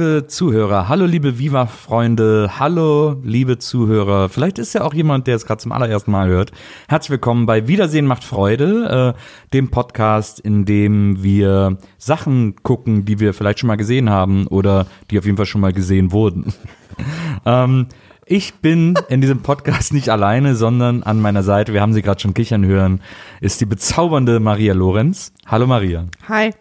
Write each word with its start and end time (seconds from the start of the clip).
liebe 0.00 0.26
Zuhörer, 0.28 0.88
hallo, 0.88 1.04
liebe 1.04 1.38
Viva-Freunde, 1.38 2.52
hallo, 2.58 3.20
liebe 3.22 3.58
Zuhörer. 3.58 4.30
Vielleicht 4.30 4.58
ist 4.58 4.72
ja 4.72 4.80
auch 4.80 4.94
jemand, 4.94 5.26
der 5.26 5.36
es 5.36 5.44
gerade 5.44 5.60
zum 5.60 5.72
allerersten 5.72 6.10
Mal 6.10 6.26
hört. 6.26 6.52
Herzlich 6.88 7.10
willkommen 7.10 7.44
bei 7.44 7.68
Wiedersehen 7.68 8.06
macht 8.06 8.24
Freude, 8.24 9.14
äh, 9.14 9.52
dem 9.52 9.70
Podcast, 9.70 10.40
in 10.40 10.64
dem 10.64 11.22
wir 11.22 11.76
Sachen 11.98 12.56
gucken, 12.62 13.04
die 13.04 13.20
wir 13.20 13.34
vielleicht 13.34 13.58
schon 13.58 13.66
mal 13.66 13.76
gesehen 13.76 14.08
haben 14.08 14.46
oder 14.46 14.86
die 15.10 15.18
auf 15.18 15.26
jeden 15.26 15.36
Fall 15.36 15.44
schon 15.44 15.60
mal 15.60 15.74
gesehen 15.74 16.12
wurden. 16.12 16.54
ähm, 17.44 17.88
ich 18.24 18.54
bin 18.54 18.94
in 19.10 19.20
diesem 19.20 19.42
Podcast 19.42 19.92
nicht 19.92 20.08
alleine, 20.08 20.56
sondern 20.56 21.02
an 21.02 21.20
meiner 21.20 21.42
Seite, 21.42 21.74
wir 21.74 21.82
haben 21.82 21.92
sie 21.92 22.00
gerade 22.00 22.20
schon 22.20 22.32
kichern 22.32 22.64
hören, 22.64 23.02
ist 23.42 23.60
die 23.60 23.66
bezaubernde 23.66 24.40
Maria 24.40 24.72
Lorenz. 24.72 25.34
Hallo 25.46 25.66
Maria. 25.66 26.06
Hi. 26.26 26.52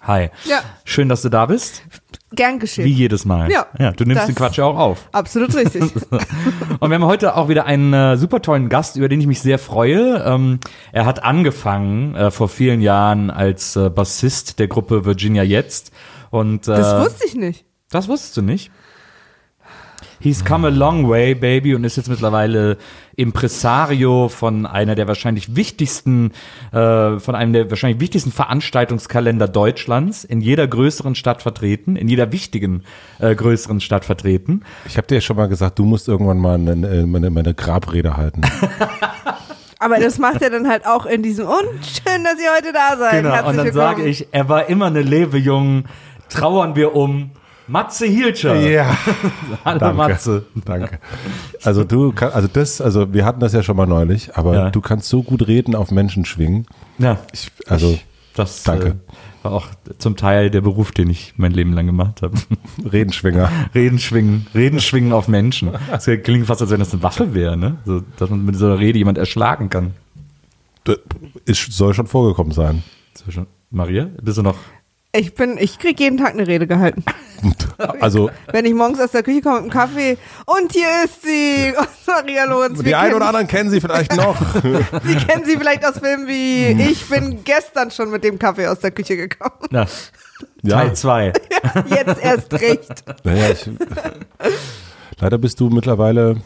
Hi. 0.00 0.30
Ja. 0.44 0.62
Schön, 0.84 1.08
dass 1.08 1.22
du 1.22 1.28
da 1.28 1.46
bist. 1.46 1.82
Gern 2.36 2.58
geschehen. 2.58 2.84
Wie 2.84 2.92
jedes 2.92 3.24
Mal. 3.24 3.50
Ja. 3.50 3.66
ja 3.78 3.90
du 3.90 4.04
nimmst 4.04 4.28
den 4.28 4.34
Quatsch 4.34 4.58
ja 4.58 4.64
auch 4.64 4.78
auf. 4.78 5.08
Absolut 5.12 5.54
richtig. 5.54 5.82
Und 6.80 6.90
wir 6.90 6.94
haben 6.94 7.04
heute 7.04 7.34
auch 7.36 7.48
wieder 7.48 7.64
einen 7.64 7.92
äh, 7.92 8.16
super 8.16 8.40
tollen 8.42 8.68
Gast, 8.68 8.96
über 8.96 9.08
den 9.08 9.20
ich 9.20 9.26
mich 9.26 9.40
sehr 9.40 9.58
freue. 9.58 10.22
Ähm, 10.24 10.60
er 10.92 11.06
hat 11.06 11.24
angefangen 11.24 12.14
äh, 12.14 12.30
vor 12.30 12.48
vielen 12.48 12.80
Jahren 12.80 13.30
als 13.30 13.74
äh, 13.76 13.90
Bassist 13.90 14.58
der 14.58 14.68
Gruppe 14.68 15.04
Virginia 15.04 15.42
Jetzt. 15.42 15.90
Und 16.30 16.68
äh, 16.68 16.76
Das 16.76 17.04
wusste 17.04 17.26
ich 17.26 17.34
nicht. 17.34 17.64
das 17.90 18.08
wusstest 18.08 18.36
du 18.36 18.42
nicht? 18.42 18.70
He's 20.20 20.44
come 20.44 20.66
a 20.66 20.70
long 20.70 21.08
way, 21.08 21.34
baby, 21.34 21.74
und 21.74 21.84
ist 21.84 21.96
jetzt 21.96 22.08
mittlerweile 22.08 22.78
Impresario 23.16 24.28
von 24.28 24.66
einer 24.66 24.94
der 24.94 25.08
wahrscheinlich 25.08 25.56
wichtigsten, 25.56 26.32
äh, 26.72 27.18
von 27.18 27.34
einem 27.34 27.52
der 27.52 27.70
wahrscheinlich 27.70 28.00
wichtigsten 28.00 28.32
Veranstaltungskalender 28.32 29.48
Deutschlands, 29.48 30.24
in 30.24 30.40
jeder 30.40 30.66
größeren 30.66 31.14
Stadt 31.14 31.42
vertreten, 31.42 31.96
in 31.96 32.08
jeder 32.08 32.32
wichtigen 32.32 32.82
äh, 33.18 33.34
größeren 33.34 33.80
Stadt 33.80 34.04
vertreten. 34.04 34.62
Ich 34.86 34.96
habe 34.96 35.06
dir 35.06 35.16
ja 35.16 35.20
schon 35.20 35.36
mal 35.36 35.48
gesagt, 35.48 35.78
du 35.78 35.84
musst 35.84 36.08
irgendwann 36.08 36.38
mal 36.38 36.54
eine, 36.54 37.06
meine, 37.06 37.30
meine 37.30 37.54
Grabrede 37.54 38.16
halten. 38.16 38.42
Aber 39.78 39.98
das 39.98 40.18
macht 40.18 40.40
er 40.40 40.50
dann 40.50 40.68
halt 40.68 40.86
auch 40.86 41.04
in 41.04 41.22
diesem 41.22 41.46
und 41.46 41.84
schön, 41.84 42.24
dass 42.24 42.40
ihr 42.40 42.50
heute 42.56 42.72
da 42.72 42.96
seid. 42.96 43.22
Genau, 43.22 43.34
Herzlich 43.34 43.50
und 43.50 43.56
dann 43.66 43.72
sage 43.74 44.04
ich, 44.04 44.28
er 44.32 44.48
war 44.48 44.68
immer 44.68 44.86
eine 44.86 45.02
Lebejung, 45.02 45.84
trauern 46.30 46.76
wir 46.76 46.94
um 46.94 47.30
Matze 47.68 48.06
Hielscher. 48.06 48.54
Ja, 48.56 48.96
Hallo 49.64 49.78
danke. 49.80 49.96
Matze. 49.96 50.44
danke. 50.64 50.98
Also 51.64 51.84
du 51.84 52.12
kann, 52.12 52.32
also 52.32 52.48
das, 52.48 52.80
also 52.80 53.12
wir 53.12 53.24
hatten 53.24 53.40
das 53.40 53.52
ja 53.52 53.62
schon 53.62 53.76
mal 53.76 53.86
neulich, 53.86 54.36
aber 54.36 54.54
Ja. 54.54 54.70
du 54.70 54.80
kannst 54.80 55.08
so 55.08 55.22
gut 55.22 55.46
reden 55.48 55.74
auf 55.74 55.90
Menschen 55.90 56.24
schwingen. 56.24 56.66
Ja, 56.98 57.18
Ich, 57.32 57.50
also 57.66 57.98
das 58.34 58.62
Danke. 58.64 58.86
Äh, 58.88 58.94
war 59.42 59.52
auch 59.52 59.66
zum 59.98 60.16
Teil 60.16 60.50
der 60.50 60.60
Beruf, 60.60 60.92
den 60.92 61.08
ich 61.10 61.34
mein 61.36 61.52
Leben 61.52 61.72
lang 61.72 61.86
gemacht 61.86 62.22
habe. 62.22 62.34
Redenschwinger. 62.92 63.50
Reden 63.74 63.98
schwingen, 63.98 64.46
Reden 64.54 64.78
schwingen 64.80 65.12
auf 65.12 65.26
Menschen. 65.26 65.70
Das 65.90 66.04
klingt 66.22 66.46
fast, 66.46 66.60
als 66.62 66.70
wenn 66.70 66.80
das 66.80 66.92
eine 66.92 67.02
Waffe 67.02 67.34
wäre, 67.34 67.56
ne? 67.56 67.78
So, 67.84 68.02
dass 68.18 68.30
man 68.30 68.44
mit 68.44 68.56
so 68.56 68.66
einer 68.66 68.78
Rede 68.78 68.98
jemand 68.98 69.18
erschlagen 69.18 69.70
kann. 69.70 69.94
Das 70.84 70.98
Ist, 71.46 71.72
soll 71.72 71.94
schon 71.94 72.06
vorgekommen 72.06 72.52
sein. 72.52 72.82
So 73.14 73.30
schon. 73.32 73.46
Maria, 73.70 74.08
bist 74.22 74.38
du 74.38 74.42
noch? 74.42 74.54
Ich 75.16 75.34
bin, 75.34 75.56
ich 75.58 75.78
krieg 75.78 75.98
jeden 76.00 76.18
Tag 76.18 76.32
eine 76.34 76.46
Rede 76.46 76.66
gehalten. 76.66 77.04
Also 78.00 78.30
Wenn 78.50 78.64
ich 78.64 78.72
morgens 78.72 78.98
aus 78.98 79.10
der 79.10 79.22
Küche 79.22 79.42
komme 79.42 79.56
mit 79.60 79.64
einem 79.64 79.70
Kaffee 79.70 80.16
und 80.46 80.72
hier 80.72 80.88
ist 81.04 81.22
sie, 81.22 81.74
oh, 81.78 81.84
Maria 82.06 82.44
Lorenz. 82.46 82.82
die 82.82 82.94
einen 82.94 83.14
oder 83.14 83.26
anderen 83.26 83.46
kennen 83.46 83.68
sie 83.68 83.82
vielleicht 83.82 84.16
noch. 84.16 84.34
Sie 85.04 85.14
kennen 85.16 85.44
sie 85.44 85.58
vielleicht 85.58 85.84
aus 85.84 85.98
Filmen 85.98 86.26
wie 86.26 86.68
Ich 86.90 87.06
bin 87.10 87.44
gestern 87.44 87.90
schon 87.90 88.10
mit 88.10 88.24
dem 88.24 88.38
Kaffee 88.38 88.66
aus 88.66 88.78
der 88.80 88.90
Küche 88.92 89.16
gekommen. 89.18 89.52
Na, 89.70 89.86
Ja. 90.62 90.78
Teil 90.78 90.94
2. 90.96 91.32
Jetzt 91.90 92.22
erst 92.22 92.54
recht. 92.54 93.04
Naja, 93.24 93.50
ich, 93.50 93.68
leider 95.20 95.36
bist 95.36 95.60
du 95.60 95.68
mittlerweile 95.68 96.36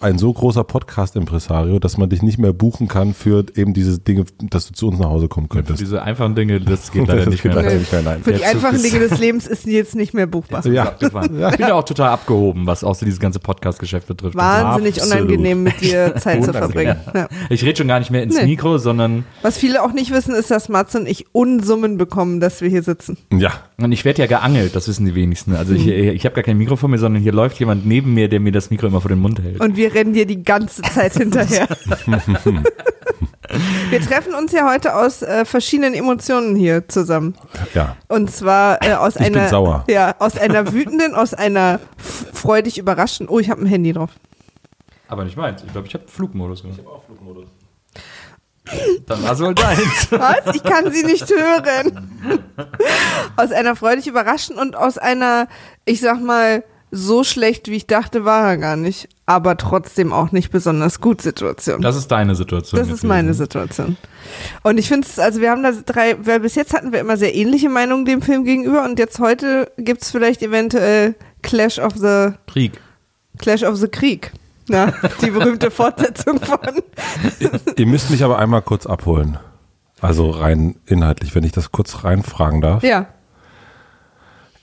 ein 0.00 0.18
so 0.18 0.32
großer 0.32 0.64
Podcast-Impresario, 0.64 1.78
dass 1.78 1.96
man 1.98 2.08
dich 2.08 2.22
nicht 2.22 2.38
mehr 2.38 2.52
buchen 2.52 2.88
kann 2.88 3.14
für 3.14 3.44
eben 3.54 3.74
diese 3.74 3.98
Dinge, 3.98 4.24
dass 4.50 4.66
du 4.68 4.74
zu 4.74 4.88
uns 4.88 4.98
nach 4.98 5.08
Hause 5.10 5.28
kommen 5.28 5.48
könntest. 5.48 5.80
Diese 5.80 6.02
einfachen 6.02 6.34
Dinge, 6.34 6.60
das 6.60 6.90
geht 6.92 7.06
leider 7.06 7.20
Das 7.24 7.30
nicht 7.30 7.42
geht 7.42 7.54
mehr. 7.54 7.62
leider 7.62 7.76
nicht 7.78 7.92
mehr, 7.92 8.02
nein. 8.02 8.22
Für 8.22 8.32
die 8.32 8.44
einfachen 8.44 8.82
Dinge 8.82 8.98
des 9.00 9.18
Lebens 9.18 9.46
ist 9.46 9.66
jetzt 9.66 9.94
nicht 9.94 10.14
mehr 10.14 10.26
buchbar. 10.26 10.66
Ja. 10.66 10.94
Ich 11.00 11.10
bin 11.10 11.40
ja 11.60 11.74
auch 11.74 11.84
total 11.84 12.10
abgehoben, 12.10 12.66
was 12.66 12.84
auch 12.84 12.94
so 12.94 13.04
dieses 13.04 13.20
ganze 13.20 13.38
Podcast-Geschäft 13.38 14.06
betrifft. 14.08 14.36
Wahnsinnig 14.36 15.00
Absolut. 15.00 15.22
unangenehm, 15.26 15.62
mit 15.62 15.80
dir 15.80 16.14
Zeit 16.18 16.44
zu 16.44 16.52
verbringen. 16.52 16.96
Ja. 17.14 17.28
Ich 17.50 17.62
rede 17.64 17.76
schon 17.78 17.88
gar 17.88 17.98
nicht 17.98 18.10
mehr 18.10 18.22
ins 18.22 18.36
Nee. 18.36 18.46
Mikro, 18.46 18.78
sondern 18.78 19.24
Was 19.42 19.56
viele 19.58 19.82
auch 19.82 19.92
nicht 19.92 20.12
wissen, 20.12 20.34
ist, 20.34 20.50
dass 20.50 20.68
Matze 20.68 20.98
und 20.98 21.06
ich 21.08 21.26
Unsummen 21.32 21.96
bekommen, 21.98 22.40
dass 22.40 22.60
wir 22.60 22.68
hier 22.68 22.82
sitzen. 22.82 23.16
Ja, 23.32 23.52
und 23.78 23.92
ich 23.92 24.04
werde 24.04 24.20
ja 24.22 24.26
geangelt, 24.26 24.74
das 24.76 24.88
wissen 24.88 25.06
die 25.06 25.14
wenigsten. 25.14 25.54
Also 25.54 25.74
ich, 25.74 25.86
ich 25.86 26.24
habe 26.24 26.34
gar 26.34 26.44
kein 26.44 26.58
Mikro 26.58 26.76
vor 26.76 26.88
mir, 26.88 26.98
sondern 26.98 27.22
hier 27.22 27.32
läuft 27.32 27.58
jemand 27.60 27.86
neben 27.86 28.14
mir, 28.14 28.28
der 28.28 28.40
mir 28.40 28.52
das 28.52 28.70
Mikro 28.70 28.86
immer 28.86 29.00
vor 29.00 29.08
den 29.08 29.18
Mund 29.20 29.40
hält. 29.42 29.55
Und 29.60 29.76
wir 29.76 29.94
rennen 29.94 30.12
dir 30.12 30.26
die 30.26 30.42
ganze 30.42 30.82
Zeit 30.82 31.12
hinterher. 31.16 31.68
wir 33.90 34.00
treffen 34.00 34.34
uns 34.34 34.52
ja 34.52 34.68
heute 34.70 34.94
aus 34.94 35.22
äh, 35.22 35.44
verschiedenen 35.44 35.94
Emotionen 35.94 36.56
hier 36.56 36.88
zusammen. 36.88 37.34
ja. 37.74 37.96
Und 38.08 38.30
zwar 38.30 38.82
äh, 38.84 38.94
aus 38.94 39.16
Ich 39.16 39.24
bin 39.24 39.36
einer 39.36 39.48
sauer. 39.48 39.84
ja 39.88 40.14
aus 40.18 40.36
einer 40.36 40.72
wütenden, 40.72 41.14
aus 41.14 41.34
einer 41.34 41.80
freudig 42.32 42.78
überraschten. 42.78 43.28
Oh, 43.28 43.38
ich 43.38 43.50
habe 43.50 43.62
ein 43.62 43.66
Handy 43.66 43.92
drauf. 43.92 44.10
Aber 45.08 45.24
nicht 45.24 45.36
meins. 45.36 45.62
Ich 45.64 45.72
glaube, 45.72 45.86
ich 45.86 45.94
habe 45.94 46.04
Flugmodus. 46.08 46.64
Ich 46.64 46.78
habe 46.78 46.88
auch 46.88 47.04
Flugmodus. 47.04 47.46
Dann 49.06 49.22
war 49.22 49.32
es 49.32 49.40
wohl 49.40 49.54
deins. 49.54 50.08
Was? 50.10 50.56
Ich 50.56 50.62
kann 50.64 50.90
sie 50.92 51.04
nicht 51.04 51.30
hören. 51.30 52.10
Aus 53.36 53.52
einer 53.52 53.76
freudig 53.76 54.08
überraschten 54.08 54.58
und 54.58 54.74
aus 54.74 54.98
einer, 54.98 55.46
ich 55.84 56.00
sag 56.00 56.20
mal, 56.20 56.64
so 56.90 57.24
schlecht 57.24 57.68
wie 57.68 57.76
ich 57.76 57.86
dachte, 57.86 58.24
war 58.24 58.48
er 58.48 58.56
gar 58.58 58.76
nicht. 58.76 59.08
Aber 59.26 59.56
trotzdem 59.56 60.12
auch 60.12 60.30
nicht 60.30 60.50
besonders 60.50 61.00
gut 61.00 61.20
Situation. 61.20 61.82
Das 61.82 61.96
ist 61.96 62.08
deine 62.08 62.34
Situation. 62.34 62.80
Das 62.80 62.88
ist 62.88 63.02
meine. 63.02 63.34
Situation. 63.34 63.96
Und 64.62 64.78
ich 64.78 64.88
finde 64.88 65.06
es, 65.06 65.18
also 65.18 65.40
wir 65.40 65.50
haben 65.50 65.62
da 65.62 65.72
drei, 65.72 66.16
weil 66.24 66.40
bis 66.40 66.54
jetzt 66.54 66.72
hatten 66.72 66.92
wir 66.92 67.00
immer 67.00 67.16
sehr 67.16 67.34
ähnliche 67.34 67.68
Meinungen 67.68 68.04
dem 68.04 68.22
Film 68.22 68.44
gegenüber 68.44 68.84
und 68.84 68.98
jetzt 68.98 69.18
heute 69.18 69.70
gibt 69.78 70.02
es 70.02 70.10
vielleicht 70.10 70.42
eventuell 70.42 71.16
Clash 71.42 71.78
of 71.78 71.94
the 71.96 72.34
Krieg. 72.46 72.80
Clash 73.38 73.64
of 73.64 73.76
the 73.76 73.88
Krieg. 73.88 74.32
Na, 74.68 74.92
die 75.22 75.30
berühmte 75.30 75.70
Fortsetzung 75.70 76.40
von. 76.40 76.58
Ihr 77.76 77.86
müsst 77.86 78.10
mich 78.10 78.22
aber 78.24 78.38
einmal 78.38 78.62
kurz 78.62 78.86
abholen. 78.86 79.38
Also 80.00 80.30
rein 80.30 80.76
inhaltlich, 80.86 81.34
wenn 81.34 81.44
ich 81.44 81.52
das 81.52 81.72
kurz 81.72 82.04
reinfragen 82.04 82.60
darf. 82.60 82.82
Ja. 82.82 83.06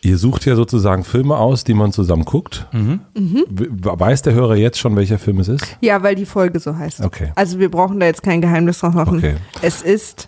Ihr 0.06 0.18
sucht 0.18 0.46
ja 0.46 0.56
sozusagen 0.56 1.04
Filme 1.06 1.38
aus, 1.38 1.64
die 1.64 1.74
man 1.74 1.94
zusammen 1.94 2.26
guckt. 2.26 2.68
Mhm. 2.74 3.00
W- 3.16 3.68
Weiß 3.70 4.22
der 4.22 4.34
Hörer 4.34 4.56
jetzt 4.56 4.78
schon, 4.78 4.96
welcher 4.98 5.18
Film 5.18 5.40
es 5.40 5.48
ist? 5.48 5.78
Ja, 5.80 6.04
weil 6.04 6.16
die 6.16 6.26
Folge 6.26 6.60
so 6.60 6.76
heißt. 6.78 7.02
Okay. 7.06 7.32
Also 7.36 7.58
wir 7.60 7.72
brauchen 7.72 8.00
da 8.02 8.06
jetzt 8.06 8.22
kein 8.22 8.42
Geheimnis 8.42 8.80
drauf 8.80 8.94
machen. 8.94 9.18
Okay. 9.20 9.36
Es 9.62 9.82
ist 9.82 10.28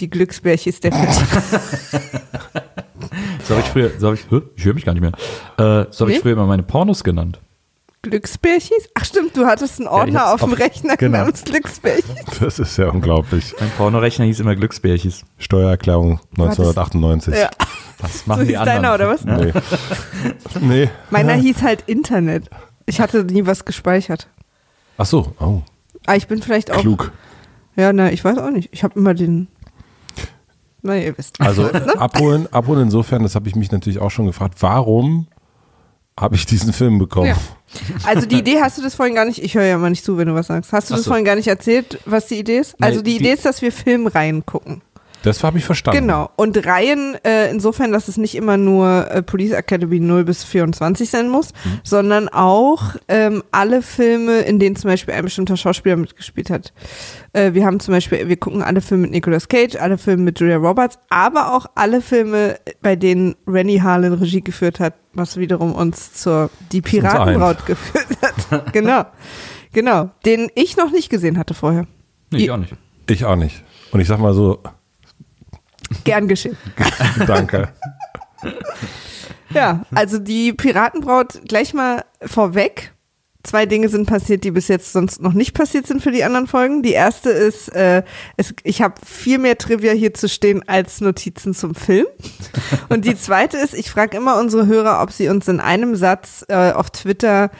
die 0.00 0.10
Glücksbärchis 0.10 0.80
der 0.80 0.92
Fett. 0.92 1.08
So 3.44 3.54
habe 3.56 3.64
ich 3.66 3.70
früher, 3.72 3.90
so 3.98 4.06
hab 4.08 4.14
ich, 4.14 4.24
ich 4.56 4.64
höre 4.64 4.74
mich 4.74 4.84
gar 4.84 4.92
nicht 4.94 5.02
mehr. 5.02 5.10
Äh, 5.58 5.86
so 5.90 6.00
habe 6.04 6.10
Nee? 6.10 6.16
ich 6.16 6.22
früher 6.22 6.32
immer 6.34 6.46
meine 6.46 6.62
Pornos 6.62 7.02
genannt. 7.02 7.40
Glücksbärchis? 8.02 8.88
Ach 8.94 9.04
stimmt, 9.04 9.36
du 9.36 9.46
hattest 9.46 9.78
einen 9.78 9.88
Ordner 9.88 10.20
hab's 10.26 10.42
auf 10.42 10.50
dem 10.50 10.52
Rechner 10.54 10.96
genau. 10.96 11.18
namens 11.18 11.44
Glücksbärchis. 11.44 12.04
Das 12.40 12.58
ist 12.58 12.76
ja 12.76 12.88
unglaublich. 12.90 13.54
Mein 13.60 13.70
Pornorechner 13.70 14.24
hieß 14.24 14.40
immer 14.40 14.56
Glücksbärchis. 14.56 15.24
Steuererklärung 15.38 16.18
hattest- 16.36 16.58
1998. 16.60 17.34
Ja. 17.34 17.50
Das 17.98 18.18
So 18.18 18.22
machen 18.26 18.40
die 18.40 18.46
hieß 18.48 18.56
anderen. 18.58 18.82
deiner, 18.82 18.94
oder 18.94 19.08
was? 19.08 19.24
Nee. 19.24 19.52
nee. 20.60 20.90
Meiner 21.10 21.34
hieß 21.34 21.62
halt 21.62 21.84
Internet. 21.86 22.50
Ich 22.86 23.00
hatte 23.00 23.22
nie 23.24 23.46
was 23.46 23.64
gespeichert. 23.64 24.28
Ach 24.98 25.06
so, 25.06 25.32
oh, 25.38 25.62
Ah, 26.06 26.16
ich 26.16 26.26
bin 26.26 26.42
vielleicht 26.42 26.72
auch. 26.72 26.80
klug. 26.80 27.12
Ja, 27.76 27.92
na, 27.92 28.10
ich 28.10 28.24
weiß 28.24 28.36
auch 28.38 28.50
nicht. 28.50 28.70
Ich 28.72 28.82
habe 28.82 28.98
immer 28.98 29.14
den. 29.14 29.46
Na, 30.82 30.96
ihr 30.96 31.16
wisst. 31.16 31.40
Also 31.40 31.70
abholen, 31.96 32.48
abholen 32.52 32.82
insofern, 32.82 33.22
das 33.22 33.36
habe 33.36 33.48
ich 33.48 33.54
mich 33.54 33.70
natürlich 33.70 34.00
auch 34.00 34.10
schon 34.10 34.26
gefragt, 34.26 34.56
warum 34.60 35.28
habe 36.18 36.36
ich 36.36 36.46
diesen 36.46 36.72
Film 36.72 36.98
bekommen? 36.98 37.28
Ja. 37.28 37.36
Also 38.04 38.26
die 38.26 38.38
Idee 38.38 38.60
hast 38.60 38.76
du 38.76 38.82
das 38.82 38.94
vorhin 38.94 39.14
gar 39.14 39.24
nicht, 39.24 39.42
ich 39.42 39.54
höre 39.54 39.64
ja 39.64 39.78
mal 39.78 39.88
nicht 39.90 40.04
zu, 40.04 40.18
wenn 40.18 40.28
du 40.28 40.34
was 40.34 40.48
sagst. 40.48 40.72
Hast 40.72 40.90
du 40.90 40.94
Ach 40.94 40.98
das 40.98 41.04
so. 41.04 41.10
vorhin 41.10 41.24
gar 41.24 41.36
nicht 41.36 41.48
erzählt, 41.48 41.98
was 42.04 42.26
die 42.26 42.38
Idee 42.38 42.58
ist? 42.58 42.78
Nee, 42.78 42.86
Also 42.86 43.00
die 43.00 43.12
die- 43.12 43.16
Idee 43.16 43.32
ist, 43.32 43.46
dass 43.46 43.62
wir 43.62 43.72
Filmreihen 43.72 44.44
gucken. 44.44 44.82
Das 45.22 45.44
habe 45.44 45.58
ich 45.58 45.64
verstanden. 45.64 46.00
Genau. 46.00 46.30
Und 46.36 46.66
Reihen, 46.66 47.16
äh, 47.24 47.50
insofern, 47.50 47.92
dass 47.92 48.08
es 48.08 48.16
nicht 48.16 48.34
immer 48.34 48.56
nur 48.56 49.10
äh, 49.10 49.22
Police 49.22 49.52
Academy 49.52 50.00
0 50.00 50.24
bis 50.24 50.44
24 50.44 51.08
sein 51.10 51.28
muss, 51.28 51.52
Mhm. 51.64 51.80
sondern 51.84 52.28
auch 52.28 52.96
ähm, 53.08 53.42
alle 53.52 53.82
Filme, 53.82 54.40
in 54.40 54.58
denen 54.58 54.76
zum 54.76 54.90
Beispiel 54.90 55.14
ein 55.14 55.24
bestimmter 55.24 55.56
Schauspieler 55.56 55.96
mitgespielt 55.96 56.50
hat. 56.50 56.72
Äh, 57.32 57.54
wir 57.54 57.64
haben 57.64 57.78
zum 57.80 57.92
Beispiel, 57.94 58.28
wir 58.28 58.36
gucken 58.36 58.62
alle 58.62 58.80
Filme 58.80 59.02
mit 59.02 59.12
Nicolas 59.12 59.48
Cage, 59.48 59.76
alle 59.76 59.98
Filme 59.98 60.22
mit 60.24 60.40
Julia 60.40 60.56
Roberts, 60.56 60.98
aber 61.10 61.54
auch 61.54 61.66
alle 61.74 62.00
Filme, 62.02 62.56
bei 62.82 62.96
denen 62.96 63.36
Rennie 63.46 63.80
Harlan 63.80 64.14
Regie 64.14 64.40
geführt 64.42 64.80
hat, 64.80 64.94
was 65.14 65.36
wiederum 65.36 65.74
uns 65.74 66.14
zur 66.14 66.50
Die 66.72 66.80
Piratenbraut 66.82 67.64
geführt 67.66 68.06
hat. 68.50 68.72
genau. 68.72 69.04
Genau. 69.72 70.10
Den 70.26 70.48
ich 70.54 70.76
noch 70.76 70.90
nicht 70.90 71.08
gesehen 71.10 71.38
hatte 71.38 71.54
vorher. 71.54 71.86
Nee, 72.30 72.44
ich 72.44 72.50
auch 72.50 72.56
nicht. 72.58 72.74
Ich 73.08 73.24
auch 73.24 73.36
nicht. 73.36 73.62
Und 73.90 74.00
ich 74.00 74.08
sag 74.08 74.18
mal 74.18 74.32
so, 74.34 74.58
Gern 76.04 76.28
geschehen. 76.28 76.56
danke. 77.26 77.68
Ja, 79.50 79.84
also 79.94 80.18
die 80.18 80.52
Piratenbraut 80.52 81.42
gleich 81.46 81.74
mal 81.74 82.04
vorweg. 82.24 82.92
Zwei 83.44 83.66
Dinge 83.66 83.88
sind 83.88 84.06
passiert, 84.06 84.44
die 84.44 84.52
bis 84.52 84.68
jetzt 84.68 84.92
sonst 84.92 85.20
noch 85.20 85.32
nicht 85.32 85.52
passiert 85.52 85.88
sind 85.88 86.00
für 86.00 86.12
die 86.12 86.22
anderen 86.22 86.46
Folgen. 86.46 86.82
Die 86.82 86.92
erste 86.92 87.30
ist, 87.30 87.74
äh, 87.74 88.04
es, 88.36 88.54
ich 88.62 88.82
habe 88.82 88.94
viel 89.04 89.38
mehr 89.38 89.58
Trivia 89.58 89.92
hier 89.92 90.14
zu 90.14 90.28
stehen 90.28 90.62
als 90.68 91.00
Notizen 91.00 91.52
zum 91.52 91.74
Film. 91.74 92.06
Und 92.88 93.04
die 93.04 93.16
zweite 93.16 93.56
ist, 93.56 93.74
ich 93.74 93.90
frage 93.90 94.16
immer 94.16 94.38
unsere 94.38 94.66
Hörer, 94.66 95.02
ob 95.02 95.10
sie 95.10 95.28
uns 95.28 95.48
in 95.48 95.58
einem 95.58 95.96
Satz 95.96 96.44
äh, 96.48 96.70
auf 96.70 96.90
Twitter 96.90 97.50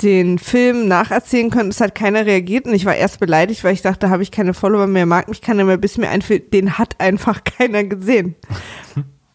den 0.00 0.38
Film 0.38 0.88
nacherzählen 0.88 1.50
können. 1.50 1.68
Es 1.70 1.80
hat 1.80 1.94
keiner 1.94 2.26
reagiert 2.26 2.66
und 2.66 2.74
ich 2.74 2.84
war 2.86 2.94
erst 2.94 3.20
beleidigt, 3.20 3.62
weil 3.62 3.74
ich 3.74 3.82
dachte, 3.82 4.10
habe 4.10 4.22
ich 4.22 4.30
keine 4.30 4.54
Follower 4.54 4.86
mehr, 4.86 5.06
mag 5.06 5.28
mich 5.28 5.40
keiner 5.42 5.64
mehr, 5.64 5.76
bis 5.76 5.98
mir 5.98 6.08
einfällt, 6.08 6.52
den 6.52 6.78
hat 6.78 7.00
einfach 7.00 7.42
keiner 7.58 7.84
gesehen. 7.84 8.34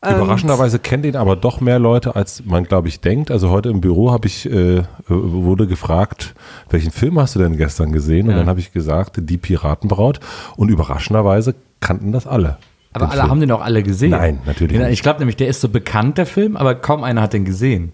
Überraschenderweise 0.02 0.78
kennt 0.80 1.06
ihn 1.06 1.16
aber 1.16 1.36
doch 1.36 1.60
mehr 1.60 1.80
Leute, 1.80 2.16
als 2.16 2.46
man, 2.46 2.64
glaube 2.66 2.88
ich, 2.88 3.02
denkt. 3.02 3.32
Also 3.32 3.50
heute 3.50 3.70
im 3.70 3.82
Büro 3.82 4.12
habe 4.12 4.28
ich, 4.28 4.50
äh, 4.50 4.84
wurde 5.08 5.68
gefragt, 5.68 6.36
welchen 6.70 6.92
Film 6.92 7.20
hast 7.20 7.36
du 7.36 7.40
denn 7.40 7.58
gestern 7.58 7.92
gesehen? 7.92 8.28
Und 8.28 8.34
Ja. 8.34 8.38
dann 8.38 8.48
habe 8.48 8.60
ich 8.60 8.72
gesagt, 8.72 9.18
Die 9.20 9.38
Piratenbraut. 9.38 10.20
Und 10.56 10.70
überraschenderweise 10.70 11.56
kannten 11.80 12.12
das 12.12 12.28
alle. 12.28 12.58
Aber 12.94 13.10
alle 13.10 13.22
Film. 13.22 13.32
haben 13.32 13.40
den 13.42 13.52
auch 13.52 13.62
alle 13.62 13.84
gesehen. 13.84 14.12
Nein, 14.12 14.40
natürlich 14.46 14.80
ich 14.80 15.02
glaube 15.02 15.20
nämlich, 15.20 15.36
der 15.36 15.48
ist 15.48 15.62
so 15.62 15.68
bekannt, 15.70 16.18
der 16.18 16.26
Film, 16.28 16.56
aber 16.58 16.76
kaum 16.76 17.04
einer 17.04 17.22
hat 17.24 17.34
den 17.34 17.44
gesehen. 17.44 17.92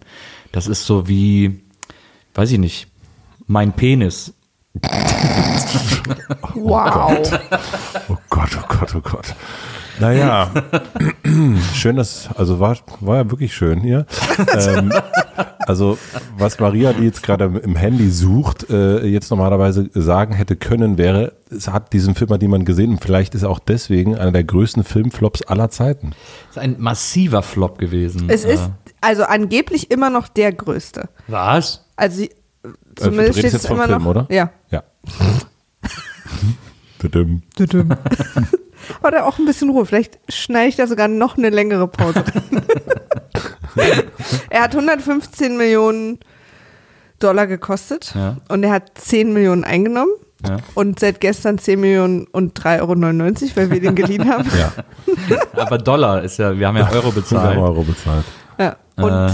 Das 0.52 0.68
ist 0.68 0.86
so 0.86 1.08
wie, 1.08 1.62
weiß 2.34 2.52
ich 2.52 2.60
nicht, 2.60 2.88
mein 3.48 3.74
Penis. 3.74 4.34
Wow. 6.56 7.32
Oh 8.10 8.18
Gott, 8.30 8.50
oh 8.58 8.66
Gott, 8.68 8.96
oh 8.96 9.02
Gott. 9.02 9.36
Naja, 10.00 10.52
schön, 11.76 11.96
dass, 11.96 12.28
also 12.36 12.60
war, 12.60 12.78
war 13.00 13.18
ja 13.18 13.32
wirklich 13.32 13.54
schön 13.54 13.80
hier. 13.82 14.06
ähm, 14.58 14.92
also, 15.60 15.98
was 16.38 16.60
Maria, 16.60 16.94
die 16.94 17.04
jetzt 17.04 17.22
gerade 17.22 17.46
im 17.64 17.76
Handy 17.76 18.10
sucht, 18.10 18.70
äh, 18.70 19.06
jetzt 19.06 19.30
normalerweise 19.30 19.90
sagen 19.94 20.34
hätte 20.34 20.56
können, 20.56 20.98
wäre, 20.98 21.34
es 21.56 21.68
hat 21.68 21.94
diesen 21.94 22.16
Film 22.16 22.32
hat 22.32 22.42
niemand 22.42 22.66
gesehen 22.66 22.92
und 22.92 23.04
vielleicht 23.04 23.36
ist 23.36 23.44
er 23.44 23.50
auch 23.50 23.60
deswegen 23.60 24.18
einer 24.18 24.32
der 24.32 24.44
größten 24.44 24.84
Filmflops 24.84 25.44
aller 25.44 25.70
Zeiten. 25.70 26.12
Das 26.48 26.58
ist 26.58 26.64
ein 26.64 26.76
massiver 26.80 27.44
Flop 27.44 27.78
gewesen. 27.78 28.30
Es 28.30 28.46
ist 28.46 28.72
also 29.02 29.24
angeblich 29.24 29.92
immer 29.92 30.10
noch 30.10 30.28
der 30.28 30.54
größte. 30.54 31.10
Was? 31.28 31.83
Also 31.96 32.18
sie- 32.18 32.30
du 32.64 32.72
zumindest 32.96 33.38
redest 33.38 33.40
steht 33.40 33.46
es 33.46 33.54
jetzt 33.54 33.68
vom 33.68 33.78
immer 33.78 33.86
Film, 33.88 34.04
noch. 34.04 34.10
oder? 34.10 34.28
Ja. 34.30 34.50
Ja. 34.72 34.84
Tudum. 37.00 37.42
Oder 39.04 39.26
auch 39.28 39.38
ein 39.38 39.46
bisschen 39.46 39.70
Ruhe. 39.70 39.86
Vielleicht 39.86 40.20
schneide 40.30 40.70
ich 40.70 40.76
da 40.78 40.88
sogar 40.88 41.08
noch 41.08 41.38
eine 41.38 41.50
längere 41.50 41.88
Pause 41.88 42.24
rein. 42.26 42.62
er 44.50 44.62
hat 44.64 44.74
115 44.74 45.58
Millionen 45.58 46.20
Dollar 47.20 47.48
gekostet 47.48 48.14
Ja. 48.16 48.38
und 48.50 48.64
er 48.64 48.72
hat 48.72 48.92
10 48.98 49.34
Millionen 49.34 49.64
eingenommen. 49.66 50.12
Ja. 50.48 50.58
Und 50.74 51.00
seit 51.00 51.22
gestern 51.22 51.58
10 51.58 51.80
Millionen 51.80 52.28
und 52.28 52.58
3,99 52.60 52.82
Euro, 52.82 53.56
weil 53.56 53.72
wir 53.72 53.80
den 53.82 53.96
geliehen 53.96 54.30
haben. 54.30 54.50
Ja, 54.58 54.74
Aber 55.56 55.78
Dollar 55.78 56.22
ist 56.24 56.38
ja, 56.38 56.58
wir 56.58 56.68
haben 56.68 56.76
ja 56.78 56.84
Euro 56.90 56.94
wir 56.94 57.04
haben 57.04 57.16
bezahlt. 57.16 57.58
Euro 57.58 57.84
bezahlt. 57.84 58.26
Ja. 58.58 58.76
Und 58.98 59.12
Äh. 59.30 59.34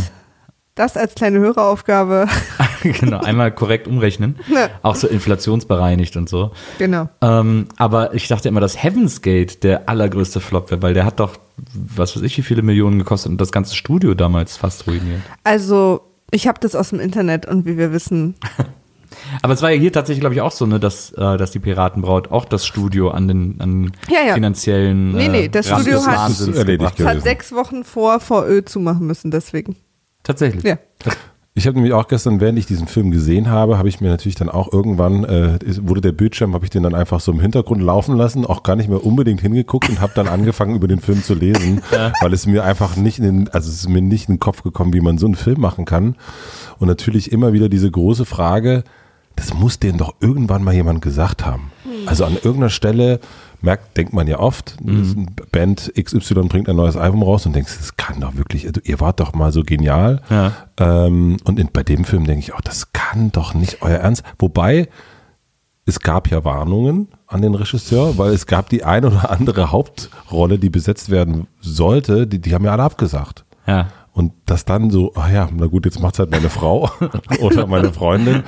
Das 0.80 0.98
als 0.98 1.14
kleine 1.16 1.40
Höreraufgabe. 1.40 2.28
genau, 2.84 3.20
einmal 3.20 3.52
korrekt 3.52 3.88
umrechnen. 3.88 4.38
Ja. 4.48 4.70
Auch 4.82 4.96
so 4.96 5.08
inflationsbereinigt 5.08 6.16
und 6.18 6.30
so. 6.30 6.52
genau. 6.78 7.10
Ähm, 7.22 7.68
aber 7.78 8.14
ich 8.14 8.28
dachte 8.28 8.48
immer, 8.48 8.62
dass 8.62 8.82
Heaven's 8.82 9.22
Gate 9.22 9.64
der 9.64 9.90
allergrößte 9.90 10.40
Flop 10.40 10.72
wäre, 10.72 10.82
weil 10.82 10.94
der 10.94 11.06
hat 11.06 11.20
doch, 11.20 11.38
was 11.74 12.16
weiß 12.16 12.24
ich, 12.24 12.38
wie 12.38 12.42
viele 12.44 12.62
Millionen 12.62 12.98
gekostet 13.00 13.32
und 13.32 13.40
das 13.42 13.52
ganze 13.52 13.76
Studio 13.76 14.14
damals 14.14 14.58
fast 14.58 14.88
ruiniert. 14.88 15.22
Also, 15.44 16.02
ich 16.32 16.48
habe 16.48 16.60
das 16.62 16.76
aus 16.76 16.90
dem 16.90 17.00
Internet 17.00 17.46
und 17.46 17.66
wie 17.66 17.78
wir 17.78 17.92
wissen, 17.92 18.36
Aber 19.42 19.54
es 19.54 19.62
war 19.62 19.72
ja 19.72 19.80
hier 19.80 19.92
tatsächlich, 19.92 20.22
glaube 20.22 20.36
ich, 20.36 20.42
auch 20.42 20.52
so, 20.52 20.66
ne, 20.66 20.80
dass, 20.80 21.12
äh, 21.12 21.38
dass 21.38 21.52
die 21.52 21.60
Piratenbraut 21.60 22.32
auch 22.32 22.46
das 22.46 22.66
Studio 22.66 23.10
an 23.10 23.28
den 23.28 23.56
an 23.60 23.92
Ja, 24.10 24.20
ja. 24.28 24.34
finanziellen 24.36 25.12
Nee, 25.14 25.28
nee, 25.28 25.50
das 25.50 25.70
Rand 25.72 25.82
Studio 25.82 26.06
hat- 26.06 27.00
hat 27.06 27.22
sechs 27.22 27.52
Wochen 27.52 27.84
vor 27.84 28.20
VÖ 28.20 28.64
zumachen 28.64 29.08
müssen, 29.08 29.30
deswegen. 29.32 29.76
Tatsächlich. 30.24 30.64
Ja. 30.64 30.78
Ich 31.56 31.68
habe 31.68 31.76
nämlich 31.76 31.94
auch 31.94 32.08
gestern, 32.08 32.40
während 32.40 32.58
ich 32.58 32.68
diesen 32.68 32.88
Film 32.88 33.12
gesehen 33.12 33.50
habe, 33.50 33.78
habe 33.78 33.90
ich 33.90 34.00
mir 34.00 34.08
natürlich 34.08 34.36
dann 34.36 34.48
auch 34.48 34.72
irgendwann, 34.72 35.26
äh, 35.26 35.60
wurde 35.82 36.00
der 36.00 36.14
Bildschirm, 36.14 36.54
habe 36.54 36.64
ich 36.64 36.70
den 36.70 36.84
dann 36.84 36.96
einfach 36.96 37.20
so 37.20 37.34
im 37.34 37.42
Hintergrund 37.42 37.82
laufen 37.82 38.16
lassen, 38.16 38.46
auch 38.46 38.64
gar 38.64 38.78
nicht 38.78 38.88
mehr 38.88 39.04
unbedingt 39.04 39.42
hingeguckt 39.42 39.90
und 39.90 40.00
habe 40.00 40.14
dann 40.16 40.30
angefangen, 40.30 40.76
über 40.76 40.88
den 40.88 41.02
Film 41.02 41.22
zu 41.22 41.34
lesen, 41.34 41.82
weil 42.22 42.34
es 42.34 42.46
mir 42.46 42.64
einfach 42.64 42.96
nicht 42.96 43.20
in 43.20 43.26
den, 43.26 43.50
also 43.50 43.70
es 43.70 43.76
ist 43.76 43.90
mir 43.90 44.02
nicht 44.02 44.30
in 44.30 44.36
den 44.36 44.40
Kopf 44.40 44.64
gekommen, 44.64 44.94
wie 44.94 45.02
man 45.02 45.18
so 45.18 45.26
einen 45.26 45.36
Film 45.36 45.60
machen 45.60 45.84
kann. 45.84 46.16
Und 46.78 46.88
natürlich 46.88 47.32
immer 47.32 47.52
wieder 47.52 47.68
diese 47.68 47.92
große 47.92 48.24
Frage, 48.24 48.86
das 49.36 49.54
muss 49.54 49.80
denen 49.80 49.98
doch 49.98 50.16
irgendwann 50.22 50.64
mal 50.64 50.74
jemand 50.74 51.02
gesagt 51.02 51.46
haben. 51.46 51.72
Also 52.06 52.26
an 52.26 52.36
irgendeiner 52.36 52.70
Stelle 52.70 53.20
merkt, 53.62 53.98
denkt 53.98 54.14
man 54.14 54.28
ja 54.28 54.40
oft, 54.40 54.78
Mhm. 54.84 55.28
Band 55.52 55.92
XY 56.02 56.48
bringt 56.48 56.70
ein 56.70 56.76
neues 56.76 56.96
Album 56.96 57.24
raus 57.24 57.46
und 57.46 57.54
denkst, 57.56 57.78
das 57.78 57.98
kann 57.98 58.22
doch 58.22 58.36
wirklich, 58.36 58.66
also 58.68 58.80
ihr 58.84 59.00
wart 59.00 59.20
doch 59.20 59.34
mal 59.34 59.52
so 59.52 59.64
genial. 59.64 60.22
Ja. 60.30 60.54
Ähm, 60.78 61.38
und 61.44 61.60
in, 61.60 61.70
bei 61.72 61.84
dem 61.84 62.06
Film 62.06 62.26
denke 62.26 62.40
ich 62.40 62.54
auch, 62.54 62.62
das 62.62 62.94
kann 62.94 63.32
doch 63.32 63.54
nicht 63.54 63.82
euer 63.82 63.98
Ernst. 63.98 64.24
Wobei, 64.38 64.88
es 65.86 66.00
gab 66.00 66.30
ja 66.30 66.44
Warnungen 66.46 67.08
an 67.28 67.42
den 67.42 67.56
Regisseur, 67.56 68.18
weil 68.18 68.32
es 68.34 68.46
gab 68.46 68.70
die 68.70 68.84
eine 68.84 69.08
oder 69.08 69.32
andere 69.32 69.72
Hauptrolle, 69.72 70.60
die 70.60 70.70
besetzt 70.70 71.10
werden 71.10 71.48
sollte, 71.62 72.28
die, 72.28 72.40
die 72.40 72.54
haben 72.54 72.66
ja 72.66 72.72
alle 72.72 72.84
abgesagt. 72.84 73.44
Ja. 73.66 73.88
Und 74.20 74.34
das 74.46 74.66
dann 74.66 74.90
so, 74.92 75.14
ah 75.16 75.30
ja, 75.32 75.48
na 75.56 75.68
gut, 75.68 75.86
jetzt 75.86 76.02
macht's 76.02 76.20
halt 76.20 76.30
meine 76.30 76.50
Frau 76.50 76.92
oder 77.40 77.66
meine 77.68 77.94
Freundin. 77.94 78.44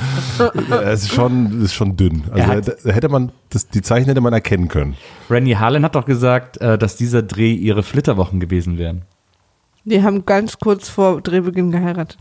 Es 0.84 1.04
ist 1.04 1.14
schon, 1.14 1.62
ist 1.64 1.74
schon 1.74 1.96
dünn. 1.96 2.26
Also 2.30 2.46
hat- 2.46 2.76
da 2.84 2.92
hätte 2.92 3.08
man, 3.08 3.32
das, 3.50 3.70
die 3.70 3.82
Zeichen 3.82 4.08
hätte 4.08 4.20
man 4.20 4.34
erkennen 4.34 4.68
können. 4.68 4.98
Randy 5.30 5.54
Harlan 5.54 5.86
hat 5.86 5.96
doch 5.96 6.06
gesagt, 6.06 6.58
äh, 6.58 6.78
dass 6.78 6.98
dieser 6.98 7.22
Dreh 7.24 7.54
ihre 7.54 7.84
Flitterwochen 7.84 8.42
gewesen 8.42 8.78
wären. 8.78 9.04
Die 9.86 10.04
haben 10.04 10.26
ganz 10.26 10.60
kurz 10.60 10.90
vor 10.90 11.22
Drehbeginn 11.22 11.72
geheiratet. 11.72 12.18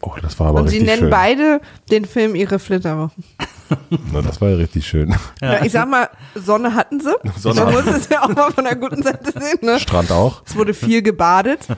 Oh, 0.00 0.12
das 0.22 0.38
war 0.38 0.48
aber 0.48 0.60
und 0.60 0.68
sie 0.68 0.80
nennen 0.80 1.00
schön. 1.00 1.10
beide 1.10 1.60
den 1.90 2.04
Film 2.04 2.36
ihre 2.36 2.60
Flitterwochen. 2.60 3.24
Na, 4.12 4.20
das 4.22 4.40
war 4.40 4.50
ja 4.50 4.56
richtig 4.56 4.86
schön. 4.86 5.14
Ja. 5.40 5.64
ich 5.64 5.72
sag 5.72 5.88
mal, 5.88 6.08
Sonne 6.34 6.74
hatten 6.74 7.00
sie. 7.00 7.14
Sonne 7.38 7.64
Man 7.64 7.74
muss 7.74 7.86
es 7.86 8.08
ja 8.08 8.22
auch 8.24 8.28
mal 8.28 8.50
von 8.52 8.64
der 8.64 8.76
guten 8.76 9.02
Seite 9.02 9.32
sehen. 9.32 9.58
Ne? 9.62 9.78
Strand 9.80 10.10
auch. 10.12 10.42
Es 10.46 10.54
wurde 10.56 10.74
viel 10.74 11.02
gebadet. 11.02 11.60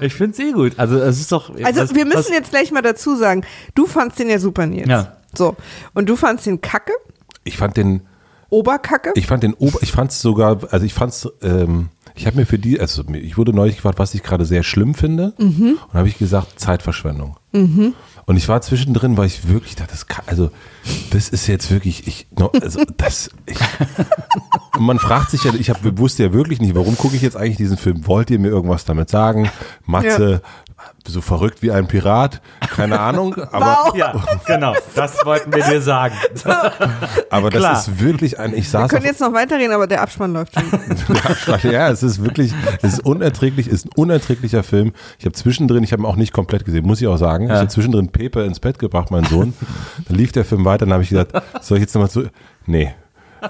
Ich 0.00 0.14
finde 0.14 0.32
es 0.32 0.38
eh 0.38 0.52
gut. 0.52 0.78
Also 0.78 0.98
es 0.98 1.20
ist 1.20 1.32
doch. 1.32 1.50
Also 1.62 1.80
was- 1.82 1.94
wir 1.94 2.04
müssen 2.04 2.18
was- 2.18 2.28
jetzt 2.30 2.50
gleich 2.50 2.70
mal 2.72 2.82
dazu 2.82 3.16
sagen, 3.16 3.44
du 3.74 3.86
fandst 3.86 4.18
den 4.18 4.28
ja 4.30 4.38
super, 4.38 4.66
Nils. 4.66 4.88
Ja. 4.88 5.16
So. 5.34 5.56
Und 5.94 6.08
du 6.08 6.16
fandst 6.16 6.46
den 6.46 6.60
kacke, 6.60 6.92
Ich 7.44 7.56
fand 7.56 7.76
den, 7.76 8.02
Oberkacke. 8.50 9.12
ich 9.14 9.26
fand 9.26 9.42
den, 9.42 9.54
Ober, 9.54 9.78
ich 9.82 9.92
fand 9.92 10.10
es 10.10 10.20
sogar, 10.20 10.58
also 10.70 10.84
ich 10.84 10.92
fand 10.94 11.12
es, 11.12 11.28
ähm, 11.42 11.88
ich 12.14 12.26
habe 12.26 12.36
mir 12.36 12.44
für 12.46 12.58
die, 12.58 12.78
also 12.78 13.02
ich 13.14 13.38
wurde 13.38 13.54
neulich 13.54 13.76
gefragt, 13.76 13.98
was 13.98 14.12
ich 14.14 14.22
gerade 14.22 14.44
sehr 14.44 14.62
schlimm 14.62 14.94
finde. 14.94 15.32
Und 15.38 15.78
habe 15.94 16.08
ich 16.08 16.18
gesagt, 16.18 16.60
Zeitverschwendung. 16.60 17.36
Und 18.32 18.38
ich 18.38 18.48
war 18.48 18.62
zwischendrin, 18.62 19.18
weil 19.18 19.26
ich 19.26 19.46
wirklich 19.46 19.76
dachte, 19.76 19.90
das 19.90 20.06
kann, 20.06 20.24
also 20.26 20.50
das 21.10 21.28
ist 21.28 21.46
jetzt 21.48 21.70
wirklich, 21.70 22.06
ich, 22.06 22.28
also 22.62 22.80
das, 22.96 23.28
ich, 23.44 23.58
man 24.78 24.98
fragt 24.98 25.32
sich 25.32 25.44
ja, 25.44 25.52
ich 25.52 25.68
hab, 25.68 25.80
wusste 25.98 26.22
ja 26.22 26.32
wirklich 26.32 26.58
nicht, 26.58 26.74
warum 26.74 26.96
gucke 26.96 27.14
ich 27.14 27.20
jetzt 27.20 27.36
eigentlich 27.36 27.58
diesen 27.58 27.76
Film? 27.76 28.06
Wollt 28.06 28.30
ihr 28.30 28.38
mir 28.38 28.48
irgendwas 28.48 28.86
damit 28.86 29.10
sagen? 29.10 29.50
Matze, 29.84 30.40
so 31.06 31.20
verrückt 31.20 31.62
wie 31.62 31.72
ein 31.72 31.88
Pirat, 31.88 32.40
keine 32.60 33.00
Ahnung, 33.00 33.34
aber, 33.52 33.78
Wow. 33.86 33.96
Ja, 33.96 34.14
genau. 34.46 34.74
Das 34.94 35.24
wollten 35.24 35.52
wir 35.52 35.64
dir 35.64 35.80
sagen. 35.82 36.14
aber 37.30 37.50
das 37.50 37.60
Klar. 37.60 37.72
ist 37.78 38.00
wirklich 38.00 38.38
ein, 38.38 38.50
ich 38.52 38.58
wir 38.58 38.64
saß 38.64 38.90
können 38.90 39.02
auf, 39.02 39.06
jetzt 39.08 39.20
noch 39.20 39.32
weiterreden, 39.32 39.72
aber 39.72 39.86
der 39.86 40.00
Abspann 40.02 40.32
läuft 40.32 40.54
schon. 40.54 41.70
ja, 41.72 41.88
es 41.90 42.02
ist 42.02 42.22
wirklich, 42.24 42.52
es 42.82 42.94
ist 42.94 43.04
unerträglich, 43.04 43.66
es 43.66 43.72
ist 43.74 43.86
ein 43.86 43.90
unerträglicher 43.96 44.62
Film. 44.62 44.92
Ich 45.18 45.24
habe 45.24 45.32
zwischendrin, 45.32 45.82
ich 45.82 45.92
habe 45.92 46.02
ihn 46.02 46.06
auch 46.06 46.16
nicht 46.16 46.32
komplett 46.32 46.64
gesehen, 46.64 46.86
muss 46.86 47.00
ich 47.00 47.08
auch 47.08 47.16
sagen. 47.16 47.44
Ich 47.46 47.50
Ja. 47.50 47.56
habe 47.58 47.68
zwischendrin 47.68 48.08
Pepe 48.10 48.42
ins 48.44 48.60
Bett 48.60 48.78
gebracht, 48.78 49.10
mein 49.10 49.24
Sohn. 49.24 49.54
Dann 50.06 50.16
lief 50.16 50.32
der 50.32 50.44
Film 50.44 50.64
weiter, 50.64 50.86
dann 50.86 50.92
habe 50.94 51.02
ich 51.02 51.08
gesagt, 51.10 51.32
soll 51.60 51.78
ich 51.78 51.82
jetzt 51.82 51.94
nochmal 51.94 52.10
zu, 52.10 52.28
nee. 52.66 52.94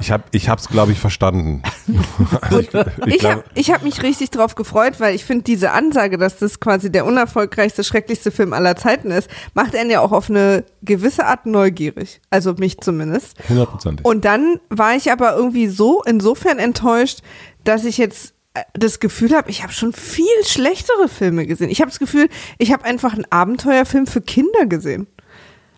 Ich 0.01 0.11
habe 0.11 0.25
ich 0.33 0.49
hab's, 0.49 0.69
glaube 0.69 0.93
ich, 0.93 0.99
verstanden. 0.99 1.63
Also 2.41 2.61
ich 2.61 2.69
Ich 3.07 3.25
habe 3.25 3.45
ich 3.55 3.71
hab 3.71 3.83
mich 3.83 4.03
richtig 4.03 4.31
drauf 4.31 4.55
gefreut, 4.55 5.01
weil 5.01 5.15
ich 5.15 5.25
finde 5.25 5.45
diese 5.45 5.73
Ansage, 5.73 6.19
dass 6.19 6.39
das 6.39 6.61
quasi 6.61 6.91
der 6.91 7.05
unerfolgreichste, 7.05 7.85
schrecklichste 7.85 8.31
Film 8.31 8.53
aller 8.53 8.77
Zeiten 8.77 9.11
ist, 9.11 9.29
macht 9.55 9.77
einen 9.77 9.91
ja 9.91 10.01
auch 10.01 10.13
auf 10.13 10.31
eine 10.31 10.65
gewisse 10.83 11.27
Art 11.27 11.47
neugierig. 11.47 12.21
Also 12.31 12.55
mich 12.55 12.81
zumindest. 12.81 13.37
Hundertprozentig. 13.49 14.07
Und 14.07 14.25
dann 14.25 14.61
war 14.69 14.95
ich 14.95 15.11
aber 15.11 15.37
irgendwie 15.37 15.69
so 15.69 16.03
insofern 16.05 16.59
enttäuscht, 16.59 17.21
dass 17.65 17.85
ich 17.85 17.99
jetzt 17.99 18.35
äh, 18.55 18.63
das 18.75 19.01
Gefühl 19.01 19.35
habe, 19.35 19.51
ich 19.51 19.63
habe 19.63 19.73
schon 19.73 19.93
viel 19.93 20.27
schlechtere 20.45 21.09
Filme 21.09 21.47
gesehen. 21.47 21.71
Ich 21.71 21.81
habe 21.81 21.91
das 21.91 21.99
Gefühl, 21.99 22.29
ich 22.59 22.73
habe 22.73 22.85
einfach 22.85 23.15
einen 23.15 23.27
Abenteuerfilm 23.31 24.07
für 24.07 24.21
Kinder 24.21 24.67
gesehen. 24.67 25.07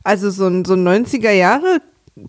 Also 0.03 0.31
so 0.31 0.47
ein, 0.47 0.65
so 0.65 0.75
ein 0.75 0.87
90er 0.87 1.31
Jahre 1.31 1.81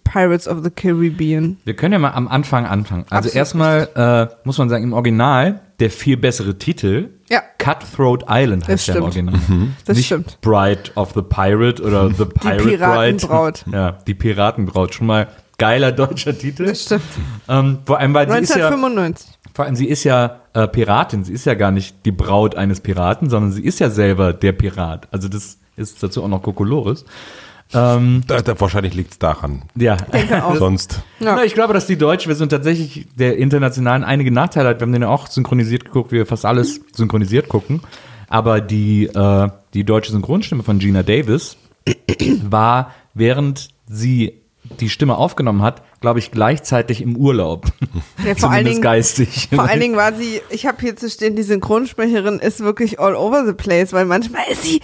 Pirates 0.04 0.48
of 0.48 0.64
the 0.64 0.72
Caribbean. 0.72 1.58
Wir 1.64 1.76
können 1.76 1.94
ja 1.94 2.00
mal 2.00 2.12
am 2.12 2.28
Anfang 2.28 2.66
anfangen. 2.66 3.06
Also 3.10 3.28
Absolut 3.30 3.36
erstmal 3.36 3.90
äh, 3.96 4.36
muss 4.44 4.58
man 4.58 4.70
sagen, 4.70 4.84
im 4.84 4.94
Original 4.94 5.62
der 5.80 5.92
viel 5.92 6.18
bessere 6.18 6.58
Titel. 6.58 7.10
Ja. 7.30 7.42
Cutthroat 7.60 8.26
Island 8.30 8.68
heißt 8.68 8.88
Das 8.88 8.96
der 8.96 9.04
im 9.04 9.12
stimmt. 9.12 9.34
Original. 9.34 9.68
Das 9.86 9.98
Nicht 9.98 10.06
stimmt. 10.08 10.40
Bride 10.42 10.92
of 10.96 11.12
the 11.14 11.22
Pirate 11.22 11.84
oder 11.84 12.10
The 12.18 12.26
Pirate 12.26 12.64
Piratenbraut. 12.64 13.64
Bride. 13.66 13.78
Ja, 13.78 13.92
die 14.08 14.14
Piratenbraut. 14.16 14.96
Schon 14.96 15.08
mal 15.08 15.28
geiler 15.58 15.92
deutscher 15.92 16.36
Titel. 16.38 16.66
Das 16.66 16.84
stimmt. 16.84 17.04
Ähm, 17.48 17.80
vor 17.86 18.00
allem, 18.00 18.14
weil 18.14 18.28
sie 18.30 18.38
ist 18.40 18.50
ja, 18.56 18.68
1995. 18.68 19.38
vor 19.54 19.66
allem 19.66 19.76
sie 19.76 19.88
ist 19.88 20.04
ja 20.04 20.40
äh, 20.54 20.68
Piratin. 20.68 21.24
Sie 21.24 21.34
ist 21.34 21.46
ja 21.46 21.54
gar 21.54 21.72
nicht 21.72 22.06
die 22.06 22.12
Braut 22.12 22.56
eines 22.56 22.80
Piraten, 22.82 23.30
sondern 23.30 23.52
sie 23.52 23.64
ist 23.64 23.80
ja 23.80 23.90
selber 23.92 24.34
der 24.34 24.52
Pirat. 24.54 25.08
Also 25.12 25.28
das 25.28 25.60
ist 25.76 26.02
dazu 26.02 26.24
auch 26.24 26.28
noch 26.28 26.42
Kokolores. 26.42 27.06
Ähm, 27.74 28.24
da, 28.28 28.42
da, 28.42 28.60
wahrscheinlich 28.60 28.94
liegt's 28.94 29.20
daran. 29.20 29.64
ja. 29.76 29.98
Sonst. 30.56 31.02
Ja. 31.20 31.36
Na, 31.36 31.44
ich 31.44 31.54
glaube, 31.54 31.74
dass 31.74 31.88
die 31.88 31.98
deutsche 31.98 32.28
Version 32.28 32.48
tatsächlich 32.48 33.08
der 33.16 33.38
internationalen 33.38 34.04
einige 34.04 34.32
Nachteile 34.32 34.70
hat. 34.70 34.80
Wir 34.80 34.86
haben 34.86 34.94
den 34.94 35.02
ja 35.02 35.10
auch 35.10 35.28
synchronisiert 35.28 35.86
geguckt, 35.86 36.12
wie 36.12 36.18
wir 36.18 36.26
fast 36.26 36.46
alles 36.46 36.82
synchronisiert 36.94 37.50
gucken. 37.50 37.82
Aber 38.28 38.62
die, 38.62 39.06
äh, 39.06 39.50
die 39.74 39.84
deutsche 39.84 40.12
Synchronstimme 40.12 40.64
von 40.64 40.80
Gina 40.80 41.04
Davis 41.04 41.58
war, 42.44 42.92
während 43.14 43.70
sie 43.88 44.42
die 44.80 44.90
Stimme 44.90 45.16
aufgenommen 45.16 45.62
hat, 45.62 45.82
glaube 46.06 46.20
ich, 46.20 46.30
gleichzeitig 46.30 47.02
im 47.02 47.18
Urlaub. 47.18 47.66
Ja, 48.24 48.36
vor 48.36 48.52
allen 48.52 48.66
Dingen, 48.66 48.82
geistig. 48.84 49.50
Vor 49.52 49.64
allen 49.68 49.80
Dingen 49.80 49.96
war 49.96 50.14
sie, 50.14 50.40
ich 50.52 50.68
habe 50.68 50.78
hier 50.80 50.96
zu 50.96 51.10
stehen, 51.10 51.36
die 51.36 51.42
Synchronsprecherin 51.42 52.38
ist 52.38 52.60
wirklich 52.60 53.00
all 53.00 53.16
over 53.16 53.44
the 53.44 53.54
place, 53.54 53.92
weil 53.92 54.06
manchmal 54.06 54.44
ist 54.52 54.62
sie, 54.62 54.82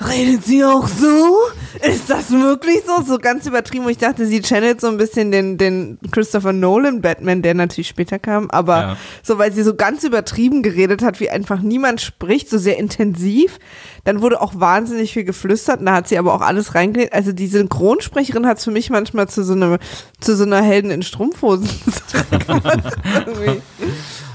redet 0.00 0.44
sie 0.44 0.64
auch 0.64 0.86
so? 0.86 1.38
Ist 1.82 2.08
das 2.08 2.30
wirklich 2.30 2.82
so? 2.86 3.02
So 3.02 3.18
ganz 3.18 3.46
übertrieben. 3.46 3.84
Und 3.86 3.90
ich 3.90 3.98
dachte, 3.98 4.26
sie 4.26 4.42
channelt 4.42 4.80
so 4.80 4.86
ein 4.86 4.96
bisschen 4.96 5.32
den, 5.32 5.58
den 5.58 5.98
Christopher 6.12 6.52
Nolan 6.52 7.00
Batman, 7.00 7.42
der 7.42 7.54
natürlich 7.54 7.88
später 7.88 8.20
kam, 8.20 8.48
aber 8.50 8.76
Ja. 8.80 8.96
so, 9.24 9.38
weil 9.38 9.52
sie 9.52 9.64
so 9.64 9.74
ganz 9.74 10.04
übertrieben 10.04 10.62
geredet 10.62 11.02
hat, 11.02 11.18
wie 11.18 11.30
einfach 11.30 11.62
niemand 11.62 12.00
spricht, 12.00 12.48
so 12.48 12.58
sehr 12.58 12.78
intensiv. 12.78 13.58
Dann 14.04 14.22
wurde 14.22 14.40
auch 14.40 14.52
wahnsinnig 14.54 15.12
viel 15.12 15.24
geflüstert 15.24 15.80
und 15.80 15.86
da 15.86 15.94
hat 15.94 16.06
sie 16.08 16.16
aber 16.16 16.32
auch 16.32 16.40
alles 16.42 16.76
reingelegt. 16.76 17.12
Also 17.12 17.32
die 17.32 17.48
Synchronsprecherin 17.48 18.46
hat 18.46 18.58
es 18.58 18.64
für 18.64 18.70
mich 18.70 18.88
manchmal 18.88 19.28
zu 19.28 19.42
so 19.42 19.52
einer, 19.54 19.78
zu 20.20 20.36
so 20.36 20.44
einer 20.44 20.59
Helden 20.62 20.90
in 20.90 21.02
Strumpfhosen. 21.02 21.68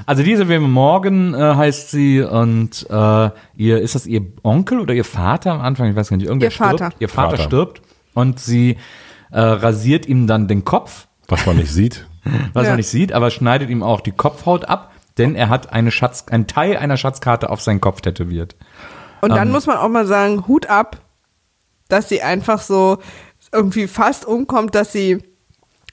Also 0.07 0.21
diese 0.21 0.45
Film 0.45 0.69
Morgan 0.71 1.33
äh, 1.33 1.37
heißt 1.55 1.89
sie 1.89 2.21
und 2.21 2.85
äh, 2.91 3.29
ihr 3.55 3.81
ist 3.81 3.95
das 3.95 4.05
ihr 4.05 4.21
Onkel 4.43 4.79
oder 4.79 4.93
ihr 4.93 5.03
Vater 5.03 5.51
am 5.53 5.61
Anfang? 5.61 5.89
Ich 5.89 5.95
weiß 5.95 6.09
gar 6.09 6.17
nicht. 6.17 6.27
Irgendwer 6.27 6.49
Ihr 6.49 6.51
Vater. 6.51 6.77
stirbt. 6.77 6.95
Ihr 7.01 7.09
Vater, 7.09 7.29
Vater. 7.37 7.43
stirbt 7.43 7.81
und 8.13 8.39
sie 8.39 8.77
äh, 9.31 9.39
rasiert 9.39 10.05
ihm 10.05 10.27
dann 10.27 10.47
den 10.47 10.63
Kopf, 10.63 11.07
Was 11.27 11.47
man 11.47 11.57
nicht 11.57 11.71
sieht. 11.71 12.05
was 12.53 12.63
Ja. 12.65 12.69
man 12.71 12.77
nicht 12.77 12.89
sieht, 12.89 13.13
aber 13.13 13.31
schneidet 13.31 13.71
ihm 13.71 13.81
auch 13.81 13.99
die 14.01 14.11
Kopfhaut 14.11 14.65
ab, 14.65 14.91
denn 15.17 15.33
er 15.35 15.49
hat 15.49 15.73
eine 15.73 15.89
Schatz, 15.89 16.25
einen 16.29 16.45
Teil 16.45 16.77
einer 16.77 16.97
Schatzkarte 16.97 17.49
auf 17.49 17.61
seinen 17.61 17.81
Kopf 17.81 18.01
tätowiert. 18.01 18.55
Und 19.21 19.31
dann 19.31 19.47
Ähm. 19.47 19.53
muss 19.53 19.65
man 19.65 19.77
auch 19.77 19.89
mal 19.89 20.05
sagen, 20.05 20.45
Hut 20.47 20.67
ab, 20.69 21.01
dass 21.87 22.09
sie 22.09 22.21
einfach 22.21 22.61
so 22.61 22.99
irgendwie 23.51 23.87
fast 23.87 24.25
umkommt, 24.25 24.75
dass 24.75 24.91
sie, 24.91 25.23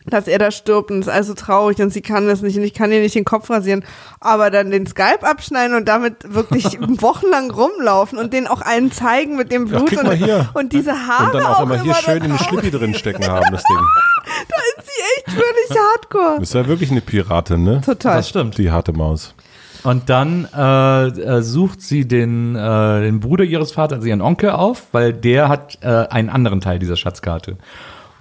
dass 0.07 0.29
er 0.29 0.39
da 0.39 0.51
stirbt 0.51 0.91
und 0.91 1.01
ist 1.01 1.09
also 1.09 1.35
traurig 1.35 1.81
und 1.81 1.93
sie 1.93 2.03
kann 2.03 2.27
das 2.27 2.43
nicht 2.43 2.57
und 2.57 2.65
ich 2.65 2.75
kann 2.75 2.93
ihr 2.93 3.01
nicht 3.01 3.15
den 3.15 3.25
Kopf 3.25 3.51
rasieren, 3.51 3.85
aber 4.21 4.51
dann 4.51 4.71
den 4.71 4.87
Skype 4.87 5.23
abschneiden 5.23 5.77
und 5.77 5.87
damit 5.87 6.35
wirklich 6.35 6.79
wochenlang 6.81 7.51
rumlaufen 7.51 8.19
und 8.19 8.33
den 8.33 8.47
auch 8.47 8.61
allen 8.61 8.93
zeigen 8.93 9.37
mit 9.37 9.53
dem 9.53 9.67
Blut 9.67 9.91
guck 9.91 10.05
und, 10.05 10.49
und 10.55 10.73
diese 10.73 10.93
Haare 10.93 11.27
Und 11.27 11.35
dann 11.35 11.47
auch 11.47 11.63
immer 11.63 11.81
hier 11.81 11.93
da 11.93 11.99
schön 11.99 12.23
in 12.23 12.31
den. 12.31 12.39
Schlippi 12.43 12.71
drin 12.71 12.95
stecken 12.95 13.27
haben, 13.27 13.47
das 13.51 13.63
Ding. 13.65 13.79
Da 14.25 14.57
ist 14.79 14.87
sie 14.87 15.03
echt 15.17 15.31
völlig 15.31 15.81
hardcore. 15.81 16.39
Das 16.39 16.49
ist 16.49 16.55
ja 16.55 16.67
wirklich 16.67 16.91
eine 16.91 17.01
Piratin, 17.01 17.65
ne? 17.65 17.81
Total. 17.85 18.17
Das 18.17 18.29
stimmt. 18.29 18.57
Die 18.57 18.71
harte 18.71 18.93
Maus. 18.93 19.35
Und 19.83 20.09
dann 20.11 20.49
äh, 20.57 21.07
äh, 21.07 21.43
sucht 21.43 21.83
sie 21.83 22.07
den, 22.07 22.55
äh, 22.55 23.01
den 23.03 23.21
Bruder 23.21 23.45
ihres 23.45 23.73
Vaters, 23.73 23.97
also 23.97 24.09
ihren 24.09 24.21
Onkel, 24.21 24.51
auf, 24.51 24.87
weil 24.93 25.13
der 25.13 25.49
hat 25.49 25.79
äh, 25.83 25.87
einen 25.87 26.29
anderen 26.29 26.61
Teil 26.61 26.79
dieser 26.79 26.97
Schatzkarte. 26.97 27.57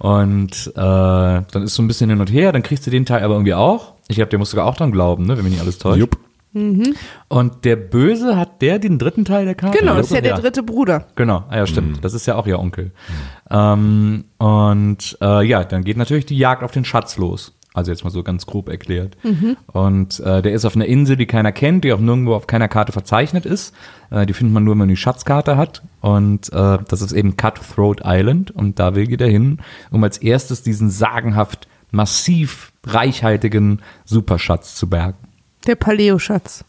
Und 0.02 0.72
äh, 0.74 0.80
dann 0.80 1.62
ist 1.62 1.74
so 1.74 1.82
ein 1.82 1.86
bisschen 1.86 2.10
hin 2.10 2.18
und 2.18 2.32
her, 2.32 2.50
dann 2.50 2.64
kriegst 2.64 2.84
du 2.84 2.90
den 2.90 3.06
Teil 3.06 3.22
aber 3.22 3.34
irgendwie 3.34 3.54
auch. 3.54 3.94
Ich 4.08 4.16
glaube, 4.16 4.30
der 4.30 4.40
muss 4.40 4.50
sogar 4.50 4.66
auch 4.66 4.74
dran 4.74 4.90
glauben, 4.90 5.26
ne, 5.26 5.36
wenn 5.36 5.44
mich 5.44 5.52
nicht 5.52 5.62
alles 5.62 5.78
täuscht. 5.78 6.00
Jupp. 6.00 6.18
Und 7.28 7.64
der 7.64 7.76
Böse 7.76 8.36
hat 8.36 8.60
der 8.62 8.80
den 8.80 8.98
dritten 8.98 9.24
Teil 9.24 9.44
der 9.44 9.54
Karte? 9.54 9.78
Genau, 9.78 9.94
das 9.94 10.06
ist 10.06 10.14
ja 10.14 10.20
der 10.20 10.38
dritte 10.38 10.64
Bruder. 10.64 11.06
Genau, 11.14 11.44
ah, 11.48 11.56
ja, 11.56 11.66
stimmt. 11.68 12.04
Das 12.04 12.14
ist 12.14 12.26
ja 12.26 12.34
auch 12.34 12.48
ihr 12.48 12.58
Onkel. 12.58 12.90
Ähm, 13.48 14.24
und 14.38 15.18
äh, 15.22 15.46
ja, 15.46 15.62
dann 15.62 15.84
geht 15.84 15.96
natürlich 15.96 16.26
die 16.26 16.36
Jagd 16.36 16.64
auf 16.64 16.72
den 16.72 16.84
Schatz 16.84 17.16
los. 17.16 17.56
Also 17.74 17.90
jetzt 17.90 18.04
mal 18.04 18.10
so 18.10 18.22
ganz 18.22 18.44
grob 18.44 18.68
erklärt. 18.68 19.16
Und 19.72 20.20
äh, 20.20 20.42
der 20.42 20.52
ist 20.52 20.64
auf 20.64 20.76
einer 20.76 20.86
Insel, 20.86 21.16
die 21.16 21.26
keiner 21.26 21.52
kennt, 21.52 21.84
die 21.84 21.92
auch 21.92 22.00
nirgendwo 22.00 22.34
auf 22.34 22.46
keiner 22.46 22.68
Karte 22.68 22.92
verzeichnet 22.92 23.46
ist. 23.46 23.74
Äh, 24.10 24.26
die 24.26 24.34
findet 24.34 24.52
man 24.52 24.64
nur, 24.64 24.72
wenn 24.72 24.80
man 24.80 24.88
die 24.88 24.96
Schatzkarte 24.96 25.56
hat. 25.56 25.82
Und 26.00 26.52
äh, 26.52 26.78
das 26.86 27.00
ist 27.00 27.12
eben 27.12 27.36
Cutthroat 27.36 28.02
Island. 28.04 28.50
Und 28.50 28.78
da 28.78 28.94
will 28.94 29.08
jeder 29.08 29.26
hin, 29.26 29.60
um 29.90 30.04
als 30.04 30.18
erstes 30.18 30.62
diesen 30.62 30.90
sagenhaft 30.90 31.66
massiv 31.90 32.72
reichhaltigen 32.84 33.80
Superschatz 34.04 34.74
zu 34.74 34.88
bergen. 34.88 35.18
Der 35.66 35.76
Paleo-Schatz. 35.76 36.64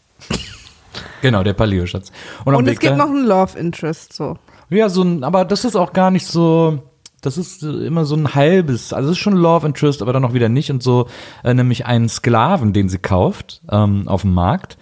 Genau, 1.22 1.42
der 1.42 1.54
Paleo-Schatz. 1.54 2.12
am 2.44 2.54
Und 2.54 2.68
es 2.68 2.78
gibt 2.78 2.96
noch 2.96 3.08
einen 3.08 3.26
Love 3.26 3.58
Interest, 3.58 4.12
so. 4.12 4.38
Ja, 4.70 4.88
so 4.88 5.02
ein, 5.02 5.24
aber 5.24 5.44
das 5.44 5.64
ist 5.64 5.76
auch 5.76 5.92
gar 5.92 6.10
nicht 6.10 6.26
so, 6.26 6.82
das 7.26 7.38
ist 7.38 7.62
äh, 7.62 7.86
immer 7.86 8.04
so 8.04 8.16
ein 8.16 8.34
halbes, 8.34 8.92
also 8.92 9.10
es 9.10 9.16
ist 9.16 9.22
schon 9.22 9.34
Love 9.34 9.66
Interest, 9.66 10.02
aber 10.02 10.12
dann 10.12 10.24
auch 10.24 10.34
wieder 10.34 10.48
nicht 10.48 10.70
und 10.70 10.82
so, 10.82 11.08
äh, 11.42 11.54
nämlich 11.54 11.86
einen 11.86 12.08
Sklaven, 12.08 12.72
den 12.72 12.88
sie 12.88 12.98
kauft 12.98 13.62
ähm, 13.70 14.08
auf 14.08 14.22
dem 14.22 14.34
Markt, 14.34 14.78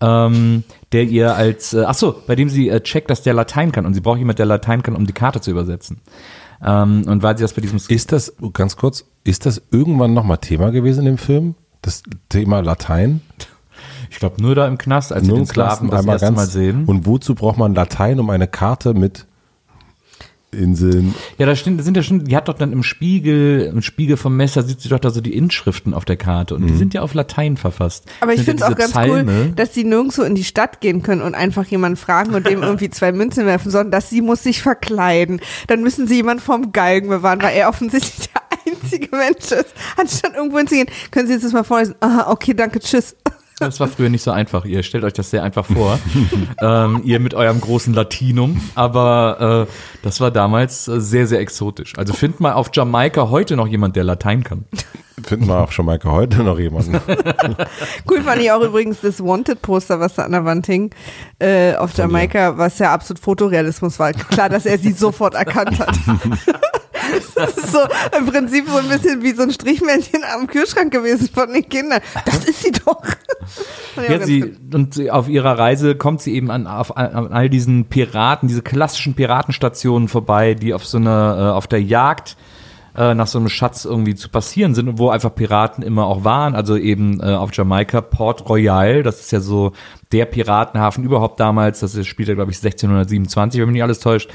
ähm, 0.00 0.64
der 0.92 1.04
ihr 1.04 1.34
als, 1.34 1.72
äh, 1.72 1.84
ach 1.86 1.94
so, 1.94 2.14
bei 2.26 2.36
dem 2.36 2.48
sie 2.48 2.68
äh, 2.68 2.80
checkt, 2.80 3.10
dass 3.10 3.22
der 3.22 3.34
Latein 3.34 3.72
kann 3.72 3.86
und 3.86 3.94
sie 3.94 4.00
braucht 4.00 4.18
jemand, 4.18 4.38
der 4.38 4.46
Latein 4.46 4.82
kann, 4.82 4.96
um 4.96 5.06
die 5.06 5.12
Karte 5.12 5.40
zu 5.40 5.50
übersetzen. 5.50 6.00
Ähm, 6.62 7.04
und 7.06 7.22
weil 7.22 7.36
sie 7.36 7.42
das 7.42 7.52
bei 7.52 7.62
diesem 7.62 7.78
Ist 7.88 8.12
das, 8.12 8.34
ganz 8.52 8.76
kurz, 8.76 9.04
ist 9.24 9.46
das 9.46 9.62
irgendwann 9.70 10.14
nochmal 10.14 10.38
Thema 10.38 10.70
gewesen 10.70 11.00
in 11.00 11.06
dem 11.06 11.18
Film? 11.18 11.54
Das 11.82 12.02
Thema 12.28 12.60
Latein? 12.60 13.20
ich 14.10 14.18
glaube 14.18 14.40
nur 14.40 14.54
da 14.54 14.66
im 14.66 14.78
Knast, 14.78 15.12
als 15.12 15.24
sie 15.24 15.30
den 15.32 15.40
im 15.40 15.46
Sklaven 15.46 15.90
das 15.90 16.06
erste 16.06 16.30
Mal 16.30 16.46
sehen. 16.46 16.84
Und 16.86 17.06
wozu 17.06 17.34
braucht 17.34 17.58
man 17.58 17.74
Latein, 17.74 18.20
um 18.20 18.30
eine 18.30 18.46
Karte 18.46 18.94
mit 18.94 19.26
Inseln? 20.54 21.14
Ja, 21.38 21.46
da 21.46 21.54
stehen, 21.56 21.80
sind 21.82 21.96
ja 21.96 22.02
schon, 22.02 22.24
die 22.24 22.36
hat 22.36 22.48
doch 22.48 22.54
dann 22.54 22.72
im 22.72 22.82
Spiegel, 22.82 23.70
im 23.72 23.82
Spiegel 23.82 24.16
vom 24.16 24.36
Messer 24.36 24.62
sieht 24.62 24.80
sie 24.80 24.88
doch 24.88 24.98
da 24.98 25.10
so 25.10 25.20
die 25.20 25.34
Inschriften 25.36 25.94
auf 25.94 26.04
der 26.04 26.16
Karte 26.16 26.54
und 26.54 26.66
die 26.66 26.74
sind 26.74 26.94
ja 26.94 27.02
auf 27.02 27.14
Latein 27.14 27.56
verfasst. 27.56 28.04
Aber 28.20 28.32
ich 28.32 28.38
Sind 28.38 28.46
finde 28.46 28.62
es 28.64 28.68
ja 28.68 28.74
auch 28.74 28.78
ganz 28.78 28.90
Psalme. 28.92 29.32
cool, 29.32 29.52
dass 29.56 29.74
sie 29.74 29.84
nirgendwo 29.84 30.22
in 30.22 30.34
die 30.34 30.44
Stadt 30.44 30.80
gehen 30.80 31.02
können 31.02 31.22
und 31.22 31.34
einfach 31.34 31.64
jemanden 31.66 31.96
fragen 31.96 32.34
und 32.34 32.46
dem 32.48 32.62
irgendwie 32.62 32.90
zwei 32.90 33.12
Münzen 33.12 33.46
werfen, 33.46 33.70
sondern 33.70 33.90
dass 33.90 34.10
sie 34.10 34.22
muss 34.22 34.42
sich 34.42 34.62
verkleiden. 34.62 35.40
Dann 35.66 35.82
müssen 35.82 36.06
sie 36.06 36.16
jemanden 36.16 36.42
vom 36.42 36.72
Galgen 36.72 37.08
bewahren, 37.08 37.42
weil 37.42 37.56
er 37.56 37.68
offensichtlich 37.68 38.28
der 38.30 38.42
einzige 38.74 39.16
Mensch 39.16 39.52
ist. 39.52 39.74
Anstatt 39.96 40.34
irgendwo 40.34 40.58
hinzugehen, 40.58 40.88
können 41.10 41.26
sie 41.26 41.34
jetzt 41.34 41.44
das 41.44 41.52
mal 41.52 41.64
vorlesen. 41.64 41.94
Aha, 42.00 42.30
okay, 42.30 42.54
danke, 42.54 42.80
tschüss. 42.80 43.16
Das 43.66 43.80
war 43.80 43.88
früher 43.88 44.08
nicht 44.08 44.22
so 44.22 44.30
einfach. 44.30 44.64
Ihr 44.64 44.82
stellt 44.82 45.04
euch 45.04 45.12
das 45.12 45.30
sehr 45.30 45.42
einfach 45.42 45.66
vor. 45.66 45.98
ähm, 46.60 47.02
ihr 47.04 47.20
mit 47.20 47.34
eurem 47.34 47.60
großen 47.60 47.94
Latinum. 47.94 48.60
Aber 48.74 49.66
äh, 49.68 49.72
das 50.02 50.20
war 50.20 50.30
damals 50.30 50.88
äh, 50.88 51.00
sehr, 51.00 51.26
sehr 51.26 51.40
exotisch. 51.40 51.94
Also 51.96 52.12
findet 52.12 52.40
mal 52.40 52.52
auf 52.52 52.70
Jamaika 52.72 53.30
heute 53.30 53.56
noch 53.56 53.66
jemand, 53.66 53.96
der 53.96 54.04
Latein 54.04 54.44
kann. 54.44 54.64
Finden 55.22 55.46
wir 55.46 55.62
auf 55.62 55.76
Jamaika 55.76 56.10
heute 56.10 56.42
noch 56.42 56.58
jemanden. 56.58 57.00
Cool 58.10 58.22
fand 58.22 58.42
ich 58.42 58.50
auch 58.50 58.60
übrigens 58.60 59.00
das 59.00 59.22
Wanted-Poster, 59.22 59.98
was 60.00 60.14
da 60.14 60.24
an 60.24 60.32
der 60.32 60.44
Wand 60.44 60.66
hing, 60.66 60.90
äh, 61.38 61.74
auf 61.74 61.96
Jamaika, 61.96 62.58
was 62.58 62.78
ja 62.78 62.92
absolut 62.92 63.20
Fotorealismus 63.20 63.98
war. 63.98 64.12
Klar, 64.12 64.48
dass 64.48 64.66
er 64.66 64.78
sie 64.78 64.92
sofort 64.92 65.34
erkannt 65.34 65.78
hat. 65.78 65.96
Das 67.34 67.56
ist 67.56 67.72
so 67.72 67.80
im 68.16 68.26
Prinzip 68.26 68.68
so 68.68 68.78
ein 68.78 68.88
bisschen 68.88 69.22
wie 69.22 69.32
so 69.32 69.42
ein 69.42 69.50
Strichmännchen 69.50 70.22
am 70.34 70.46
Kühlschrank 70.46 70.92
gewesen 70.92 71.28
von 71.32 71.52
den 71.52 71.68
Kindern. 71.68 72.00
Das 72.24 72.44
ist 72.44 72.62
sie 72.62 72.72
doch. 72.72 73.02
Ja, 74.08 74.24
sie, 74.24 74.40
gut. 74.40 74.74
und 74.74 74.94
sie, 74.94 75.10
auf 75.10 75.28
ihrer 75.28 75.58
Reise 75.58 75.94
kommt 75.94 76.20
sie 76.22 76.34
eben 76.34 76.50
an, 76.50 76.66
auf, 76.66 76.96
an 76.96 77.30
all 77.30 77.48
diesen 77.48 77.84
Piraten, 77.84 78.48
diese 78.48 78.62
klassischen 78.62 79.14
Piratenstationen 79.14 80.08
vorbei, 80.08 80.54
die 80.54 80.74
auf 80.74 80.84
so 80.84 80.96
einer, 80.96 81.36
äh, 81.38 81.52
auf 81.52 81.66
der 81.66 81.82
Jagd 81.82 82.36
äh, 82.96 83.14
nach 83.14 83.26
so 83.26 83.38
einem 83.38 83.48
Schatz 83.48 83.84
irgendwie 83.84 84.14
zu 84.14 84.28
passieren 84.28 84.74
sind 84.74 84.88
und 84.88 84.98
wo 84.98 85.10
einfach 85.10 85.34
Piraten 85.34 85.82
immer 85.82 86.06
auch 86.06 86.24
waren. 86.24 86.54
Also 86.54 86.76
eben 86.76 87.20
äh, 87.20 87.34
auf 87.34 87.50
Jamaika 87.52 88.00
Port 88.00 88.48
Royal, 88.48 89.02
das 89.02 89.20
ist 89.20 89.32
ja 89.32 89.40
so 89.40 89.72
der 90.12 90.26
Piratenhafen 90.26 91.02
überhaupt 91.04 91.40
damals. 91.40 91.80
Das 91.80 91.94
ist- 91.94 92.06
spielt 92.06 92.28
ja, 92.28 92.34
glaube 92.34 92.52
ich, 92.52 92.58
1627, 92.58 93.60
wenn 93.60 93.66
mich 93.68 93.72
nicht 93.74 93.82
alles 93.82 93.98
täuscht. 94.00 94.30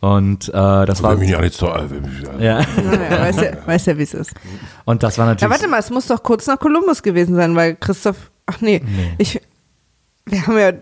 Und 0.00 0.48
äh, 0.48 0.52
das 0.52 1.02
war. 1.02 1.12
Wenn 1.12 1.20
mich 1.20 1.28
nicht 1.28 1.38
alles 1.38 1.56
so, 1.56 1.68
wenn 1.88 2.02
mich- 2.02 2.22
Ja. 2.40 2.60
Naja, 2.60 3.20
weiß 3.20 3.36
ja, 3.40 3.50
weiß 3.66 3.86
ja 3.86 3.98
wie 3.98 4.02
es 4.02 4.14
ist. 4.14 4.34
Und 4.84 5.02
das 5.02 5.16
war 5.18 5.26
Ja, 5.26 5.32
natürlich. 5.32 5.50
warte 5.50 5.68
mal, 5.68 5.78
es 5.78 5.90
muss 5.90 6.06
doch 6.06 6.22
kurz 6.22 6.46
nach 6.46 6.58
Kolumbus 6.58 7.02
gewesen 7.02 7.34
sein, 7.36 7.56
weil 7.56 7.76
Christoph. 7.76 8.30
Ach 8.46 8.60
nee, 8.60 8.82
ich. 9.18 9.40
Wir 10.26 10.46
haben 10.46 10.58
ja. 10.58 10.72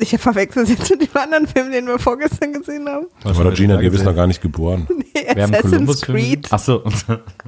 Ich 0.00 0.16
verwechsel 0.18 0.62
es 0.62 0.70
jetzt 0.70 0.90
mit 0.90 1.02
dem 1.02 1.16
anderen 1.20 1.46
Film, 1.46 1.70
den 1.70 1.86
wir 1.86 1.98
vorgestern 1.98 2.52
gesehen 2.52 2.88
haben. 2.88 3.06
Was 3.22 3.38
war 3.38 3.50
Gina 3.52 3.76
da 3.76 3.82
Davis 3.82 4.02
noch 4.02 4.14
gar 4.14 4.26
nicht 4.26 4.40
geboren. 4.40 4.86
Nee, 5.14 5.34
Wir 5.34 5.42
haben 5.42 5.54
Assassin's 5.54 6.00
Creed. 6.00 6.42
gesehen. 6.44 6.46
Ach 6.50 6.58
so. 6.58 6.82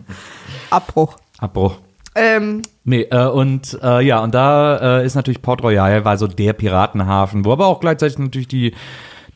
Abbruch. 0.70 1.16
Abbruch. 1.38 1.78
Ähm, 2.14 2.62
Nee, 2.84 3.02
äh, 3.10 3.26
und 3.28 3.78
äh, 3.82 4.00
ja, 4.04 4.20
und 4.22 4.34
da 4.34 4.98
äh, 5.00 5.06
ist 5.06 5.14
natürlich 5.14 5.40
Port 5.40 5.62
Royal, 5.62 6.04
war 6.04 6.18
so 6.18 6.26
der 6.26 6.52
Piratenhafen, 6.52 7.44
wo 7.44 7.52
aber 7.52 7.66
auch 7.66 7.78
gleichzeitig 7.80 8.18
natürlich 8.18 8.48
die, 8.48 8.74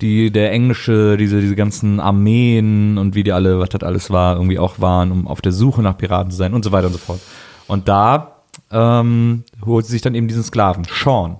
die, 0.01 0.33
der 0.33 0.51
englische, 0.53 1.17
diese, 1.17 1.41
diese 1.41 1.55
ganzen 1.55 2.01
Armeen 2.01 2.99
und 2.99 3.15
wie 3.15 3.23
die 3.23 3.33
alle, 3.33 3.61
was 3.61 3.69
das 3.69 3.83
alles 3.83 4.11
war, 4.11 4.35
irgendwie 4.37 4.59
auch 4.59 4.81
waren, 4.81 5.13
um 5.13 5.29
auf 5.29 5.41
der 5.41 5.53
Suche 5.53 5.81
nach 5.83 5.97
Piraten 5.97 6.33
zu 6.33 6.37
sein 6.37 6.55
und 6.55 6.65
so 6.65 6.73
weiter 6.73 6.89
und 6.89 6.93
so 6.95 6.99
fort. 6.99 7.21
Und 7.69 7.89
da 7.89 8.39
ähm, 8.73 9.45
holt 9.65 9.87
sie 9.87 9.93
sich 9.93 10.03
dann 10.03 10.17
eben 10.17 10.27
diesen 10.27 10.43
Sklaven, 10.43 10.85
Sean 10.85 11.37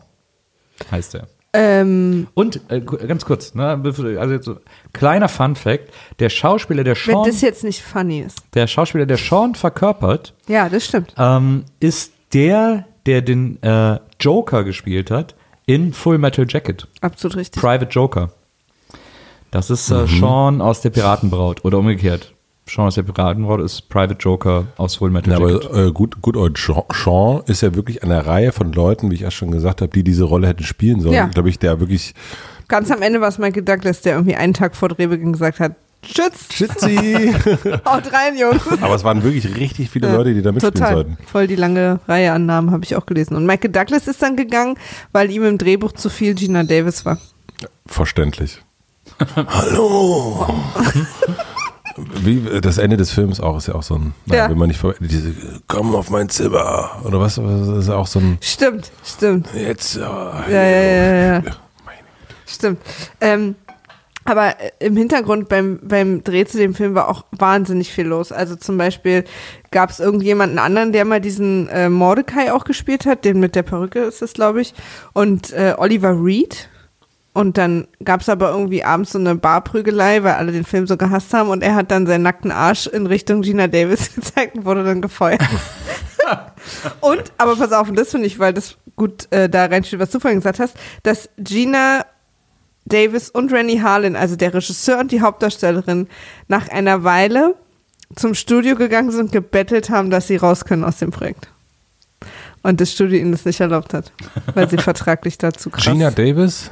heißt 0.91 1.17
er. 1.17 1.27
Ähm, 1.53 2.27
Und 2.35 2.61
äh, 2.69 2.81
ganz 2.81 3.25
kurz, 3.25 3.55
ne, 3.55 3.81
also 4.19 4.33
jetzt 4.35 4.45
so, 4.45 4.57
kleiner 4.93 5.29
Fun 5.29 5.57
Fact, 5.57 5.91
der 6.19 6.29
Schauspieler, 6.29 6.85
der 6.85 6.95
wenn 6.97 7.15
Sean, 7.15 7.27
das 7.27 7.41
jetzt 7.41 7.65
nicht 7.65 7.83
funny 7.83 8.21
ist. 8.21 8.39
der 8.55 8.67
Schauspieler, 8.67 9.07
der 9.07 9.17
Sean 9.17 9.55
verkörpert, 9.55 10.35
Ja, 10.49 10.69
das 10.69 10.85
stimmt. 10.87 11.15
ähm, 11.19 11.65
ist 11.81 12.13
der, 12.35 12.87
der 13.07 13.23
den 13.23 13.63
äh, 13.63 13.99
Joker 14.21 14.65
gespielt 14.65 15.11
hat 15.11 15.35
in 15.67 15.93
Full 15.93 16.19
Metal 16.19 16.45
Jacket. 16.49 16.89
Absolut 17.01 17.37
richtig. 17.37 17.63
Private 17.63 17.87
Joker. 17.91 18.31
Das 19.51 19.71
ist 19.71 19.91
äh, 19.91 20.07
Sean 20.07 20.61
aus 20.61 20.81
der 20.83 20.91
Piratenbraut 20.91 21.65
oder 21.65 21.79
umgekehrt. 21.79 22.35
Sean 22.69 22.87
aus 22.87 22.97
der 22.97 23.05
Piratenbraut 23.05 23.61
ist 23.61 23.89
Private 23.89 24.17
Joker 24.19 24.67
aus 24.77 24.97
Full 24.97 25.11
Metal 25.11 25.33
Ja, 25.33 25.39
Jacket. 25.49 25.71
aber 25.71 25.87
äh, 25.87 25.93
gut, 25.93 26.21
gut, 26.21 26.37
old 26.37 26.59
Sean, 26.59 26.83
Sean 26.93 27.43
ist 27.47 27.61
ja 27.63 27.75
wirklich 27.75 28.03
eine 28.03 28.27
Reihe 28.27 28.51
von 28.53 28.73
Leuten, 28.73 29.11
wie 29.11 29.15
ich 29.15 29.23
erst 29.23 29.37
schon 29.37 29.51
gesagt 29.53 29.81
habe, 29.83 29.93
die 29.93 30.03
diese 30.03 30.25
Rolle 30.25 30.49
hätten 30.49 30.65
spielen 30.65 31.01
sollen. 31.01 31.15
Ja. 31.15 31.27
Glaube 31.27 31.49
ich, 31.49 31.59
der 31.59 31.79
wirklich 31.81 32.15
Ganz 32.69 32.91
am 32.91 33.01
Ende 33.03 33.21
war 33.21 33.29
es 33.29 33.39
Michael 33.39 33.63
Douglas, 33.63 34.01
der 34.01 34.15
irgendwie 34.15 34.35
einen 34.35 34.53
Tag 34.53 34.75
vor 34.75 34.89
Drehbeginn 34.89 35.33
gesagt 35.33 35.61
hat: 35.61 35.77
Schützt, 36.05 36.53
Schitzi. 36.53 36.97
haut 37.87 38.13
rein, 38.13 38.37
Jungs. 38.37 38.63
Aber 38.81 38.97
es 38.97 39.05
waren 39.05 39.23
wirklich 39.23 39.57
richtig 39.57 39.89
viele 39.89 40.11
Leute, 40.13 40.35
die 40.35 40.43
da 40.43 40.51
mitspielen 40.51 40.75
Total. 40.75 40.95
sollten. 40.95 41.19
Voll 41.25 41.47
die 41.47 41.55
lange 41.55 42.01
Reihe 42.09 42.33
an 42.33 42.47
Namen 42.47 42.73
habe 42.73 42.83
ich 42.85 42.97
auch 42.97 43.07
gelesen. 43.07 43.37
Und 43.37 43.47
Michael 43.47 43.71
Douglas 43.71 44.09
ist 44.09 44.21
dann 44.21 44.35
gegangen, 44.37 44.77
weil 45.13 45.31
ihm 45.31 45.45
im 45.45 45.59
Drehbuch 45.59 45.93
zu 45.93 46.11
viel 46.11 46.35
Gina 46.35 46.65
Davis 46.65 47.05
war. 47.05 47.19
Verständlich. 47.87 48.61
Hallo. 49.37 50.47
Wie 52.23 52.61
das 52.61 52.79
Ende 52.79 52.97
des 52.97 53.11
Films 53.11 53.41
auch 53.41 53.57
ist 53.57 53.69
ja 53.69 53.75
auch 53.75 53.83
so 53.83 53.95
ein, 53.97 54.15
naja, 54.27 54.45
Ja. 54.45 54.51
wenn 54.51 54.59
man 54.59 54.69
nicht 54.69 54.81
ver- 54.81 54.95
diese 55.01 55.33
komm 55.67 55.95
auf 55.95 56.11
mein 56.11 56.29
Zimmer 56.29 56.91
oder 57.05 57.21
was, 57.21 57.37
das 57.37 57.69
ist 57.69 57.89
ja 57.89 57.95
auch 57.97 58.07
so 58.07 58.19
ein 58.21 58.39
Stimmt, 58.41 58.91
stimmt. 59.05 59.49
jetzt 59.55 59.97
ja, 59.97 60.45
Ja, 60.49 60.63
ja, 60.63 60.83
ja, 60.83 61.35
ja. 61.35 61.43
Stimmt. 62.47 62.79
Ähm, 63.21 63.55
aber 64.25 64.61
äh, 64.61 64.71
im 64.81 64.97
Hintergrund 64.97 65.49
beim, 65.49 65.79
beim 65.83 66.23
Dreh 66.25 66.45
zu 66.45 66.59
dem 66.59 66.75
Film 66.75 66.95
war 66.95 67.09
auch 67.09 67.25
wahnsinnig 67.33 67.93
viel 67.93 68.07
los. 68.07 68.33
Also 68.33 68.57
zum 68.57 68.77
Beispiel 68.77 69.25
gab 69.71 69.91
es 69.91 70.01
irgendjemanden 70.01 70.59
anderen, 70.59 70.93
der 70.93 71.05
mal 71.05 71.21
diesen 71.21 71.69
äh, 71.69 71.89
Mordecai 71.89 72.53
auch 72.53 72.65
gespielt 72.65 73.07
hat, 73.07 73.25
den 73.25 73.41
mit 73.41 73.55
der 73.55 73.63
Perücke 73.63 74.01
ist 74.01 74.23
es, 74.23 74.33
glaube 74.33 74.61
ich. 74.61 74.75
Und 75.13 75.53
äh, 75.53 75.75
Oliver 75.77 76.11
Reed. 76.23 76.69
Und 77.37 77.59
dann 77.59 77.87
gab 78.03 78.23
es 78.23 78.31
aber 78.31 78.49
irgendwie 78.49 78.83
abends 78.83 79.13
so 79.13 79.19
eine 79.19 79.35
Barprügelei, 79.35 80.23
weil 80.23 80.37
alle 80.37 80.53
den 80.53 80.65
Film 80.65 80.87
so 80.87 80.97
gehasst 80.97 81.35
haben. 81.35 81.51
Und 81.51 81.63
er 81.63 81.75
hat 81.75 81.91
dann 81.91 82.07
seinen 82.07 82.23
nackten 82.23 82.51
Arsch 82.51 82.87
in 82.87 83.05
Richtung 83.05 83.43
Gina 83.43 83.67
Davis 83.67 84.15
gezeigt 84.15 84.57
und 84.57 84.65
wurde 84.65 84.85
dann 84.85 85.03
gefeuert. 85.03 85.43
und, 87.01 87.25
aber 87.37 87.57
pass 87.57 87.73
auf, 87.73 87.91
und 87.91 87.99
das 87.99 88.13
finde 88.13 88.27
ich, 88.27 88.39
weil 88.39 88.55
das 88.55 88.79
gut 88.97 89.31
äh, 89.33 89.51
da 89.51 89.67
reinsteht, 89.67 90.01
was 90.01 90.09
du 90.09 90.19
vorhin 90.19 90.39
gesagt 90.41 90.61
hast, 90.61 90.79
dass 91.03 91.29
Gina 91.37 92.07
Davis 92.87 93.29
und 93.29 93.53
Rennie 93.53 93.83
Harlan, 93.83 94.17
also 94.17 94.37
der 94.37 94.55
Regisseur 94.55 94.99
und 94.99 95.13
die 95.13 95.21
Hauptdarstellerin, 95.21 96.09
nach 96.49 96.71
einer 96.71 97.05
Weile 97.05 97.55
zum 98.15 98.33
Studio 98.33 98.77
gegangen 98.77 99.11
sind 99.11 99.27
und 99.27 99.33
gebettelt 99.33 99.91
haben, 99.91 100.09
dass 100.09 100.27
sie 100.27 100.37
raus 100.37 100.65
können 100.65 100.85
aus 100.85 100.97
dem 101.01 101.11
Projekt. 101.11 101.49
Und 102.63 102.81
das 102.81 102.93
Studio 102.93 103.19
ihnen 103.19 103.33
das 103.33 103.45
nicht 103.45 103.61
erlaubt 103.61 103.93
hat, 103.93 104.11
weil 104.55 104.71
sie 104.71 104.79
vertraglich 104.79 105.37
dazu 105.37 105.69
krass. 105.69 105.85
Gina 105.85 106.11
Davis 106.11 106.71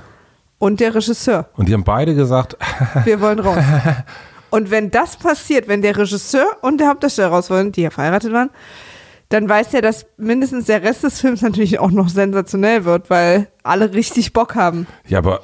und 0.58 0.80
der 0.80 0.94
Regisseur. 0.94 1.48
und 1.56 1.68
die 1.68 1.74
haben 1.74 1.84
beide 1.84 2.14
gesagt, 2.14 2.56
Wir 3.04 3.20
wollen 3.20 3.38
raus. 3.40 3.58
Und 4.50 4.70
wenn 4.70 4.90
das 4.90 5.16
passiert, 5.16 5.66
wenn 5.66 5.82
der 5.82 5.96
Regisseur 5.96 6.46
und 6.62 6.78
der 6.78 6.88
Hauptdarsteller 6.88 7.28
raus 7.28 7.50
wollen, 7.50 7.72
die 7.72 7.82
ja 7.82 7.90
verheiratet 7.90 8.32
waren, 8.32 8.50
dann 9.30 9.48
weiß 9.48 9.74
er, 9.74 9.82
dass 9.82 10.06
mindestens 10.16 10.66
der 10.66 10.82
Rest 10.82 11.02
des 11.02 11.20
Films 11.20 11.42
natürlich 11.42 11.78
auch 11.78 11.90
noch 11.90 12.08
sensationell 12.08 12.84
wird, 12.84 13.10
weil 13.10 13.48
alle 13.62 13.94
richtig 13.94 14.32
Bock 14.32 14.54
haben. 14.54 14.86
ja, 15.08 15.18
aber 15.18 15.40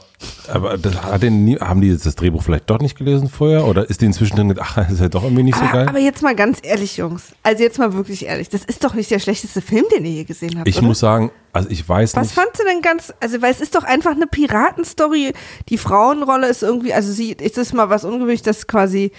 aber 0.53 0.77
das 0.77 1.03
hat 1.03 1.23
den 1.23 1.47
nie, 1.47 1.57
haben 1.59 1.81
die 1.81 1.88
jetzt 1.88 2.05
das 2.05 2.14
Drehbuch 2.14 2.43
vielleicht 2.43 2.69
doch 2.69 2.79
nicht 2.79 2.99
gelesen 2.99 3.31
vorher 3.31 3.64
oder 3.66 3.88
ist 3.88 4.03
die 4.03 4.05
inzwischen 4.05 4.37
drin 4.37 4.49
gedacht, 4.51 4.69
ach, 4.73 4.83
das 4.83 4.93
ist 4.93 5.01
ja 5.01 5.09
doch 5.09 5.23
irgendwie 5.25 5.45
nicht 5.45 5.57
so 5.57 5.64
Ah, 5.64 5.73
geil? 5.73 5.88
aber 5.88 5.99
jetzt 5.99 6.23
mal 6.23 6.35
ganz 6.35 6.59
ehrlich, 6.62 6.99
Jungs. 6.99 7.33
Also 7.43 7.62
jetzt 7.62 7.79
mal 7.79 7.95
wirklich 7.95 8.27
ehrlich. 8.27 8.51
Das 8.51 8.64
ist 8.66 8.85
doch 8.85 8.93
nicht 8.93 9.11
der 9.11 9.19
schlechteste 9.21 9.62
Film, 9.62 9.85
den 9.97 10.05
ihr 10.05 10.11
je 10.12 10.25
gesehen 10.25 10.59
habt. 10.59 10.69
Ich 10.69 10.77
oder? 10.79 10.87
muss 10.88 10.99
sagen, 11.01 11.31
also 11.55 11.71
ich 11.71 11.88
weiß 11.88 12.14
Was 12.16 12.27
nicht. 12.29 12.35
fandst 12.35 12.61
du 12.61 12.64
denn 12.64 12.83
ganz, 12.83 13.14
also 13.21 13.40
weil 13.40 13.51
es 13.53 13.62
ist 13.62 13.75
doch 13.75 13.85
einfach 13.85 14.11
eine 14.11 14.27
Piratenstory. 14.27 15.33
Die 15.71 15.79
Frauenrolle 15.79 16.49
ist 16.49 16.62
irgendwie, 16.62 16.93
also 16.93 17.11
sie, 17.12 17.33
ist 17.33 17.57
es 17.57 17.73
mal 17.73 17.88
was 17.88 18.05
ungewöhnlich, 18.05 18.43
dass 18.43 18.66
quasi 18.66 19.12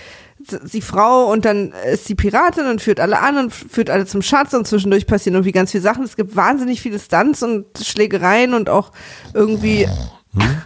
die 0.73 0.82
Frau 0.82 1.32
und 1.32 1.45
dann 1.45 1.73
ist 1.91 2.10
die 2.10 2.15
Piratin 2.15 2.67
und 2.67 2.82
führt 2.82 2.99
alle 2.99 3.19
an 3.19 3.38
und 3.38 3.54
führt 3.54 3.89
alle 3.89 4.06
zum 4.06 4.21
Schatz 4.21 4.54
und 4.54 4.67
zwischendurch 4.67 5.08
passieren 5.08 5.36
irgendwie 5.36 5.51
ganz 5.51 5.71
viele 5.71 5.84
Sachen. 5.84 6.04
Es 6.04 6.15
gibt 6.15 6.36
wahnsinnig 6.36 6.82
viele 6.82 6.99
Stunts 6.99 7.43
und 7.43 7.65
Schlägereien 7.84 8.54
und 8.54 8.69
auch 8.69 8.91
irgendwie, 9.34 9.88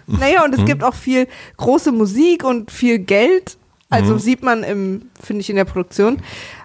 naja, 0.07 0.43
und 0.43 0.53
es 0.53 0.65
gibt 0.65 0.83
auch 0.83 0.95
viel 0.95 1.27
große 1.57 1.91
Musik 1.91 2.43
und 2.43 2.71
viel 2.71 2.99
Geld. 2.99 3.57
Also 3.89 4.17
sieht 4.17 4.43
man 4.43 4.63
im, 4.63 5.09
finde 5.21 5.41
ich, 5.41 5.49
in 5.49 5.55
der 5.55 5.65
Produktion. 5.65 6.21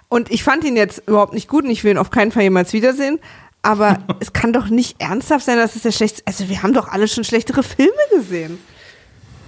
Und 0.09 0.29
ich 0.31 0.43
fand 0.43 0.63
ihn 0.65 0.75
jetzt 0.75 1.03
überhaupt 1.07 1.33
nicht 1.33 1.47
gut 1.47 1.63
und 1.63 1.69
ich 1.69 1.83
will 1.83 1.91
ihn 1.91 1.97
auf 1.97 2.11
keinen 2.11 2.31
Fall 2.31 2.43
jemals 2.43 2.73
wiedersehen. 2.73 3.19
Aber 3.61 3.99
es 4.19 4.33
kann 4.33 4.53
doch 4.53 4.67
nicht 4.67 4.99
ernsthaft 4.99 5.45
sein, 5.45 5.57
dass 5.57 5.75
es 5.75 5.83
der 5.83 5.91
schlechteste. 5.91 6.27
Also, 6.27 6.49
wir 6.49 6.63
haben 6.63 6.73
doch 6.73 6.87
alle 6.87 7.07
schon 7.07 7.23
schlechtere 7.23 7.63
Filme 7.63 7.91
gesehen. 8.13 8.59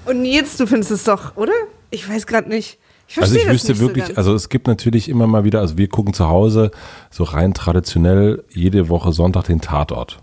Und 0.05 0.21
Nils, 0.21 0.57
du 0.57 0.67
findest 0.67 0.91
es 0.91 1.03
doch, 1.03 1.35
oder? 1.35 1.53
Ich 1.89 2.07
weiß 2.07 2.27
gerade 2.27 2.49
nicht. 2.49 2.79
Ich 3.07 3.19
Also 3.19 3.35
ich 3.35 3.47
wüsste 3.47 3.79
wirklich, 3.79 4.05
so 4.07 4.15
also 4.15 4.33
es 4.33 4.49
gibt 4.49 4.67
natürlich 4.67 5.09
immer 5.09 5.27
mal 5.27 5.43
wieder, 5.43 5.59
also 5.59 5.77
wir 5.77 5.87
gucken 5.87 6.13
zu 6.13 6.27
Hause 6.27 6.71
so 7.11 7.23
rein 7.23 7.53
traditionell 7.53 8.43
jede 8.49 8.89
Woche 8.89 9.11
Sonntag 9.11 9.45
den 9.45 9.61
Tatort. 9.61 10.19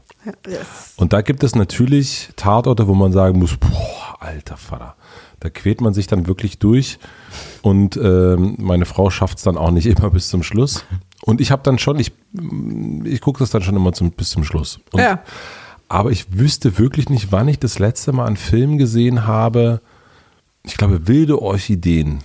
Yes. 0.47 0.95
Und 0.97 1.13
da 1.13 1.23
gibt 1.23 1.43
es 1.43 1.55
natürlich 1.55 2.31
Tatorte, 2.37 2.89
wo 2.89 2.95
man 2.95 3.13
sagen 3.13 3.39
muss, 3.39 3.57
boah, 3.57 4.17
alter 4.19 4.57
Vater, 4.57 4.97
da 5.41 5.49
quält 5.49 5.81
man 5.81 5.95
sich 5.95 6.07
dann 6.07 6.27
wirklich 6.27 6.59
durch 6.59 6.99
und 7.63 7.97
ähm, 7.97 8.57
meine 8.59 8.85
Frau 8.85 9.09
schafft 9.11 9.39
es 9.39 9.45
dann 9.45 9.57
auch 9.57 9.71
nicht 9.71 9.87
immer 9.87 10.11
bis 10.11 10.29
zum 10.29 10.43
Schluss. 10.43 10.85
Und 11.23 11.41
ich 11.41 11.51
habe 11.51 11.63
dann 11.63 11.79
schon, 11.79 11.99
ich, 11.99 12.13
ich 13.05 13.21
gucke 13.21 13.39
das 13.41 13.51
dann 13.51 13.63
schon 13.63 13.77
immer 13.77 13.93
zum, 13.93 14.11
bis 14.11 14.31
zum 14.31 14.45
Schluss. 14.45 14.81
Und, 14.93 15.01
Ja. 15.01 15.23
Aber 15.89 16.13
ich 16.13 16.39
wüsste 16.39 16.79
wirklich 16.79 17.09
nicht, 17.09 17.33
wann 17.33 17.49
ich 17.49 17.59
das 17.59 17.81
letzte 17.81 18.13
Mal 18.13 18.27
einen 18.27 18.37
Film 18.37 18.79
gesehen 18.79 19.27
habe. 19.27 19.81
Ich 20.63 20.77
glaube, 20.77 21.09
Wilde 21.09 21.43
Orchideen. 21.43 22.21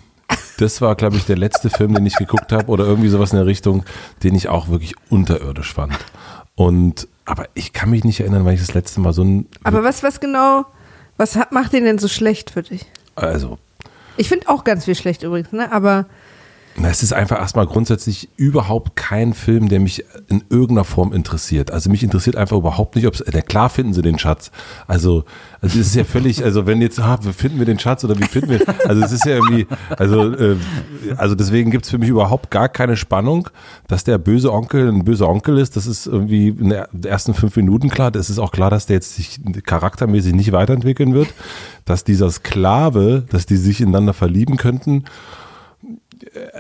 Das 0.58 0.82
war, 0.82 0.96
glaube 0.96 1.18
ich, 1.18 1.26
der 1.26 1.38
letzte 1.38 1.70
Film, 1.70 1.94
den 1.94 2.06
ich 2.06 2.15
geguckt 2.15 2.52
habe 2.52 2.68
oder 2.68 2.86
irgendwie 2.86 3.10
sowas 3.10 3.32
in 3.32 3.38
der 3.38 3.46
Richtung, 3.46 3.84
den 4.24 4.36
ich 4.36 4.48
auch 4.48 4.70
wirklich 4.70 4.96
unterirdisch 5.10 5.74
fand. 5.74 5.94
Und 6.56 7.08
aber 7.26 7.48
ich 7.56 7.74
kann 7.74 7.89
mich 7.89 8.04
nicht 8.04 8.20
erinnern, 8.20 8.46
weil 8.46 8.54
ich 8.54 8.62
das 8.62 8.74
letzte 8.74 9.00
Mal 9.02 9.12
so 9.12 9.24
ein 9.24 9.48
Aber 9.63 9.84
was, 9.84 10.04
was 10.04 10.20
genau, 10.20 10.65
was 11.18 11.36
hat, 11.36 11.52
macht 11.52 11.74
den 11.74 11.84
denn 11.84 11.98
so 11.98 12.08
schlecht 12.08 12.52
für 12.52 12.63
dich? 12.63 12.86
also 13.15 13.58
Ich 14.15 14.30
finde 14.30 14.48
auch 14.48 14.63
ganz 14.63 14.86
viel 14.86 14.96
schlecht 14.96 15.24
übrigens, 15.24 15.52
ne? 15.52 15.72
Aber 15.72 16.06
Na, 16.77 16.89
Es 16.89 17.03
ist 17.03 17.13
einfach 17.13 17.39
erstmal 17.39 17.67
grundsätzlich 17.67 18.27
überhaupt 18.35 18.97
kein 18.97 19.33
Film, 19.33 19.69
der 19.69 19.79
mich 19.79 20.03
in 20.27 20.43
irgendeiner 20.49 20.83
Form 20.83 21.13
interessiert. 21.13 21.71
Also 21.71 21.89
mich 21.89 22.03
interessiert 22.03 22.35
einfach 22.35 22.57
überhaupt 22.57 22.97
nicht, 22.97 23.07
ob 23.07 23.13
es, 23.13 23.23
na 23.31 23.41
klar 23.41 23.69
finden 23.69 23.93
sie 23.93 24.01
den 24.01 24.19
Schatz. 24.19 24.51
Also, 24.85 25.23
also 25.61 25.79
es 25.79 25.88
ist 25.88 25.95
ja 25.95 26.03
völlig, 26.03 26.43
also 26.43 26.65
wenn 26.65 26.81
jetzt, 26.81 26.99
ah, 26.99 27.17
finden 27.17 27.59
wir 27.59 27.65
den 27.65 27.79
Schatz 27.79 28.03
oder 28.03 28.19
wie 28.19 28.23
finden 28.23 28.49
wir, 28.49 28.61
also 28.89 29.01
es 29.05 29.13
ist 29.13 29.25
ja 29.25 29.35
irgendwie, 29.35 29.67
also, 29.97 30.33
äh, 30.33 30.57
also 31.15 31.33
deswegen 31.33 31.71
gibt 31.71 31.85
es 31.85 31.91
für 31.91 31.97
mich 31.97 32.09
überhaupt 32.09 32.51
gar 32.51 32.67
keine 32.67 32.97
Spannung, 32.97 33.49
dass 33.88 34.03
der 34.03 34.17
böse 34.17 34.51
Onkel 34.51 34.89
ein 34.89 35.05
böser 35.05 35.29
Onkel 35.29 35.59
ist. 35.59 35.77
Das 35.77 35.88
ist 35.88 36.07
irgendwie 36.07 36.49
in 36.49 36.69
den 36.71 37.03
ersten 37.05 37.33
fünf 37.33 37.55
Minuten 37.55 37.89
klar. 37.89 38.11
Das 38.11 38.29
ist 38.29 38.38
auch 38.38 38.51
klar, 38.51 38.69
dass 38.69 38.85
der 38.85 38.95
jetzt 38.95 39.15
sich 39.15 39.39
charaktermäßig 39.63 40.33
nicht 40.33 40.51
weiterentwickeln 40.51 41.13
wird. 41.13 41.29
Dass 41.85 42.03
dieser 42.03 42.29
Sklave, 42.31 43.23
dass 43.29 43.45
die 43.45 43.57
sich 43.57 43.79
ineinander 43.79 44.13
verlieben 44.13 44.57
könnten, 44.57 45.05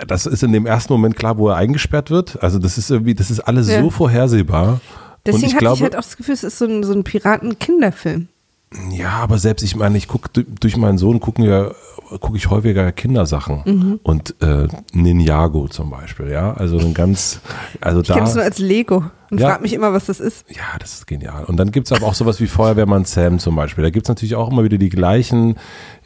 das 0.07 0.25
ist 0.25 0.43
in 0.43 0.51
dem 0.53 0.65
ersten 0.65 0.93
Moment 0.93 1.15
klar, 1.15 1.37
wo 1.37 1.49
er 1.49 1.55
eingesperrt 1.55 2.09
wird. 2.09 2.41
Also 2.43 2.59
das 2.59 2.77
ist 2.77 2.89
irgendwie, 2.91 3.13
das 3.15 3.29
ist 3.31 3.39
alles 3.41 3.69
Ja. 3.69 3.81
so 3.81 3.89
vorhersehbar. 3.89 4.81
Deswegen 5.25 5.45
ich 5.47 5.53
hatte 5.53 5.59
glaube, 5.59 5.75
ich 5.77 5.83
halt 5.83 5.95
auch 5.95 6.01
das 6.01 6.17
Gefühl, 6.17 6.33
es 6.35 6.43
ist 6.43 6.57
so 6.59 6.65
ein, 6.65 6.83
so 6.83 6.93
ein 6.93 7.03
Piraten-Kinderfilm. 7.03 8.27
ja, 8.91 9.09
aber 9.11 9.37
selbst 9.39 9.63
ich 9.63 9.75
meine, 9.75 9.97
ich 9.97 10.07
gucke 10.07 10.29
durch 10.43 10.77
meinen 10.77 10.97
Sohn 10.97 11.19
gucken 11.19 11.45
wir 11.45 11.75
gucke 12.19 12.37
ich 12.37 12.51
häufiger 12.51 12.91
Kindersachen 12.91 13.61
Mhm. 13.65 13.99
und 14.03 14.35
äh, 14.41 14.67
Ninjago 14.93 15.67
zum 15.69 15.89
Beispiel, 15.89 16.29
ja, 16.29 16.53
also 16.53 16.77
ein 16.77 16.93
ganz, 16.93 17.39
also 17.81 18.01
Ich 18.01 18.07
kenne 18.07 18.19
da, 18.21 18.27
es 18.27 18.35
nur 18.35 18.43
als 18.43 18.59
Lego 18.59 19.05
und 19.31 19.39
Ja. 19.39 19.49
frage 19.49 19.63
mich 19.63 19.73
immer, 19.73 19.91
was 19.91 20.05
das 20.05 20.19
ist. 20.19 20.45
ja, 20.49 20.77
das 20.79 20.93
ist 20.93 21.07
genial. 21.07 21.45
Und 21.45 21.57
dann 21.57 21.71
gibt's 21.71 21.91
aber 21.91 22.05
auch 22.05 22.13
sowas 22.13 22.39
wie 22.39 22.45
Feuerwehrmann 22.47 23.05
Sam 23.05 23.39
zum 23.39 23.55
Beispiel. 23.55 23.83
Da 23.83 23.89
gibt's 23.89 24.07
natürlich 24.09 24.35
auch 24.35 24.51
immer 24.51 24.63
wieder 24.63 24.77
die 24.77 24.89
gleichen 24.89 25.55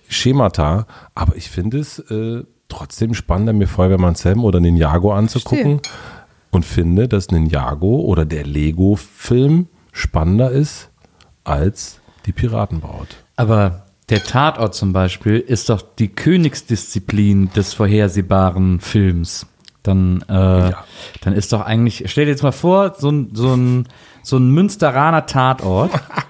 Schemata, 0.08 0.88
aber 1.16 1.36
ich 1.36 1.50
finde 1.50 1.80
es 1.80 2.00
äh, 2.00 2.44
trotzdem 2.70 3.14
spannender, 3.14 3.54
mir 3.54 3.68
Feuerwehrmann 3.68 4.16
Sam 4.16 4.46
oder 4.46 4.60
Ninjago 4.60 5.14
anzugucken 5.14 5.82
und 6.52 6.66
finde, 6.66 7.08
dass 7.08 7.32
Ninjago 7.32 8.00
oder 8.02 8.26
der 8.26 8.46
Lego-Film 8.46 9.68
spannender 9.92 10.52
ist 10.52 10.90
als 11.44 12.00
die 12.26 12.32
Piratenbraut. 12.32 13.08
Aber 13.36 13.86
der 14.10 14.24
Tatort 14.24 14.74
zum 14.74 14.94
Beispiel 14.94 15.40
ist 15.40 15.70
doch 15.70 15.82
die 15.82 16.08
Königsdisziplin 16.10 17.52
des 17.54 17.74
vorhersehbaren 17.74 18.80
Films. 18.80 19.46
Dann, 19.84 20.22
äh, 20.24 20.72
dann 21.22 21.34
ist 21.34 21.54
doch 21.54 21.62
eigentlich, 21.62 22.04
stell 22.08 22.26
dir 22.26 22.32
jetzt 22.32 22.44
mal 22.44 22.52
vor, 22.52 22.96
so 22.98 23.10
ein, 23.10 23.30
so 23.34 23.54
ein, 23.56 23.88
so 24.24 24.38
ein 24.38 24.50
Münsteraner 24.50 25.26
Tatort. 25.26 25.92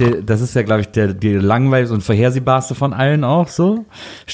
Der, 0.00 0.22
das 0.22 0.40
ist 0.40 0.54
ja, 0.54 0.62
glaube 0.62 0.80
ich, 0.82 0.88
der, 0.88 1.14
die 1.14 1.34
langweiligste 1.34 1.94
und 1.94 2.00
vorhersehbarste 2.02 2.74
von 2.74 2.92
allen 2.92 3.22
auch 3.24 3.48
so. 3.48 3.84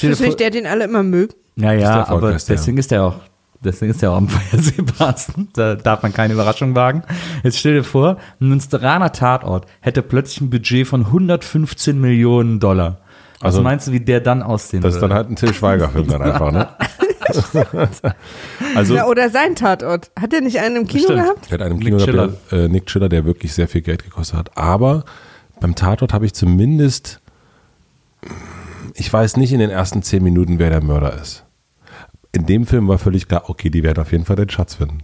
Dir 0.00 0.10
ist 0.10 0.20
nicht 0.20 0.40
der, 0.40 0.50
den 0.50 0.66
alle 0.66 0.84
immer 0.84 1.02
mögen. 1.02 1.34
ja, 1.56 1.72
Ist 1.72 1.80
der 1.82 1.90
ja, 1.90 2.08
aber 2.08 2.32
deswegen 2.32 2.78
ist 2.78 2.90
der 2.90 3.02
auch, 3.04 3.14
deswegen 3.62 3.90
ist 3.90 4.00
der 4.02 4.12
auch 4.12 4.16
am 4.16 4.28
vorhersehbarsten. 4.30 5.48
Da 5.54 5.74
darf 5.74 6.02
man 6.02 6.12
keine 6.12 6.34
Überraschung 6.34 6.74
wagen. 6.74 7.02
Jetzt 7.42 7.58
stell 7.58 7.74
dir 7.74 7.84
vor, 7.84 8.16
ein 8.40 8.48
Münsteraner 8.48 9.12
Tatort 9.12 9.66
hätte 9.80 10.02
plötzlich 10.02 10.40
ein 10.40 10.50
Budget 10.50 10.86
von 10.86 11.06
115 11.06 12.00
Millionen 12.00 12.60
Dollar. 12.60 12.98
Was 13.40 13.46
Also- 13.54 13.62
meinst 13.62 13.88
du, 13.88 13.92
wie 13.92 14.00
der 14.00 14.20
dann 14.20 14.42
aussehen 14.42 14.80
Das 14.82 14.94
ist 14.94 15.00
dann 15.00 15.10
würde? 15.10 15.14
halt 15.16 15.30
ein 15.30 15.36
Till 15.36 15.52
Schweiger-Film 15.52 16.06
dann 16.08 16.22
einfach, 16.22 16.52
ne? 16.52 16.68
also, 18.74 18.94
Ja, 18.94 19.06
oder 19.06 19.30
sein 19.30 19.54
Tatort. 19.54 20.10
Hat 20.18 20.32
er 20.32 20.40
nicht 20.40 20.60
einen 20.60 20.76
im 20.76 20.86
Kino 20.86 21.04
Stimmt. 21.04 21.22
gehabt? 21.22 21.50
Der 21.50 21.58
hat 21.58 21.66
einen 21.66 21.76
Nick 21.76 21.84
Kino 21.86 21.98
Chiller. 21.98 22.26
gehabt, 22.28 22.52
der, 22.52 22.58
äh, 22.64 22.68
Nick 22.68 22.86
Chiller, 22.86 23.08
der 23.08 23.24
wirklich 23.24 23.52
sehr 23.52 23.68
viel 23.68 23.82
Geld 23.82 24.04
gekostet 24.04 24.38
hat. 24.38 24.56
Aber 24.56 25.04
beim 25.60 25.74
Tatort 25.74 26.12
habe 26.12 26.26
ich 26.26 26.34
zumindest, 26.34 27.20
ich 28.94 29.12
weiß 29.12 29.36
nicht 29.36 29.52
in 29.52 29.58
den 29.58 29.70
ersten 29.70 30.02
zehn 30.02 30.22
Minuten, 30.22 30.58
wer 30.58 30.70
der 30.70 30.82
Mörder 30.82 31.14
ist. 31.20 31.44
In 32.32 32.46
dem 32.46 32.66
Film 32.66 32.88
war 32.88 32.98
völlig 32.98 33.28
klar, 33.28 33.48
okay, 33.48 33.70
die 33.70 33.82
werden 33.82 34.00
auf 34.00 34.12
jeden 34.12 34.24
Fall 34.24 34.36
den 34.36 34.50
Schatz 34.50 34.74
finden. 34.74 34.98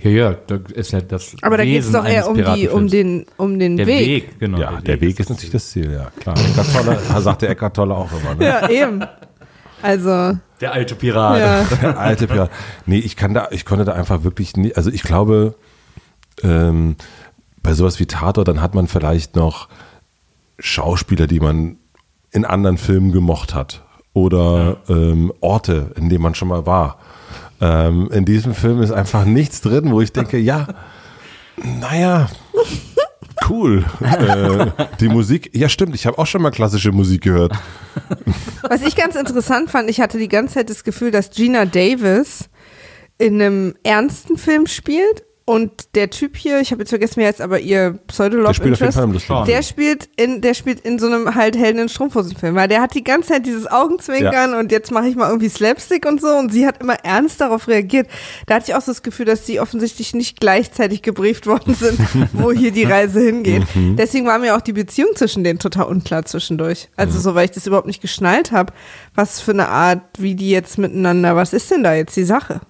Ja, 0.00 0.10
ja, 0.10 0.34
da 0.46 0.58
ist 0.72 0.92
ja 0.92 1.00
das 1.00 1.34
Aber 1.42 1.56
da 1.56 1.64
geht 1.64 1.82
es 1.82 1.90
doch 1.90 2.04
eher 2.06 2.28
um, 2.28 2.36
die, 2.36 2.68
um, 2.68 2.88
den, 2.88 3.26
um 3.36 3.58
den 3.58 3.76
der 3.76 3.86
Weg. 3.86 4.06
Weg. 4.06 4.38
genau. 4.38 4.58
ja, 4.58 4.80
der 4.80 5.00
Weg 5.00 5.18
ist 5.18 5.30
natürlich 5.30 5.50
das 5.50 5.70
Ziel, 5.70 5.92
ja, 5.92 6.10
klar. 6.20 6.36
Eckart 6.38 6.72
Tolle, 6.72 6.98
sagt 7.20 7.42
der 7.42 7.50
Eckart 7.50 7.74
Tolle 7.76 7.94
auch 7.94 8.10
immer. 8.12 8.34
Ne? 8.34 8.44
Ja, 8.44 8.68
eben. 8.68 9.04
Also, 9.82 10.38
Der 10.60 10.72
alte 10.72 10.94
Pirat. 10.94 11.40
ja. 11.40 11.76
Der 11.82 11.98
alte 11.98 12.26
Pirat. 12.26 12.50
Nee, 12.86 12.98
ich 12.98 13.16
kann 13.16 13.34
da, 13.34 13.48
ich 13.50 13.64
konnte 13.64 13.84
da 13.84 13.92
einfach 13.92 14.22
wirklich 14.24 14.56
nicht, 14.56 14.76
also 14.76 14.90
ich 14.90 15.02
glaube, 15.02 15.56
ähm, 16.42 16.96
bei 17.64 17.74
sowas 17.74 17.98
wie 17.98 18.06
Tatort, 18.06 18.46
dann 18.46 18.60
hat 18.60 18.76
man 18.76 18.86
vielleicht 18.86 19.34
noch 19.34 19.68
Schauspieler, 20.60 21.26
die 21.26 21.40
man 21.40 21.78
in 22.30 22.44
anderen 22.44 22.78
Filmen 22.78 23.10
gemocht 23.10 23.54
hat. 23.54 23.82
Oder 24.12 24.76
ähm, 24.88 25.32
Orte, 25.40 25.90
in 25.96 26.08
denen 26.08 26.22
man 26.22 26.36
schon 26.36 26.46
mal 26.46 26.66
war. 26.66 26.98
Ähm, 27.60 28.08
in 28.12 28.24
diesem 28.24 28.54
Film 28.54 28.80
ist 28.80 28.92
einfach 28.92 29.24
nichts 29.24 29.60
drin, 29.60 29.90
wo 29.90 30.00
ich 30.00 30.12
denke, 30.12 30.38
ja, 30.38 30.68
naja, 31.80 32.28
cool. 33.48 33.84
äh, 34.00 34.66
die 35.00 35.08
Musik, 35.08 35.50
ja 35.54 35.68
stimmt, 35.68 35.94
ich 35.96 36.06
habe 36.06 36.18
auch 36.18 36.26
schon 36.26 36.42
mal 36.42 36.50
klassische 36.50 36.92
Musik 36.92 37.22
gehört. 37.22 37.52
Was 38.68 38.82
ich 38.82 38.94
ganz 38.94 39.16
interessant 39.16 39.70
fand, 39.70 39.90
ich 39.90 40.00
hatte 40.00 40.18
die 40.18 40.28
ganze 40.28 40.54
Zeit 40.54 40.70
das 40.70 40.84
Gefühl, 40.84 41.10
dass 41.10 41.30
Gina 41.30 41.64
Davis 41.64 42.50
in 43.18 43.40
einem 43.40 43.74
ernsten 43.82 44.36
Film 44.36 44.66
spielt 44.66 45.24
und 45.46 45.94
der 45.94 46.08
Typ 46.08 46.38
hier, 46.38 46.60
ich 46.60 46.70
habe 46.70 46.80
jetzt 46.80 46.88
vergessen, 46.88 47.16
wer 47.16 47.26
jetzt 47.26 47.42
aber 47.42 47.60
ihr 47.60 47.98
pseudo 48.06 48.42
Der 48.42 48.54
spielt 48.54 48.74
auf 48.74 48.80
jeden 48.80 48.92
interest 48.92 49.26
Fall 49.26 49.36
Lustig. 49.36 49.54
der 49.54 49.62
spielt 49.62 50.08
in 50.16 50.40
der 50.40 50.54
spielt 50.54 50.80
in 50.80 50.98
so 50.98 51.06
einem 51.06 51.34
halt 51.34 51.54
Helden 51.54 51.82
in 51.82 51.88
Strumpfhosen-Film, 51.90 52.54
weil 52.54 52.66
der 52.66 52.80
hat 52.80 52.94
die 52.94 53.04
ganze 53.04 53.28
Zeit 53.28 53.44
dieses 53.44 53.66
Augenzwinkern 53.66 54.54
und 54.54 54.72
jetzt 54.72 54.90
mache 54.90 55.06
ich 55.06 55.16
mal 55.16 55.28
irgendwie 55.28 55.50
Slapstick 55.50 56.06
und 56.06 56.22
so 56.22 56.28
und 56.28 56.50
sie 56.50 56.66
hat 56.66 56.80
immer 56.80 56.94
ernst 57.04 57.42
darauf 57.42 57.68
reagiert. 57.68 58.08
Da 58.46 58.54
hatte 58.54 58.70
ich 58.70 58.74
auch 58.74 58.80
so 58.80 58.90
das 58.92 59.02
Gefühl, 59.02 59.26
dass 59.26 59.44
sie 59.44 59.60
offensichtlich 59.60 60.14
nicht 60.14 60.40
gleichzeitig 60.40 61.02
gebrieft 61.02 61.46
worden 61.46 61.74
sind, 61.74 61.98
wo 62.32 62.50
hier 62.50 62.70
die 62.70 62.84
Reise 62.84 63.20
hingeht. 63.20 63.64
Mhm. 63.74 63.96
Deswegen 63.96 64.26
war 64.26 64.38
mir 64.38 64.56
auch 64.56 64.62
die 64.62 64.72
Beziehung 64.72 65.10
zwischen 65.14 65.44
denen 65.44 65.58
total 65.58 65.86
unklar 65.86 66.24
zwischendurch. 66.24 66.88
Also 66.96 67.20
so, 67.20 67.34
weil 67.34 67.44
ich 67.44 67.50
das 67.50 67.66
überhaupt 67.66 67.86
nicht 67.86 68.00
geschnallt 68.00 68.50
habe, 68.50 68.72
was 69.14 69.40
für 69.40 69.50
eine 69.50 69.68
Art, 69.68 70.00
wie 70.16 70.36
die 70.36 70.48
jetzt 70.50 70.78
miteinander, 70.78 71.36
was 71.36 71.52
ist 71.52 71.70
denn 71.70 71.82
da 71.82 71.94
jetzt 71.94 72.16
die 72.16 72.24
Sache? 72.24 72.62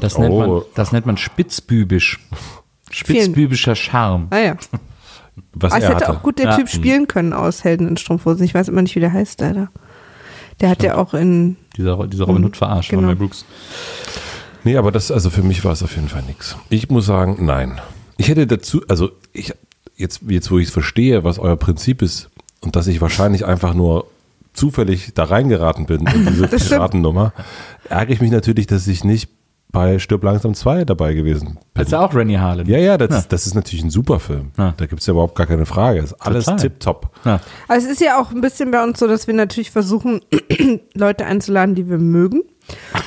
Das, 0.00 0.18
nennt 0.18 0.34
man, 0.36 0.48
Oh. 0.50 0.64
das 0.74 0.92
nennt 0.92 1.06
man 1.06 1.16
spitzbübisch. 1.16 2.18
Spitzbübischer 2.90 3.74
Charme. 3.74 4.28
Naja. 4.30 4.56
Was 5.52 5.72
Aber 5.72 5.82
es 5.82 5.88
hätte 5.88 6.06
hatte. 6.06 6.10
auch 6.18 6.22
gut 6.22 6.38
der 6.38 6.46
Ja. 6.50 6.56
Typ 6.56 6.68
spielen 6.68 7.06
können 7.06 7.32
aus 7.32 7.62
Helden 7.64 7.88
in 7.88 7.96
Strumpfhosen. 7.96 8.44
Ich 8.44 8.54
weiß 8.54 8.68
immer 8.68 8.82
nicht, 8.82 8.96
wie 8.96 9.00
der 9.00 9.12
heißt, 9.12 9.40
leider. 9.40 9.68
Der 10.60 10.70
hat 10.70 10.82
ja 10.82 10.96
auch 10.96 11.14
in. 11.14 11.56
Dieser, 11.76 12.06
dieser 12.08 12.24
Robin 12.24 12.44
Hood 12.44 12.56
verarscht 12.56 12.90
Genau. 12.90 13.02
von 13.02 13.06
Mel 13.08 13.16
Brooks. 13.16 13.44
Nee, 14.64 14.76
aber 14.76 14.90
das, 14.90 15.10
also 15.12 15.30
für 15.30 15.42
mich 15.42 15.64
war 15.64 15.72
es 15.72 15.82
auf 15.82 15.94
jeden 15.94 16.08
Fall 16.08 16.22
nichts. 16.22 16.56
Ich 16.68 16.90
muss 16.90 17.06
sagen, 17.06 17.36
nein. 17.46 17.80
Ich 18.16 18.28
hätte 18.28 18.46
dazu, 18.48 18.82
also 18.88 19.10
ich, 19.32 19.52
jetzt, 19.96 20.22
jetzt 20.26 20.50
wo 20.50 20.58
ich 20.58 20.68
verstehe, 20.70 21.22
was 21.22 21.38
euer 21.38 21.56
Prinzip 21.56 22.02
ist 22.02 22.28
und 22.60 22.74
dass 22.74 22.88
ich 22.88 23.00
wahrscheinlich 23.00 23.44
einfach 23.46 23.74
nur 23.74 24.06
zufällig 24.58 25.14
da 25.14 25.24
reingeraten 25.24 25.86
bin 25.86 26.06
in 26.06 26.26
diese. 26.26 26.48
Piratennummer, 26.68 27.32
ärgere 27.88 28.14
ich 28.14 28.20
mich 28.20 28.30
natürlich, 28.30 28.66
dass 28.66 28.86
ich 28.86 29.04
nicht 29.04 29.30
bei 29.70 29.98
Stirb 29.98 30.24
langsam 30.24 30.54
2 30.54 30.84
dabei 30.84 31.12
gewesen 31.14 31.48
bin. 31.48 31.58
Das 31.74 31.86
ist 31.86 31.92
ja 31.92 32.00
auch 32.00 32.14
Rennie 32.14 32.38
Harlan. 32.38 32.66
Ja, 32.66 32.78
ja, 32.78 32.96
das, 32.96 33.20
Ist, 33.20 33.32
das 33.32 33.46
ist 33.46 33.54
natürlich 33.54 33.84
ein 33.84 33.90
super 33.90 34.18
Film. 34.18 34.52
Ja. 34.56 34.72
Da 34.76 34.86
gibt 34.86 35.00
es 35.00 35.06
ja 35.06 35.12
überhaupt 35.12 35.34
gar 35.34 35.46
keine 35.46 35.66
Frage. 35.66 36.00
Ist 36.00 36.14
alles 36.14 36.46
tipptopp. 36.46 37.10
Ja. 37.24 37.40
Also 37.68 37.86
es 37.86 37.94
ist 37.94 38.00
ja 38.00 38.20
auch 38.20 38.30
ein 38.30 38.40
bisschen 38.40 38.70
bei 38.70 38.82
uns 38.82 38.98
so, 38.98 39.06
dass 39.06 39.26
wir 39.26 39.34
natürlich 39.34 39.70
versuchen, 39.70 40.20
Leute 40.94 41.26
einzuladen, 41.26 41.74
die 41.74 41.88
wir 41.88 41.98
mögen. 41.98 42.42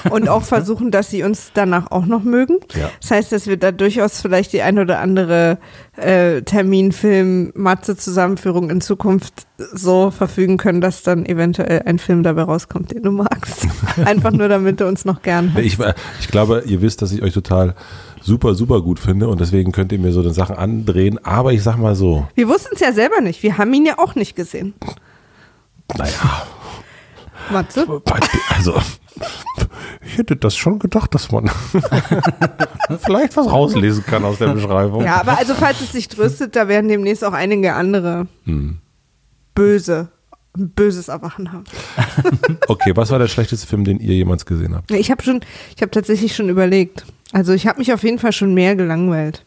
Und 0.09 0.27
auch 0.29 0.43
versuchen, 0.43 0.91
dass 0.91 1.09
sie 1.09 1.23
uns 1.23 1.51
danach 1.53 1.91
auch 1.91 2.05
noch 2.05 2.23
mögen. 2.23 2.57
Ja. 2.73 2.89
Das 2.99 3.11
heißt, 3.11 3.31
dass 3.31 3.47
wir 3.47 3.57
da 3.57 3.71
durchaus 3.71 4.21
vielleicht 4.21 4.53
die 4.53 4.61
ein 4.61 4.79
oder 4.79 4.99
andere 4.99 5.59
äh, 5.97 6.41
Terminfilm, 6.41 7.51
Matze-Zusammenführung 7.55 8.69
in 8.69 8.81
Zukunft 8.81 9.45
so 9.73 10.11
verfügen 10.11 10.57
können, 10.57 10.81
dass 10.81 11.03
dann 11.03 11.25
eventuell 11.25 11.83
ein 11.85 11.99
Film 11.99 12.23
dabei 12.23 12.43
rauskommt, 12.43 12.91
den 12.91 13.03
du 13.03 13.11
magst. 13.11 13.67
Einfach 14.05 14.31
nur, 14.31 14.47
damit 14.47 14.79
du 14.79 14.87
uns 14.87 15.05
noch 15.05 15.21
gern 15.21 15.53
hast. 15.53 15.63
Ich, 15.63 15.77
ich 16.19 16.27
glaube, 16.27 16.63
ihr 16.65 16.81
wisst, 16.81 17.01
dass 17.01 17.11
ich 17.11 17.21
euch 17.21 17.33
total 17.33 17.75
super, 18.21 18.55
super 18.55 18.81
gut 18.81 18.99
finde 18.99 19.27
und 19.27 19.41
deswegen 19.41 19.71
könnt 19.71 19.91
ihr 19.91 19.99
mir 19.99 20.11
so 20.11 20.23
den 20.23 20.33
Sachen 20.33 20.55
andrehen. 20.55 21.23
Aber 21.23 21.53
ich 21.53 21.63
sag 21.63 21.77
mal 21.77 21.95
so, 21.95 22.27
Wir 22.35 22.47
wussten 22.47 22.75
es 22.75 22.79
ja 22.79 22.93
selber 22.93 23.21
nicht. 23.21 23.43
Wir 23.43 23.57
haben 23.57 23.73
ihn 23.73 23.85
ja 23.85 23.99
auch 23.99 24.15
nicht 24.15 24.35
gesehen. 24.35 24.73
naja, 25.97 26.43
Matze? 27.49 27.85
Also, 28.55 28.75
ich 30.05 30.17
hätte 30.17 30.35
das 30.35 30.55
schon 30.55 30.79
gedacht, 30.79 31.13
dass 31.13 31.31
man 31.31 31.49
vielleicht 33.01 33.35
was 33.37 33.47
rauslesen 33.47 34.05
kann 34.05 34.23
aus 34.23 34.37
der 34.37 34.47
Beschreibung. 34.49 35.03
Ja, 35.03 35.19
aber 35.21 35.37
also 35.37 35.53
falls 35.53 35.81
es 35.81 35.91
sich 35.91 36.07
tröstet, 36.07 36.55
da 36.55 36.67
werden 36.67 36.87
demnächst 36.87 37.23
auch 37.23 37.33
einige 37.33 37.73
andere 37.73 38.27
böse, 39.55 40.09
ein 40.57 40.69
böses 40.69 41.07
Erwachen 41.07 41.51
haben. 41.51 41.63
Okay, 42.67 42.95
was 42.95 43.11
war 43.11 43.19
der 43.19 43.27
schlechteste 43.27 43.67
Film, 43.67 43.83
den 43.83 43.99
ihr 43.99 44.15
jemals 44.15 44.45
gesehen 44.45 44.75
habt? 44.75 44.91
Ich 44.91 45.11
habe 45.11 45.21
schon, 45.23 45.41
ich 45.75 45.81
habe 45.81 45.91
tatsächlich 45.91 46.35
schon 46.35 46.47
überlegt. 46.47 47.05
Also 47.33 47.53
ich 47.53 47.67
habe 47.67 47.79
mich 47.79 47.91
auf 47.91 48.03
jeden 48.03 48.17
Fall 48.19 48.31
schon 48.31 48.53
mehr 48.53 48.75
gelangweilt. 48.75 49.43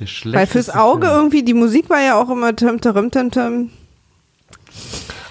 Der 0.00 0.08
Weil 0.32 0.46
fürs 0.46 0.70
Auge 0.70 1.06
Film. 1.06 1.18
irgendwie, 1.18 1.42
die 1.44 1.54
Musik 1.54 1.90
war 1.90 2.00
ja 2.00 2.20
auch 2.20 2.30
immer 2.30 2.56
tim, 2.56 2.80
tim, 2.80 3.10
tim, 3.10 3.30
tim. 3.30 3.70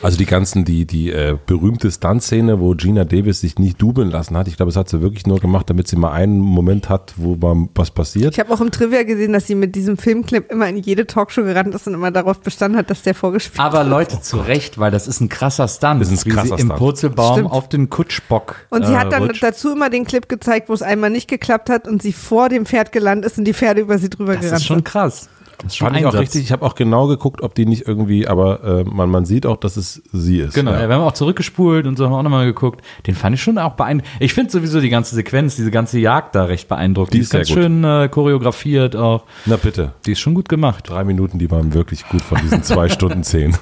Also 0.02 0.18
die 0.18 0.26
ganzen, 0.26 0.64
die, 0.64 0.86
die 0.86 1.12
äh, 1.12 1.38
berühmte 1.46 1.92
Stunt-Szene, 1.92 2.60
wo 2.62 2.74
Gina 2.74 3.04
Davis 3.04 3.42
sich 3.42 3.60
nicht 3.60 3.82
dubeln 3.82 4.10
lassen 4.10 4.38
hat. 4.38 4.48
Ich 4.48 4.56
glaube, 4.56 4.70
das 4.72 4.78
hat 4.78 4.88
sie 4.88 5.02
wirklich 5.02 5.28
nur 5.28 5.40
gemacht, 5.40 5.70
damit 5.70 5.88
sie 5.90 5.98
mal 5.98 6.12
einen 6.14 6.40
Moment 6.40 6.88
hat, 6.88 7.14
wo 7.18 7.36
mal 7.36 7.68
was 7.76 7.92
passiert. 7.92 8.34
Ich 8.34 8.40
habe 8.40 8.54
auch 8.54 8.62
im 8.62 8.72
Trivia 8.72 9.04
gesehen, 9.04 9.34
dass 9.34 9.48
sie 9.48 9.56
mit 9.56 9.76
diesem 9.76 9.98
Filmclip 9.98 10.52
immer 10.52 10.68
in 10.70 10.78
jede 10.78 11.06
Talkshow 11.06 11.44
gerannt 11.44 11.76
ist 11.76 11.86
und 11.88 11.96
immer 11.96 12.12
darauf 12.12 12.40
bestanden 12.40 12.78
hat, 12.78 12.90
dass 12.90 13.02
der 13.02 13.14
vorgespielt 13.14 13.60
Aber 13.60 13.84
Leute, 13.84 14.22
zu 14.22 14.38
Recht, 14.38 14.78
weil 14.78 14.92
das 14.92 15.08
ist 15.08 15.20
ein 15.20 15.28
krasser 15.28 15.68
Stunt. 15.68 16.02
Das 16.02 16.12
ist 16.12 16.26
ein 16.26 16.32
wie 16.32 16.36
krasser 16.36 16.56
sie 16.56 16.62
im 16.62 16.68
Stunt. 16.70 16.80
Purzelbaum 16.80 17.34
Stimmt. 17.40 17.52
auf 17.52 17.68
den 17.68 17.90
Kutschbock 17.90 18.56
Und 18.70 18.86
sie 18.86 18.94
äh, 18.94 18.98
hat 18.98 19.12
dann 19.12 19.24
rutscht. 19.24 19.44
dazu 19.44 19.74
immer 19.74 19.90
den 19.90 20.06
Clip 20.06 20.30
gezeigt, 20.30 20.70
wo 20.70 20.74
es 20.74 20.82
einmal 20.82 21.10
nicht 21.10 21.28
geklappt 21.28 21.70
hat 21.70 21.88
und 21.88 22.02
sie 22.02 22.14
vor 22.14 22.48
dem 22.48 22.66
Pferd 22.66 22.94
gelandet 22.94 23.32
ist 23.32 23.38
und 23.38 23.44
die 23.44 23.54
Pferde 23.54 23.82
über 23.82 23.98
sie 23.98 24.10
drüber 24.10 24.34
Das 24.36 24.44
gerannt 24.44 24.62
ist 24.62 24.66
schon 24.68 24.84
krass. 24.84 25.28
Das 25.60 25.74
ist 25.74 25.78
schon 25.78 25.88
Fand 25.88 26.00
ich 26.00 26.06
auch 26.06 26.14
richtig. 26.14 26.42
Ich 26.42 26.52
habe 26.52 26.66
auch 26.66 26.74
genau 26.74 27.08
geguckt, 27.08 27.42
ob 27.42 27.54
die 27.54 27.66
nicht 27.66 27.88
irgendwie, 27.88 28.28
aber 28.28 28.64
äh, 28.64 28.84
man, 28.86 29.10
man 29.10 29.26
sieht 29.26 29.46
auch, 29.46 29.58
dass 29.58 29.76
es 29.76 30.02
sie 30.14 30.40
ist. 30.40 30.54
Genau, 30.54 30.72
ja. 30.72 30.82
ja. 30.82 30.90
wir 30.90 30.96
haben 30.96 31.04
auch 31.04 31.14
zurückgespult 31.14 31.86
und 31.86 31.98
so 31.98 32.06
haben 32.06 32.12
wir 32.12 32.18
auch 32.18 32.24
nochmal 32.24 32.46
geguckt. 32.46 32.82
Den 33.08 33.16
fand 33.16 33.36
ich 33.36 33.44
schon 33.44 33.58
auch 33.58 33.74
beeindruckend. 33.74 34.16
Ich 34.22 34.34
finde 34.34 34.52
sowieso 34.52 34.80
die 34.80 34.90
ganze 34.90 35.16
Sequenz, 35.16 35.58
diese 35.58 35.70
ganze 35.70 36.00
Jagd 36.00 36.36
da 36.36 36.46
recht 36.46 36.70
beeindruckend. 36.70 37.14
Die 37.14 37.20
ist 37.20 37.32
ganz 37.32 37.48
sehr 37.48 37.56
gut. 37.58 37.64
schön 37.64 37.84
äh, 37.84 38.08
choreografiert 38.10 38.96
auch. 38.96 39.24
Na 39.46 39.58
bitte. 39.58 39.94
Die 40.06 40.14
ist 40.14 40.20
schon 40.20 40.34
gut 40.34 40.48
gemacht. 40.48 40.90
Drei 40.90 41.04
Minuten, 41.04 41.40
die 41.40 41.52
waren 41.52 41.74
wirklich 41.74 42.08
gut 42.08 42.22
von 42.22 42.40
diesen 42.42 42.64
zwei 42.64 42.88
Stunden 42.90 43.24
zehn. 43.24 43.58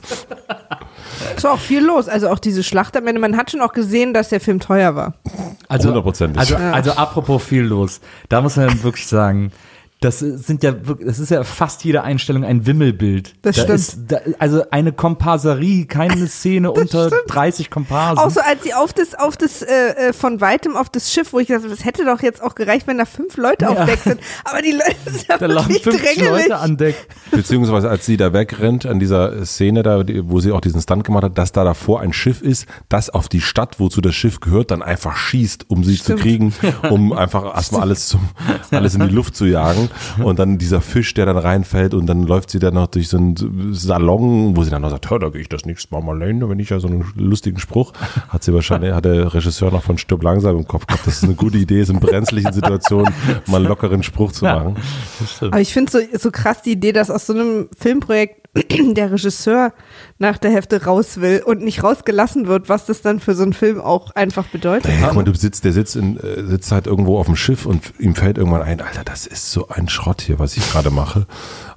Es 1.36 1.43
war 1.43 1.53
auch 1.53 1.60
viel 1.60 1.83
los. 1.83 2.07
Also 2.07 2.29
auch 2.29 2.39
diese 2.39 2.63
Schlacht 2.63 2.95
am 2.95 3.07
Ende. 3.07 3.19
Man 3.19 3.38
hat 3.38 3.51
schon 3.51 3.62
auch 3.62 3.73
gesehen, 3.73 4.13
dass 4.13 4.29
der 4.29 4.39
Film 4.39 4.60
teuer 4.60 4.95
war. 4.95 5.13
Also, 5.67 5.89
Hundertprozentig. 5.89 6.39
Also, 6.39 6.55
also 6.55 6.91
apropos 6.91 7.43
viel 7.43 7.63
los. 7.63 8.01
Da 8.29 8.41
muss 8.41 8.55
man 8.55 8.83
wirklich 8.83 9.07
sagen, 9.07 9.51
das 9.99 10.19
sind 10.19 10.62
ja 10.62 10.86
wirklich, 10.86 11.07
das 11.07 11.17
ist 11.17 11.31
ja 11.31 11.43
fast 11.43 11.83
jede 11.83 12.03
Einstellung 12.03 12.43
ein 12.43 12.67
Wimmelbild. 12.67 13.33
Das 13.41 13.55
da 13.55 13.63
stimmt. 13.63 13.79
Ist, 13.79 13.99
da, 14.07 14.17
also 14.38 14.63
eine 14.69 14.91
Komparserie, 14.91 15.86
keine 15.86 16.27
Szene 16.27 16.71
unter 16.71 17.10
30 17.10 17.71
Komparsen. 17.71 18.19
Auch 18.19 18.29
so, 18.29 18.41
als 18.41 18.63
sie 18.63 18.75
auf 18.75 18.93
das, 18.93 19.15
auf 19.15 19.38
das, 19.38 19.63
äh, 19.63 20.10
äh, 20.10 20.13
von 20.13 20.39
weitem 20.39 20.75
auf 20.75 20.89
das 20.89 21.12
Schiff, 21.12 21.33
wo 21.33 21.39
ich 21.39 21.49
habe, 21.49 21.67
das 21.67 21.83
hätte 21.83 22.05
doch 22.05 22.21
jetzt 22.21 22.43
auch 22.43 22.53
gereicht, 22.53 22.86
wenn 22.86 22.99
da 22.99 23.05
fünf 23.05 23.38
Leute 23.38 23.69
auf 23.69 23.86
Deck 23.86 23.99
sind. 24.03 24.19
Aber 24.43 24.62
die 24.62 24.71
Leute 24.71 24.95
sind 25.05 25.27
ja 25.27 25.38
da 25.39 25.47
laufen 25.47 25.69
wirklich 25.69 25.83
50 25.83 26.15
drängelig. 26.15 26.47
Leute 26.47 26.57
an 26.60 26.77
Deck. 26.77 27.07
Beziehungsweise 27.31 27.89
als 27.89 28.05
sie 28.05 28.17
da 28.17 28.33
wegrennt 28.33 28.86
an 28.86 28.99
dieser 28.99 29.45
Szene 29.45 29.81
da, 29.81 30.03
wo 30.23 30.39
sie 30.39 30.51
auch 30.51 30.62
diesen 30.62 30.81
Stunt 30.81 31.05
gemacht 31.05 31.23
hat, 31.23 31.38
dass 31.39 31.51
da 31.53 31.63
davor 31.63 32.01
ein 32.01 32.13
Schiff 32.13 32.43
ist, 32.43 32.67
das 32.88 33.10
auf 33.10 33.29
die 33.29 33.41
Stadt, 33.41 33.79
wozu 33.79 33.99
das 34.01 34.13
Schiff 34.13 34.41
gehört, 34.41 34.69
dann 34.69 34.83
einfach 34.83 35.17
schießt, 35.17 35.65
um 35.69 35.83
sie 35.83 35.97
Stimmt. 35.97 36.19
zu 36.19 36.23
kriegen, 36.23 36.53
um 36.89 37.13
einfach 37.13 37.55
erstmal 37.55 37.81
alles 37.81 38.07
zum, 38.10 38.21
alles 38.69 38.93
in 38.93 39.07
die 39.07 39.13
Luft 39.13 39.36
zu 39.36 39.45
jagen. 39.45 39.87
Und 40.23 40.39
dann 40.39 40.58
dieser 40.58 40.82
Fisch, 40.82 41.13
der 41.13 41.26
dann 41.26 41.38
reinfällt 41.38 41.93
und 41.93 42.06
dann 42.08 42.23
läuft 42.23 42.50
sie 42.50 42.60
dann 42.60 42.73
noch 42.73 42.88
durch 42.88 43.10
so 43.10 43.17
einen 43.17 43.73
Salon, 43.73 44.56
wo 44.56 44.63
sie 44.63 44.69
dann 44.69 44.82
noch 44.82 44.89
sagt, 44.89 45.10
"Hör, 45.10 45.19
da 45.19 45.30
gehe 45.30 45.41
ich 45.41 45.50
das 45.50 45.65
nächste 45.65 45.93
Mal 45.93 46.02
mal 46.02 46.21
alleine, 46.21 46.50
wenn 46.50 46.60
ich 46.60 46.69
ja 46.69 46.80
so 46.80 46.88
einen 46.88 47.06
lustigen 47.15 47.60
Spruch. 47.60 47.93
Hat 48.30 48.43
sie 48.43 48.54
wahrscheinlich, 48.54 48.93
hat 48.93 49.06
der 49.06 49.34
Regisseur 49.34 49.71
noch 49.71 49.84
von 49.84 49.97
Stirb 49.97 50.23
langsam 50.23 50.58
im 50.58 50.67
Kopf 50.67 50.88
gehabt, 50.88 51.06
dass 51.08 51.17
es 51.17 51.23
eine 51.23 51.36
gute 51.36 51.58
Idee 51.58 51.82
ist, 51.82 51.89
in 51.89 52.00
brenzlichen 52.00 52.54
Situationen 52.54 53.13
mal 53.47 53.58
einen 53.58 53.67
lockeren 53.67 54.04
Spruch 54.04 54.32
zu 54.32 54.45
machen. 54.45 54.76
Aber 55.41 55.62
ich 55.62 55.73
finde 55.73 55.91
so, 55.91 56.00
so 56.17 56.32
krass 56.32 56.62
die 56.62 56.71
Idee, 56.71 56.91
dass 56.91 57.10
aus 57.10 57.28
so 57.28 57.34
einem 57.34 57.69
Filmprojekt 57.78 58.46
der 58.96 59.12
Regisseur 59.12 59.74
nach 60.20 60.38
der 60.38 60.52
Hälfte 60.52 60.84
raus 60.86 61.22
will 61.22 61.41
und 61.46 61.62
nicht 61.62 61.84
rausgelassen 61.84 62.48
wird, 62.48 62.70
was 62.70 62.86
das 62.86 63.02
dann 63.02 63.20
für 63.20 63.36
so 63.36 63.43
einen 63.43 63.54
Film 63.54 63.80
auch 63.80 64.12
einfach 64.15 64.48
bedeutet. 64.48 64.91
Naja, 64.91 65.08
guck 65.08 65.15
mal, 65.15 65.24
du 65.24 65.34
sitzt, 65.36 65.65
der 65.65 65.74
sitzt, 65.74 65.96
in, 65.96 66.17
äh, 66.17 66.43
sitzt 66.43 66.72
halt 66.72 66.88
irgendwo 66.88 67.20
auf 67.20 67.26
dem 67.28 67.36
Schiff 67.36 67.65
und 67.65 67.93
ihm 68.00 68.15
fällt 68.15 68.38
irgendwann 68.38 68.62
ein, 68.62 68.82
Alter, 68.82 69.04
das 69.04 69.26
ist 69.28 69.52
so 69.52 69.67
ein 69.70 69.89
Schrott 69.89 70.22
hier, 70.22 70.39
was 70.39 70.58
ich 70.58 70.70
gerade 70.72 70.89
mache. 70.91 71.28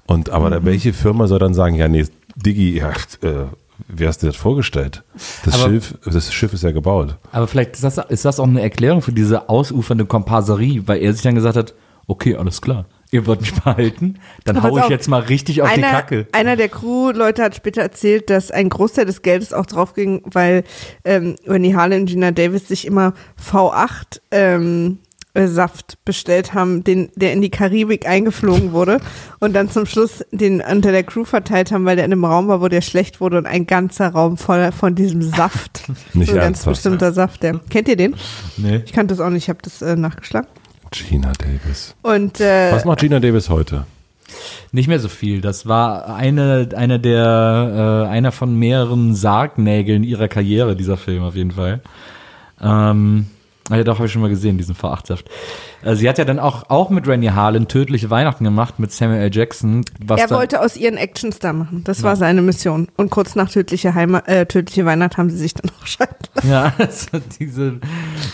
Und 0.06 0.30
aber 0.30 0.50
da, 0.50 0.64
welche 0.64 0.92
Firma 0.92 1.26
soll 1.26 1.38
dann 1.38 1.54
sagen, 1.54 1.74
ja, 1.74 1.88
nee, 1.88 2.06
Digi, 2.36 2.78
ja, 2.78 2.90
äh, 3.22 3.46
wie 3.88 4.06
hast 4.06 4.22
du 4.22 4.26
dir 4.26 4.32
das 4.32 4.40
vorgestellt? 4.40 5.02
Das 5.44 5.54
Aber- 5.54 5.70
Schiff, 5.72 5.94
das 6.04 6.32
Schiff 6.32 6.52
ist 6.52 6.62
ja 6.62 6.70
gebaut. 6.70 7.16
Aber 7.32 7.46
vielleicht 7.46 7.74
ist 7.74 7.84
das, 7.84 7.98
ist 8.08 8.24
das 8.24 8.40
auch 8.40 8.46
eine 8.46 8.60
Erklärung 8.62 9.02
für 9.02 9.12
diese 9.12 9.48
ausufernde 9.48 10.04
Komparserie, 10.06 10.82
weil 10.86 11.00
er 11.02 11.12
sich 11.12 11.22
dann 11.22 11.34
gesagt 11.34 11.56
hat, 11.56 11.74
okay, 12.06 12.36
alles 12.36 12.60
klar, 12.60 12.86
ihr 13.10 13.26
wollt 13.26 13.40
mich 13.40 13.54
behalten, 13.54 14.18
dann 14.44 14.56
Aber 14.56 14.70
hau 14.70 14.78
ich 14.78 14.84
auf, 14.84 14.90
jetzt 14.90 15.08
mal 15.08 15.20
richtig 15.22 15.62
auf 15.62 15.68
die 15.72 15.82
einer, 15.82 15.90
Kacke. 15.90 16.26
einer 16.32 16.56
der 16.56 16.68
Crew-Leute 16.68 17.42
hat 17.42 17.56
später 17.56 17.82
erzählt, 17.82 18.30
dass 18.30 18.50
ein 18.50 18.68
Großteil 18.68 19.06
des 19.06 19.22
Geldes 19.22 19.52
auch 19.52 19.66
drauf 19.66 19.94
ging, 19.94 20.22
weil 20.24 20.64
ähm, 21.04 21.36
Rennie 21.46 21.74
Harlan 21.74 22.02
und 22.02 22.06
Gina 22.06 22.30
Davis 22.30 22.68
sich 22.68 22.86
immer 22.86 23.14
V8 23.40 24.20
ähm, 24.30 24.98
äh, 25.32 25.46
Saft 25.46 26.04
bestellt 26.04 26.54
haben, 26.54 26.82
den, 26.82 27.10
der 27.14 27.32
in 27.32 27.40
die 27.40 27.50
Karibik 27.50 28.06
eingeflogen 28.06 28.72
wurde 28.72 29.00
und 29.40 29.54
dann 29.54 29.70
zum 29.70 29.86
Schluss 29.86 30.24
den 30.32 30.60
unter 30.60 30.90
der 30.90 31.04
Crew 31.04 31.24
verteilt 31.24 31.70
haben, 31.70 31.84
weil 31.84 31.96
der 31.96 32.04
in 32.04 32.12
einem 32.12 32.24
Raum 32.24 32.48
war, 32.48 32.60
wo 32.60 32.68
der 32.68 32.80
schlecht 32.80 33.20
wurde 33.20 33.38
und 33.38 33.46
ein 33.46 33.66
ganzer 33.66 34.08
Raum 34.08 34.36
voll 34.36 34.72
von 34.72 34.94
diesem 34.94 35.22
Saft. 35.22 35.82
Nicht 36.14 36.30
so 36.30 36.32
ein 36.32 36.38
ganz 36.38 36.44
ernsthaft. 36.44 36.76
bestimmter 36.76 37.12
Saft. 37.12 37.42
Der. 37.42 37.60
Kennt 37.70 37.88
ihr 37.88 37.96
den? 37.96 38.16
Nee. 38.56 38.82
Ich 38.84 38.92
kannte 38.92 39.14
das 39.14 39.24
auch 39.24 39.30
nicht, 39.30 39.44
ich 39.44 39.48
habe 39.48 39.60
das 39.62 39.82
äh, 39.82 39.96
nachgeschlagen. 39.96 40.48
Gina 40.90 41.32
Davis. 41.32 41.94
Und 42.02 42.40
äh, 42.40 42.72
Was 42.72 42.84
macht 42.84 43.00
Gina 43.00 43.20
Davis 43.20 43.48
heute? 43.48 43.86
Nicht 44.72 44.88
mehr 44.88 45.00
so 45.00 45.08
viel. 45.08 45.40
Das 45.40 45.66
war 45.66 46.14
eine, 46.14 46.68
eine 46.76 47.00
der, 47.00 48.06
äh, 48.06 48.08
einer 48.08 48.32
von 48.32 48.56
mehreren 48.56 49.14
Sargnägeln 49.14 50.04
ihrer 50.04 50.28
Karriere, 50.28 50.76
dieser 50.76 50.96
Film 50.96 51.22
auf 51.22 51.34
jeden 51.34 51.52
Fall. 51.52 51.80
Ähm, 52.60 53.26
ja, 53.68 53.84
doch, 53.84 53.96
habe 53.98 54.06
ich 54.06 54.12
schon 54.12 54.22
mal 54.22 54.28
gesehen, 54.30 54.58
diesen 54.58 54.74
V8-Saft. 54.74 55.30
Äh, 55.82 55.94
sie 55.94 56.08
hat 56.08 56.18
ja 56.18 56.24
dann 56.24 56.38
auch, 56.40 56.68
auch 56.70 56.90
mit 56.90 57.06
Rennie 57.06 57.30
Harlan 57.30 57.68
tödliche 57.68 58.10
Weihnachten 58.10 58.42
gemacht 58.42 58.78
mit 58.80 58.90
Samuel 58.90 59.20
L. 59.22 59.30
Jackson. 59.32 59.84
Was 60.04 60.20
Er 60.20 60.30
wollte 60.30 60.60
aus 60.60 60.76
ihren 60.76 60.96
Actionstar 60.96 61.52
machen. 61.52 61.84
Das 61.84 62.02
war 62.02 62.16
seine 62.16 62.42
Mission. 62.42 62.88
Und 62.96 63.10
kurz 63.10 63.36
nach 63.36 63.48
tödliche, 63.48 63.94
Heima 63.94 64.20
äh, 64.26 64.44
tödliche 64.46 64.84
Weihnacht 64.86 65.18
haben 65.18 65.30
sie 65.30 65.36
sich 65.36 65.54
dann 65.54 65.70
auch 65.80 65.86
scheiden 65.86 66.16
lassen. 66.34 66.50
Ja, 66.50 66.72
also 66.78 67.06
diese, 67.38 67.78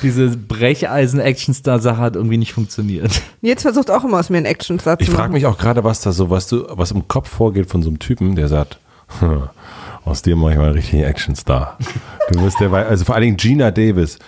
diese 0.03 0.29
Brecheisen-Actionstar-Sache 0.37 1.99
hat 1.99 2.17
irgendwie 2.17 2.39
nicht 2.39 2.53
funktioniert. 2.53 3.21
Jetzt 3.43 3.62
versucht 3.62 3.91
auch 3.91 4.05
immer 4.05 4.19
aus 4.19 4.31
mir 4.31 4.39
einen 4.39 4.47
Actionstar 4.47 4.99
zu 4.99 5.03
Ich 5.03 5.09
machen. 5.09 5.19
frage 5.19 5.33
mich 5.33 5.47
auch 5.47 5.59
gerade, 5.59 5.85
was 5.85 6.01
da 6.01 6.12
so, 6.12 6.31
was 6.31 6.49
du, 6.49 6.65
was 6.71 6.91
im 6.93 7.09
Kopf 7.09 7.29
vorgeht 7.29 7.69
von 7.69 7.83
so 7.83 7.89
einem 7.91 7.99
Typen, 7.99 8.37
der 8.37 8.49
sagt, 8.49 8.79
"Hm, 9.21 9.43
aus 10.05 10.23
dir 10.23 10.37
mache 10.37 10.53
ich 10.53 10.57
mal 10.59 10.65
einen 10.67 10.75
richtigen 10.75 11.05
Actionstar. 11.05 11.77
Du 12.31 12.41
wirst 12.41 12.59
der, 12.61 12.73
also 12.73 13.05
vor 13.05 13.15
allen 13.15 13.25
Dingen 13.25 13.37
Gina 13.37 13.71
Davis. 13.71 14.19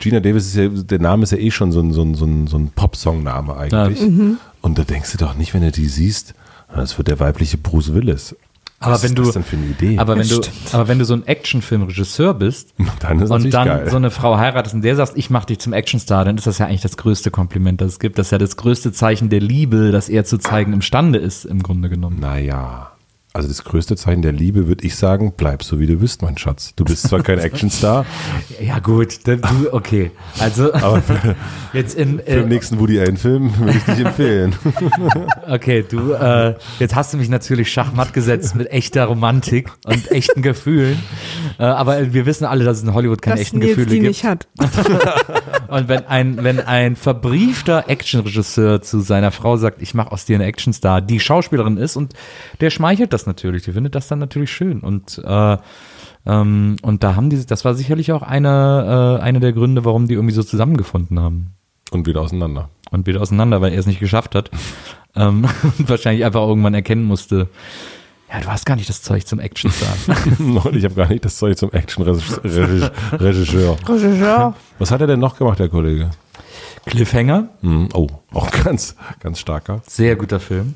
Gina 0.00 0.18
Davis 0.18 0.46
ist 0.46 0.56
ja, 0.56 0.68
der 0.68 0.98
Name 0.98 1.22
ist 1.22 1.30
ja 1.30 1.38
eh 1.38 1.50
schon 1.50 1.70
so 1.72 1.80
ein, 1.80 1.92
so 1.92 2.02
ein, 2.02 2.14
so 2.14 2.24
ein, 2.24 2.46
so 2.46 2.58
ein 2.58 2.72
Pop-Song-Name 2.74 3.56
eigentlich. 3.56 4.00
Mhm. 4.00 4.38
Und 4.62 4.78
da 4.78 4.84
denkst 4.84 5.12
du 5.12 5.18
doch 5.18 5.36
nicht, 5.36 5.54
wenn 5.54 5.62
du 5.62 5.70
die 5.70 5.86
siehst, 5.86 6.34
das 6.74 6.98
wird 6.98 7.08
der 7.08 7.20
weibliche 7.20 7.58
Bruce 7.58 7.94
Willis. 7.94 8.34
Aber 8.82 8.94
Was 8.94 9.02
wenn 9.02 9.10
ist 9.10 9.18
du, 9.18 9.24
das 9.24 9.32
denn 9.34 9.44
für 9.44 9.56
eine 9.56 9.66
Idee? 9.66 9.98
aber 9.98 10.16
wenn 10.16 10.26
du, 10.26 10.40
aber 10.72 10.88
wenn 10.88 10.98
du 10.98 11.04
so 11.04 11.12
ein 11.12 11.26
Actionfilm-Regisseur 11.26 12.32
bist 12.32 12.72
dann 13.00 13.22
und 13.22 13.52
dann 13.52 13.68
geil. 13.68 13.90
so 13.90 13.96
eine 13.96 14.10
Frau 14.10 14.38
heiratest 14.38 14.74
und 14.74 14.80
der 14.82 14.96
sagst, 14.96 15.18
ich 15.18 15.28
mach 15.28 15.44
dich 15.44 15.58
zum 15.58 15.74
Actionstar, 15.74 16.24
dann 16.24 16.38
ist 16.38 16.46
das 16.46 16.56
ja 16.56 16.66
eigentlich 16.66 16.80
das 16.80 16.96
größte 16.96 17.30
Kompliment, 17.30 17.82
das 17.82 17.92
es 17.92 17.98
gibt. 17.98 18.18
Das 18.18 18.28
ist 18.28 18.30
ja 18.30 18.38
das 18.38 18.56
größte 18.56 18.92
Zeichen 18.92 19.28
der 19.28 19.40
Liebe, 19.40 19.90
das 19.92 20.08
er 20.08 20.24
zu 20.24 20.38
zeigen 20.38 20.72
imstande 20.72 21.18
ist, 21.18 21.44
im 21.44 21.62
Grunde 21.62 21.90
genommen. 21.90 22.20
Naja, 22.20 22.92
also 23.32 23.46
das 23.48 23.62
größte 23.64 23.96
Zeichen 23.96 24.22
der 24.22 24.32
Liebe 24.32 24.66
würde 24.66 24.84
ich 24.84 24.96
sagen, 24.96 25.32
bleib 25.36 25.62
so 25.62 25.78
wie 25.78 25.86
du 25.86 25.96
bist, 25.96 26.22
mein 26.22 26.36
Schatz. 26.36 26.74
Du 26.74 26.84
bist 26.84 27.08
zwar 27.08 27.22
kein 27.22 27.38
Actionstar, 27.40 28.04
Ja 28.60 28.78
gut, 28.80 29.20
da- 29.26 29.36
du, 29.36 29.72
okay. 29.72 30.10
Also 30.40 30.72
aber 30.74 31.00
für, 31.02 31.36
jetzt 31.72 31.94
in, 31.94 32.18
für 32.18 32.24
den 32.24 32.44
äh, 32.44 32.48
nächsten 32.48 32.80
Woody 32.80 32.98
Allen-Film 32.98 33.56
würde 33.58 33.78
ich 33.78 33.84
dich 33.84 34.04
empfehlen. 34.04 34.54
okay, 35.48 35.84
du, 35.88 36.12
äh, 36.12 36.54
jetzt 36.80 36.94
hast 36.94 37.12
du 37.12 37.18
mich 37.18 37.28
natürlich 37.28 37.70
schachmatt 37.72 38.12
gesetzt 38.12 38.54
mit 38.56 38.70
echter 38.70 39.04
Romantik 39.04 39.70
und 39.84 40.10
echten 40.10 40.42
Gefühlen. 40.42 40.98
Äh, 41.58 41.64
aber 41.64 42.12
wir 42.12 42.26
wissen 42.26 42.44
alle, 42.46 42.64
dass 42.64 42.78
es 42.78 42.82
in 42.82 42.94
Hollywood 42.94 43.22
keine 43.22 43.36
dass 43.36 43.42
echten 43.42 43.58
Nils 43.58 43.70
Gefühle 43.76 43.86
die 43.90 44.00
gibt. 44.00 44.08
nicht 44.08 44.24
hat. 44.24 44.48
Und 45.68 45.88
wenn 45.88 46.06
ein, 46.06 46.42
wenn 46.42 46.58
ein 46.58 46.96
verbriefter 46.96 47.84
Actionregisseur 47.88 48.82
zu 48.82 49.00
seiner 49.00 49.30
Frau 49.30 49.56
sagt, 49.56 49.80
ich 49.82 49.94
mache 49.94 50.10
aus 50.10 50.24
dir 50.24 50.34
eine 50.34 50.46
Actionstar, 50.46 51.00
die 51.00 51.20
Schauspielerin 51.20 51.76
ist 51.76 51.96
und 51.96 52.14
der 52.60 52.70
schmeichelt 52.70 53.12
das 53.12 53.19
natürlich, 53.26 53.64
die 53.64 53.72
findet 53.72 53.94
das 53.94 54.08
dann 54.08 54.18
natürlich 54.18 54.50
schön. 54.50 54.80
Und, 54.80 55.20
äh, 55.24 55.56
ähm, 56.26 56.76
und 56.82 57.02
da 57.02 57.16
haben 57.16 57.30
die, 57.30 57.44
das 57.44 57.64
war 57.64 57.74
sicherlich 57.74 58.12
auch 58.12 58.22
eine, 58.22 59.18
äh, 59.18 59.22
eine 59.22 59.40
der 59.40 59.52
Gründe, 59.52 59.84
warum 59.84 60.06
die 60.06 60.14
irgendwie 60.14 60.34
so 60.34 60.42
zusammengefunden 60.42 61.20
haben. 61.20 61.54
Und 61.90 62.06
wieder 62.06 62.20
auseinander. 62.20 62.68
Und 62.90 63.06
wieder 63.06 63.20
auseinander, 63.20 63.60
weil 63.60 63.72
er 63.72 63.78
es 63.78 63.86
nicht 63.86 64.00
geschafft 64.00 64.34
hat. 64.34 64.50
ähm, 65.16 65.46
und 65.78 65.88
wahrscheinlich 65.88 66.24
einfach 66.24 66.42
irgendwann 66.42 66.74
erkennen 66.74 67.04
musste, 67.04 67.48
ja, 68.32 68.40
du 68.40 68.46
hast 68.46 68.64
gar 68.64 68.76
nicht 68.76 68.88
das 68.88 69.02
Zeug 69.02 69.26
zum 69.26 69.40
Actionstar. 69.40 69.92
Ich 70.72 70.84
habe 70.84 70.94
gar 70.94 71.08
nicht 71.08 71.24
das 71.24 71.36
Zeug 71.36 71.58
zum 71.58 71.72
Action-Regisseur. 71.72 72.92
Regisseur. 73.88 74.54
Was 74.78 74.92
hat 74.92 75.00
er 75.00 75.08
denn 75.08 75.18
noch 75.18 75.36
gemacht, 75.36 75.58
der 75.58 75.68
Kollege? 75.68 76.10
Cliffhanger, 76.86 77.48
Hm, 77.60 77.88
oh, 77.92 78.06
auch 78.32 78.50
ganz, 78.50 78.94
ganz 79.20 79.40
starker. 79.40 79.82
Sehr 79.86 80.16
guter 80.16 80.40
Film. 80.40 80.74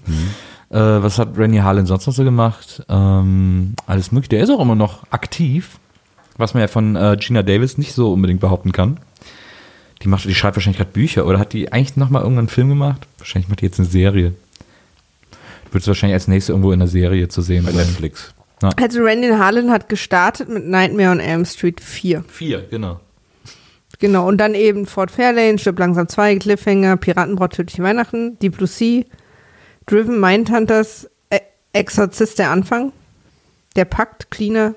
Äh, 0.75 1.03
was 1.05 1.21
hat 1.21 1.39
Rennie 1.39 1.61
Harlan 1.63 1.87
sonst 1.87 2.07
noch 2.09 2.15
so 2.15 2.25
gemacht? 2.25 2.83
Ähm, 2.89 3.75
alles 3.87 4.11
mögliche. 4.11 4.31
Der 4.31 4.43
ist 4.43 4.51
auch 4.51 4.59
immer 4.59 4.75
noch 4.75 5.05
aktiv, 5.11 5.79
was 6.37 6.53
man 6.53 6.63
ja 6.63 6.67
von 6.67 6.97
äh, 6.97 7.17
Gina 7.21 7.45
Davis 7.45 7.79
nicht 7.79 7.93
so 7.93 8.13
unbedingt 8.13 8.41
behaupten 8.41 8.73
kann. 8.73 8.99
Die 10.03 10.09
macht, 10.09 10.25
die 10.25 10.35
schreibt 10.35 10.57
wahrscheinlich 10.57 10.79
gerade 10.79 10.91
Bücher 10.91 11.27
oder 11.27 11.39
hat 11.39 11.53
die 11.53 11.73
eigentlich 11.73 11.97
noch 11.97 12.11
mal 12.11 12.23
irgendeinen 12.23 12.49
Film 12.49 12.71
gemacht? 12.71 13.07
Wahrscheinlich 13.19 13.49
macht 13.49 13.61
die 13.61 13.67
jetzt 13.67 13.79
eine 13.79 13.89
Serie. 13.89 14.35
Wird 15.71 15.83
es 15.83 15.87
wahrscheinlich 15.87 16.15
als 16.15 16.27
nächste 16.27 16.53
irgendwo 16.53 16.73
in 16.73 16.81
der 16.81 16.89
Serie 16.89 17.29
zu 17.29 17.41
sehen 17.41 17.65
Bei 17.65 17.71
sein. 17.71 17.87
Netflix. 17.87 18.35
Also 18.77 19.03
Randy 19.03 19.29
Harlan 19.29 19.71
hat 19.71 19.89
gestartet 19.89 20.49
mit 20.49 20.67
Nightmare 20.67 21.11
on 21.11 21.21
Elm 21.21 21.45
Street 21.45 21.81
4. 21.81 22.25
Vier, 22.27 22.65
genau. 22.69 22.99
Genau, 24.01 24.27
und 24.27 24.39
dann 24.39 24.55
eben 24.55 24.87
Fort 24.87 25.13
Fairlane, 25.13 25.59
Stirb 25.59 25.79
langsam 25.79 26.09
2, 26.09 26.37
Cliffhanger, 26.37 26.97
Piratenbraut, 26.97 27.53
tödliche 27.53 27.83
Weihnachten, 27.83 28.39
Deep 28.41 28.57
Blue 28.57 28.67
Sea, 28.67 29.05
Driven, 29.87 30.21
Mindhunters, 30.21 31.09
Ä- 31.31 31.41
Exorzist 31.73 32.39
der 32.39 32.51
Anfang, 32.51 32.93
Der 33.77 33.85
Pakt, 33.85 34.31
Cleaner, 34.31 34.75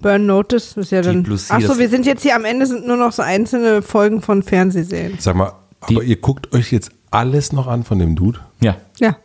Burn 0.00 0.24
Notice, 0.26 0.74
das 0.74 0.86
ist 0.86 0.90
ja 0.92 1.02
Deep 1.02 1.12
dann. 1.12 1.22
Blue 1.24 1.36
Sea, 1.38 1.56
Achso, 1.56 1.78
wir 1.78 1.88
sind 1.88 2.06
jetzt 2.06 2.22
hier 2.22 2.34
am 2.34 2.44
Ende, 2.44 2.66
sind 2.66 2.86
nur 2.86 2.96
noch 2.96 3.12
so 3.12 3.22
einzelne 3.22 3.82
Folgen 3.82 4.22
von 4.22 4.42
Fernsehserien. 4.42 5.18
Sag 5.18 5.36
mal, 5.36 5.52
aber 5.80 6.02
ihr 6.02 6.16
guckt 6.16 6.54
euch 6.54 6.72
jetzt 6.72 6.90
alles 7.10 7.52
noch 7.52 7.66
an 7.66 7.84
von 7.84 7.98
dem 7.98 8.16
Dude? 8.16 8.38
Ja. 8.62 8.76
Ja. 8.98 9.16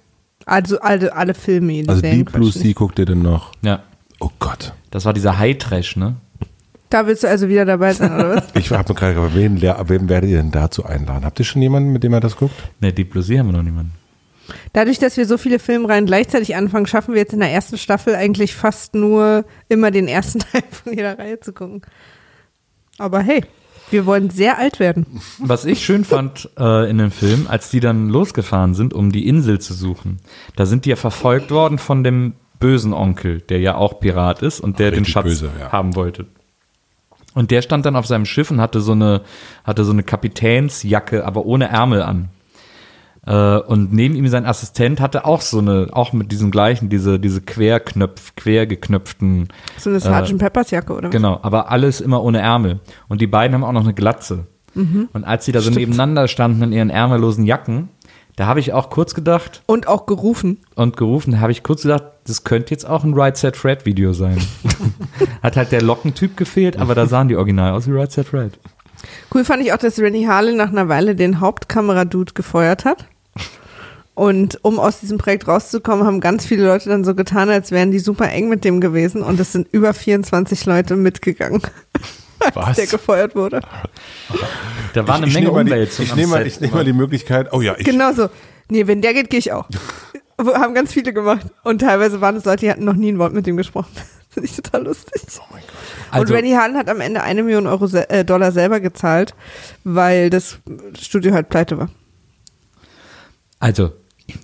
Also 0.45 0.79
alle, 0.81 1.15
alle 1.15 1.33
Filme. 1.33 1.83
die 1.83 1.89
Also 1.89 2.01
Deep 2.01 2.31
Blue 2.33 2.51
Sea 2.51 2.73
guckt 2.73 2.99
ihr 2.99 3.05
denn 3.05 3.21
noch? 3.21 3.51
Ja. 3.61 3.83
Oh 4.19 4.29
Gott. 4.39 4.73
Das 4.91 5.05
war 5.05 5.13
dieser 5.13 5.37
High-Trash, 5.39 5.95
ne? 5.95 6.15
Da 6.89 7.07
willst 7.07 7.23
du 7.23 7.27
also 7.29 7.47
wieder 7.49 7.65
dabei 7.65 7.93
sein, 7.93 8.13
oder 8.13 8.35
was? 8.35 8.43
Ich 8.55 8.69
habe 8.71 8.87
mir 8.93 8.95
gerade 8.99 9.13
gefragt, 9.15 9.35
wen, 9.35 9.61
wen 9.61 10.09
werdet 10.09 10.29
ihr 10.29 10.37
denn 10.37 10.51
dazu 10.51 10.85
einladen? 10.85 11.25
Habt 11.25 11.39
ihr 11.39 11.45
schon 11.45 11.61
jemanden, 11.61 11.91
mit 11.91 12.03
dem 12.03 12.13
ihr 12.13 12.19
das 12.19 12.35
guckt? 12.35 12.53
Ne, 12.79 12.91
Deep 12.93 13.11
Blue 13.11 13.23
Sea 13.23 13.39
haben 13.39 13.47
wir 13.47 13.53
noch 13.53 13.63
niemanden. 13.63 13.93
Dadurch, 14.73 14.99
dass 14.99 15.17
wir 15.17 15.25
so 15.25 15.37
viele 15.37 15.59
Filmreihen 15.59 16.05
gleichzeitig 16.05 16.55
anfangen, 16.55 16.85
schaffen 16.85 17.13
wir 17.13 17.21
jetzt 17.21 17.33
in 17.33 17.39
der 17.39 17.51
ersten 17.51 17.77
Staffel 17.77 18.15
eigentlich 18.15 18.55
fast 18.55 18.95
nur 18.95 19.45
immer 19.69 19.91
den 19.91 20.07
ersten 20.07 20.39
Teil 20.51 20.63
von 20.69 20.93
jeder 20.93 21.17
Reihe 21.17 21.39
zu 21.39 21.53
gucken. 21.53 21.81
Aber 22.97 23.19
hey, 23.19 23.43
wir 23.91 24.05
wollen 24.05 24.29
sehr 24.29 24.57
alt 24.57 24.79
werden. 24.79 25.05
Was 25.39 25.65
ich 25.65 25.85
schön 25.85 26.05
fand 26.05 26.49
äh, 26.57 26.89
in 26.89 26.97
dem 26.97 27.11
Film, 27.11 27.47
als 27.47 27.69
die 27.69 27.79
dann 27.79 28.09
losgefahren 28.09 28.73
sind, 28.73 28.93
um 28.93 29.11
die 29.11 29.27
Insel 29.27 29.59
zu 29.59 29.73
suchen, 29.73 30.19
da 30.55 30.65
sind 30.65 30.85
die 30.85 30.89
ja 30.89 30.95
verfolgt 30.95 31.51
worden 31.51 31.77
von 31.77 32.03
dem 32.03 32.33
bösen 32.59 32.93
Onkel, 32.93 33.41
der 33.41 33.59
ja 33.59 33.75
auch 33.75 33.99
Pirat 33.99 34.41
ist 34.41 34.59
und 34.59 34.79
der 34.79 34.91
den 34.91 34.99
Richtig 34.99 35.13
Schatz 35.13 35.25
böse, 35.25 35.51
ja. 35.59 35.71
haben 35.71 35.95
wollte. 35.95 36.25
Und 37.33 37.51
der 37.51 37.61
stand 37.61 37.85
dann 37.85 37.97
auf 37.97 38.07
seinem 38.07 38.25
Schiff 38.25 38.49
und 38.49 38.61
hatte 38.61 38.79
so 38.79 38.93
eine, 38.93 39.21
hatte 39.65 39.83
so 39.83 39.91
eine 39.91 40.03
Kapitänsjacke, 40.03 41.25
aber 41.25 41.45
ohne 41.45 41.67
Ärmel 41.67 42.01
an. 42.01 42.29
Äh, 43.25 43.57
und 43.57 43.91
neben 43.91 44.15
ihm 44.15 44.27
sein 44.27 44.45
Assistent 44.45 45.01
hatte 45.01 45.25
auch 45.25 45.41
so 45.41 45.59
eine, 45.59 45.87
auch 45.91 46.13
mit 46.13 46.31
diesem 46.31 46.51
gleichen, 46.51 46.89
diese, 46.89 47.19
diese 47.19 47.41
Querknöpf, 47.41 48.35
quergeknöpften 48.35 49.47
So 49.77 49.89
eine 49.89 49.99
Sgt. 49.99 50.37
Peppers 50.37 50.71
Jacke, 50.71 50.93
oder? 50.93 51.09
Genau, 51.09 51.39
aber 51.41 51.71
alles 51.71 52.01
immer 52.01 52.23
ohne 52.23 52.39
Ärmel. 52.39 52.79
Und 53.07 53.21
die 53.21 53.27
beiden 53.27 53.53
haben 53.55 53.63
auch 53.63 53.71
noch 53.71 53.83
eine 53.83 53.93
Glatze. 53.93 54.47
Und 54.75 55.23
als 55.23 55.45
sie 55.45 55.53
da 55.53 55.61
so 55.61 55.71
nebeneinander 55.71 56.27
standen 56.27 56.61
in 56.63 56.73
ihren 56.73 56.89
ärmellosen 56.89 57.45
Jacken, 57.45 57.87
da 58.35 58.45
habe 58.47 58.59
ich 58.59 58.73
auch 58.73 58.89
kurz 58.89 59.13
gedacht 59.13 59.61
Und 59.67 59.87
auch 59.87 60.05
gerufen. 60.05 60.57
und 60.75 60.97
gerufen, 60.97 61.31
da 61.31 61.39
habe 61.39 61.53
ich 61.53 61.63
kurz 61.63 61.83
gedacht, 61.83 62.03
das 62.27 62.43
könnte 62.43 62.71
jetzt 62.71 62.85
auch 62.85 63.05
ein 63.05 63.13
Right 63.13 63.37
Set 63.37 63.55
Fred 63.55 63.85
Video 63.85 64.11
sein. 64.11 64.37
Hat 65.41 65.55
halt 65.55 65.71
der 65.71 65.81
Lockentyp 65.81 66.35
gefehlt, 66.35 66.77
aber 66.77 66.93
da 66.93 67.05
sahen 67.05 67.29
die 67.29 67.37
original 67.37 67.71
aus 67.71 67.87
wie 67.87 67.93
Right 67.93 68.11
Set 68.11 68.27
Fred. 68.27 68.59
Cool 69.33 69.45
fand 69.45 69.63
ich 69.63 69.71
auch, 69.71 69.77
dass 69.77 69.97
Rennie 69.99 70.27
Harlin 70.27 70.57
nach 70.57 70.69
einer 70.69 70.89
Weile 70.89 71.15
den 71.15 71.39
Hauptkameradude 71.39 72.33
gefeuert 72.33 72.83
hat. 72.83 73.05
Und 74.15 74.59
um 74.63 74.79
aus 74.79 75.01
diesem 75.01 75.17
Projekt 75.17 75.47
rauszukommen, 75.47 76.05
haben 76.05 76.21
ganz 76.21 76.45
viele 76.45 76.65
Leute 76.65 76.89
dann 76.89 77.03
so 77.03 77.13
getan, 77.15 77.49
als 77.49 77.71
wären 77.71 77.91
die 77.91 77.99
super 77.99 78.29
eng 78.29 78.47
mit 78.47 78.63
dem 78.63 78.79
gewesen. 78.79 79.21
Und 79.21 79.39
es 79.41 79.51
sind 79.51 79.67
über 79.71 79.93
24 79.93 80.65
Leute 80.65 80.95
mitgegangen, 80.95 81.61
als 82.39 82.55
Was? 82.55 82.75
der 82.77 82.87
gefeuert 82.87 83.35
wurde. 83.35 83.59
Da 84.93 85.07
war 85.07 85.15
eine 85.15 85.27
ich 85.27 85.33
Menge 85.33 85.51
Umwälzung 85.51 86.05
ich 86.05 86.15
nehme 86.15 86.27
mal, 86.31 86.47
ich 86.47 86.61
nehme 86.61 86.73
mal 86.73 86.85
die 86.85 86.93
Möglichkeit. 86.93 87.51
Oh 87.51 87.59
ja, 87.61 87.75
ich, 87.77 87.85
Genau 87.85 88.13
so. 88.13 88.29
Nee, 88.69 88.87
wenn 88.87 89.01
der 89.01 89.13
geht, 89.13 89.29
gehe 89.29 89.39
ich 89.39 89.51
auch. 89.51 89.67
haben 90.39 90.73
ganz 90.73 90.93
viele 90.93 91.13
gemacht. 91.13 91.47
Und 91.63 91.79
teilweise 91.79 92.21
waren 92.21 92.37
es 92.37 92.45
Leute, 92.45 92.61
die 92.61 92.71
hatten 92.71 92.85
noch 92.85 92.95
nie 92.95 93.11
ein 93.11 93.19
Wort 93.19 93.33
mit 93.33 93.45
dem 93.45 93.57
gesprochen. 93.57 93.91
Das 94.35 94.43
finde 94.43 94.49
ich 94.49 94.55
total 94.57 94.83
lustig. 94.83 95.21
Also- 96.11 96.21
und 96.21 96.29
Rennie 96.29 96.57
Hahn 96.57 96.75
hat 96.75 96.89
am 96.89 96.99
Ende 96.99 97.23
eine 97.23 97.41
Million 97.41 97.67
Euro 97.67 97.87
se 97.87 98.09
äh, 98.09 98.25
Dollar 98.25 98.51
selber 98.51 98.81
gezahlt, 98.81 99.33
weil 99.85 100.29
das 100.29 100.57
Studio 100.99 101.33
halt 101.33 101.47
pleite 101.47 101.77
war. 101.77 101.87
Also, 103.59 103.93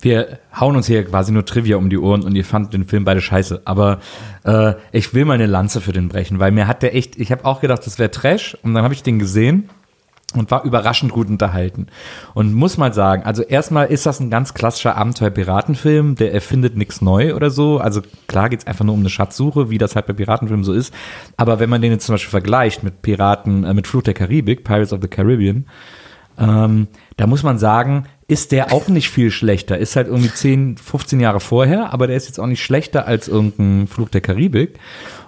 wir 0.02 0.40
hauen 0.58 0.76
uns 0.76 0.88
hier 0.88 1.04
quasi 1.06 1.32
nur 1.32 1.46
Trivia 1.46 1.78
um 1.78 1.90
die 1.90 1.98
Ohren 1.98 2.24
und 2.24 2.36
ihr 2.36 2.46
fandet 2.46 2.74
den 2.74 2.86
Film 2.86 3.04
beide 3.04 3.22
scheiße. 3.22 3.62
Aber 3.66 4.00
äh, 4.44 4.74
ich 4.92 5.14
will 5.14 5.26
mal 5.26 5.34
eine 5.34 5.48
Lanze 5.48 5.82
für 5.82 5.92
den 5.92 6.10
brechen, 6.10 6.40
weil 6.40 6.52
mir 6.52 6.68
hat 6.68 6.84
der 6.84 6.96
echt, 6.96 7.18
ich 7.18 7.32
habe 7.32 7.46
auch 7.46 7.62
gedacht, 7.62 7.86
das 7.86 7.98
wäre 7.98 8.12
Trash 8.12 8.58
und 8.62 8.74
dann 8.74 8.84
habe 8.84 8.94
ich 8.94 9.04
den 9.04 9.20
gesehen 9.20 9.70
und 10.34 10.50
war 10.50 10.64
überraschend 10.64 11.12
gut 11.12 11.28
unterhalten. 11.28 11.88
Und 12.34 12.54
muss 12.54 12.78
mal 12.78 12.94
sagen, 12.94 13.24
also 13.24 13.44
erstmal 13.44 13.88
ist 13.88 14.06
das 14.06 14.20
ein 14.20 14.30
ganz 14.30 14.54
klassischer 14.54 14.96
Abenteuer-Piratenfilm, 14.96 16.16
der 16.16 16.34
erfindet 16.34 16.78
nichts 16.78 17.02
neu 17.02 17.36
oder 17.36 17.50
so. 17.50 17.80
Also 17.80 18.02
klar 18.28 18.50
geht's 18.50 18.68
einfach 18.68 18.86
nur 18.86 18.94
um 18.94 19.02
eine 19.02 19.10
Schatzsuche, 19.10 19.70
wie 19.70 19.78
das 19.78 19.96
halt 19.96 20.08
bei 20.08 20.14
Piratenfilmen 20.14 20.64
so 20.64 20.74
ist. 20.74 20.94
Aber 21.38 21.60
wenn 21.60 21.70
man 21.70 21.82
den 21.82 21.92
jetzt 21.92 22.06
zum 22.06 22.14
Beispiel 22.14 22.30
vergleicht 22.30 22.84
mit 22.84 23.02
Piraten, 23.02 23.64
äh, 23.64 23.74
mit 23.74 23.88
Fluch 23.88 24.04
der 24.04 24.14
Karibik, 24.14 24.64
Pirates 24.64 24.94
of 24.94 25.02
the 25.02 25.08
Caribbean, 25.08 25.66
ähm, 26.38 26.88
da 27.18 27.28
muss 27.28 27.44
man 27.44 27.58
sagen, 27.58 28.06
ist 28.32 28.54
der 28.54 28.72
auch 28.72 28.88
nicht 28.88 29.10
viel 29.10 29.30
schlechter. 29.30 29.78
Ist 29.78 29.98
halt 29.98 30.08
irgendwie 30.08 30.32
10, 30.32 30.78
15 30.78 31.20
Jahre 31.20 31.42
vorher, 31.42 31.92
aber 31.92 32.08
der 32.08 32.16
ist 32.16 32.28
jetzt 32.28 32.40
auch 32.40 32.48
nicht 32.48 32.64
schlechter 32.64 33.06
als 33.06 33.28
irgendein 33.28 33.88
Fluch 33.88 34.08
der 34.08 34.22
Karibik. 34.22 34.80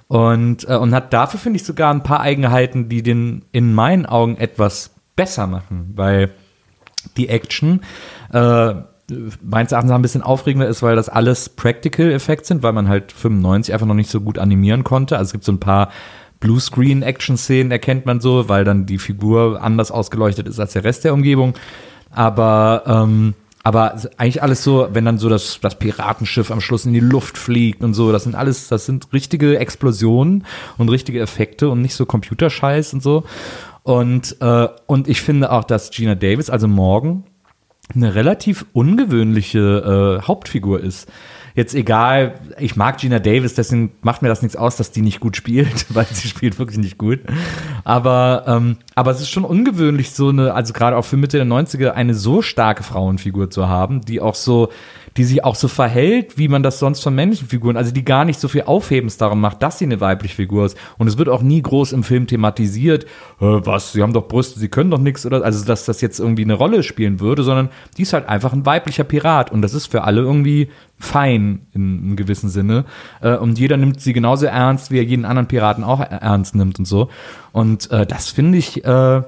Und, 0.07 0.69
äh, 0.69 0.77
und 0.77 0.95
hat 0.95 1.11
dafür, 1.11 1.37
finde 1.37 1.57
ich, 1.57 1.65
sogar 1.65 1.93
ein 1.93 2.03
paar 2.03 2.21
Eigenheiten, 2.21 2.87
die 2.87 3.03
den 3.03 3.43
in 3.51 3.73
meinen 3.73 4.05
Augen 4.05 4.37
etwas 4.37 4.91
besser 5.17 5.47
machen, 5.47 5.91
weil 5.95 6.29
die 7.17 7.27
Action 7.27 7.81
äh, 8.31 8.73
meines 9.41 9.73
Erachtens 9.73 9.91
ein 9.91 10.01
bisschen 10.01 10.23
aufregender 10.23 10.69
ist, 10.69 10.81
weil 10.81 10.95
das 10.95 11.09
alles 11.09 11.49
Practical 11.49 12.09
Effects 12.09 12.47
sind, 12.47 12.63
weil 12.63 12.71
man 12.71 12.87
halt 12.87 13.11
95 13.11 13.73
einfach 13.73 13.85
noch 13.85 13.95
nicht 13.95 14.09
so 14.09 14.21
gut 14.21 14.39
animieren 14.39 14.85
konnte. 14.85 15.17
Also 15.17 15.27
es 15.27 15.33
gibt 15.33 15.43
so 15.43 15.51
ein 15.51 15.59
paar 15.59 15.89
Bluescreen-Action-Szenen, 16.39 17.69
erkennt 17.69 18.05
man 18.05 18.21
so, 18.21 18.47
weil 18.47 18.63
dann 18.63 18.85
die 18.85 18.97
Figur 18.97 19.61
anders 19.61 19.91
ausgeleuchtet 19.91 20.47
ist 20.47 20.61
als 20.61 20.71
der 20.71 20.85
Rest 20.85 21.03
der 21.03 21.13
Umgebung. 21.13 21.55
Aber 22.13 22.83
ähm, 22.85 23.33
aber 23.65 23.95
eigentlich 24.17 24.43
alles 24.43 24.61
so, 24.61 24.89
wenn 24.91 25.05
dann 25.05 25.17
so 25.17 25.29
das, 25.29 25.59
das 25.61 25.79
Piratenschiff 25.79 26.51
am 26.51 26.59
Schluss 26.59 26.85
in 26.85 26.91
die 26.91 26.99
Luft 26.99 27.37
fliegt 27.37 27.81
und 27.81 27.93
so, 27.93 28.11
das 28.11 28.23
sind 28.23 28.35
alles, 28.35 28.67
das 28.67 28.85
sind 28.85 29.13
richtige 29.13 29.57
Explosionen 29.57 30.45
und 30.77 30.89
richtige 30.89 31.21
Effekte 31.21 31.69
und 31.69 31.81
nicht 31.81 31.95
so 31.95 32.05
Computerscheiß 32.05 32.93
und 32.93 33.01
so. 33.01 33.23
Und, 33.83 34.35
äh, 34.41 34.67
und 34.85 35.07
ich 35.07 35.21
finde 35.21 35.49
auch, 35.49 35.63
dass 35.63 35.91
Gina 35.91 36.13
Davis, 36.13 36.49
also 36.49 36.67
Morgan, 36.67 37.23
eine 37.95 38.15
relativ 38.15 38.65
ungewöhnliche 38.73 40.19
äh, 40.21 40.27
Hauptfigur 40.27 40.81
ist. 40.81 41.09
Jetzt 41.55 41.75
egal, 41.75 42.35
ich 42.59 42.75
mag 42.75 42.97
Gina 42.97 43.19
Davis, 43.19 43.53
deswegen 43.53 43.91
macht 44.01 44.23
mir 44.23 44.27
das 44.27 44.41
nichts 44.41 44.55
aus, 44.55 44.75
dass 44.75 44.91
die 44.91 45.01
nicht 45.01 45.19
gut 45.19 45.37
spielt, 45.37 45.85
weil 45.93 46.07
sie 46.11 46.27
spielt 46.27 46.57
wirklich 46.57 46.79
nicht 46.79 46.97
gut. 46.97 47.19
Aber, 47.83 48.45
ähm, 48.47 48.77
aber 48.95 49.11
es 49.11 49.21
ist 49.21 49.29
schon 49.29 49.45
ungewöhnlich, 49.45 50.11
so 50.11 50.29
eine, 50.29 50.53
also 50.53 50.73
gerade 50.73 50.97
auch 50.97 51.05
für 51.05 51.17
Mitte 51.17 51.37
der 51.37 51.45
90er, 51.45 51.91
eine 51.91 52.15
so 52.15 52.41
starke 52.41 52.83
Frauenfigur 52.83 53.49
zu 53.49 53.67
haben, 53.67 54.01
die 54.01 54.19
auch 54.19 54.35
so, 54.35 54.69
die 55.17 55.23
sich 55.23 55.43
auch 55.43 55.55
so 55.55 55.67
verhält, 55.67 56.37
wie 56.37 56.47
man 56.47 56.63
das 56.63 56.79
sonst 56.79 57.01
von 57.01 57.13
männlichen 57.13 57.47
Figuren, 57.47 57.77
also 57.77 57.91
die 57.91 58.03
gar 58.03 58.25
nicht 58.25 58.39
so 58.39 58.47
viel 58.47 58.63
Aufhebens 58.63 59.17
darum 59.17 59.41
macht, 59.41 59.61
dass 59.61 59.79
sie 59.79 59.85
eine 59.85 60.01
weibliche 60.01 60.35
Figur 60.35 60.65
ist. 60.65 60.77
Und 60.97 61.07
es 61.07 61.17
wird 61.17 61.29
auch 61.29 61.41
nie 61.41 61.61
groß 61.61 61.91
im 61.91 62.03
Film 62.03 62.27
thematisiert, 62.27 63.03
äh, 63.03 63.07
was, 63.39 63.93
sie 63.93 64.01
haben 64.01 64.13
doch 64.13 64.27
Brüste, 64.27 64.59
sie 64.59 64.69
können 64.69 64.91
doch 64.91 64.99
nichts 64.99 65.25
oder, 65.25 65.43
also 65.43 65.63
dass 65.65 65.85
das 65.85 66.01
jetzt 66.01 66.19
irgendwie 66.19 66.43
eine 66.43 66.55
Rolle 66.55 66.83
spielen 66.83 67.19
würde, 67.19 67.43
sondern 67.43 67.69
die 67.97 68.01
ist 68.03 68.13
halt 68.13 68.27
einfach 68.27 68.53
ein 68.53 68.65
weiblicher 68.65 69.03
Pirat 69.03 69.51
und 69.51 69.61
das 69.61 69.73
ist 69.73 69.87
für 69.87 70.03
alle 70.03 70.21
irgendwie 70.21 70.69
fein 70.97 71.67
in 71.73 71.99
einem 72.03 72.15
gewissen 72.15 72.49
Sinne. 72.49 72.85
Äh, 73.21 73.35
und 73.35 73.59
jeder 73.59 73.77
nimmt 73.77 74.01
sie 74.01 74.13
genauso 74.13 74.47
ernst, 74.47 74.89
wie 74.91 74.97
er 74.97 75.03
jeden 75.03 75.25
anderen 75.25 75.47
Piraten 75.47 75.83
auch 75.83 75.99
ernst 75.99 76.55
nimmt 76.55 76.79
und 76.79 76.85
so. 76.85 77.09
Und 77.51 77.91
äh, 77.91 78.05
das 78.05 78.29
finde 78.29 78.57
ich, 78.57 78.83
äh, 78.83 79.21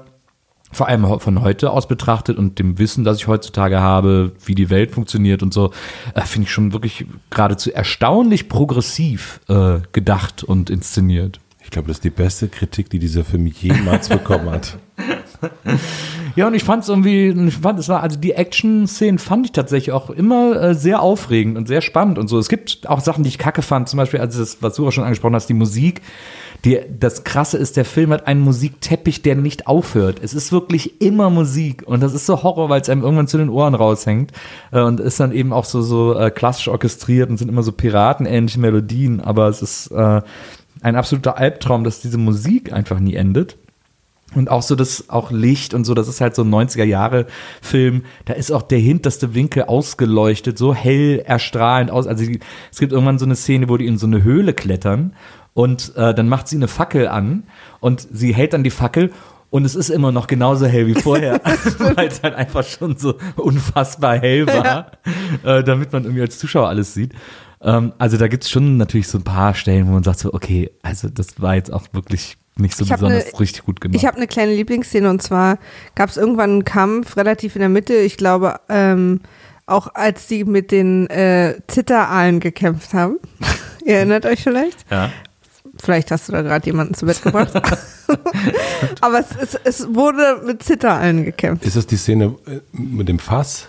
vor 0.72 0.88
allem 0.88 1.20
von 1.20 1.42
heute 1.42 1.70
aus 1.70 1.88
betrachtet 1.88 2.38
und 2.38 2.58
dem 2.58 2.78
Wissen, 2.78 3.04
das 3.04 3.18
ich 3.18 3.28
heutzutage 3.28 3.80
habe, 3.80 4.32
wie 4.44 4.54
die 4.54 4.70
Welt 4.70 4.90
funktioniert 4.90 5.42
und 5.42 5.54
so, 5.54 5.72
äh, 6.14 6.22
finde 6.22 6.46
ich 6.46 6.52
schon 6.52 6.72
wirklich 6.72 7.06
geradezu 7.30 7.72
erstaunlich 7.72 8.48
progressiv 8.48 9.40
äh, 9.48 9.78
gedacht 9.92 10.44
und 10.44 10.70
inszeniert. 10.70 11.40
ich 11.62 11.70
glaube, 11.70 11.88
das 11.88 11.98
ist 11.98 12.04
die 12.04 12.10
beste 12.10 12.48
Kritik, 12.48 12.90
die 12.90 12.98
dieser 12.98 13.24
Film 13.24 13.46
jemals 13.46 14.08
bekommen 14.08 14.50
hat. 14.50 14.78
Ja, 16.36 16.46
und 16.46 16.54
ich 16.54 16.64
fand 16.64 16.82
es 16.82 16.90
irgendwie, 16.90 17.28
ich 17.28 17.56
fand, 17.56 17.78
es 17.78 17.88
war, 17.88 18.02
also 18.02 18.18
die 18.18 18.32
Action-Szenen 18.32 19.18
fand 19.18 19.46
ich 19.46 19.52
tatsächlich 19.52 19.92
auch 19.92 20.10
immer 20.10 20.60
äh, 20.60 20.74
sehr 20.74 21.00
aufregend 21.00 21.56
und 21.56 21.66
sehr 21.66 21.80
spannend 21.80 22.18
und 22.18 22.28
so. 22.28 22.38
Es 22.38 22.50
gibt 22.50 22.86
auch 22.86 23.00
Sachen, 23.00 23.24
die 23.24 23.28
ich 23.28 23.38
kacke 23.38 23.62
fand, 23.62 23.88
zum 23.88 23.96
Beispiel, 23.96 24.20
also 24.20 24.40
das, 24.40 24.58
was 24.60 24.74
du 24.74 24.86
auch 24.86 24.90
schon 24.90 25.04
angesprochen 25.04 25.34
hast, 25.34 25.48
die 25.48 25.54
Musik. 25.54 26.02
Die, 26.66 26.80
das 26.98 27.22
Krasse 27.22 27.58
ist, 27.58 27.76
der 27.76 27.84
Film 27.84 28.10
hat 28.10 28.26
einen 28.26 28.40
Musikteppich, 28.40 29.22
der 29.22 29.36
nicht 29.36 29.68
aufhört. 29.68 30.18
Es 30.20 30.34
ist 30.34 30.50
wirklich 30.50 31.00
immer 31.00 31.30
Musik 31.30 31.84
und 31.86 32.02
das 32.02 32.12
ist 32.12 32.26
so 32.26 32.42
Horror, 32.42 32.68
weil 32.68 32.80
es 32.80 32.88
einem 32.88 33.04
irgendwann 33.04 33.28
zu 33.28 33.38
den 33.38 33.50
Ohren 33.50 33.76
raushängt 33.76 34.32
äh, 34.72 34.80
und 34.80 34.98
ist 34.98 35.20
dann 35.20 35.30
eben 35.30 35.52
auch 35.52 35.64
so, 35.64 35.80
so 35.80 36.18
äh, 36.18 36.32
klassisch 36.32 36.66
orchestriert 36.66 37.30
und 37.30 37.36
sind 37.36 37.48
immer 37.48 37.62
so 37.62 37.70
piratenähnliche 37.70 38.58
Melodien, 38.58 39.20
aber 39.20 39.46
es 39.46 39.62
ist 39.62 39.92
äh, 39.92 40.22
ein 40.80 40.96
absoluter 40.96 41.38
Albtraum, 41.38 41.84
dass 41.84 42.00
diese 42.00 42.18
Musik 42.18 42.72
einfach 42.72 42.98
nie 42.98 43.14
endet. 43.14 43.56
Und 44.34 44.50
auch 44.50 44.62
so 44.62 44.74
das, 44.74 45.08
auch 45.08 45.30
Licht 45.30 45.72
und 45.72 45.84
so, 45.84 45.94
das 45.94 46.08
ist 46.08 46.20
halt 46.20 46.34
so 46.34 46.42
ein 46.42 46.52
90er-Jahre-Film. 46.52 48.02
Da 48.24 48.32
ist 48.32 48.50
auch 48.50 48.62
der 48.62 48.80
hinterste 48.80 49.34
Winkel 49.34 49.62
ausgeleuchtet, 49.62 50.58
so 50.58 50.74
hell 50.74 51.22
erstrahlend 51.24 51.92
aus. 51.92 52.08
Also 52.08 52.24
es 52.72 52.78
gibt 52.80 52.92
irgendwann 52.92 53.20
so 53.20 53.24
eine 53.24 53.36
Szene, 53.36 53.68
wo 53.68 53.76
die 53.76 53.86
in 53.86 53.98
so 53.98 54.06
eine 54.08 54.24
Höhle 54.24 54.52
klettern 54.52 55.14
und 55.56 55.96
äh, 55.96 56.12
dann 56.12 56.28
macht 56.28 56.48
sie 56.48 56.56
eine 56.56 56.68
Fackel 56.68 57.08
an 57.08 57.44
und 57.80 58.06
sie 58.12 58.34
hält 58.34 58.52
dann 58.52 58.62
die 58.62 58.70
Fackel 58.70 59.10
und 59.48 59.64
es 59.64 59.74
ist 59.74 59.88
immer 59.88 60.12
noch 60.12 60.26
genauso 60.26 60.66
hell 60.66 60.86
wie 60.86 60.94
vorher, 60.94 61.40
weil 61.94 62.08
es 62.08 62.22
halt 62.22 62.34
einfach 62.34 62.62
schon 62.62 62.98
so 62.98 63.14
unfassbar 63.36 64.18
hell 64.18 64.46
war, 64.46 64.92
äh, 65.44 65.64
damit 65.64 65.94
man 65.94 66.04
irgendwie 66.04 66.20
als 66.20 66.38
Zuschauer 66.38 66.68
alles 66.68 66.92
sieht. 66.92 67.14
Ähm, 67.62 67.94
also 67.96 68.18
da 68.18 68.28
gibt's 68.28 68.50
schon 68.50 68.76
natürlich 68.76 69.08
so 69.08 69.16
ein 69.16 69.24
paar 69.24 69.54
Stellen, 69.54 69.88
wo 69.88 69.92
man 69.92 70.02
sagt 70.02 70.18
so, 70.18 70.34
okay, 70.34 70.70
also 70.82 71.08
das 71.08 71.40
war 71.40 71.54
jetzt 71.54 71.72
auch 71.72 71.84
wirklich 71.92 72.36
nicht 72.58 72.76
so 72.76 72.84
besonders 72.84 73.32
ne- 73.32 73.40
richtig 73.40 73.64
gut 73.64 73.80
gemacht. 73.80 73.96
Ich 73.96 74.04
habe 74.04 74.18
eine 74.18 74.26
kleine 74.26 74.54
Lieblingsszene 74.54 75.08
und 75.08 75.22
zwar 75.22 75.58
gab 75.94 76.10
es 76.10 76.18
irgendwann 76.18 76.50
einen 76.50 76.64
Kampf 76.64 77.16
relativ 77.16 77.56
in 77.56 77.60
der 77.60 77.70
Mitte, 77.70 77.94
ich 77.94 78.18
glaube 78.18 78.60
ähm, 78.68 79.20
Auch 79.64 79.94
als 79.94 80.26
die 80.26 80.44
mit 80.44 80.70
den 80.70 81.06
äh, 81.08 81.54
Zitteraalen 81.66 82.40
gekämpft 82.40 82.92
haben. 82.92 83.16
Ihr 83.86 83.96
erinnert 83.96 84.26
euch 84.26 84.42
vielleicht? 84.42 84.84
Ja. 84.90 85.10
Vielleicht 85.82 86.10
hast 86.10 86.28
du 86.28 86.32
da 86.32 86.42
gerade 86.42 86.64
jemanden 86.66 86.94
zu 86.94 87.06
Bett 87.06 87.22
gebracht. 87.22 87.50
Aber 89.00 89.20
es, 89.20 89.26
es, 89.40 89.60
es 89.64 89.94
wurde 89.94 90.40
mit 90.44 90.62
Zitteraalen 90.62 91.24
gekämpft. 91.24 91.64
Ist 91.64 91.76
das 91.76 91.86
die 91.86 91.96
Szene 91.96 92.34
äh, 92.46 92.60
mit 92.72 93.08
dem 93.08 93.18
Fass, 93.18 93.68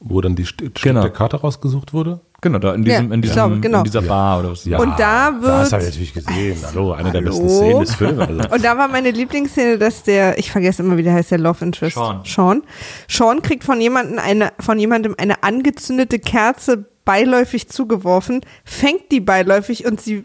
wo 0.00 0.20
dann 0.20 0.34
die 0.36 0.44
St 0.44 0.62
Genau. 0.82 1.02
der 1.02 1.10
Karte 1.10 1.36
rausgesucht 1.40 1.92
wurde? 1.92 2.20
Genau, 2.40 2.58
da 2.58 2.74
in, 2.74 2.84
diesem, 2.84 3.08
Ja, 3.08 3.14
in, 3.14 3.22
diesem, 3.22 3.34
glaube, 3.34 3.60
genau. 3.60 3.78
in 3.78 3.84
dieser 3.84 4.02
Bar 4.02 4.40
oder 4.40 4.50
was. 4.50 4.66
Ja, 4.66 4.78
Und 4.78 4.98
da 5.00 5.30
Das 5.30 5.40
wird- 5.42 5.72
habe 5.72 5.82
ich 5.82 5.88
natürlich 5.88 6.12
gesehen. 6.14 6.58
Hallo, 6.66 6.92
eine 6.92 7.10
der 7.10 7.22
Hallo? 7.22 7.30
besten 7.30 7.48
Szenen 7.48 7.80
des 7.80 7.94
Films. 7.94 8.18
Also. 8.18 8.54
Und 8.54 8.64
da 8.64 8.76
war 8.76 8.88
meine 8.88 9.10
Lieblingsszene, 9.12 9.78
dass 9.78 10.02
der, 10.02 10.38
ich 10.38 10.50
vergesse 10.52 10.82
immer, 10.82 10.98
wie 10.98 11.02
der 11.02 11.14
heißt, 11.14 11.30
der 11.30 11.38
Love 11.38 11.64
Interest. 11.64 11.94
Sean. 11.96 12.20
Sean. 12.24 12.62
Sean 13.08 13.40
kriegt 13.40 13.64
von 13.64 13.80
jemandem 13.80 14.18
eine, 14.18 14.52
von 14.60 14.78
jemandem 14.78 15.14
eine 15.16 15.42
angezündete 15.42 16.18
Kerze 16.18 16.84
beiläufig 17.06 17.68
zugeworfen, 17.68 18.42
fängt 18.64 19.10
die 19.10 19.20
beiläufig 19.20 19.86
und 19.86 20.00
sie 20.02 20.24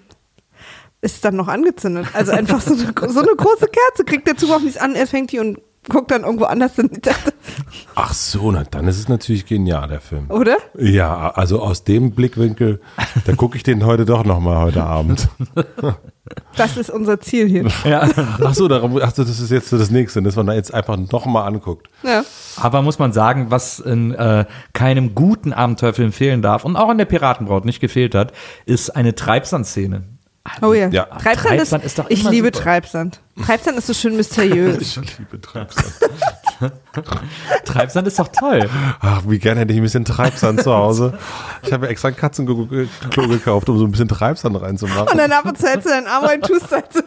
ist 1.01 1.23
dann 1.23 1.35
noch 1.35 1.47
angezündet. 1.47 2.07
Also 2.13 2.31
einfach 2.31 2.61
so 2.61 2.73
eine, 2.73 3.11
so 3.11 3.19
eine 3.19 3.35
große 3.35 3.67
Kerze 3.67 4.03
kriegt 4.05 4.27
er 4.27 4.35
zugeworfen, 4.35 4.65
die 4.65 4.69
ist 4.69 4.81
an, 4.81 4.95
er 4.95 5.07
fängt 5.07 5.31
die 5.31 5.39
und 5.39 5.59
guckt 5.87 6.11
dann 6.11 6.23
irgendwo 6.23 6.45
anders 6.45 6.75
hin. 6.75 6.89
Ach 7.95 8.13
so, 8.13 8.51
na, 8.51 8.63
dann 8.63 8.87
ist 8.87 8.99
es 8.99 9.07
natürlich 9.07 9.45
genial, 9.45 9.87
der 9.87 10.01
Film. 10.01 10.29
Oder? 10.29 10.57
Ja, 10.77 11.31
also 11.31 11.61
aus 11.61 11.83
dem 11.83 12.11
Blickwinkel, 12.11 12.81
da 13.25 13.33
gucke 13.33 13.57
ich 13.57 13.63
den 13.63 13.85
heute 13.85 14.05
doch 14.05 14.23
nochmal 14.23 14.65
heute 14.65 14.83
Abend. 14.83 15.29
Das 16.55 16.77
ist 16.77 16.91
unser 16.91 17.19
Ziel 17.19 17.47
hier. 17.47 17.65
Ja. 17.85 18.07
Ach 18.43 18.53
so, 18.53 18.67
darum, 18.67 18.99
ach 19.01 19.15
so, 19.15 19.23
das 19.23 19.39
ist 19.39 19.49
jetzt 19.49 19.69
so 19.69 19.79
das 19.79 19.89
Nächste, 19.89 20.21
dass 20.21 20.35
man 20.35 20.45
da 20.45 20.53
jetzt 20.53 20.71
einfach 20.71 20.95
nochmal 20.95 21.47
anguckt. 21.47 21.89
Ja. 22.03 22.23
Aber 22.57 22.83
muss 22.83 22.99
man 22.99 23.11
sagen, 23.13 23.47
was 23.49 23.79
in 23.79 24.13
äh, 24.13 24.45
keinem 24.73 25.15
guten 25.15 25.53
Abenteuerfilm 25.53 26.11
fehlen 26.11 26.43
darf 26.43 26.65
und 26.65 26.75
auch 26.75 26.91
in 26.91 26.99
der 26.99 27.05
Piratenbraut 27.05 27.65
nicht 27.65 27.79
gefehlt 27.79 28.13
hat, 28.13 28.31
ist 28.67 28.91
eine 28.91 29.15
Treibsandszene. 29.15 30.03
Oh 30.61 30.73
ja. 30.73 30.89
Ja. 30.89 31.05
Treibsand, 31.05 31.47
Treibsand 31.47 31.83
ist, 31.83 31.91
ist 31.91 31.99
doch 31.99 32.09
ich 32.09 32.23
liebe 32.29 32.47
super. 32.47 32.59
Treibsand. 32.63 33.19
Treibsand 33.45 33.77
ist 33.77 33.87
so 33.87 33.93
schön 33.93 34.15
mysteriös. 34.15 34.95
liebe 35.17 35.39
Treibsand. 35.41 35.93
Treibsand 37.65 38.07
ist 38.07 38.19
doch 38.19 38.27
toll. 38.27 38.69
Ach, 38.99 39.21
wie 39.27 39.39
gerne 39.39 39.61
hätte 39.61 39.71
ich 39.71 39.79
ein 39.79 39.83
bisschen 39.83 40.03
Treibsand 40.05 40.61
zu 40.61 40.73
Hause. 40.73 41.17
Ich 41.63 41.71
habe 41.71 41.85
mir 41.85 41.91
extra 41.91 42.09
ein 42.09 42.15
Katzenklo 42.17 42.67
gekauft, 42.67 43.69
um 43.69 43.77
so 43.77 43.85
ein 43.85 43.91
bisschen 43.91 44.09
Treibsand 44.09 44.61
reinzumachen. 44.61 45.07
Und 45.07 45.17
dann 45.17 45.31
ab 45.31 45.45
und 45.45 45.57
zu 45.57 45.67
hältst 45.67 45.85
du 45.85 45.89
deinen 45.91 46.07
Arm 46.07 46.25
rein, 46.25 46.41
tust 46.41 46.69
halt 46.71 46.91
so. 46.91 47.01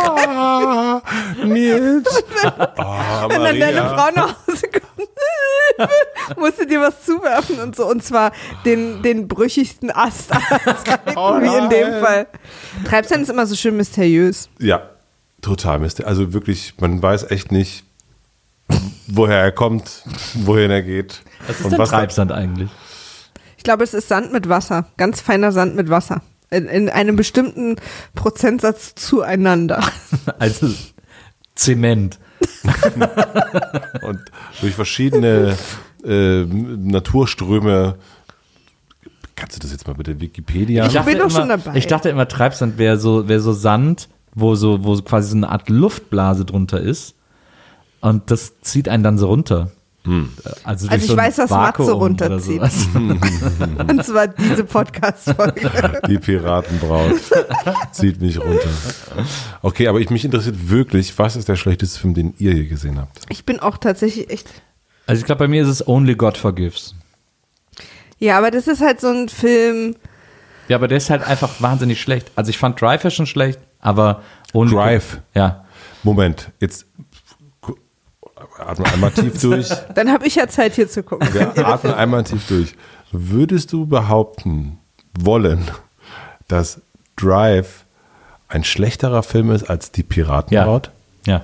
Ah, 0.00 1.00
Nils. 1.44 2.24
Oh, 2.44 3.28
Wenn 3.28 3.42
dann 3.44 3.60
deine 3.60 3.82
Maria. 3.82 3.96
Frau 3.96 4.10
nach 4.14 4.34
Hause 4.48 4.66
kommt, 4.68 6.38
musst 6.38 6.60
du 6.60 6.66
dir 6.66 6.80
was 6.80 7.04
zuwerfen 7.04 7.60
und 7.60 7.76
so. 7.76 7.86
Und 7.88 8.02
zwar 8.02 8.32
den, 8.64 9.02
den 9.02 9.28
brüchigsten 9.28 9.90
Ast 9.92 10.30
Oh 11.16 11.40
wie 11.40 11.56
in 11.56 11.68
dem. 11.70 12.00
Fall. 12.02 12.26
Treibsand 12.84 13.22
ist 13.22 13.28
immer 13.30 13.46
so 13.46 13.54
schön 13.54 13.76
mysteriös. 13.76 14.48
Ja, 14.58 14.82
total 15.40 15.78
Mist. 15.78 16.04
Also 16.04 16.32
wirklich, 16.32 16.74
man 16.80 17.02
weiß 17.02 17.30
echt 17.30 17.52
nicht, 17.52 17.84
woher 19.06 19.38
er 19.38 19.52
kommt, 19.52 20.02
wohin 20.34 20.70
er 20.70 20.82
geht. 20.82 21.22
Was 21.46 21.58
ist 21.58 21.64
und 21.64 21.70
denn 21.72 21.78
was 21.78 21.90
Treibsand 21.90 22.32
eigentlich? 22.32 22.70
Ich 23.56 23.64
glaube, 23.64 23.84
es 23.84 23.94
ist 23.94 24.08
Sand 24.08 24.32
mit 24.32 24.48
Wasser. 24.48 24.86
Ganz 24.96 25.20
feiner 25.20 25.52
Sand 25.52 25.76
mit 25.76 25.90
Wasser. 25.90 26.22
In, 26.50 26.66
in 26.66 26.88
einem 26.88 27.16
bestimmten 27.16 27.76
Prozentsatz 28.14 28.94
zueinander. 28.94 29.82
Also 30.38 30.72
Zement. 31.54 32.18
Und 34.02 34.20
durch 34.60 34.74
verschiedene 34.74 35.56
äh, 36.04 36.44
Naturströme. 36.44 37.96
Kannst 39.34 39.56
du 39.56 39.60
das 39.60 39.72
jetzt 39.72 39.86
mal 39.86 39.94
bitte 39.94 40.20
Wikipedia? 40.20 40.86
Ich 40.86 40.98
bin 41.00 41.18
doch 41.18 41.30
schon 41.30 41.48
dabei. 41.48 41.74
Ich 41.74 41.86
dachte 41.86 42.08
immer, 42.08 42.28
Treibsand 42.28 42.78
wäre 42.78 42.98
so, 42.98 43.28
wär 43.28 43.40
so 43.40 43.52
Sand, 43.52 44.08
wo 44.36 44.54
so, 44.54 44.84
wo 44.84 44.94
quasi 45.02 45.30
so 45.30 45.36
eine 45.36 45.48
Art 45.48 45.68
Luftblase 45.68 46.44
drunter 46.44 46.80
ist. 46.80 47.14
Und 48.00 48.30
das 48.30 48.60
zieht 48.60 48.88
einen 48.88 49.02
dann 49.02 49.18
so 49.18 49.26
runter. 49.26 49.72
Also, 50.62 50.86
durch 50.86 50.92
Also 50.92 50.96
ich 50.96 51.06
so 51.06 51.12
ein 51.14 51.18
weiß, 51.18 51.38
was 51.38 51.50
Matze 51.50 51.78
Vakuum 51.78 51.86
oder 51.86 51.94
runterzieht. 51.94 52.60
Und 53.90 54.04
zwar 54.04 54.28
diese 54.28 54.64
Podcast-Folge. 54.64 56.00
Die 56.08 56.18
Piratenbraut 56.18 57.14
zieht 57.90 58.20
mich 58.20 58.38
runter. 58.38 58.68
Okay, 59.62 59.88
aber 59.88 59.98
ich, 59.98 60.10
mich 60.10 60.24
interessiert 60.24 60.68
wirklich, 60.68 61.18
was 61.18 61.34
ist 61.34 61.48
der 61.48 61.56
schlechteste 61.56 61.98
Film, 61.98 62.14
den 62.14 62.34
ihr 62.38 62.52
je 62.52 62.66
gesehen 62.66 63.00
habt? 63.00 63.18
Ich 63.30 63.44
bin 63.44 63.58
auch 63.58 63.78
tatsächlich 63.78 64.30
echt. 64.30 64.48
Also 65.06 65.20
ich 65.20 65.26
glaube, 65.26 65.40
bei 65.40 65.48
mir 65.48 65.62
ist 65.62 65.68
es 65.68 65.86
Only 65.86 66.14
God 66.14 66.36
Forgives. 66.36 66.94
Ja, 68.18 68.38
aber 68.38 68.50
das 68.50 68.68
ist 68.68 68.80
halt 68.80 69.00
so 69.00 69.08
ein 69.08 69.28
Film. 69.28 69.96
Ja, 70.68 70.76
aber 70.76 70.88
der 70.88 70.98
ist 70.98 71.10
halt 71.10 71.26
einfach 71.26 71.60
wahnsinnig 71.60 72.00
schlecht. 72.00 72.30
Also 72.36 72.50
ich 72.50 72.58
fand 72.58 72.80
Drive 72.80 73.12
schon 73.12 73.26
schlecht, 73.26 73.58
aber 73.80 74.22
Only 74.52 74.74
Drive? 74.74 75.20
Ja. 75.34 75.64
Moment, 76.02 76.50
jetzt 76.60 76.86
atme 78.58 78.86
einmal 78.92 79.10
tief 79.10 79.40
durch. 79.40 79.68
Dann 79.94 80.10
habe 80.10 80.26
ich 80.26 80.36
ja 80.36 80.48
Zeit 80.48 80.74
hier 80.74 80.88
zu 80.88 81.02
gucken. 81.02 81.28
Ja, 81.34 81.52
atme 81.66 81.96
einmal 81.96 82.24
tief 82.24 82.46
durch. 82.48 82.74
Würdest 83.12 83.72
du 83.72 83.86
behaupten 83.86 84.78
wollen, 85.18 85.64
dass 86.48 86.80
Drive 87.16 87.84
ein 88.48 88.64
schlechterer 88.64 89.22
Film 89.22 89.50
ist 89.50 89.68
als 89.68 89.90
Die 89.92 90.02
Piratenbraut? 90.02 90.90
Ja. 91.26 91.42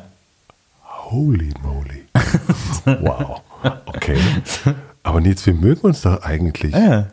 Holy 0.84 1.52
moly. 1.62 2.04
wow. 3.02 3.40
Okay. 3.86 4.18
Aber 5.02 5.20
Nils, 5.20 5.44
wir 5.46 5.54
mögen 5.54 5.80
uns 5.82 6.02
doch 6.02 6.22
eigentlich. 6.22 6.74
ja. 6.74 7.06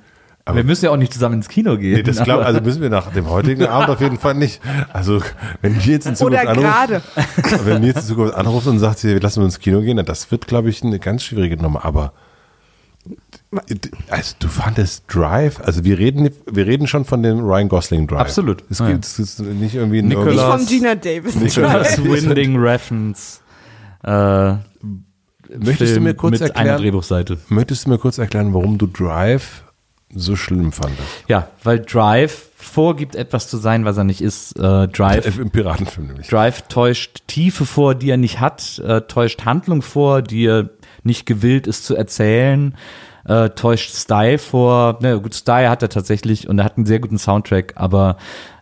Aber- 0.50 0.58
wir 0.58 0.64
müssen 0.64 0.86
ja 0.86 0.92
auch 0.92 0.98
nicht 0.98 1.14
zusammen 1.14 1.36
ins 1.36 1.48
Kino 1.50 1.78
gehen. 1.78 1.94
Nee, 1.96 2.04
das 2.04 2.18
glaube 2.18 2.42
aber- 2.42 2.46
also 2.46 2.62
müssen 2.62 2.82
wir 2.82 2.90
nach 2.90 3.12
dem 3.12 3.30
heutigen 3.30 3.66
Abend 3.68 3.90
auf 3.90 4.02
jeden 4.02 4.18
Fall 4.20 4.34
nicht. 4.36 4.62
Also, 4.94 5.22
wenn 5.62 5.74
Nils 5.78 6.06
in 6.06 6.12
Oder 6.14 6.16
Zukunft 6.16 6.48
anruft, 6.48 6.68
gerade. 6.68 7.02
wenn 7.66 7.82
Nils 7.82 7.96
in 7.98 8.04
Zukunft 8.04 8.34
anruft 8.36 8.68
und 8.68 8.80
sagt, 8.80 9.04
wir 9.04 9.20
lassen 9.20 9.42
uns 9.44 9.56
ins 9.56 9.60
Kino 9.64 9.82
gehen, 9.82 10.04
das 10.06 10.30
wird, 10.32 10.48
glaube 10.48 10.70
ich, 10.70 10.84
eine 10.84 11.00
ganz 11.00 11.24
schwierige 11.24 11.58
Nummer. 11.58 11.86
Aber 11.86 12.14
also 14.10 14.36
du 14.40 14.48
fandest 14.48 15.06
Drive, 15.08 15.60
also 15.62 15.84
wir 15.84 15.98
reden, 15.98 16.30
wir 16.52 16.68
reden 16.68 16.86
schon 16.86 17.06
von 17.06 17.24
dem 17.24 17.40
Ryan 17.40 17.68
Gosling 17.70 18.06
Drive. 18.08 18.20
Absolut. 18.20 18.64
Es 18.70 18.80
Ja. 18.80 18.90
gibt 18.92 19.06
es 19.06 19.18
ist 19.18 19.40
nicht 19.40 19.74
irgendwie 19.76 20.02
Nicolas- 20.04 20.36
Nicht 20.36 20.44
von 20.44 20.66
Gina 20.68 20.96
Davis. 20.96 21.36
Nicolas- 21.36 21.98
Winding 22.04 22.58
Reference. 22.58 23.42
Äh, 24.04 24.54
Möchtest 25.58 25.82
du 25.82 25.86
Film 25.88 26.04
mir 26.04 26.14
kurz 26.14 26.34
mit 26.34 26.42
einer 26.44 26.56
erklären, 26.56 26.82
Drehbuchseite. 26.82 27.38
möchtest 27.50 27.86
du 27.86 27.90
mir 27.90 27.98
kurz 27.98 28.20
erklären, 28.20 28.54
warum 28.54 28.78
du 28.78 28.86
Drive 28.86 29.64
so 30.14 30.36
schlimm 30.36 30.72
fandest? 30.72 31.08
Ja, 31.28 31.50
weil 31.64 31.80
Drive 31.80 32.50
vorgibt, 32.56 33.16
etwas 33.16 33.48
zu 33.48 33.58
sein, 33.58 33.86
was 33.86 33.98
er 33.98 34.04
nicht 34.04 34.22
ist. 34.22 34.58
Äh, 34.58 34.88
Drive, 34.88 35.38
Im 35.38 35.50
Piratenfilm 35.50 36.08
nämlich. 36.08 36.28
Drive 36.28 36.64
täuscht 36.64 37.24
Tiefe 37.28 37.66
vor, 37.66 37.96
die 37.96 38.10
er 38.10 38.18
nicht 38.18 38.40
hat, 38.40 38.80
äh, 38.80 39.02
täuscht 39.02 39.46
Handlung 39.46 39.82
vor, 39.82 40.22
die 40.22 40.46
er 40.46 40.70
nicht 41.04 41.26
gewillt 41.26 41.68
ist 41.68 41.86
zu 41.86 41.96
erzählen, 41.96 42.76
äh, 43.26 43.50
täuscht 43.50 43.94
Style 43.94 44.38
vor. 44.38 44.98
Na 45.02 45.16
gut, 45.16 45.36
Style 45.36 45.70
hat 45.70 45.84
er 45.84 45.90
tatsächlich 45.90 46.48
und 46.48 46.60
er 46.60 46.66
hat 46.66 46.78
einen 46.78 46.86
sehr 46.86 47.00
guten 47.00 47.18
Soundtrack, 47.18 47.74
aber 47.76 48.18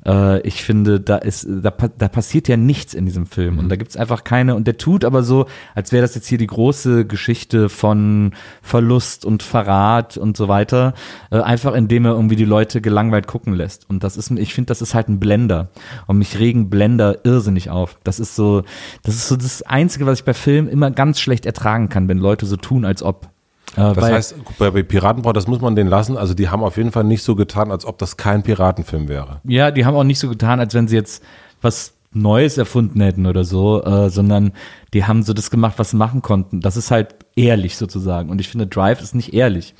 äh, 0.05 0.39
ich 0.41 0.63
finde, 0.63 0.99
da 0.99 1.17
ist, 1.17 1.47
da, 1.47 1.71
da 1.71 2.07
passiert 2.07 2.47
ja 2.47 2.57
nichts 2.57 2.93
in 2.93 3.05
diesem 3.05 3.25
Film 3.25 3.59
und 3.59 3.69
da 3.69 3.75
gibt's 3.75 3.97
einfach 3.97 4.23
keine 4.23 4.55
und 4.55 4.65
der 4.65 4.77
tut 4.77 5.05
aber 5.05 5.23
so, 5.23 5.45
als 5.75 5.91
wäre 5.91 6.01
das 6.01 6.15
jetzt 6.15 6.27
hier 6.27 6.37
die 6.37 6.47
große 6.47 7.05
Geschichte 7.05 7.69
von 7.69 8.31
Verlust 8.61 9.25
und 9.25 9.43
Verrat 9.43 10.17
und 10.17 10.37
so 10.37 10.47
weiter, 10.47 10.93
äh, 11.31 11.39
einfach 11.39 11.73
indem 11.73 12.05
er 12.05 12.11
irgendwie 12.11 12.35
die 12.35 12.45
Leute 12.45 12.81
gelangweilt 12.81 13.27
gucken 13.27 13.53
lässt 13.53 13.89
und 13.89 14.03
das 14.03 14.17
ist, 14.17 14.31
ich 14.31 14.53
finde, 14.53 14.67
das 14.67 14.81
ist 14.81 14.93
halt 14.93 15.09
ein 15.09 15.19
Blender 15.19 15.69
und 16.07 16.17
mich 16.17 16.39
regen 16.39 16.69
Blender 16.69 17.25
irrsinnig 17.25 17.69
auf. 17.69 17.97
Das 18.03 18.19
ist 18.19 18.35
so, 18.35 18.63
das 19.03 19.15
ist 19.15 19.27
so 19.27 19.35
das 19.35 19.61
Einzige, 19.63 20.05
was 20.05 20.19
ich 20.19 20.25
bei 20.25 20.33
Filmen 20.33 20.69
immer 20.69 20.91
ganz 20.91 21.19
schlecht 21.19 21.45
ertragen 21.45 21.89
kann, 21.89 22.07
wenn 22.07 22.17
Leute 22.17 22.45
so 22.45 22.55
tun, 22.55 22.85
als 22.85 23.03
ob. 23.03 23.29
Äh, 23.73 23.93
Das 23.93 23.97
weil- 23.97 24.13
heißt, 24.13 24.35
bei, 24.57 24.71
bei 24.71 24.83
Piratenbraut, 24.83 25.35
das 25.35 25.47
muss 25.47 25.61
man 25.61 25.75
denen 25.75 25.89
lassen. 25.89 26.17
Also 26.17 26.33
die 26.33 26.49
haben 26.49 26.63
auf 26.63 26.77
jeden 26.77 26.91
Fall 26.91 27.03
nicht 27.03 27.23
so 27.23 27.35
getan, 27.35 27.71
als 27.71 27.85
ob 27.85 27.97
das 27.97 28.17
kein 28.17 28.43
Piratenfilm 28.43 29.07
wäre. 29.07 29.41
Ja, 29.43 29.71
die 29.71 29.85
haben 29.85 29.95
auch 29.95 30.03
nicht 30.03 30.19
so 30.19 30.29
getan, 30.29 30.59
als 30.59 30.73
wenn 30.73 30.87
sie 30.87 30.95
jetzt 30.95 31.23
was 31.61 31.93
Neues 32.13 32.57
erfunden 32.57 33.01
hätten 33.01 33.25
oder 33.25 33.43
so, 33.43 33.83
äh, 33.83 34.09
sondern 34.09 34.53
die 34.93 35.05
haben 35.05 35.23
so 35.23 35.33
das 35.33 35.51
gemacht, 35.51 35.73
was 35.77 35.91
sie 35.91 35.97
machen 35.97 36.21
konnten. 36.21 36.61
Das 36.61 36.77
ist 36.77 36.89
halt 36.89 37.15
ehrlich 37.35 37.77
sozusagen. 37.77 38.29
Und 38.29 38.39
ich 38.41 38.47
finde, 38.47 38.65
Drive 38.65 39.01
ist 39.01 39.13
nicht 39.13 39.33
ehrlich. 39.33 39.75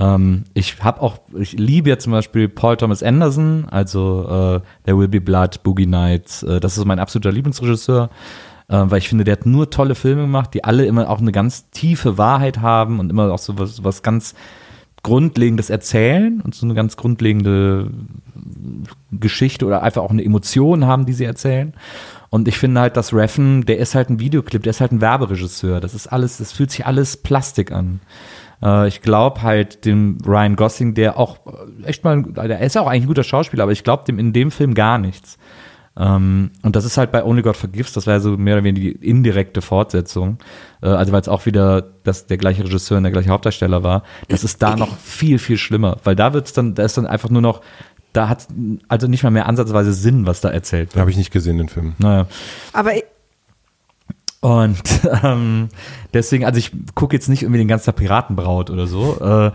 Ähm, 0.00 0.44
ich 0.54 0.76
habe 0.82 1.02
auch, 1.02 1.18
ich 1.38 1.52
liebe 1.52 1.90
ja 1.90 1.98
zum 1.98 2.12
Beispiel 2.12 2.48
Paul 2.48 2.76
Thomas 2.76 3.02
Anderson, 3.02 3.66
also 3.70 4.22
äh, 4.24 4.60
There 4.86 4.98
Will 4.98 5.08
Be 5.08 5.20
Blood, 5.20 5.62
Boogie 5.62 5.86
Nights. 5.86 6.42
Äh, 6.42 6.58
das 6.60 6.78
ist 6.78 6.84
mein 6.84 6.98
absoluter 6.98 7.32
Lieblingsregisseur, 7.32 8.08
äh, 8.68 8.84
weil 8.84 8.98
ich 8.98 9.08
finde, 9.08 9.24
der 9.24 9.32
hat 9.32 9.46
nur 9.46 9.70
tolle 9.70 9.94
Filme 9.94 10.22
gemacht, 10.22 10.54
die 10.54 10.64
alle 10.64 10.86
immer 10.86 11.08
auch 11.10 11.20
eine 11.20 11.32
ganz 11.32 11.70
tiefe 11.70 12.18
Wahrheit 12.18 12.60
haben 12.60 13.00
und 13.00 13.10
immer 13.10 13.32
auch 13.32 13.38
so 13.38 13.58
was, 13.58 13.84
was 13.84 14.02
ganz 14.02 14.34
Grundlegendes 15.02 15.70
erzählen 15.70 16.40
und 16.40 16.54
so 16.54 16.66
eine 16.66 16.74
ganz 16.74 16.96
grundlegende 16.96 17.90
Geschichte 19.12 19.64
oder 19.64 19.82
einfach 19.82 20.02
auch 20.02 20.10
eine 20.10 20.24
Emotion 20.24 20.86
haben, 20.86 21.06
die 21.06 21.12
sie 21.12 21.24
erzählen. 21.24 21.72
Und 22.30 22.46
ich 22.48 22.58
finde 22.58 22.80
halt, 22.80 22.96
dass 22.96 23.14
Reffen, 23.14 23.64
der 23.64 23.78
ist 23.78 23.94
halt 23.94 24.10
ein 24.10 24.20
Videoclip, 24.20 24.62
der 24.62 24.70
ist 24.70 24.80
halt 24.80 24.92
ein 24.92 25.00
Werberegisseur. 25.00 25.80
Das 25.80 25.94
ist 25.94 26.08
alles, 26.08 26.38
das 26.38 26.52
fühlt 26.52 26.70
sich 26.70 26.84
alles 26.84 27.16
Plastik 27.16 27.72
an. 27.72 28.00
Äh, 28.62 28.88
ich 28.88 29.00
glaube 29.00 29.42
halt 29.42 29.84
dem 29.84 30.18
Ryan 30.26 30.56
Gosling, 30.56 30.94
der 30.94 31.16
auch 31.16 31.38
äh, 31.46 31.86
echt 31.86 32.04
mal, 32.04 32.22
der 32.22 32.60
ist 32.60 32.76
auch 32.76 32.86
eigentlich 32.86 33.04
ein 33.04 33.08
guter 33.08 33.24
Schauspieler, 33.24 33.62
aber 33.62 33.72
ich 33.72 33.84
glaube 33.84 34.04
dem 34.04 34.18
in 34.18 34.32
dem 34.32 34.50
Film 34.50 34.74
gar 34.74 34.98
nichts. 34.98 35.38
Ähm, 35.98 36.50
und 36.62 36.76
das 36.76 36.84
ist 36.84 36.96
halt 36.96 37.10
bei 37.10 37.24
Only 37.24 37.42
God 37.42 37.56
Forgives, 37.56 37.92
das 37.92 38.06
wäre 38.06 38.20
so 38.20 38.36
mehr 38.36 38.54
oder 38.54 38.64
weniger 38.64 38.90
die 38.98 39.08
indirekte 39.08 39.60
Fortsetzung. 39.60 40.38
Äh, 40.80 40.86
also 40.88 41.10
weil 41.12 41.20
es 41.20 41.28
auch 41.28 41.44
wieder 41.44 41.82
das, 42.04 42.26
der 42.26 42.36
gleiche 42.38 42.62
Regisseur 42.64 42.98
und 42.98 43.02
der 43.02 43.12
gleiche 43.12 43.30
Hauptdarsteller 43.30 43.82
war. 43.82 44.04
Das 44.28 44.44
ist 44.44 44.62
da 44.62 44.76
noch 44.76 44.96
viel, 44.98 45.38
viel 45.40 45.58
schlimmer, 45.58 45.96
weil 46.04 46.14
da 46.14 46.32
wird's 46.32 46.52
dann, 46.52 46.74
da 46.74 46.84
ist 46.84 46.96
dann 46.96 47.06
einfach 47.06 47.30
nur 47.30 47.42
noch, 47.42 47.62
da 48.12 48.28
hat 48.28 48.46
also 48.86 49.08
nicht 49.08 49.22
mal 49.24 49.30
mehr 49.30 49.46
ansatzweise 49.46 49.92
Sinn, 49.92 50.24
was 50.26 50.40
da 50.40 50.50
erzählt 50.50 50.90
wird. 50.94 51.00
Habe 51.00 51.10
ich 51.10 51.16
nicht 51.16 51.32
gesehen, 51.32 51.58
den 51.58 51.68
Film. 51.68 51.94
Naja. 51.98 52.26
Aber 52.72 52.94
ich- 52.94 53.04
Und 54.40 54.82
ähm, 55.24 55.68
deswegen, 56.14 56.44
also 56.44 56.58
ich 56.58 56.70
gucke 56.94 57.16
jetzt 57.16 57.28
nicht 57.28 57.42
irgendwie 57.42 57.58
den 57.58 57.68
ganzen 57.68 57.86
Tag 57.86 57.96
Piratenbraut 57.96 58.70
oder 58.70 58.86
so. 58.86 59.18
Äh, 59.20 59.50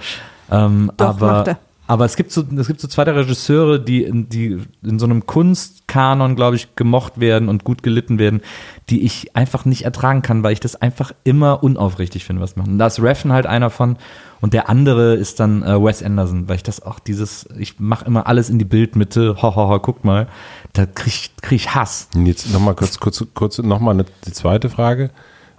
ähm, 0.52 0.92
Doch, 0.98 1.08
aber, 1.08 1.28
macht 1.32 1.48
er. 1.48 1.58
Aber 1.86 2.06
es 2.06 2.16
gibt 2.16 2.32
so, 2.32 2.44
es 2.58 2.68
gibt 2.68 2.80
so 2.80 2.88
zwei 2.88 3.04
der 3.04 3.16
Regisseure, 3.16 3.80
die 3.80 4.04
in, 4.04 4.30
die 4.30 4.62
in 4.84 5.00
so 5.00 5.06
einem 5.06 5.26
Kunstkanon, 5.26 6.36
glaube 6.36 6.56
ich, 6.56 6.76
gemocht 6.76 7.20
werden 7.20 7.50
und 7.50 7.66
gut 7.66 7.84
gelitten 7.84 8.20
werden, 8.20 8.42
die 8.90 9.04
ich 9.04 9.36
einfach 9.36 9.66
nicht 9.66 9.84
ertragen 9.84 10.22
kann, 10.22 10.44
weil 10.44 10.54
ich 10.54 10.62
das 10.62 10.82
einfach 10.82 11.12
immer 11.26 11.62
unaufrichtig 11.62 12.24
finde, 12.24 12.42
was 12.42 12.56
machen. 12.56 12.80
Da 12.80 12.88
ist 12.88 13.02
Reffen 13.02 13.34
halt 13.34 13.46
einer 13.46 13.70
von 13.70 13.98
und 14.40 14.54
der 14.54 14.70
andere 14.70 15.16
ist 15.16 15.40
dann 15.40 15.62
äh, 15.64 15.82
Wes 15.82 16.02
Anderson, 16.04 16.48
weil 16.48 16.56
ich 16.58 16.64
das 16.64 16.82
auch 16.82 17.00
dieses, 17.00 17.48
ich 17.58 17.80
mache 17.80 18.06
immer 18.06 18.28
alles 18.28 18.50
in 18.50 18.60
die 18.60 18.66
Bildmitte, 18.66 19.42
ho, 19.42 19.56
ho, 19.56 19.70
ho, 19.70 19.80
guck 19.80 20.06
mal, 20.06 20.28
da 20.72 20.86
krieg 20.86 21.08
ich, 21.14 21.36
krieg 21.42 21.58
ich 21.58 21.76
Hass. 21.76 22.10
Und 22.16 22.26
jetzt 22.26 22.52
nochmal 22.52 22.76
kurz, 22.76 23.00
kurz, 23.00 23.24
kurz 23.34 23.58
nochmal 23.60 24.06
die 24.26 24.32
zweite 24.32 24.70
Frage. 24.70 25.12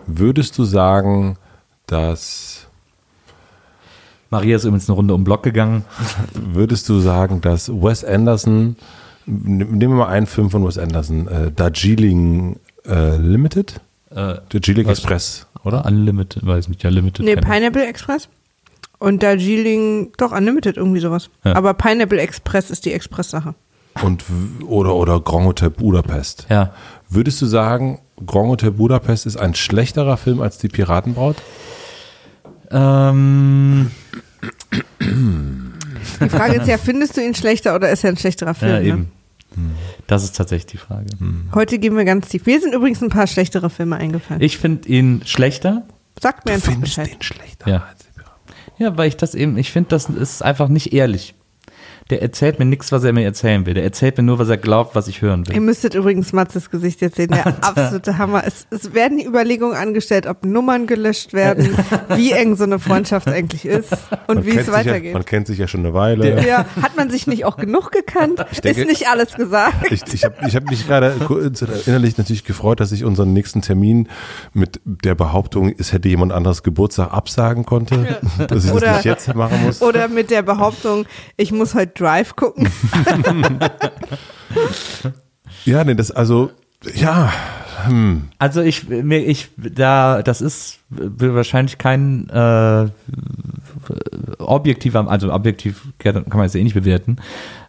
Würdest 0.06 0.56
du 0.58 0.64
sagen, 0.64 1.36
dass, 1.86 2.63
Maria 4.30 4.56
ist 4.56 4.64
übrigens 4.64 4.88
eine 4.88 4.96
Runde 4.96 5.14
um 5.14 5.20
den 5.20 5.24
Block 5.24 5.42
gegangen. 5.42 5.84
würdest 6.34 6.88
du 6.88 6.98
sagen, 7.00 7.40
dass 7.40 7.68
Wes 7.70 8.04
Anderson, 8.04 8.76
nehmen 9.26 9.80
wir 9.80 9.88
mal 9.88 10.08
einen 10.08 10.26
Film 10.26 10.50
von 10.50 10.66
Wes 10.66 10.78
Anderson, 10.78 11.28
äh, 11.28 11.50
Darjeeling 11.52 12.58
äh, 12.86 13.16
Limited? 13.16 13.80
Äh, 14.10 14.36
Darjeeling? 14.48 14.88
Express, 14.88 15.46
Oder? 15.64 15.84
Unlimited, 15.86 16.44
weiß 16.46 16.68
nicht, 16.68 16.82
ja, 16.82 16.90
Limited. 16.90 17.24
nee. 17.24 17.36
Pineapple 17.36 17.86
Express. 17.86 18.28
Und 18.98 19.22
Darjeeling, 19.22 20.12
doch, 20.16 20.32
Unlimited, 20.32 20.76
irgendwie 20.76 21.00
sowas. 21.00 21.28
Ja. 21.44 21.56
Aber 21.56 21.74
Pineapple 21.74 22.20
Express 22.20 22.70
ist 22.70 22.84
die 22.86 22.92
Express-Sache. 22.92 23.54
Und, 24.02 24.24
oder, 24.66 24.94
oder 24.94 25.20
Grand 25.20 25.46
Hotel 25.46 25.70
Budapest. 25.70 26.46
Ja. 26.48 26.72
Würdest 27.08 27.40
du 27.42 27.46
sagen, 27.46 28.00
Grand 28.24 28.48
Hotel 28.48 28.70
Budapest 28.72 29.26
ist 29.26 29.36
ein 29.36 29.54
schlechterer 29.54 30.16
Film 30.16 30.40
als 30.40 30.58
die 30.58 30.68
Piratenbraut? 30.68 31.36
Ähm, 32.74 33.90
Die 35.00 36.28
Frage 36.28 36.56
ist 36.60 36.68
ja, 36.68 36.76
findest 36.78 37.16
du 37.16 37.22
ihn 37.24 37.34
schlechter 37.34 37.74
oder 37.74 37.90
ist 37.90 38.04
er 38.04 38.10
ein 38.10 38.16
schlechterer 38.16 38.54
Film? 38.54 38.72
ja, 38.72 38.80
ne? 38.80 38.86
eben. 38.88 39.10
Das 40.08 40.24
ist 40.24 40.34
tatsächlich 40.36 40.66
die 40.66 40.76
Frage. 40.78 41.06
Heute 41.54 41.78
gehen 41.78 41.96
wir 41.96 42.04
ganz 42.04 42.28
tief. 42.28 42.44
Mir 42.46 42.60
sind 42.60 42.74
übrigens 42.74 43.00
ein 43.02 43.08
paar 43.08 43.28
schlechtere 43.28 43.70
Filme 43.70 43.96
eingefallen. 43.96 44.42
Ich 44.42 44.58
finde 44.58 44.88
ihn 44.88 45.22
schlechter. 45.24 45.86
Sagt 46.20 46.44
mir 46.44 46.50
Du 46.52 46.54
einfach 46.56 46.72
findest 46.72 46.96
Bescheid. 46.96 47.14
den 47.14 47.22
schlechter 47.22 47.70
Ja. 47.70 47.88
Ja, 48.78 48.96
weil 48.96 49.06
ich 49.06 49.16
das 49.16 49.36
eben, 49.36 49.56
ich 49.56 49.70
finde, 49.70 49.90
das 49.90 50.08
ist 50.10 50.42
einfach 50.42 50.66
nicht 50.68 50.92
ehrlich. 50.92 51.34
Der 52.10 52.20
erzählt 52.20 52.58
mir 52.58 52.66
nichts, 52.66 52.92
was 52.92 53.02
er 53.04 53.12
mir 53.14 53.24
erzählen 53.24 53.64
will. 53.64 53.72
Der 53.74 53.82
erzählt 53.82 54.18
mir 54.18 54.24
nur, 54.24 54.38
was 54.38 54.48
er 54.50 54.58
glaubt, 54.58 54.94
was 54.94 55.08
ich 55.08 55.22
hören 55.22 55.44
Ihr 55.48 55.54
will. 55.54 55.60
müsstet 55.60 55.94
übrigens 55.94 56.34
Matzes 56.34 56.70
Gesicht 56.70 57.00
jetzt 57.00 57.16
sehen. 57.16 57.28
Der 57.30 57.46
absolute 57.62 58.18
Hammer. 58.18 58.42
Es, 58.46 58.66
es 58.70 58.92
werden 58.92 59.16
die 59.16 59.24
Überlegungen 59.24 59.74
angestellt, 59.74 60.26
ob 60.26 60.44
Nummern 60.44 60.86
gelöscht 60.86 61.32
werden, 61.32 61.76
wie 62.14 62.32
eng 62.32 62.56
so 62.56 62.64
eine 62.64 62.78
Freundschaft 62.78 63.28
eigentlich 63.28 63.64
ist 63.64 63.90
und 64.26 64.36
Man 64.36 64.44
wie 64.46 64.50
es 64.50 64.56
sich 64.56 64.66
Ja, 64.66 64.72
weitergeht. 64.74 65.14
man 65.14 65.24
kennt 65.24 65.46
sich 65.46 65.58
ja 65.58 65.66
schon 65.66 65.80
eine 65.80 65.94
Weile. 65.94 66.46
Ja, 66.46 66.66
hat 66.82 66.94
man 66.96 67.08
sich 67.08 67.26
nicht 67.26 67.46
auch 67.46 67.56
genug 67.56 67.90
gekannt? 67.90 68.44
denke- 68.62 68.82
ist 68.82 68.86
nicht 68.86 69.08
alles 69.08 69.32
gesagt. 69.34 69.90
Ich, 69.90 70.02
ich 70.12 70.24
habe 70.24 70.34
ich 70.46 70.54
hab 70.56 70.68
mich 70.68 70.86
gerade 70.86 71.14
innerlich 71.86 72.18
natürlich 72.18 72.44
gefreut, 72.44 72.80
dass 72.80 72.92
ich 72.92 73.04
unseren 73.04 73.32
nächsten 73.32 73.62
Termin 73.62 74.08
mit 74.52 74.78
der 74.84 75.14
Behauptung, 75.14 75.72
es 75.78 75.92
hätte 75.94 76.08
jemand 76.10 76.32
anderes 76.32 76.62
Geburtstag 76.62 77.12
absagen 77.12 77.64
konnte, 77.64 78.18
dass 78.48 78.66
ich 78.66 78.72
Oder- 78.72 78.86
das 78.88 78.96
nicht 78.96 79.04
jetzt 79.06 79.34
machen 79.34 79.62
muss. 79.64 79.80
Oder 79.80 80.08
mit 80.08 80.30
der 80.30 80.42
Behauptung, 80.42 81.06
ich 81.38 81.50
muss 81.50 81.74
heute 81.74 81.93
Drive 81.94 82.36
gucken. 82.36 82.68
Ja, 85.64 85.82
nee, 85.82 85.94
das 85.94 86.10
also, 86.10 86.50
ja, 86.94 87.32
hm, 87.86 88.28
Also 88.38 88.60
ich, 88.60 88.88
mir, 88.88 89.20
ich, 89.20 89.48
da, 89.56 90.22
das 90.22 90.40
ist 90.40 90.80
wahrscheinlich 90.90 91.78
kein 91.78 92.28
äh, 92.28 92.88
objektiver, 94.38 95.08
also 95.08 95.32
objektiv 95.32 95.88
kann 95.98 96.24
man 96.32 96.46
es 96.46 96.54
eh 96.54 96.62
nicht 96.62 96.74
bewerten, 96.74 97.16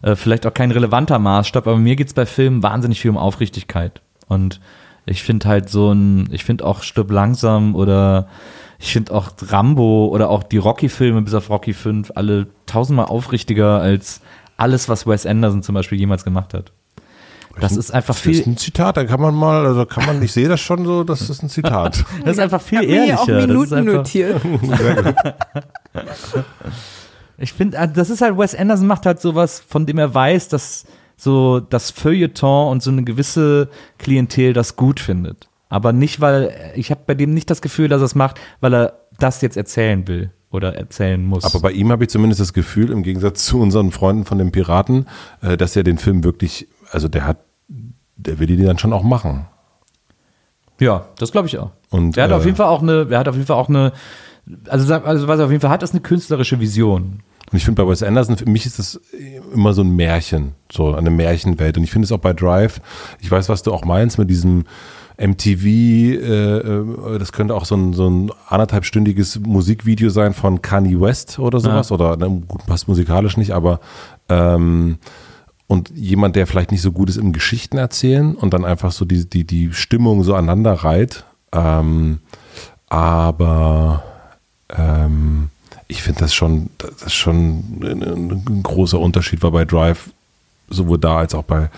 äh, 0.02 0.14
vielleicht 0.14 0.46
auch 0.46 0.54
kein 0.54 0.70
relevanter 0.70 1.18
Maßstab, 1.18 1.66
aber 1.66 1.78
mir 1.78 1.96
geht's 1.96 2.14
bei 2.14 2.26
Filmen 2.26 2.62
wahnsinnig 2.62 3.00
viel 3.00 3.10
um 3.10 3.16
Aufrichtigkeit. 3.16 4.00
Und 4.28 4.60
ich 5.06 5.22
finde 5.22 5.48
halt 5.48 5.68
so 5.68 5.92
ein, 5.92 6.28
ich 6.32 6.44
finde 6.44 6.64
auch 6.64 6.82
Stirb 6.82 7.10
langsam 7.10 7.74
oder 7.74 8.28
ich 8.78 8.92
finde 8.92 9.14
auch 9.14 9.30
Rambo 9.48 10.08
oder 10.08 10.30
auch 10.30 10.42
die 10.42 10.58
Rocky-Filme 10.58 11.22
bis 11.22 11.34
auf 11.34 11.50
Rocky 11.50 11.72
5 11.72 12.12
alle 12.14 12.48
tausendmal 12.66 13.06
aufrichtiger 13.06 13.80
als 13.80 14.20
alles, 14.56 14.88
was 14.88 15.06
Wes 15.06 15.26
Anderson 15.26 15.62
zum 15.62 15.74
Beispiel 15.74 15.98
jemals 15.98 16.24
gemacht 16.24 16.54
hat. 16.54 16.72
Das 17.58 17.74
ist 17.74 17.90
einfach 17.90 18.14
das 18.14 18.26
ist 18.26 18.42
viel, 18.42 18.52
ein 18.52 18.58
Zitat, 18.58 18.98
da 18.98 19.04
kann 19.04 19.20
man 19.20 19.34
mal, 19.34 19.64
also 19.64 19.86
kann 19.86 20.04
man, 20.04 20.22
ich 20.22 20.32
sehe 20.32 20.46
das 20.46 20.60
schon 20.60 20.84
so, 20.84 21.04
das 21.04 21.30
ist 21.30 21.42
ein 21.42 21.48
Zitat. 21.48 22.04
das 22.24 22.32
ist 22.32 22.38
einfach 22.38 22.60
viel 22.60 22.82
Ich 22.82 23.14
auch 23.14 23.26
Minuten 23.26 23.74
einfach, 23.74 23.94
notiert. 23.94 24.40
Ich 27.38 27.52
finde, 27.52 27.76
äh, 27.76 27.88
das 27.88 28.08
ist 28.08 28.22
halt, 28.22 28.38
Wes 28.38 28.54
Anderson 28.54 28.86
macht 28.86 29.04
halt 29.04 29.20
sowas, 29.20 29.62
von 29.66 29.84
dem 29.84 29.98
er 29.98 30.14
weiß, 30.14 30.48
dass 30.48 30.86
so 31.16 31.60
das 31.60 31.90
Feuilleton 31.90 32.70
und 32.70 32.82
so 32.82 32.90
eine 32.90 33.04
gewisse 33.04 33.68
Klientel 33.98 34.52
das 34.52 34.76
gut 34.76 35.00
findet. 35.00 35.48
Aber 35.68 35.92
nicht, 35.92 36.20
weil, 36.20 36.72
ich 36.76 36.90
habe 36.90 37.00
bei 37.06 37.14
dem 37.14 37.34
nicht 37.34 37.50
das 37.50 37.60
Gefühl, 37.60 37.88
dass 37.88 38.00
er 38.00 38.06
es 38.06 38.14
macht, 38.14 38.38
weil 38.60 38.74
er 38.74 39.00
das 39.18 39.40
jetzt 39.40 39.56
erzählen 39.56 40.06
will 40.06 40.30
oder 40.50 40.76
erzählen 40.76 41.24
muss. 41.24 41.44
Aber 41.44 41.60
bei 41.60 41.72
ihm 41.72 41.90
habe 41.90 42.04
ich 42.04 42.10
zumindest 42.10 42.40
das 42.40 42.52
Gefühl, 42.52 42.90
im 42.90 43.02
Gegensatz 43.02 43.44
zu 43.44 43.60
unseren 43.60 43.90
Freunden 43.90 44.24
von 44.24 44.38
den 44.38 44.52
Piraten, 44.52 45.06
äh, 45.42 45.56
dass 45.56 45.74
er 45.74 45.82
den 45.82 45.98
Film 45.98 46.22
wirklich, 46.22 46.68
also 46.90 47.08
der 47.08 47.26
hat, 47.26 47.38
der 48.16 48.38
will 48.38 48.46
die 48.46 48.56
dann 48.56 48.78
schon 48.78 48.92
auch 48.92 49.02
machen. 49.02 49.46
ja, 50.78 51.06
das 51.18 51.32
glaube 51.32 51.48
ich 51.48 51.58
auch. 51.58 51.72
Und, 51.90 52.16
er 52.16 52.24
hat 52.24 52.30
äh, 52.30 52.34
auf 52.34 52.44
jeden 52.44 52.56
Fall 52.56 52.66
auch 52.66 52.82
eine, 52.82 53.08
er 53.10 53.18
hat 53.18 53.28
auf 53.28 53.34
jeden 53.34 53.46
Fall 53.46 53.56
auch 53.56 53.68
eine, 53.68 53.92
also, 54.68 54.94
also 54.94 55.26
was 55.26 55.38
er 55.40 55.46
auf 55.46 55.50
jeden 55.50 55.60
Fall 55.60 55.70
hat, 55.70 55.82
ist 55.82 55.92
eine 55.92 56.00
künstlerische 56.00 56.60
Vision. 56.60 57.22
Und 57.50 57.56
ich 57.56 57.64
finde 57.64 57.82
bei 57.82 57.88
Wes 57.88 58.02
Anderson, 58.02 58.36
für 58.36 58.48
mich 58.48 58.66
ist 58.66 58.78
das 58.78 59.00
immer 59.52 59.72
so 59.72 59.82
ein 59.82 59.94
Märchen, 59.94 60.54
so 60.70 60.94
eine 60.94 61.10
Märchenwelt. 61.10 61.76
Und 61.76 61.84
ich 61.84 61.92
finde 61.92 62.06
es 62.06 62.12
auch 62.12 62.18
bei 62.18 62.32
Drive, 62.32 62.80
ich 63.20 63.30
weiß, 63.30 63.48
was 63.48 63.62
du 63.62 63.72
auch 63.72 63.84
meinst 63.84 64.18
mit 64.18 64.28
diesem 64.30 64.64
MTV, 65.18 65.64
äh, 65.64 66.58
äh, 66.58 67.18
das 67.18 67.32
könnte 67.32 67.54
auch 67.54 67.64
so 67.64 67.74
ein, 67.74 67.94
so 67.94 68.08
ein 68.08 68.30
anderthalbstündiges 68.48 69.40
Musikvideo 69.40 70.10
sein 70.10 70.34
von 70.34 70.60
Kanye 70.60 71.00
West 71.00 71.38
oder 71.38 71.60
sowas. 71.60 71.90
Oder 71.90 72.16
ne, 72.16 72.42
gut, 72.46 72.66
passt 72.66 72.86
musikalisch 72.88 73.36
nicht, 73.36 73.52
aber 73.52 73.80
ähm, 74.28 74.98
und 75.68 75.90
jemand, 75.90 76.36
der 76.36 76.46
vielleicht 76.46 76.70
nicht 76.70 76.82
so 76.82 76.92
gut 76.92 77.08
ist 77.08 77.16
im 77.16 77.32
Geschichten 77.32 77.78
erzählen 77.78 78.34
und 78.34 78.54
dann 78.54 78.64
einfach 78.64 78.92
so 78.92 79.04
die, 79.04 79.24
die, 79.28 79.44
die 79.44 79.72
Stimmung 79.72 80.22
so 80.22 80.34
aneinander 80.34 80.72
reiht. 80.72 81.24
Ähm, 81.52 82.20
aber 82.88 84.04
ähm, 84.68 85.48
ich 85.88 86.02
finde 86.02 86.20
das 86.20 86.34
schon, 86.34 86.70
das 86.78 87.02
ist 87.02 87.14
schon 87.14 87.80
ein, 87.82 88.02
ein 88.02 88.62
großer 88.62 88.98
Unterschied, 88.98 89.42
war 89.42 89.50
bei 89.50 89.64
Drive 89.64 90.10
sowohl 90.68 90.98
da 90.98 91.18
als 91.18 91.34
auch 91.34 91.44
bei, 91.44 91.70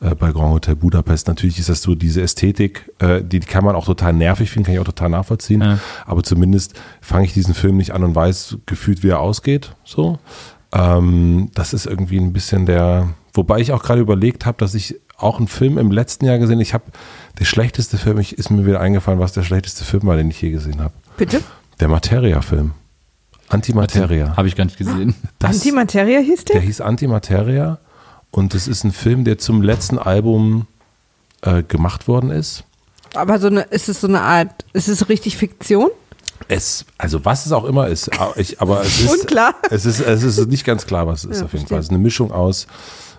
äh, 0.00 0.14
bei 0.14 0.32
Grand 0.32 0.52
Hotel 0.52 0.76
Budapest. 0.76 1.28
Natürlich 1.28 1.58
ist 1.58 1.68
das 1.68 1.82
so 1.82 1.94
diese 1.94 2.22
Ästhetik, 2.22 2.92
äh, 2.98 3.22
die, 3.22 3.40
die 3.40 3.46
kann 3.46 3.64
man 3.64 3.74
auch 3.74 3.86
total 3.86 4.12
nervig 4.12 4.50
finden, 4.50 4.66
kann 4.66 4.74
ich 4.74 4.80
auch 4.80 4.84
total 4.84 5.10
nachvollziehen. 5.10 5.62
Ja. 5.62 5.78
Aber 6.04 6.22
zumindest 6.22 6.74
fange 7.00 7.24
ich 7.24 7.32
diesen 7.32 7.54
Film 7.54 7.76
nicht 7.76 7.92
an 7.92 8.04
und 8.04 8.14
weiß 8.14 8.58
gefühlt, 8.66 9.02
wie 9.02 9.08
er 9.08 9.20
ausgeht. 9.20 9.74
So. 9.84 10.18
Ähm, 10.72 11.50
das 11.54 11.72
ist 11.72 11.86
irgendwie 11.86 12.18
ein 12.18 12.32
bisschen 12.32 12.66
der, 12.66 13.08
wobei 13.32 13.60
ich 13.60 13.72
auch 13.72 13.82
gerade 13.82 14.00
überlegt 14.00 14.46
habe, 14.46 14.58
dass 14.58 14.74
ich 14.74 15.00
auch 15.18 15.38
einen 15.38 15.48
Film 15.48 15.78
im 15.78 15.90
letzten 15.90 16.26
Jahr 16.26 16.38
gesehen, 16.38 16.60
ich 16.60 16.74
habe 16.74 16.84
der 17.38 17.46
schlechteste 17.46 17.96
Film, 17.96 18.18
ich, 18.18 18.36
ist 18.36 18.50
mir 18.50 18.66
wieder 18.66 18.80
eingefallen, 18.80 19.18
was 19.18 19.32
der 19.32 19.42
schlechteste 19.42 19.84
Film 19.84 20.04
war, 20.04 20.16
den 20.16 20.28
ich 20.28 20.40
je 20.42 20.50
gesehen 20.50 20.80
habe. 20.80 20.92
Bitte? 21.16 21.40
Der 21.80 21.88
Materia-Film. 21.88 22.72
Antimateria. 23.48 24.36
Habe 24.36 24.48
ich 24.48 24.56
gar 24.56 24.64
nicht 24.64 24.76
gesehen. 24.76 25.14
Das, 25.38 25.56
Antimateria 25.56 26.18
hieß 26.18 26.44
der 26.46 26.56
der? 26.56 26.62
hieß 26.62 26.80
Antimateria 26.80 27.78
und 28.36 28.54
es 28.54 28.68
ist 28.68 28.84
ein 28.84 28.92
Film, 28.92 29.24
der 29.24 29.38
zum 29.38 29.62
letzten 29.62 29.98
Album 29.98 30.66
äh, 31.40 31.62
gemacht 31.62 32.06
worden 32.06 32.30
ist. 32.30 32.64
Aber 33.14 33.38
so 33.38 33.46
eine, 33.46 33.62
ist 33.62 33.88
es 33.88 34.02
so 34.02 34.08
eine 34.08 34.20
Art, 34.20 34.64
ist 34.74 34.88
es 34.88 35.08
richtig 35.08 35.38
Fiktion? 35.38 35.90
Es, 36.48 36.84
also 36.98 37.24
was 37.24 37.46
es 37.46 37.52
auch 37.52 37.64
immer 37.64 37.88
ist, 37.88 38.10
aber 38.20 38.36
ich, 38.38 38.60
aber 38.60 38.82
es 38.82 39.00
ist, 39.04 39.22
Unklar. 39.22 39.54
Es 39.70 39.86
ist, 39.86 40.00
es 40.00 40.22
ist 40.22 40.48
nicht 40.48 40.66
ganz 40.66 40.86
klar, 40.86 41.06
was 41.06 41.24
es 41.24 41.30
ist 41.30 41.38
Ja, 41.38 41.44
auf 41.46 41.52
jeden 41.54 41.66
verstehe. 41.66 41.68
Fall. 41.68 41.78
Es 41.80 41.86
ist 41.86 41.90
eine 41.90 41.98
Mischung 41.98 42.30
aus 42.30 42.66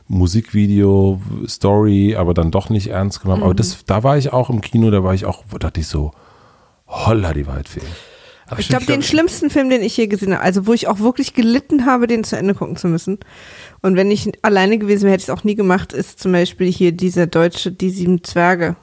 Musikvideo, 0.07 1.20
Story, 1.47 2.15
aber 2.15 2.36
dann 2.36 2.51
doch 2.51 2.70
nicht 2.70 2.88
ernst 2.88 3.22
genommen. 3.22 3.39
Mhm. 3.41 3.45
Aber 3.45 3.55
das, 3.55 3.86
da 3.88 4.03
war 4.03 4.18
ich 4.20 4.32
auch 4.34 4.51
im 4.51 4.61
Kino, 4.61 4.91
da 4.91 5.03
war 5.03 5.15
ich 5.15 5.26
auch, 5.26 5.43
da 5.51 5.57
dachte 5.57 5.80
ich 5.80 5.88
so, 5.88 6.11
holla 6.88 7.34
die 7.34 7.47
Waldfee. 7.47 7.82
Aber 8.49 8.59
Ich 8.59 8.70
glaube, 8.70 8.86
den 8.86 9.03
schlimmsten 9.03 9.49
Film, 9.49 9.70
den 9.70 9.82
ich 9.82 9.97
je 9.97 10.07
gesehen 10.07 10.34
habe, 10.34 10.41
also 10.43 10.68
wo 10.68 10.74
ich 10.74 10.88
auch 10.88 10.99
wirklich 10.99 11.34
gelitten 11.34 11.86
habe, 11.86 12.07
den 12.07 12.24
zu 12.24 12.38
Ende 12.38 12.53
gucken 12.53 12.78
zu 12.78 12.88
müssen. 12.88 13.20
Und 13.82 13.95
wenn 13.95 14.11
ich 14.11 14.32
alleine 14.41 14.78
gewesen 14.78 15.03
wäre, 15.03 15.13
hätte 15.13 15.21
ich 15.21 15.30
es 15.30 15.36
auch 15.36 15.43
nie 15.43 15.55
gemacht, 15.55 15.93
ist 15.93 16.19
zum 16.19 16.32
Beispiel 16.32 16.71
hier 16.71 16.91
dieser 16.91 17.28
deutsche 17.28 17.71
Die 17.71 17.89
Sieben 17.89 18.23
Zwerge. 18.23 18.75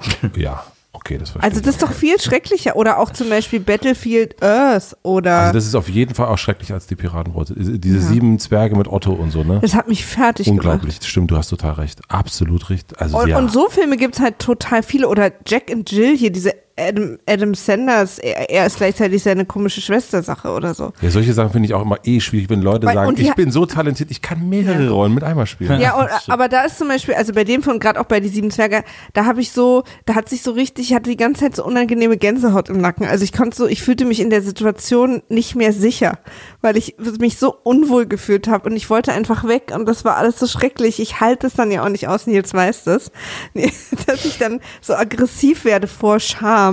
Ja, 0.36 0.64
okay, 0.92 1.18
das 1.18 1.30
verstehe 1.30 1.50
Also 1.50 1.60
das 1.60 1.74
ist 1.74 1.82
doch 1.82 1.92
viel 1.92 2.18
schrecklicher. 2.20 2.76
Oder 2.76 2.98
auch 2.98 3.10
zum 3.10 3.28
Beispiel 3.28 3.60
Battlefield 3.60 4.42
Earth 4.42 4.96
oder 5.02 5.38
Also 5.38 5.52
das 5.54 5.66
ist 5.66 5.74
auf 5.74 5.88
jeden 5.88 6.14
Fall 6.14 6.28
auch 6.28 6.38
schrecklicher 6.38 6.74
als 6.74 6.86
die 6.86 6.96
Piratenbrot. 6.96 7.52
Diese 7.56 8.00
sieben 8.00 8.38
Zwerge 8.38 8.76
mit 8.76 8.88
Otto 8.88 9.12
und 9.12 9.30
so, 9.30 9.44
ne? 9.44 9.58
das 9.60 9.74
hat 9.74 9.88
mich 9.88 10.06
fertig 10.06 10.48
Unglaublich. 10.48 10.98
Stimmt, 11.02 11.30
du 11.30 11.36
hast 11.36 11.48
total 11.48 11.72
recht. 11.72 12.00
Absolut 12.08 12.70
recht. 12.70 12.98
Also 12.98 13.18
gemacht. 13.18 13.24
Und, 13.24 13.30
ja. 13.30 13.38
und 13.38 13.52
so 13.52 13.68
Filme 13.68 13.96
gibt 13.96 14.14
es 14.16 14.20
halt 14.20 14.38
total 14.38 14.82
viele. 14.82 15.08
Oder 15.08 15.32
Jack 15.46 15.70
and 15.70 15.90
Jill 15.90 16.16
hier, 16.16 16.30
diese 16.30 16.54
Adam, 16.80 17.18
Adam 17.26 17.54
Sanders, 17.54 18.18
er, 18.18 18.50
er 18.50 18.66
ist 18.66 18.78
gleichzeitig 18.78 19.22
seine 19.22 19.44
komische 19.44 19.80
Schwester-Sache 19.80 20.48
oder 20.50 20.74
so. 20.74 20.92
ja, 21.00 21.10
solche 21.10 21.32
Sachen 21.32 21.50
finde 21.52 21.66
ich 21.66 21.74
auch 21.74 21.82
immer 21.82 21.98
eh 22.04 22.20
schwierig, 22.20 22.50
wenn 22.50 22.62
Leute 22.62 22.86
Weil- 22.86 22.94
sagen, 22.94 23.14
ich 23.18 23.34
bin 23.34 23.50
so 23.50 23.66
talentiert, 23.66 24.10
ich 24.10 24.22
kann 24.22 24.48
mehrere 24.48 24.90
Rollen 24.90 25.14
mit 25.14 25.24
einmal 25.24 25.46
spielen. 25.46 25.80
Ja, 25.80 25.94
und, 26.00 26.08
aber 26.28 26.48
da 26.48 26.64
ist 26.64 26.78
zum 26.78 26.88
Beispiel, 26.88 27.14
also 27.14 27.32
bei 27.32 27.44
dem 27.44 27.62
von 27.62 27.78
gerade 27.78 28.00
auch 28.00 28.06
bei 28.06 28.20
die 28.20 28.28
sieben 28.28 28.50
Zwerge, 28.50 28.84
da 29.12 29.26
habe 29.26 29.40
ich 29.40 29.52
so, 29.52 29.84
da 30.06 30.14
hat 30.14 30.28
sich 30.28 30.42
so 30.42 30.52
richtig, 30.52 30.90
ich 30.90 30.94
hatte 30.94 31.10
die 31.10 31.16
ganze 31.16 31.42
Zeit 31.42 31.56
so 31.56 31.64
unangenehme 31.64 32.16
Gänsehaut 32.16 32.68
im 32.68 32.78
Nacken. 32.80 33.06
Also 33.06 33.24
ich 33.24 33.32
konnte 33.32 33.56
so, 33.56 33.66
ich 33.66 33.82
fühlte 33.82 34.04
mich 34.04 34.20
in 34.20 34.30
der 34.30 34.42
Situation 34.42 35.22
nicht 35.28 35.54
mehr 35.56 35.72
sicher, 35.72 36.18
weil 36.60 36.76
ich 36.76 36.96
mich 37.18 37.38
so 37.38 37.54
unwohl 37.62 38.06
gefühlt 38.06 38.48
habe 38.48 38.68
und 38.70 38.76
ich 38.76 38.88
wollte 38.90 39.12
einfach 39.12 39.44
weg 39.46 39.72
und 39.74 39.86
das 39.86 40.04
war 40.04 40.16
alles 40.16 40.38
so 40.38 40.46
schrecklich. 40.46 41.00
Ich 41.00 41.20
halte 41.20 41.46
es 41.46 41.54
dann 41.54 41.70
ja 41.70 41.84
auch 41.84 41.88
nicht 41.88 42.08
aus, 42.08 42.26
Nils 42.26 42.54
weiß 42.54 42.84
das, 42.84 43.10
dass 44.06 44.24
ich 44.24 44.38
dann 44.38 44.60
so 44.80 44.94
aggressiv 44.94 45.64
werde 45.64 45.86
vor 45.86 46.20
Scham, 46.20 46.69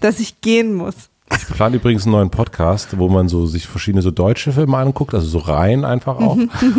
dass 0.00 0.20
ich 0.20 0.40
gehen 0.40 0.74
muss. 0.74 0.94
Ich 1.36 1.46
plane 1.48 1.76
übrigens 1.76 2.04
einen 2.04 2.12
neuen 2.12 2.30
Podcast, 2.30 2.96
wo 2.98 3.08
man 3.08 3.28
so 3.28 3.46
sich 3.46 3.66
verschiedene 3.66 4.00
so 4.02 4.10
deutsche 4.12 4.52
Filme 4.52 4.76
anguckt, 4.76 5.12
also 5.12 5.26
so 5.26 5.38
Reihen 5.38 5.84
einfach 5.84 6.18
auch. 6.18 6.36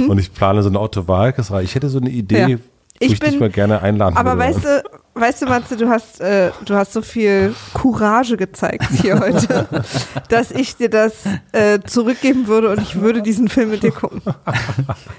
und 0.07 0.17
ich 0.19 0.33
plane 0.33 0.63
so 0.63 0.69
eine 0.69 0.79
Otto 0.79 1.07
Walkes 1.07 1.51
Reihe. 1.51 1.63
Ich 1.65 1.75
hätte 1.75 1.89
so 1.89 1.99
eine 1.99 2.09
Idee, 2.09 2.39
Ja. 2.39 2.47
wo 2.47 2.53
ich, 2.99 3.11
Ich 3.13 3.19
dich 3.19 3.31
bin- 3.31 3.39
mal 3.39 3.49
gerne 3.49 3.81
einladen 3.81 4.15
Aber 4.17 4.37
würde. 4.37 4.39
weißt 4.55 4.65
du, 4.65 4.83
weißt 5.19 5.41
du, 5.41 5.45
Matze, 5.47 5.77
du 5.77 5.89
hast, 5.89 6.21
äh, 6.21 6.51
du 6.65 6.75
hast 6.75 6.93
so 6.93 7.01
viel 7.01 7.55
Courage 7.73 8.37
gezeigt 8.37 8.87
hier 9.01 9.19
heute, 9.19 9.67
dass 10.29 10.51
ich 10.51 10.75
dir 10.75 10.89
das 10.89 11.13
äh, 11.51 11.79
zurückgeben 11.85 12.47
würde 12.47 12.69
und 12.69 12.81
ich 12.81 12.99
würde 12.99 13.21
diesen 13.21 13.47
Film 13.47 13.69
mit 13.71 13.83
dir 13.83 13.91
gucken. 13.91 14.21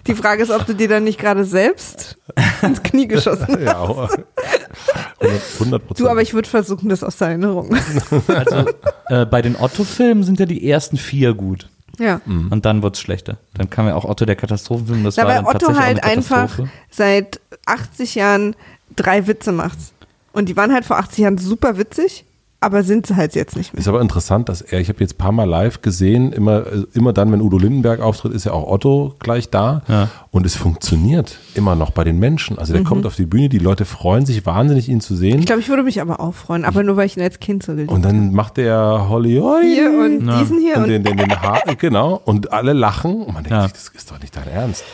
Die 0.07 0.15
Frage 0.15 0.43
ist, 0.43 0.51
ob 0.51 0.67
du 0.67 0.75
dir 0.75 0.89
dann 0.89 1.05
nicht 1.05 1.19
gerade 1.19 1.45
selbst 1.45 2.19
ins 2.63 2.83
Knie 2.83 3.09
geschossen 3.09 3.47
hast. 3.49 3.61
ja, 3.61 4.09
100 5.59 5.87
Prozent. 5.87 6.01
Du, 6.01 6.09
aber 6.09 6.23
ich 6.23 6.35
würde 6.35 6.49
versuchen, 6.49 6.89
das 6.89 7.03
aus 7.03 7.17
der 7.17 7.29
Erinnerung. 7.29 7.77
Also 8.29 8.65
äh, 9.09 9.27
bei 9.27 9.43
den 9.43 9.57
Otto-Filmen 9.57 10.23
sind 10.23 10.39
ja 10.41 10.47
die 10.47 10.69
ersten 10.69 10.97
vier 10.97 11.35
gut. 11.35 11.69
Ja. 11.99 12.21
Und 12.27 12.65
dann 12.65 12.83
wird's 12.83 13.01
schlechter. 13.01 13.39
Dann 13.55 13.71
kam 13.71 13.87
ja 13.87 13.95
auch 13.95 14.05
Otto 14.05 14.25
der 14.25 14.37
Katastrophenfilm. 14.37 15.05
Das 15.05 15.17
Da 15.17 15.23
war 15.23 15.29
weil 15.29 15.37
dann 15.37 15.47
Otto 15.47 15.59
tatsächlich 15.59 15.85
halt 15.85 16.05
einfach 16.05 16.37
Katastrophe. 16.57 16.71
seit 16.91 17.41
80 17.67 18.15
Jahren 18.15 18.57
drei 18.95 19.27
Witze 19.27 19.53
macht. 19.53 19.79
Und 20.33 20.49
die 20.49 20.57
waren 20.57 20.73
halt 20.73 20.85
vor 20.85 20.99
80 20.99 21.19
Jahren 21.19 21.39
super 21.39 21.79
witzig, 21.79 22.25
aber 22.61 22.83
sind 22.83 23.07
sie 23.07 23.15
halt 23.17 23.35
jetzt 23.37 23.57
nicht 23.57 23.73
mehr. 23.73 23.81
Ist 23.81 23.87
aber 23.89 24.01
interessant, 24.01 24.49
dass 24.49 24.63
er, 24.63 24.81
ich 24.81 24.89
habe 24.89 24.99
jetzt 25.01 25.15
ein 25.15 25.19
paar 25.19 25.31
Mal 25.33 25.45
live 25.49 25.81
gesehen, 25.81 26.33
immer, 26.33 26.67
äh, 26.67 26.85
immer 26.93 27.13
dann, 27.13 27.31
wenn 27.31 27.41
Udo 27.41 27.57
Lindenberg 27.59 28.01
auftritt, 28.01 28.33
ist 28.33 28.45
ja 28.47 28.53
auch 28.53 28.69
Otto 28.69 29.15
gleich 29.21 29.49
da. 29.51 29.83
Ja. 29.87 30.09
Und 30.33 30.45
es 30.45 30.57
funktioniert 30.57 31.39
immer 31.55 31.77
noch 31.77 31.91
bei 31.91 32.03
den 32.05 32.19
Menschen. 32.19 32.59
Also 32.59 32.73
der 32.73 32.83
kommt 32.83 33.07
auf 33.07 33.15
die 33.17 33.27
Bühne, 33.27 33.49
die 33.49 33.59
Leute 33.59 33.85
freuen 33.85 34.27
sich 34.27 34.45
wahnsinnig, 34.45 34.89
ihn 34.89 35.01
zu 35.01 35.15
sehen. 35.15 35.39
Ich 35.39 35.47
glaube, 35.47 35.61
ich 35.61 35.69
würde 35.69 35.83
mich 35.85 36.01
aber 36.01 36.19
auch 36.21 36.35
freuen, 36.35 36.65
aber 36.65 36.83
nur 36.83 36.97
weil 36.97 37.07
ich 37.07 37.17
ihn 37.17 37.23
als 37.23 37.39
Kind 37.39 37.63
so 37.63 37.73
geliebt 37.73 37.91
Und 37.93 38.05
dann 38.05 38.33
macht 38.33 38.57
der 38.57 39.09
Holly 39.09 39.37
Holly 39.37 39.75
Hier 39.75 39.91
und 39.91 40.27
Ja. 40.27 40.41
diesen 40.41 40.59
hier 40.59 40.77
und 40.79 40.83
und 40.85 40.89
den, 40.89 41.05
den, 41.05 41.17
den 41.17 41.41
Haar, 41.41 41.63
genau. 41.79 42.21
Und 42.25 42.53
alle 42.53 42.73
lachen. 42.73 43.23
Und 43.23 43.35
man 43.35 43.45
denkt 43.45 43.51
Ja. 43.51 43.63
sich, 43.63 43.73
das 43.73 43.89
ist 43.95 44.11
doch 44.11 44.21
nicht 44.21 44.37
dein 44.37 44.49
Ernst. 44.49 44.85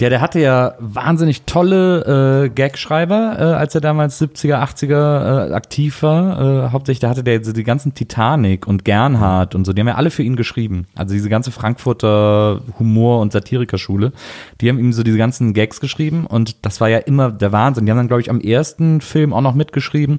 Ja, 0.00 0.08
der 0.08 0.20
hatte 0.20 0.40
ja 0.40 0.74
wahnsinnig 0.80 1.42
tolle 1.44 2.46
äh, 2.46 2.48
Gagschreiber, 2.48 3.36
äh, 3.38 3.42
als 3.42 3.76
er 3.76 3.80
damals 3.80 4.20
70er, 4.20 4.60
80er 4.60 5.50
äh, 5.50 5.52
aktiv 5.54 6.02
war. 6.02 6.66
Äh, 6.66 6.70
hauptsächlich, 6.70 6.98
da 6.98 7.10
hatte 7.10 7.22
der 7.22 7.44
so 7.44 7.52
die 7.52 7.62
ganzen 7.62 7.94
Titanic 7.94 8.66
und 8.66 8.84
Gernhardt 8.84 9.54
und 9.54 9.64
so, 9.64 9.72
die 9.72 9.80
haben 9.80 9.86
ja 9.86 9.94
alle 9.94 10.10
für 10.10 10.24
ihn 10.24 10.34
geschrieben. 10.34 10.86
Also 10.96 11.14
diese 11.14 11.28
ganze 11.28 11.52
Frankfurter 11.52 12.60
Humor- 12.80 13.20
und 13.20 13.32
Satirikerschule, 13.32 14.12
die 14.60 14.68
haben 14.68 14.80
ihm 14.80 14.92
so 14.92 15.04
diese 15.04 15.16
ganzen 15.16 15.54
Gags 15.54 15.78
geschrieben 15.80 16.26
und 16.26 16.66
das 16.66 16.80
war 16.80 16.88
ja 16.88 16.98
immer 16.98 17.30
der 17.30 17.52
Wahnsinn. 17.52 17.86
Die 17.86 17.92
haben 17.92 17.98
dann, 17.98 18.08
glaube 18.08 18.20
ich, 18.20 18.30
am 18.30 18.40
ersten 18.40 19.00
Film 19.00 19.32
auch 19.32 19.42
noch 19.42 19.54
mitgeschrieben. 19.54 20.18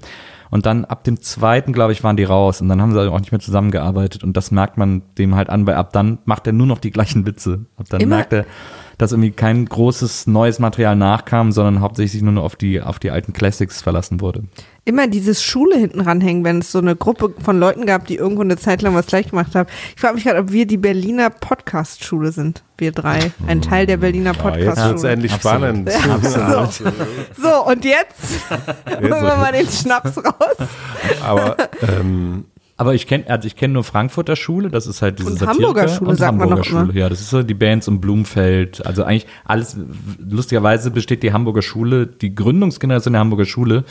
Und 0.52 0.66
dann 0.68 0.86
ab 0.86 1.04
dem 1.04 1.22
zweiten, 1.22 1.74
glaube 1.74 1.92
ich, 1.92 2.04
waren 2.04 2.16
die 2.16 2.24
raus. 2.24 2.62
Und 2.62 2.70
dann 2.70 2.82
haben 2.82 2.94
sie 2.94 3.12
auch 3.12 3.20
nicht 3.20 3.32
mehr 3.32 3.42
zusammengearbeitet. 3.42 4.24
Und 4.24 4.38
das 4.38 4.52
merkt 4.52 4.78
man 4.78 5.02
dem 5.18 5.36
halt 5.36 5.50
an, 5.50 5.66
weil 5.68 5.74
ab 5.76 5.92
dann 5.92 6.20
macht 6.24 6.48
er 6.48 6.54
nur 6.54 6.68
noch 6.68 6.78
die 6.80 6.92
gleichen 6.92 7.26
Witze. 7.26 7.66
Ab 7.78 7.88
dann 7.90 8.00
Immer- 8.00 8.18
merkt 8.18 8.32
er, 8.32 8.46
dass 8.98 9.12
irgendwie 9.12 9.32
kein 9.32 9.66
großes 9.66 10.28
neues 10.28 10.60
Material 10.60 10.96
nachkam, 10.96 11.52
sondern 11.52 11.82
hauptsächlich 11.82 12.22
nur 12.22 12.34
noch 12.34 12.44
auf 12.44 12.56
die, 12.56 12.82
auf 12.82 13.00
die 13.00 13.12
alten 13.12 13.34
Classics 13.34 13.82
verlassen 13.82 14.22
wurde. 14.22 14.44
immer 14.86 15.08
dieses 15.08 15.42
Schule 15.44 15.78
hinten 15.78 16.02
ranhängen, 16.02 16.44
wenn 16.44 16.60
es 16.60 16.72
so 16.72 16.78
eine 16.80 16.96
Gruppe 16.96 17.34
von 17.44 17.60
Leuten 17.60 17.86
gab, 17.86 18.06
die 18.08 18.16
irgendwo 18.16 18.42
eine 18.44 18.58
Zeit 18.58 18.82
lang 18.82 18.94
was 18.96 19.08
gleich 19.08 19.30
gemacht 19.30 19.56
haben. 19.56 19.68
Ich 19.96 20.02
frage 20.02 20.16
mich 20.16 20.24
gerade, 20.26 20.40
ob 20.40 20.52
wir 20.52 20.66
die 20.68 20.78
Berliner 20.78 21.30
Podcast-Schule 21.30 22.32
sind. 22.32 22.64
Wir 22.78 22.92
drei. 22.92 23.32
Ein 23.48 23.62
Teil 23.62 23.86
der 23.86 23.98
Berliner 23.98 24.34
Ja, 24.36 24.56
jetzt 24.56 24.66
wird 24.66 24.68
es 24.68 24.76
Podcast-Schule. 24.76 25.12
endlich 25.14 25.34
Absolut. 25.34 25.60
spannend. 25.64 25.92
so, 27.42 27.66
und 27.66 27.86
jetzt 27.86 28.50
holen 28.90 29.10
wir 29.10 29.36
mal 29.38 29.52
den 29.54 29.68
Schnaps 29.68 30.18
raus. 30.18 30.68
Aber 31.24 31.56
ähm, 31.82 32.46
Aber 32.78 32.94
ich 32.94 33.08
kenne 33.08 33.30
also 33.30 33.48
ich 33.48 33.56
kenne 33.56 33.74
nur 33.76 33.86
Frankfurter 33.86 34.36
Schule, 34.36 34.70
das 34.70 34.86
ist 34.86 35.02
halt 35.02 35.20
diese 35.20 35.30
Und 35.30 35.40
Satiriker. 35.40 35.68
Hamburger 35.68 35.88
Schule, 35.88 36.10
und 36.10 36.16
sagt 36.18 36.38
man 36.38 36.50
Hamburger 36.50 36.70
immer. 36.70 36.86
Schule, 36.88 37.00
ja, 37.00 37.08
das 37.08 37.22
ist 37.22 37.30
so 37.30 37.42
die 37.42 37.54
Bands 37.54 37.88
um 37.88 38.02
Blumfeld. 38.02 38.86
Also 38.86 39.04
eigentlich 39.04 39.28
alles, 39.46 39.78
lustigerweise 40.20 40.92
besteht 40.92 41.24
die 41.24 41.32
Hamburger 41.32 41.62
Schule, 41.62 42.06
die 42.06 42.36
Gründungsgeneration 42.36 43.14
der 43.14 43.22
Hamburger 43.22 43.46
Schule, 43.46 43.86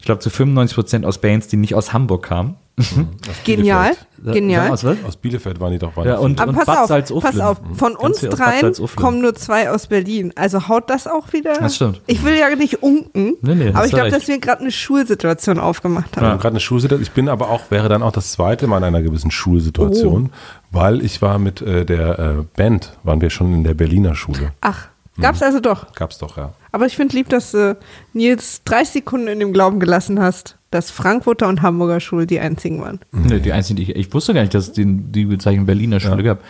ich 0.00 0.06
glaube 0.06 0.20
zu 0.20 0.30
95 0.30 0.74
Prozent 0.74 1.04
aus 1.06 1.18
Bands, 1.18 1.46
die 1.48 1.56
nicht 1.58 1.74
aus 1.74 1.92
Hamburg 1.92 2.24
kamen. 2.24 2.56
Genial. 3.44 3.92
Sa- 4.24 4.32
Genial. 4.32 4.70
Aus 4.70 4.84
was? 4.84 4.96
aus 5.06 5.16
Bielefeld 5.16 5.60
waren 5.60 5.72
die 5.72 5.78
doch 5.78 5.94
Ja, 6.04 6.16
und- 6.16 6.40
Aber 6.40 6.52
pass 6.54 6.88
Bad 6.88 7.12
auf, 7.12 7.22
pass 7.22 7.38
auf, 7.38 7.60
von 7.74 7.92
Ganz 7.94 8.02
uns 8.22 8.24
aus 8.24 8.30
dreien 8.38 8.74
kommen 8.96 9.20
nur 9.20 9.34
zwei 9.34 9.70
aus 9.70 9.86
Berlin. 9.88 10.32
Also 10.36 10.68
haut 10.68 10.88
das 10.88 11.06
auch 11.06 11.32
wieder. 11.34 11.52
Das 11.54 11.76
stimmt. 11.76 12.00
Ich 12.06 12.24
will 12.24 12.34
ja 12.36 12.54
nicht 12.56 12.82
unken, 12.82 13.34
Nee, 13.42 13.54
nee, 13.54 13.68
aber 13.74 13.84
ich 13.84 13.92
glaube, 13.92 14.10
dass 14.10 14.26
wir 14.28 14.38
gerade 14.38 14.60
eine 14.62 14.70
Schulsituation 14.70 15.58
aufgemacht 15.58 16.16
Wir 16.16 16.22
haben. 16.22 16.30
haben 16.32 16.38
gerade 16.40 16.54
eine 16.54 16.60
Schulsituation. 16.60 17.02
Ich 17.02 17.12
bin 17.12 17.28
aber 17.28 17.50
auch, 17.50 17.70
wäre 17.70 17.88
dann 17.90 18.02
auch 18.02 18.12
das 18.12 18.32
zweite 18.32 18.66
Mal 18.66 18.78
in 18.78 18.84
einer 18.84 19.02
gewissen 19.02 19.30
Schulsituation, 19.30 20.30
Oh. 20.32 20.36
weil 20.70 21.02
ich 21.04 21.20
war 21.20 21.38
mit 21.38 21.60
äh, 21.60 21.84
der 21.84 22.18
äh, 22.18 22.34
Band, 22.56 22.96
waren 23.02 23.20
wir 23.20 23.28
schon 23.28 23.52
in 23.52 23.64
der 23.64 23.74
Berliner 23.74 24.14
Schule. 24.14 24.52
Ach, 24.62 24.88
gab's 25.20 25.42
also 25.42 25.60
doch. 25.60 25.92
Gab's 25.94 26.18
doch, 26.18 26.36
ja. 26.36 26.52
Aber 26.72 26.86
ich 26.86 26.96
finde 26.96 27.16
lieb, 27.16 27.28
dass 27.28 27.52
du 27.52 27.76
Nils 28.12 28.62
30 28.64 28.92
Sekunden 28.92 29.28
in 29.28 29.40
dem 29.40 29.52
Glauben 29.52 29.80
gelassen 29.80 30.20
hast, 30.20 30.56
dass 30.70 30.90
Frankfurter 30.90 31.48
und 31.48 31.62
Hamburger 31.62 32.00
Schule 32.00 32.26
die 32.26 32.40
einzigen 32.40 32.80
waren. 32.80 33.00
Nee, 33.12 33.40
die 33.40 33.52
einzigen, 33.52 33.76
die 33.76 33.82
ich, 33.84 33.96
ich 33.96 34.14
wusste 34.14 34.34
gar 34.34 34.42
nicht, 34.42 34.54
dass 34.54 34.68
es 34.68 34.72
die, 34.72 34.84
die 34.86 35.24
Bezeichnung 35.24 35.66
Berliner 35.66 36.00
Schule 36.00 36.22
gab. 36.22 36.40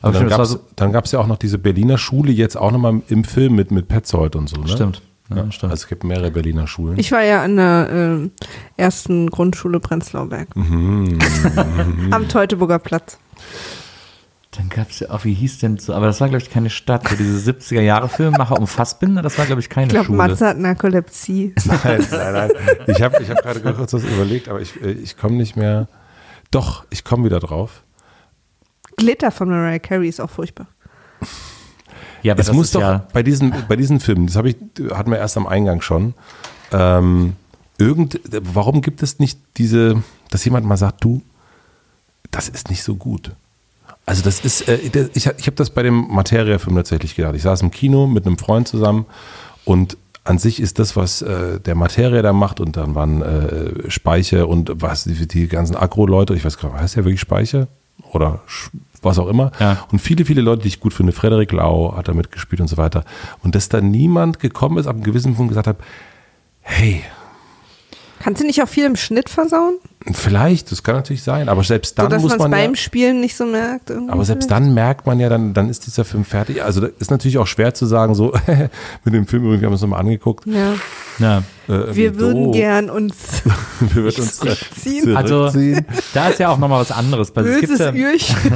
Aber 0.00 0.12
dann 0.12 0.30
war 0.30 0.38
gab's, 0.38 0.50
so, 0.50 0.60
dann 0.76 0.92
gab's 0.92 1.12
ja 1.12 1.18
auch 1.18 1.26
noch 1.26 1.38
diese 1.38 1.58
Berliner 1.58 1.96
Schule, 1.96 2.30
jetzt 2.30 2.56
auch 2.56 2.70
nochmal 2.70 3.00
im 3.08 3.24
Film 3.24 3.54
mit, 3.54 3.70
mit 3.70 3.88
Petzold 3.88 4.36
und 4.36 4.48
so. 4.48 4.60
Ne? 4.60 4.68
stimmt. 4.68 5.02
Ja, 5.30 5.36
Ja, 5.36 5.50
stimmt. 5.50 5.72
Also 5.72 5.82
es 5.84 5.88
gibt 5.88 6.04
mehrere 6.04 6.30
Berliner 6.30 6.66
Schulen. 6.66 6.98
Ich 6.98 7.10
war 7.10 7.22
ja 7.22 7.42
an 7.42 7.56
der 7.56 7.88
ähm, 7.90 8.30
ersten 8.76 9.30
Grundschule 9.30 9.80
Prenzlauberg. 9.80 10.48
Am 12.10 12.28
Teutoburger 12.28 12.78
Platz. 12.78 13.18
Dann 14.56 14.68
gab 14.68 14.90
es 14.90 15.00
ja 15.00 15.10
auch, 15.10 15.24
wie 15.24 15.34
hieß 15.34 15.58
denn 15.58 15.78
so, 15.78 15.94
aber 15.94 16.06
das 16.06 16.20
war, 16.20 16.28
glaube 16.28 16.42
ich, 16.42 16.48
keine 16.50 16.70
Stadt. 16.70 17.08
So 17.08 17.16
diese 17.16 17.50
70er 17.50 17.80
Jahre 17.80 18.08
Filmemacher 18.08 18.56
um 18.56 18.68
Fassbinder, 18.68 19.20
das 19.20 19.36
war, 19.36 19.46
glaube 19.46 19.60
ich, 19.60 19.68
keine 19.68 19.86
Ich 19.86 19.92
glaube, 19.92 20.06
Schule. 20.06 20.18
Matze 20.18 20.46
hat 20.46 20.58
Narkolepsie. 20.58 21.54
Nein, 21.64 22.06
nein, 22.10 22.32
nein. 22.32 22.50
Ich 22.86 23.02
habe 23.02 23.20
ich 23.20 23.30
hab 23.30 23.42
gerade 23.42 23.60
kurz 23.60 23.92
was 23.92 24.04
überlegt, 24.04 24.48
aber 24.48 24.60
ich, 24.60 24.80
äh, 24.80 24.92
ich 24.92 25.16
komme 25.16 25.36
nicht 25.36 25.56
mehr. 25.56 25.88
Doch, 26.52 26.84
ich 26.90 27.02
komme 27.02 27.24
wieder 27.24 27.40
drauf. 27.40 27.82
Glitter 28.96 29.32
von 29.32 29.48
Mariah 29.48 29.80
Carey 29.80 30.08
ist 30.08 30.20
auch 30.20 30.30
furchtbar. 30.30 30.68
ja, 32.22 32.32
aber 32.32 32.40
es 32.42 32.46
das 32.46 32.54
muss 32.54 32.66
ist 32.66 32.74
doch 32.76 32.80
ja, 32.80 33.06
bei 33.12 33.24
diesen, 33.24 33.52
bei 33.68 33.74
diesen 33.74 33.98
Filmen, 33.98 34.26
das 34.28 34.36
habe 34.36 34.50
ich, 34.50 34.56
hatten 34.92 35.10
wir 35.10 35.18
erst 35.18 35.36
am 35.36 35.48
Eingang 35.48 35.80
schon. 35.80 36.14
Ähm, 36.70 37.34
irgend, 37.78 38.20
warum 38.30 38.82
gibt 38.82 39.02
es 39.02 39.18
nicht 39.18 39.40
diese, 39.56 40.00
dass 40.30 40.44
jemand 40.44 40.64
mal 40.64 40.76
sagt, 40.76 41.02
du, 41.02 41.22
das 42.30 42.48
ist 42.48 42.70
nicht 42.70 42.84
so 42.84 42.94
gut. 42.94 43.32
Also 44.06 44.22
das 44.22 44.40
ist, 44.40 44.68
äh, 44.68 44.78
ich, 45.14 45.26
ich 45.26 45.46
habe 45.46 45.56
das 45.56 45.70
bei 45.70 45.82
dem 45.82 46.08
Materia-Film 46.10 46.76
tatsächlich 46.76 47.14
gedacht. 47.14 47.34
Ich 47.34 47.42
saß 47.42 47.62
im 47.62 47.70
Kino 47.70 48.06
mit 48.06 48.26
einem 48.26 48.36
Freund 48.38 48.68
zusammen 48.68 49.06
und 49.64 49.96
an 50.24 50.38
sich 50.38 50.60
ist 50.60 50.78
das, 50.78 50.96
was 50.96 51.22
äh, 51.22 51.60
der 51.60 51.74
Materia 51.74 52.22
da 52.22 52.32
macht 52.32 52.60
und 52.60 52.76
dann 52.76 52.94
waren 52.94 53.22
äh, 53.22 53.90
Speicher 53.90 54.48
und 54.48 54.70
was 54.76 55.04
die, 55.04 55.26
die 55.28 55.48
ganzen 55.48 55.76
Agro-Leute, 55.76 56.34
ich 56.34 56.44
weiß 56.44 56.58
gar 56.58 56.72
nicht, 56.72 56.80
heißt 56.80 56.96
der 56.96 57.04
wirklich 57.04 57.20
Speicher? 57.20 57.68
Oder 58.12 58.40
Sch- 58.48 58.70
was 59.02 59.18
auch 59.18 59.28
immer. 59.28 59.52
Ja. 59.60 59.86
Und 59.92 59.98
viele, 59.98 60.24
viele 60.24 60.40
Leute, 60.40 60.62
die 60.62 60.68
ich 60.68 60.80
gut 60.80 60.94
finde, 60.94 61.12
Frederik 61.12 61.52
Lau 61.52 61.94
hat 61.96 62.08
da 62.08 62.14
mitgespielt 62.14 62.60
und 62.62 62.68
so 62.68 62.76
weiter. 62.78 63.04
Und 63.42 63.54
dass 63.54 63.68
da 63.68 63.80
niemand 63.82 64.38
gekommen 64.40 64.78
ist, 64.78 64.86
ab 64.86 64.94
einem 64.96 65.04
gewissen 65.04 65.34
Punkt 65.36 65.50
gesagt 65.50 65.66
hat, 65.66 65.76
hey, 66.60 67.02
Kannst 68.20 68.40
du 68.40 68.46
nicht 68.46 68.62
auch 68.62 68.68
viel 68.68 68.86
im 68.86 68.96
Schnitt 68.96 69.28
versauen? 69.28 69.74
Vielleicht, 70.12 70.70
das 70.70 70.82
kann 70.82 70.96
natürlich 70.96 71.22
sein, 71.22 71.48
aber 71.48 71.64
selbst 71.64 71.96
So 71.96 72.02
dann 72.02 72.10
dass 72.10 72.22
muss 72.22 72.32
man 72.32 72.36
es 72.36 72.42
man 72.42 72.52
ja, 72.52 72.66
beim 72.66 72.74
Spielen 72.74 73.20
nicht 73.20 73.36
so 73.36 73.46
merkt. 73.46 73.88
irgendwie 73.88 74.12
aber 74.12 74.24
selbst 74.24 74.50
dann 74.50 74.74
merkt 74.74 75.06
man 75.06 75.18
ja, 75.18 75.30
dann, 75.30 75.54
dann 75.54 75.70
ist 75.70 75.86
dieser 75.86 76.04
Film 76.04 76.24
fertig. 76.26 76.62
Also 76.62 76.82
das 76.82 76.90
ist 76.98 77.10
natürlich 77.10 77.38
auch 77.38 77.46
schwer 77.46 77.72
zu 77.72 77.86
sagen, 77.86 78.14
so 78.14 78.34
mit 79.04 79.14
dem 79.14 79.26
Film 79.26 79.44
übrigens, 79.44 79.62
wir 79.62 79.66
haben 79.66 79.72
uns 79.72 79.80
nochmal 79.80 80.00
angeguckt. 80.00 80.46
Ja. 80.46 80.74
Ja. 81.18 81.42
Äh, 81.68 81.94
Wir 81.94 82.18
würden 82.18 82.44
doof. 82.44 82.54
gern 82.54 82.90
uns 82.90 83.42
wir 83.80 84.04
würden 84.04 84.22
uns 84.22 84.36
zurückziehen. 84.36 85.16
Also, 85.16 85.50
da 86.12 86.28
ist 86.28 86.38
ja 86.40 86.50
auch 86.50 86.58
nochmal 86.58 86.80
was 86.80 86.92
anderes. 86.92 87.34
Weil 87.34 87.46
es, 87.46 87.60
gibt 87.60 87.78
böses 87.78 87.94
ja, 87.94 88.08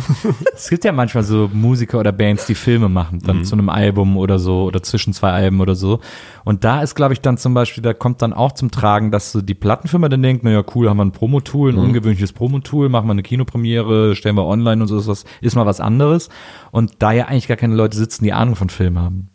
es 0.55 0.69
gibt 0.69 0.85
ja 0.85 0.93
manchmal 0.93 1.23
so 1.23 1.49
Musiker 1.53 2.01
oder 2.01 2.13
Bands, 2.13 2.47
die 2.47 2.55
Filme 2.55 2.89
machen, 2.89 3.21
dann 3.25 3.45
zu 3.45 3.55
einem 3.55 3.69
Album 3.69 4.17
oder 4.17 4.39
so 4.39 4.65
oder 4.65 4.83
zwischen 4.83 5.13
zwei 5.13 5.31
Alben 5.31 5.61
oder 5.61 5.75
so. 5.75 6.01
Und 6.45 6.65
da 6.65 6.83
ist, 6.83 6.95
glaube 6.95 7.15
ich, 7.15 7.21
dann 7.21 7.37
zum 7.37 7.55
Beispiel, 7.55 7.83
da 7.83 7.93
kommt 7.93 8.23
dann 8.23 8.33
auch 8.33 8.53
zum 8.53 8.71
Tragen, 8.71 9.11
dass 9.11 9.33
so 9.33 9.41
die 9.41 9.55
Plattenfirma 9.55 10.09
dann 10.09 10.23
denkt, 10.23 10.45
naja, 10.45 10.63
cool, 10.75 10.89
haben 10.89 10.97
wir 10.97 11.05
ein 11.05 11.13
Promotool, 11.13 11.73
ein 11.73 11.79
ungewöhnliches 11.79 12.33
Promotool, 12.33 12.89
machen 12.89 13.07
wir 13.07 13.13
eine 13.13 13.23
Kinopremiere, 13.23 14.17
stellen 14.17 14.37
wir 14.37 14.47
online 14.47 14.83
und 14.83 14.89
so, 14.89 14.99
ist, 14.99 15.09
was, 15.09 15.25
ist 15.41 15.57
mal 15.57 15.67
was 15.67 15.81
anderes. 15.81 16.29
Und 16.71 16.95
da 17.01 17.13
ja 17.13 17.27
eigentlich 17.27 17.49
gar 17.49 17.57
keine 17.57 17.75
Leute 17.75 17.97
sitzen, 17.97 18.25
die 18.25 18.33
Ahnung 18.33 18.57
von 18.57 18.71
Film 18.71 18.99
haben. 18.99 19.29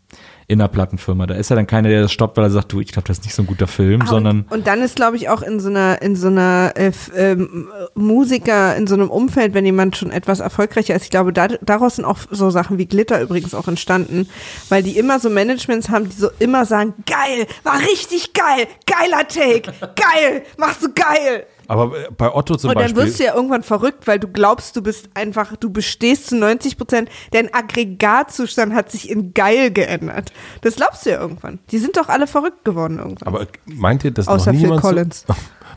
In 0.47 0.59
der 0.59 0.67
Plattenfirma. 0.67 1.25
Da 1.25 1.35
ist 1.35 1.49
ja 1.49 1.55
dann 1.55 1.67
keiner, 1.67 1.89
der 1.89 2.01
das 2.01 2.11
stoppt, 2.11 2.37
weil 2.37 2.45
er 2.45 2.49
sagt, 2.49 2.71
du, 2.71 2.79
ich 2.81 2.91
glaube, 2.91 3.07
das 3.07 3.19
ist 3.19 3.23
nicht 3.25 3.33
so 3.35 3.43
ein 3.43 3.47
guter 3.47 3.67
Film, 3.67 4.01
Ah, 4.01 4.07
sondern 4.07 4.41
und, 4.49 4.51
und 4.51 4.67
dann 4.67 4.81
ist, 4.81 4.95
glaube 4.95 5.15
ich, 5.15 5.29
auch 5.29 5.41
in 5.41 5.59
so 5.59 5.69
einer, 5.69 6.01
in 6.01 6.15
so 6.15 6.27
einer 6.27 6.73
äh, 6.75 6.91
ähm, 7.15 7.69
Musiker, 7.95 8.75
in 8.75 8.87
so 8.87 8.95
einem 8.95 9.09
Umfeld, 9.09 9.53
wenn 9.53 9.65
jemand 9.65 9.95
schon 9.97 10.11
etwas 10.11 10.39
erfolgreicher 10.39 10.95
ist, 10.95 11.03
ich 11.03 11.09
glaube, 11.09 11.33
da, 11.33 11.47
daraus 11.61 11.95
sind 11.95 12.05
auch 12.05 12.19
so 12.29 12.49
Sachen 12.49 12.77
wie 12.77 12.85
Glitter 12.85 13.21
übrigens 13.21 13.53
auch 13.53 13.67
entstanden, 13.67 14.27
weil 14.69 14.83
die 14.83 14.97
immer 14.97 15.19
so 15.19 15.29
Managements 15.29 15.89
haben, 15.89 16.09
die 16.09 16.15
so 16.15 16.29
immer 16.39 16.65
sagen, 16.65 16.93
geil, 17.05 17.47
war 17.63 17.79
richtig 17.79 18.33
geil, 18.33 18.67
geiler 18.85 19.27
Take, 19.27 19.73
geil, 19.95 20.43
machst 20.57 20.83
du 20.83 20.89
geil. 20.93 21.45
Aber 21.67 21.93
bei 22.17 22.33
Otto 22.33 22.55
zum 22.55 22.69
Und 22.69 22.75
dann 22.75 22.85
Beispiel. 22.93 23.03
wirst 23.03 23.19
du 23.19 23.23
ja 23.23 23.35
irgendwann 23.35 23.63
verrückt, 23.63 24.07
weil 24.07 24.19
du 24.19 24.27
glaubst, 24.27 24.75
du 24.75 24.81
bist 24.81 25.09
einfach, 25.13 25.55
du 25.57 25.69
bestehst 25.71 26.27
zu 26.27 26.35
90 26.37 26.77
Prozent. 26.77 27.09
Dein 27.31 27.53
Aggregatzustand 27.53 28.73
hat 28.73 28.91
sich 28.91 29.09
in 29.09 29.33
geil 29.33 29.71
geändert. 29.71 30.31
Das 30.61 30.75
glaubst 30.75 31.05
du 31.05 31.11
ja 31.11 31.19
irgendwann. 31.19 31.59
Die 31.71 31.77
sind 31.79 31.97
doch 31.97 32.09
alle 32.09 32.27
verrückt 32.27 32.65
geworden 32.65 32.99
irgendwann. 32.99 33.27
aber 33.27 33.47
meint 33.65 34.03
ihr, 34.03 34.11
dass 34.11 34.27
Außer 34.27 34.51
noch 34.51 34.59
Phil 34.59 34.67
niemand 34.67 34.81
Collins. 34.81 35.25
So, 35.27 35.33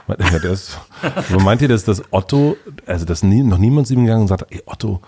ja, 0.08 0.52
ist, 0.52 0.78
aber 1.02 1.42
meint 1.42 1.62
ihr, 1.62 1.68
dass 1.68 1.84
das 1.84 2.02
Otto, 2.10 2.56
also 2.86 3.04
dass 3.04 3.22
nie, 3.22 3.42
noch 3.42 3.58
niemand 3.58 3.88
zu 3.88 3.94
ihm 3.94 4.04
gegangen 4.04 4.22
und 4.22 4.28
sagt, 4.28 4.46
ey 4.50 4.62
Otto, 4.66 5.00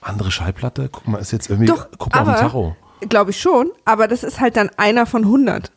andere 0.00 0.30
Schallplatte, 0.30 0.88
guck 0.92 1.08
mal, 1.08 1.18
ist 1.18 1.32
jetzt 1.32 1.50
irgendwie, 1.50 1.66
Doch, 1.66 1.86
guck 1.98 2.12
mal 2.14 2.20
auf 2.20 2.26
den 2.26 2.34
aber, 2.34 2.40
Tacho. 2.40 2.76
glaube 3.08 3.30
ich 3.32 3.40
schon, 3.40 3.70
aber 3.84 4.06
das 4.06 4.22
ist 4.22 4.40
halt 4.40 4.56
dann 4.56 4.70
einer 4.76 5.06
von 5.06 5.22
100. 5.22 5.72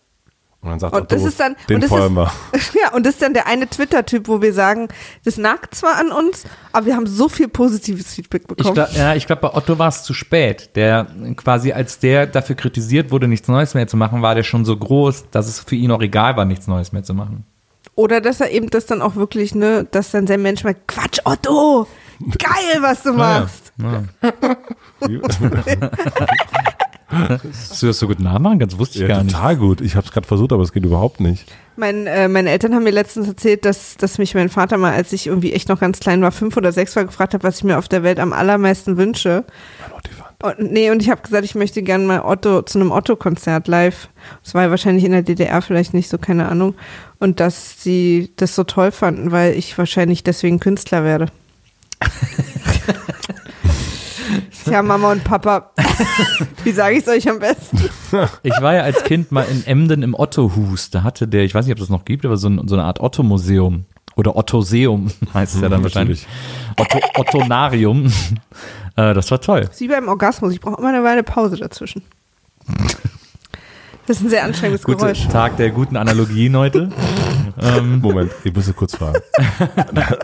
Und 0.61 0.71
dann 0.71 0.79
sagt 0.79 0.93
Und 0.95 1.03
Otto, 1.03 1.15
das 1.15 1.23
ist 1.23 1.39
dann, 1.39 1.55
den 1.69 1.81
das 1.81 1.89
feuern 1.89 2.13
wir. 2.15 2.31
ist, 2.51 2.73
ja, 2.81 2.91
und 2.93 3.05
das 3.05 3.13
ist 3.13 3.21
dann 3.21 3.33
der 3.33 3.45
eine 3.47 3.67
Twitter-Typ, 3.69 4.27
wo 4.27 4.41
wir 4.41 4.53
sagen, 4.53 4.87
das 5.23 5.37
nagt 5.37 5.75
zwar 5.75 5.97
an 5.97 6.11
uns, 6.11 6.45
aber 6.73 6.87
wir 6.87 6.95
haben 6.95 7.05
so 7.05 7.29
viel 7.29 7.47
positives 7.47 8.13
Feedback 8.15 8.41
Ich 8.41 8.47
bekommen. 8.47 8.73
glaub, 8.73 8.91
ja, 8.93 9.13
ich 9.13 9.27
glaube, 9.27 9.43
bei 9.43 9.53
Otto 9.53 9.77
war 9.77 9.89
es 9.89 10.03
zu 10.03 10.13
spät. 10.13 10.71
Der 10.75 11.07
quasi, 11.35 11.71
als 11.73 11.99
der 11.99 12.25
dafür 12.25 12.55
kritisiert 12.55 13.11
wurde, 13.11 13.27
nichts 13.27 13.47
Neues 13.47 13.75
mehr 13.75 13.87
zu 13.87 13.97
machen, 13.97 14.21
war 14.23 14.33
der 14.35 14.43
schon 14.43 14.65
so 14.65 14.75
groß, 14.75 15.25
dass 15.31 15.47
es 15.47 15.59
für 15.59 15.75
ihn 15.75 15.91
auch 15.91 16.01
egal 16.01 16.35
war, 16.37 16.45
nichts 16.45 16.67
Neues 16.67 16.91
mehr 16.91 17.03
zu 17.03 17.13
machen. 17.13 17.45
Oder 17.95 18.19
dass 18.19 18.41
er 18.41 18.51
eben 18.51 18.69
das 18.69 18.85
dann 18.87 19.01
auch 19.01 19.15
wirklich, 19.15 19.55
ne, 19.55 19.85
dass 19.89 20.11
dann 20.11 20.27
sein 20.27 20.41
Mensch 20.41 20.63
mal, 20.63 20.75
Quatsch, 20.87 21.19
Otto, 21.23 21.87
geil, 22.19 22.81
was 22.81 23.03
du 23.03 23.13
machst. 23.13 23.73
Hast 27.17 27.81
du 27.81 27.87
das 27.87 27.99
so 27.99 28.07
gut 28.07 28.19
nachmachen? 28.19 28.59
Ganz 28.59 28.77
wusste 28.77 28.95
ich 28.97 29.01
Ja, 29.01 29.07
gar 29.07 29.23
nicht. 29.23 29.35
total 29.35 29.57
gut. 29.57 29.81
Ich 29.81 29.95
habe 29.95 30.05
es 30.05 30.11
gerade 30.11 30.27
versucht, 30.27 30.51
aber 30.53 30.63
es 30.63 30.71
geht 30.73 30.85
überhaupt 30.85 31.19
nicht. 31.19 31.45
Mein, 31.75 32.07
äh, 32.07 32.27
meine 32.27 32.49
Eltern 32.49 32.73
haben 32.73 32.83
mir 32.83 32.91
letztens 32.91 33.27
erzählt, 33.27 33.63
dass, 33.65 33.97
dass 33.97 34.17
mich 34.17 34.33
mein 34.33 34.49
Vater 34.49 34.77
mal, 34.77 34.93
als 34.93 35.13
ich 35.13 35.27
irgendwie 35.27 35.53
echt 35.53 35.69
noch 35.69 35.79
ganz 35.79 35.99
klein 35.99 36.21
war, 36.21 36.31
fünf 36.31 36.57
oder 36.57 36.71
sechs 36.71 36.95
war, 36.95 37.05
gefragt 37.05 37.33
hat, 37.33 37.43
was 37.43 37.57
ich 37.57 37.63
mir 37.63 37.77
auf 37.77 37.87
der 37.87 38.03
Welt 38.03 38.19
am 38.19 38.33
allermeisten 38.33 38.97
wünsche. 38.97 39.43
Und, 40.41 40.71
nee, 40.71 40.91
und 40.91 41.01
ich 41.01 41.09
habe 41.09 41.21
gesagt, 41.21 41.45
ich 41.45 41.55
möchte 41.55 41.81
gerne 41.81 42.05
mal 42.05 42.21
Otto 42.21 42.61
zu 42.61 42.79
einem 42.79 42.91
Otto-Konzert 42.91 43.67
live. 43.67 44.09
Das 44.43 44.53
war 44.53 44.63
ja 44.63 44.69
wahrscheinlich 44.69 45.03
in 45.03 45.11
der 45.11 45.23
DDR 45.23 45.61
vielleicht 45.61 45.93
nicht 45.93 46.09
so, 46.09 46.17
keine 46.17 46.47
Ahnung. 46.49 46.75
Und 47.19 47.39
dass 47.39 47.81
sie 47.81 48.31
das 48.35 48.53
so 48.55 48.63
toll 48.63 48.91
fanden, 48.91 49.31
weil 49.31 49.53
ich 49.53 49.75
wahrscheinlich 49.77 50.23
deswegen 50.23 50.59
Künstler 50.59 51.03
werde. 51.03 51.27
Tja, 54.67 54.83
Mama 54.83 55.11
und 55.13 55.23
Papa, 55.23 55.71
wie 56.63 56.71
sage 56.71 56.95
ich 56.95 57.03
es 57.03 57.07
euch 57.07 57.29
am 57.29 57.39
besten? 57.39 57.89
Ich 58.43 58.61
war 58.61 58.75
ja 58.75 58.81
als 58.81 59.03
Kind 59.03 59.31
mal 59.31 59.43
in 59.43 59.65
Emden 59.65 60.03
im 60.03 60.13
Otto-Hus. 60.13 60.89
Da 60.89 61.03
hatte 61.03 61.27
der, 61.27 61.43
ich 61.43 61.55
weiß 61.55 61.65
nicht, 61.65 61.73
ob 61.73 61.79
es 61.79 61.85
das 61.85 61.89
noch 61.89 62.05
gibt, 62.05 62.25
aber 62.25 62.37
so, 62.37 62.49
ein, 62.49 62.67
so 62.67 62.75
eine 62.75 62.83
Art 62.83 62.99
Otto-Museum. 62.99 63.85
Oder 64.15 64.35
Ottoseum 64.35 65.11
heißt 65.33 65.55
es 65.55 65.61
ja 65.61 65.69
dann 65.69 65.83
wahrscheinlich. 65.83 66.27
Otto, 66.77 66.99
Ottonarium. 67.15 68.07
äh, 68.95 69.13
das 69.13 69.31
war 69.31 69.39
toll. 69.39 69.61
Das 69.61 69.75
ist 69.75 69.81
wie 69.81 69.87
beim 69.87 70.07
Orgasmus, 70.07 70.53
ich 70.53 70.59
brauche 70.59 70.79
immer 70.79 70.89
eine 70.89 71.03
Weile 71.03 71.23
Pause 71.23 71.55
dazwischen. 71.55 72.01
Das 74.07 74.17
ist 74.17 74.23
ein 74.23 74.29
sehr 74.29 74.43
anstrengendes 74.43 74.83
Gut, 74.83 74.97
Geräusch. 74.97 75.27
Tag 75.27 75.57
der 75.57 75.69
guten 75.69 75.95
Analogien 75.97 76.57
heute. 76.57 76.89
ähm, 77.61 77.99
Moment, 77.99 78.31
ich 78.43 78.53
muss 78.53 78.73
kurz 78.75 78.95
fragen. 78.95 79.19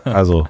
also. 0.06 0.48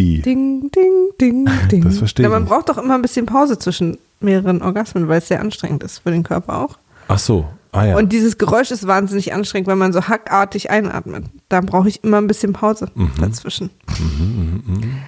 Wie? 0.00 0.22
Ding, 0.22 0.70
ding, 0.70 1.10
ding, 1.20 1.48
ding. 1.70 1.84
Das 1.84 1.98
verstehe 1.98 2.24
ja, 2.24 2.28
ich 2.30 2.32
man 2.32 2.42
nicht. 2.44 2.50
braucht 2.50 2.68
doch 2.70 2.78
immer 2.78 2.94
ein 2.94 3.02
bisschen 3.02 3.26
Pause 3.26 3.58
zwischen 3.58 3.98
mehreren 4.20 4.62
Orgasmen, 4.62 5.08
weil 5.08 5.18
es 5.18 5.28
sehr 5.28 5.40
anstrengend 5.40 5.82
ist 5.82 5.98
für 5.98 6.10
den 6.10 6.22
Körper 6.22 6.58
auch. 6.58 6.78
Ach 7.08 7.18
so, 7.18 7.46
ah 7.72 7.84
ja. 7.84 7.96
Und 7.96 8.12
dieses 8.12 8.38
Geräusch 8.38 8.70
ist 8.70 8.86
wahnsinnig 8.86 9.32
anstrengend, 9.34 9.66
wenn 9.68 9.76
man 9.78 9.92
so 9.92 10.08
hackartig 10.08 10.70
einatmet. 10.70 11.24
Da 11.50 11.60
brauche 11.60 11.88
ich 11.88 12.02
immer 12.04 12.16
ein 12.18 12.26
bisschen 12.28 12.52
Pause 12.54 12.88
Mhm. 12.94 13.10
dazwischen. 13.20 13.70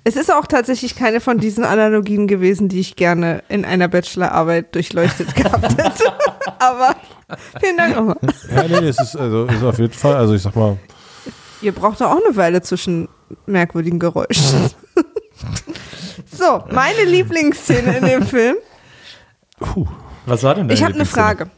Es 0.05 0.17
ist 0.17 0.33
auch 0.33 0.47
tatsächlich 0.47 0.95
keine 0.97 1.21
von 1.21 1.39
diesen 1.39 1.65
Analogien 1.65 2.27
gewesen, 2.27 2.69
die 2.69 2.81
ich 2.81 2.97
gerne 2.97 3.43
in 3.49 3.65
einer 3.65 3.89
Bachelorarbeit 3.89 4.75
durchleuchtet 4.75 5.35
gehabt 5.37 5.77
hätte. 5.79 6.05
Aber 6.59 6.97
vielen 7.61 7.77
Dank 7.77 7.97
nochmal. 7.97 8.17
ja, 8.55 8.81
nee, 8.81 8.89
es 8.89 9.01
ist, 9.01 9.17
also, 9.17 9.45
ist 9.47 9.63
auf 9.63 9.79
jeden 9.79 9.93
Fall, 9.93 10.17
also 10.17 10.35
ich 10.35 10.43
sag 10.43 10.55
mal, 10.57 10.77
Ihr 11.61 11.71
braucht 11.73 12.01
doch 12.01 12.11
auch 12.11 12.21
eine 12.27 12.35
Weile 12.37 12.61
zwischen 12.63 13.09
merkwürdigen 13.47 13.99
Geräuschen. 13.99 14.71
so, 16.31 16.65
meine 16.71 17.05
Lieblingsszene 17.05 17.99
in 17.99 18.05
dem 18.05 18.23
Film. 18.27 18.57
puh, 19.59 19.87
was 20.27 20.43
war 20.43 20.55
denn 20.55 20.69
deine 20.69 20.79
Ich 20.79 20.85
habe 20.85 20.95
eine? 20.95 21.05
Frage 21.05 21.51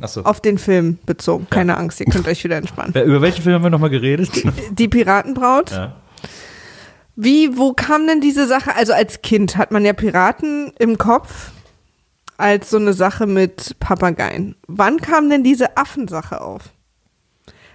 Achso. 0.00 0.22
auf 0.22 0.40
den 0.40 0.58
Film 0.58 0.98
bezogen. 1.06 1.46
Keine 1.50 1.76
Angst, 1.76 2.00
ihr 2.00 2.06
könnt 2.06 2.26
euch 2.28 2.42
wieder 2.44 2.56
entspannen. 2.56 2.94
Über 3.04 3.20
welchen 3.22 3.42
Film 3.42 3.54
haben 3.54 3.62
wir 3.64 3.70
nochmal 3.70 3.90
geredet? 3.90 4.30
Die 4.70 4.88
Piratenbraut. 4.88 5.70
Ja. 5.70 5.96
Wie, 7.14 7.56
wo 7.58 7.72
kam 7.74 8.06
denn 8.06 8.20
diese 8.20 8.46
Sache? 8.46 8.74
Also 8.74 8.92
als 8.94 9.22
Kind 9.22 9.56
hat 9.56 9.70
man 9.70 9.84
ja 9.84 9.92
Piraten 9.92 10.72
im 10.78 10.96
Kopf 10.98 11.50
als 12.38 12.70
so 12.70 12.78
eine 12.78 12.94
Sache 12.94 13.26
mit 13.26 13.76
Papageien. 13.80 14.56
Wann 14.66 14.98
kam 14.98 15.28
denn 15.28 15.44
diese 15.44 15.76
Affensache 15.76 16.40
auf? 16.40 16.62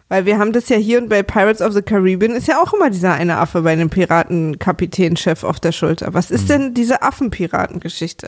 Weil 0.10 0.26
wir 0.26 0.38
haben 0.38 0.54
das 0.54 0.70
ja 0.70 0.78
hier 0.78 1.02
und 1.02 1.10
bei 1.10 1.22
Pirates 1.22 1.62
of 1.62 1.74
the 1.74 1.82
Caribbean 1.82 2.32
ist 2.32 2.48
ja 2.48 2.62
auch 2.62 2.74
immer 2.74 2.90
dieser 2.90 3.14
eine 3.14 3.38
Affe 3.38 3.62
bei 3.62 3.74
einem 3.74 3.90
Piratenkapitänchef 3.90 5.44
auf 5.44 5.60
der 5.60 5.74
Schulter. 5.74 6.14
Was 6.14 6.32
ist 6.32 6.50
denn 6.50 6.74
diese 6.74 7.02
Affenpiratengeschichte? 7.02 8.28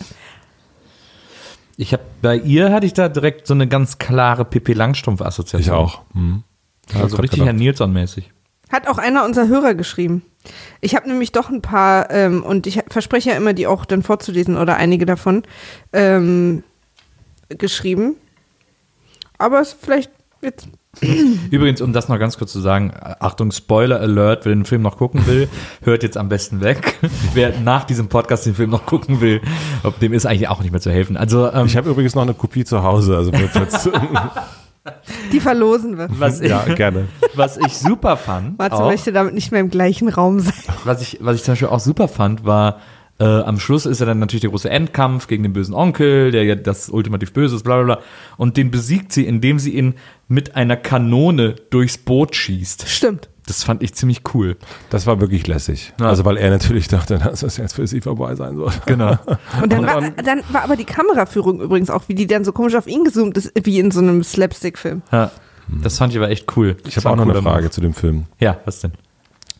Ich 1.77 1.93
habe 1.93 2.03
bei 2.21 2.35
ihr 2.35 2.73
hatte 2.73 2.85
ich 2.85 2.93
da 2.93 3.07
direkt 3.07 3.47
so 3.47 3.53
eine 3.53 3.65
ganz 3.65 3.97
klare 3.97 4.43
Pippi 4.43 4.73
Langstrumpf-Assoziation. 4.73 5.61
ich 5.61 5.71
auch. 5.71 6.01
Hm. 6.13 6.43
Also 6.93 7.15
grad 7.15 7.23
richtig 7.23 7.39
gedacht. 7.39 7.45
Herr 7.45 7.53
Nilsson-mäßig. 7.53 8.25
Hat 8.69 8.87
auch 8.87 8.97
einer 8.97 9.23
unserer 9.23 9.47
Hörer 9.47 9.73
geschrieben. 9.75 10.23
Ich 10.81 10.95
habe 10.95 11.07
nämlich 11.07 11.31
doch 11.31 11.49
ein 11.49 11.61
paar, 11.61 12.11
ähm, 12.11 12.43
und 12.43 12.67
ich 12.67 12.81
verspreche 12.87 13.29
ja 13.29 13.37
immer, 13.37 13.53
die 13.53 13.67
auch 13.67 13.85
dann 13.85 14.03
vorzulesen 14.03 14.57
oder 14.57 14.75
einige 14.75 15.05
davon 15.05 15.43
ähm, 15.93 16.63
geschrieben. 17.47 18.15
Aber 19.37 19.61
es 19.61 19.73
vielleicht 19.73 20.11
jetzt. 20.41 20.67
Übrigens, 21.51 21.81
um 21.81 21.93
das 21.93 22.09
noch 22.09 22.17
ganz 22.17 22.37
kurz 22.37 22.51
zu 22.51 22.59
sagen, 22.59 22.91
Achtung, 23.19 23.51
Spoiler 23.51 23.99
Alert, 23.99 24.45
wer 24.45 24.53
den 24.53 24.65
Film 24.65 24.81
noch 24.81 24.97
gucken 24.97 25.25
will, 25.27 25.47
hört 25.83 26.01
jetzt 26.03 26.17
am 26.17 26.29
besten 26.29 26.61
weg. 26.61 26.97
wer 27.33 27.59
nach 27.59 27.83
diesem 27.83 28.09
Podcast 28.09 28.45
den 28.45 28.55
Film 28.55 28.71
noch 28.71 28.85
gucken 28.85 29.21
will, 29.21 29.41
ob 29.83 29.99
dem 29.99 30.13
ist 30.13 30.25
eigentlich 30.25 30.49
auch 30.49 30.61
nicht 30.61 30.71
mehr 30.71 30.81
zu 30.81 30.91
helfen. 30.91 31.15
Also, 31.15 31.51
ähm, 31.51 31.67
Ich 31.67 31.77
habe 31.77 31.89
übrigens 31.89 32.15
noch 32.15 32.23
eine 32.23 32.33
Kopie 32.33 32.65
zu 32.65 32.83
Hause, 32.83 33.15
also 33.15 33.31
Die 35.31 35.39
verlosen 35.39 35.97
wir. 35.97 36.07
was, 36.09 36.41
ich, 36.41 36.49
ja, 36.49 36.63
gerne. 36.73 37.07
was 37.35 37.57
ich 37.57 37.77
super 37.77 38.17
fand, 38.17 38.57
Matze 38.57 38.81
möchte 38.83 39.11
damit 39.11 39.35
nicht 39.35 39.51
mehr 39.51 39.61
im 39.61 39.69
gleichen 39.69 40.09
Raum 40.09 40.39
sein. 40.39 40.53
was, 40.85 41.01
ich, 41.01 41.19
was 41.21 41.35
ich 41.35 41.43
zum 41.43 41.51
Beispiel 41.51 41.67
auch 41.67 41.79
super 41.79 42.07
fand, 42.07 42.45
war, 42.45 42.79
äh, 43.19 43.25
am 43.25 43.59
Schluss 43.59 43.85
ist 43.85 43.99
ja 43.99 44.05
dann 44.05 44.19
natürlich 44.19 44.41
der 44.41 44.49
große 44.49 44.69
Endkampf 44.69 45.27
gegen 45.27 45.43
den 45.43 45.53
bösen 45.53 45.75
Onkel, 45.75 46.31
der 46.31 46.45
ja 46.45 46.55
das 46.55 46.89
ultimativ 46.89 47.33
Böse 47.33 47.57
ist, 47.57 47.63
bla 47.63 47.75
bla 47.83 47.95
bla. 47.95 48.03
Und 48.37 48.57
den 48.57 48.71
besiegt 48.71 49.11
sie, 49.11 49.25
indem 49.25 49.59
sie 49.59 49.75
ihn 49.75 49.95
mit 50.29 50.55
einer 50.55 50.77
Kanone 50.77 51.55
durchs 51.69 51.97
Boot 51.97 52.35
schießt. 52.35 52.87
Stimmt. 52.87 53.29
Das 53.47 53.63
fand 53.63 53.81
ich 53.81 53.95
ziemlich 53.95 54.21
cool. 54.35 54.57
Das 54.91 55.07
war 55.07 55.19
wirklich 55.19 55.47
lässig. 55.47 55.91
Ja. 55.99 56.05
Also 56.05 56.23
weil 56.23 56.37
er 56.37 56.51
natürlich 56.51 56.87
dachte, 56.87 57.17
dass 57.17 57.39
das 57.39 57.57
jetzt 57.57 57.73
für 57.73 57.87
sie 57.87 57.99
vorbei 57.99 58.35
sein 58.35 58.55
soll. 58.55 58.71
Genau. 58.85 59.17
Und 59.61 59.73
dann, 59.73 59.85
war, 59.87 60.01
dann 60.11 60.41
war 60.51 60.63
aber 60.63 60.75
die 60.75 60.85
Kameraführung 60.85 61.59
übrigens 61.59 61.89
auch, 61.89 62.03
wie 62.07 62.13
die 62.13 62.27
dann 62.27 62.45
so 62.45 62.51
komisch 62.51 62.75
auf 62.75 62.85
ihn 62.85 63.03
gezoomt 63.03 63.37
ist, 63.37 63.51
wie 63.63 63.79
in 63.79 63.89
so 63.89 64.01
einem 64.01 64.23
Slapstick-Film. 64.23 65.01
Ja. 65.11 65.31
Das 65.81 65.97
fand 65.97 66.13
ich 66.13 66.19
aber 66.19 66.29
echt 66.29 66.55
cool. 66.55 66.77
Ich 66.87 66.95
habe 66.97 67.09
auch 67.09 67.15
noch 67.15 67.27
eine 67.27 67.41
Frage 67.41 67.71
zu 67.71 67.81
dem 67.81 67.93
Film. 67.93 68.25
Ja, 68.39 68.59
was 68.65 68.81
denn? 68.81 68.91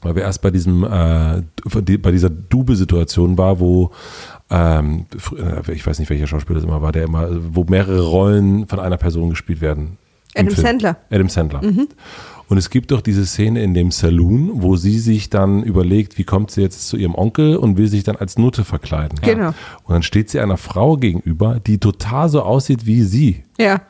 Weil 0.02 0.16
wir 0.16 0.22
erst 0.22 0.42
bei 0.42 0.52
diesem, 0.52 0.84
äh, 0.84 1.42
bei 1.98 2.12
dieser 2.12 2.30
Dube-Situation 2.30 3.38
war, 3.38 3.60
wo 3.60 3.92
ähm, 4.50 5.06
äh, 5.38 5.72
ich 5.72 5.86
weiß 5.86 6.00
nicht, 6.00 6.10
welcher 6.10 6.28
Schauspieler 6.28 6.56
das 6.56 6.64
immer 6.64 6.82
war, 6.82 6.92
der 6.92 7.04
immer, 7.04 7.28
wo 7.32 7.64
mehrere 7.66 8.02
Rollen 8.02 8.68
von 8.68 8.80
einer 8.80 8.98
Person 8.98 9.30
gespielt 9.30 9.62
werden. 9.62 9.98
Adam 10.36 10.54
Film. 10.54 10.66
Sandler. 10.66 10.98
Adam 11.10 11.30
Sandler. 11.30 11.62
Und 12.48 12.58
es 12.58 12.70
gibt 12.72 12.92
doch 12.92 13.02
diese 13.02 13.26
Szene 13.26 13.64
in 13.64 13.74
dem 13.74 13.92
Saloon, 13.92 14.64
wo 14.64 14.76
sie 14.76 14.98
sich 14.98 15.30
dann 15.30 15.62
überlegt, 15.62 16.18
wie 16.18 16.24
kommt 16.24 16.50
sie 16.50 16.62
jetzt 16.62 16.88
zu 16.88 16.98
ihrem 16.98 17.14
Onkel 17.14 17.56
und 17.58 17.78
will 17.78 17.88
sich 17.88 18.04
dann 18.04 18.16
als 18.16 18.38
Nutte 18.40 18.66
verkleiden. 18.66 19.20
Genau. 19.22 19.50
Und 19.84 19.94
dann 19.94 20.02
steht 20.04 20.32
sie 20.32 20.40
einer 20.40 20.58
Frau 20.58 20.98
gegenüber, 20.98 21.60
die 21.60 21.78
total 21.78 22.28
so 22.30 22.42
aussieht 22.42 22.88
wie 22.88 23.04
sie. 23.04 23.44
Ja. 23.60 23.82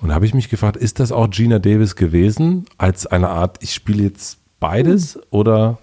Und 0.00 0.08
da 0.08 0.14
habe 0.14 0.24
ich 0.24 0.32
mich 0.32 0.48
gefragt, 0.48 0.76
ist 0.76 0.98
das 0.98 1.12
auch 1.12 1.28
Gina 1.28 1.58
Davis 1.58 1.94
gewesen, 1.94 2.64
als 2.78 3.06
eine 3.06 3.28
Art, 3.28 3.58
ich 3.62 3.74
spiele 3.74 4.04
jetzt 4.04 4.38
beides 4.60 5.18
oder 5.30 5.78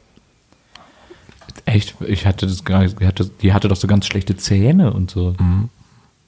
Echt? 1.66 1.96
Ich 2.08 2.26
hatte 2.26 2.48
das 2.48 2.64
gar 2.64 2.82
nicht, 2.82 3.00
die 3.00 3.06
hatte, 3.06 3.30
die 3.42 3.54
hatte 3.54 3.68
doch 3.68 3.76
so 3.76 3.88
ganz 3.88 4.06
schlechte 4.06 4.36
Zähne 4.36 4.92
und 4.92 5.12
so. 5.12 5.36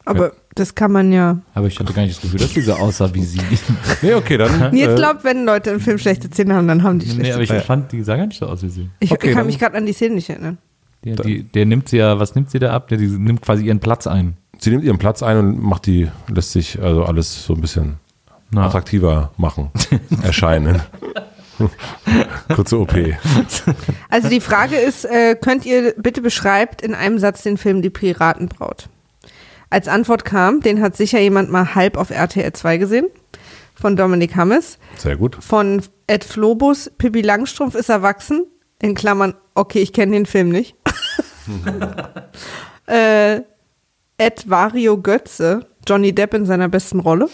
Aber 0.06 0.34
das 0.56 0.74
kann 0.74 0.92
man 0.92 1.12
ja. 1.12 1.40
Aber 1.54 1.68
ich 1.68 1.78
hatte 1.80 1.94
gar 1.94 2.04
nicht 2.04 2.16
das 2.16 2.22
Gefühl, 2.22 2.40
dass 2.40 2.54
die 2.54 2.62
so 2.62 2.74
aussah 2.74 3.14
wie 3.14 3.24
sie. 3.24 3.42
Nee, 4.02 4.14
okay, 4.14 4.38
dann. 4.38 4.74
Jetzt 4.76 4.94
äh, 4.94 4.96
glaubt, 4.96 5.24
wenn 5.24 5.46
Leute 5.46 5.72
im 5.72 5.80
Film 5.80 5.98
schlechte 5.98 6.30
Zähne 6.30 6.56
haben, 6.56 6.68
dann 6.68 6.82
haben 6.82 7.00
die 7.00 7.08
schlechte 7.08 7.24
nee, 7.24 7.34
aber 7.34 7.44
ich 7.44 7.66
fand, 7.66 7.92
die 7.92 8.02
sah 8.04 8.16
gar 8.16 8.26
nicht 8.26 8.40
so 8.40 8.48
aus 8.48 8.64
wie 8.64 8.70
sie. 8.70 8.90
Ich, 9.00 9.12
okay, 9.12 9.30
ich 9.30 9.36
kann 9.36 9.46
mich 9.46 9.60
gerade 9.60 9.78
an 9.78 9.86
die 9.86 9.94
Szene 9.94 10.16
nicht 10.16 10.30
erinnern. 10.30 10.58
Der, 11.04 11.16
die, 11.18 11.44
der 11.44 11.66
nimmt 11.66 11.90
sie 11.90 11.98
ja, 11.98 12.20
was 12.20 12.36
nimmt 12.36 12.50
sie 12.50 12.60
da 12.60 12.72
ab? 12.72 12.88
Der, 12.88 12.98
die 12.98 13.08
nimmt 13.08 13.42
quasi 13.42 13.66
ihren 13.66 13.80
Platz 13.80 14.08
ein. 14.08 14.38
Sie 14.58 14.70
nimmt 14.70 14.84
ihren 14.84 14.98
Platz 14.98 15.22
ein 15.22 15.38
und 15.38 15.62
macht 15.62 15.86
die, 15.86 16.10
lässt 16.28 16.54
sich 16.54 16.82
also 16.82 17.04
alles 17.04 17.46
so 17.46 17.54
ein 17.54 17.62
bisschen 17.62 17.96
Na. 18.50 18.66
attraktiver 18.66 19.32
machen, 19.38 19.72
erscheinen. 20.24 20.82
Kurze 22.54 22.80
OP. 22.80 22.94
Also 24.10 24.30
die 24.30 24.42
Frage 24.42 24.76
ist, 24.76 25.06
äh, 25.06 25.36
könnt 25.36 25.66
ihr 25.66 25.94
bitte 25.98 26.22
beschreibt 26.22 26.82
in 26.82 26.94
einem 26.94 27.20
Satz 27.20 27.44
den 27.44 27.58
Film 27.58 27.82
Die 27.82 27.90
Piratenbraut? 27.90 28.90
Als 29.76 29.90
Antwort 29.90 30.24
kam, 30.24 30.62
den 30.62 30.82
hat 30.82 30.96
sicher 30.96 31.20
jemand 31.20 31.52
mal 31.52 31.76
halb 31.76 31.98
auf 31.98 32.10
RTL 32.10 32.54
2 32.54 32.78
gesehen, 32.78 33.08
von 33.74 33.98
Dominik 33.98 34.38
Hammes, 34.38 34.80
Sehr 34.96 35.18
gut. 35.18 35.36
von 35.42 35.82
Ed 36.08 36.24
Flobus, 36.24 36.90
Pippi 36.98 37.20
Langstrumpf 37.22 37.76
ist 37.76 37.90
erwachsen, 37.90 38.46
in 38.82 38.96
Klammern, 38.96 39.34
okay, 39.54 39.80
ich 39.80 39.92
kenne 39.92 40.14
den 40.14 40.26
Film 40.26 40.48
nicht. 40.48 40.78
äh, 42.86 43.42
Ed 44.18 44.50
Vario 44.50 44.98
Götze, 44.98 45.68
Johnny 45.86 46.16
Depp 46.16 46.34
in 46.36 46.46
seiner 46.46 46.70
besten 46.70 47.02
Rolle. 47.02 47.28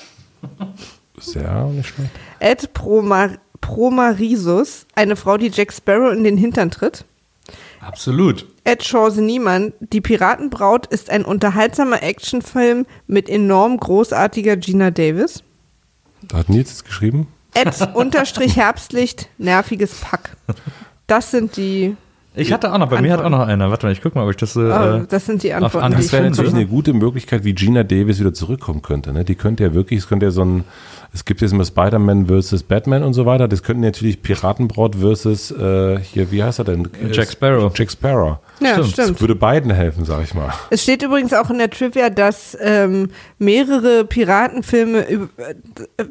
Sehr 1.19 1.65
nicht 1.65 1.89
schlecht. 1.89 2.09
Ed 2.39 2.73
Promar 2.73 3.37
Promarisus, 3.61 4.87
eine 4.95 5.15
Frau, 5.15 5.37
die 5.37 5.51
Jack 5.53 5.71
Sparrow 5.71 6.11
in 6.11 6.23
den 6.23 6.37
Hintern 6.37 6.71
tritt. 6.71 7.05
Absolut. 7.81 8.47
Ed 8.63 8.79
Chance 8.79 9.21
Niemann, 9.21 9.73
Die 9.79 10.01
Piratenbraut 10.01 10.85
ist 10.87 11.09
ein 11.09 11.25
unterhaltsamer 11.25 12.03
Actionfilm 12.03 12.85
mit 13.07 13.27
enorm 13.29 13.77
großartiger 13.77 14.55
Gina 14.57 14.91
Davis. 14.91 15.43
Da 16.27 16.37
hat 16.37 16.49
Nils 16.49 16.71
es 16.71 16.83
geschrieben. 16.83 17.27
Ed 17.53 17.67
unterstrich 17.95 18.55
Herbstlicht, 18.57 19.29
nerviges 19.37 19.95
Pack. 19.95 20.37
Das 21.07 21.31
sind 21.31 21.57
die, 21.57 21.97
Ich 22.35 22.53
hatte 22.53 22.71
auch 22.71 22.77
noch, 22.77 22.87
bei 22.87 23.01
mir 23.01 23.11
hat 23.13 23.21
auch 23.23 23.29
noch 23.29 23.45
einer. 23.45 23.69
Warte 23.71 23.87
mal, 23.87 23.91
ich 23.91 24.01
guck 24.01 24.15
mal, 24.15 24.23
ob 24.23 24.29
ich 24.29 24.37
das 24.37 24.53
so. 24.53 24.61
oh, 24.61 24.63
Äh, 24.63 25.05
das 25.09 25.25
sind 25.25 25.41
die 25.43 25.51
Antworten, 25.53 25.91
die 25.91 25.97
Das 25.97 26.13
wäre 26.13 26.29
natürlich 26.29 26.53
eine 26.53 26.67
gute 26.67 26.93
Möglichkeit, 26.93 27.43
wie 27.43 27.53
Gina 27.53 27.83
Davis 27.83 28.19
wieder 28.19 28.33
zurückkommen 28.33 28.81
könnte. 28.83 29.11
Ne? 29.11 29.25
Die 29.25 29.35
könnte 29.35 29.63
ja 29.63 29.73
wirklich, 29.73 29.99
es 29.99 30.07
könnte 30.07 30.27
ja 30.27 30.31
so 30.31 30.45
ein, 30.45 30.63
es 31.13 31.25
gibt 31.25 31.41
jetzt 31.41 31.51
immer 31.51 31.65
Spider-Man 31.65 32.27
versus 32.27 32.61
Batman 32.63 33.03
und 33.03 33.13
so 33.13 33.25
weiter. 33.25 33.47
Das 33.47 33.63
könnten 33.63 33.81
natürlich 33.81 34.21
Piratenbraut 34.21 34.95
versus, 34.95 35.51
äh, 35.51 35.99
hier, 35.99 36.31
wie 36.31 36.43
heißt 36.43 36.59
er 36.59 36.65
denn? 36.65 36.87
Jack 37.11 37.31
Sparrow. 37.31 37.75
Jack 37.75 37.91
Sparrow. 37.91 38.37
Ja, 38.61 38.73
Stimmt. 38.75 38.87
stimmt. 38.91 39.09
Das 39.11 39.21
würde 39.21 39.35
beiden 39.35 39.71
helfen, 39.71 40.05
sag 40.05 40.23
ich 40.23 40.33
mal. 40.33 40.53
Es 40.69 40.83
steht 40.83 41.01
übrigens 41.03 41.33
auch 41.33 41.49
in 41.49 41.57
der 41.57 41.69
Trivia, 41.69 42.09
dass 42.09 42.57
ähm, 42.61 43.09
mehrere 43.39 44.05
Piratenfilme 44.05 45.09
äh, 45.09 45.19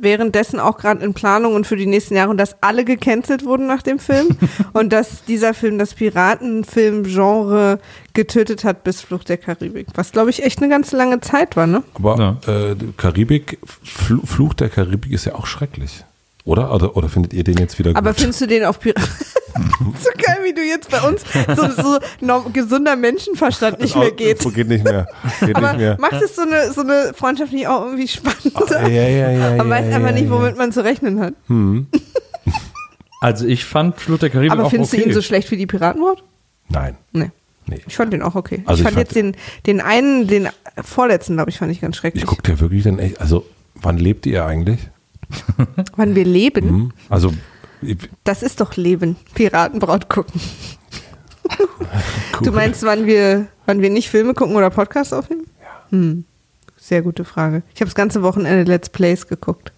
währenddessen 0.01 0.59
auch 0.61 0.77
gerade 0.77 1.05
in 1.05 1.15
Planung 1.15 1.55
und 1.55 1.67
für 1.67 1.77
die 1.77 1.87
nächsten 1.87 2.17
Jahre 2.17 2.31
und 2.31 2.39
dass 2.39 2.63
alle 2.63 2.85
gecancelt 2.85 3.45
wurden 3.45 3.67
nach 3.67 3.83
dem 3.83 3.99
Film 3.99 4.37
und 4.73 4.93
dass 4.93 5.25
dieser 5.25 5.55
Film 5.55 5.79
das 5.79 5.95
Piratenfilm-Genre 5.95 7.79
getötet 8.13 8.65
hat 8.65 8.83
bis 8.85 9.01
Flucht 9.01 9.29
der 9.29 9.37
Karibik. 9.37 9.87
Was, 9.95 10.13
glaube 10.13 10.31
ich, 10.31 10.43
echt 10.43 10.59
eine 10.61 10.69
ganz 10.69 10.93
lange 10.93 11.21
Zeit 11.21 11.57
war, 11.57 11.67
ne? 11.67 11.83
Aber 11.95 12.39
äh, 12.47 12.75
Karibik, 12.97 13.59
Fl 13.65 14.21
Fluch 14.25 14.55
der 14.55 14.69
Karibik 14.69 15.13
ist 15.13 15.25
ja 15.27 15.35
auch 15.35 15.47
schrecklich. 15.47 16.05
Oder? 16.51 16.75
Oder, 16.75 16.97
oder 16.97 17.09
findet 17.09 17.33
ihr 17.33 17.45
den 17.45 17.59
jetzt 17.59 17.79
wieder 17.79 17.95
Aber 17.95 18.11
gut? 18.11 18.19
findest 18.19 18.41
du 18.41 18.47
den 18.49 18.65
auf 18.65 18.81
Piraten? 18.81 19.05
so 19.55 20.11
geil, 20.19 20.39
wie 20.43 20.53
du 20.53 20.63
jetzt 20.63 20.91
bei 20.91 21.01
uns 21.01 21.23
so, 21.57 21.81
so 21.81 21.99
norm- 22.21 22.53
gesunder 22.53 22.97
Menschenverstand 22.97 23.79
nicht 23.81 23.95
mehr 23.95 24.11
geht. 24.11 24.41
Geht 24.53 24.67
nicht 24.69 24.83
mehr. 24.83 25.07
Geht 25.39 25.55
Aber 25.55 25.69
nicht 25.75 25.79
mehr. 25.81 25.97
macht 26.01 26.21
es 26.21 26.35
so 26.35 26.43
eine, 26.43 26.73
so 26.73 26.81
eine 26.81 27.13
Freundschaft 27.15 27.53
nicht 27.53 27.69
auch 27.69 27.85
irgendwie 27.85 28.09
spannender? 28.09 28.89
Ja, 28.89 29.09
ja, 29.09 29.31
ja, 29.31 29.57
Man 29.59 29.69
ja, 29.69 29.71
weiß 29.71 29.87
ja, 29.91 29.95
einfach 29.95 30.09
ja, 30.09 30.15
nicht, 30.15 30.25
ja. 30.25 30.31
womit 30.33 30.57
man 30.57 30.73
zu 30.73 30.83
rechnen 30.83 31.21
hat. 31.21 31.35
also 33.21 33.47
ich 33.47 33.65
fand 33.65 34.01
Flut 34.01 34.23
der 34.23 34.31
Karibik 34.31 34.51
Aber 34.51 34.65
auch 34.65 34.71
findest 34.71 34.93
okay. 34.93 35.05
du 35.05 35.09
ihn 35.11 35.15
so 35.15 35.23
schlecht 35.23 35.49
wie 35.53 35.57
die 35.57 35.67
Piratenbraut? 35.69 36.25
Nein. 36.69 36.97
Nee. 37.13 37.31
Nee. 37.67 37.81
Ich 37.87 37.95
fand 37.97 38.13
den 38.13 38.23
auch 38.23 38.35
okay. 38.35 38.65
Also 38.67 38.81
ich 38.83 38.89
ich 38.89 38.93
fand 38.93 38.95
fand- 38.97 39.07
jetzt 39.07 39.15
den, 39.15 39.37
den 39.67 39.81
einen, 39.81 40.27
den 40.27 40.49
vorletzten, 40.83 41.35
glaube 41.37 41.51
ich, 41.51 41.59
fand 41.59 41.71
ich 41.71 41.81
ganz 41.81 41.95
schrecklich. 41.97 42.25
Ich 42.25 42.29
gucke 42.29 42.51
ja 42.51 42.59
wirklich 42.59 42.83
dann 42.83 42.99
echt, 42.99 43.21
also 43.21 43.47
wann 43.77 43.99
lebt 43.99 44.27
ihr 44.27 44.45
eigentlich? 44.45 44.81
Wann 45.97 46.15
wir 46.15 46.25
leben, 46.25 46.69
Hm? 46.69 46.93
Also 47.09 47.33
das 48.25 48.43
ist 48.43 48.61
doch 48.61 48.77
Leben. 48.77 49.17
Piratenbraut 49.35 50.09
gucken. 50.09 50.41
cool. 51.59 52.43
Du 52.43 52.53
meinst, 52.53 52.83
wann 52.83 53.07
wir, 53.07 53.49
wann 53.67 53.81
wir 53.81 53.91
nicht 53.91 54.11
Filme 54.11 54.35
gucken 54.35 54.57
oder 54.57 54.71
Podcasts 54.71 55.13
aufnehmen? 55.13 55.47
Ja. 55.63 55.85
Hm. 55.91 56.25
Sehr 56.77 57.03
gute 57.03 57.25
Frage. 57.25 57.63
Ich 57.75 57.81
habe 57.81 57.87
das 57.87 57.95
ganze 57.95 58.23
Wochenende 58.23 58.71
Let's 58.71 58.89
Plays 58.91 59.27
geguckt. 59.27 59.73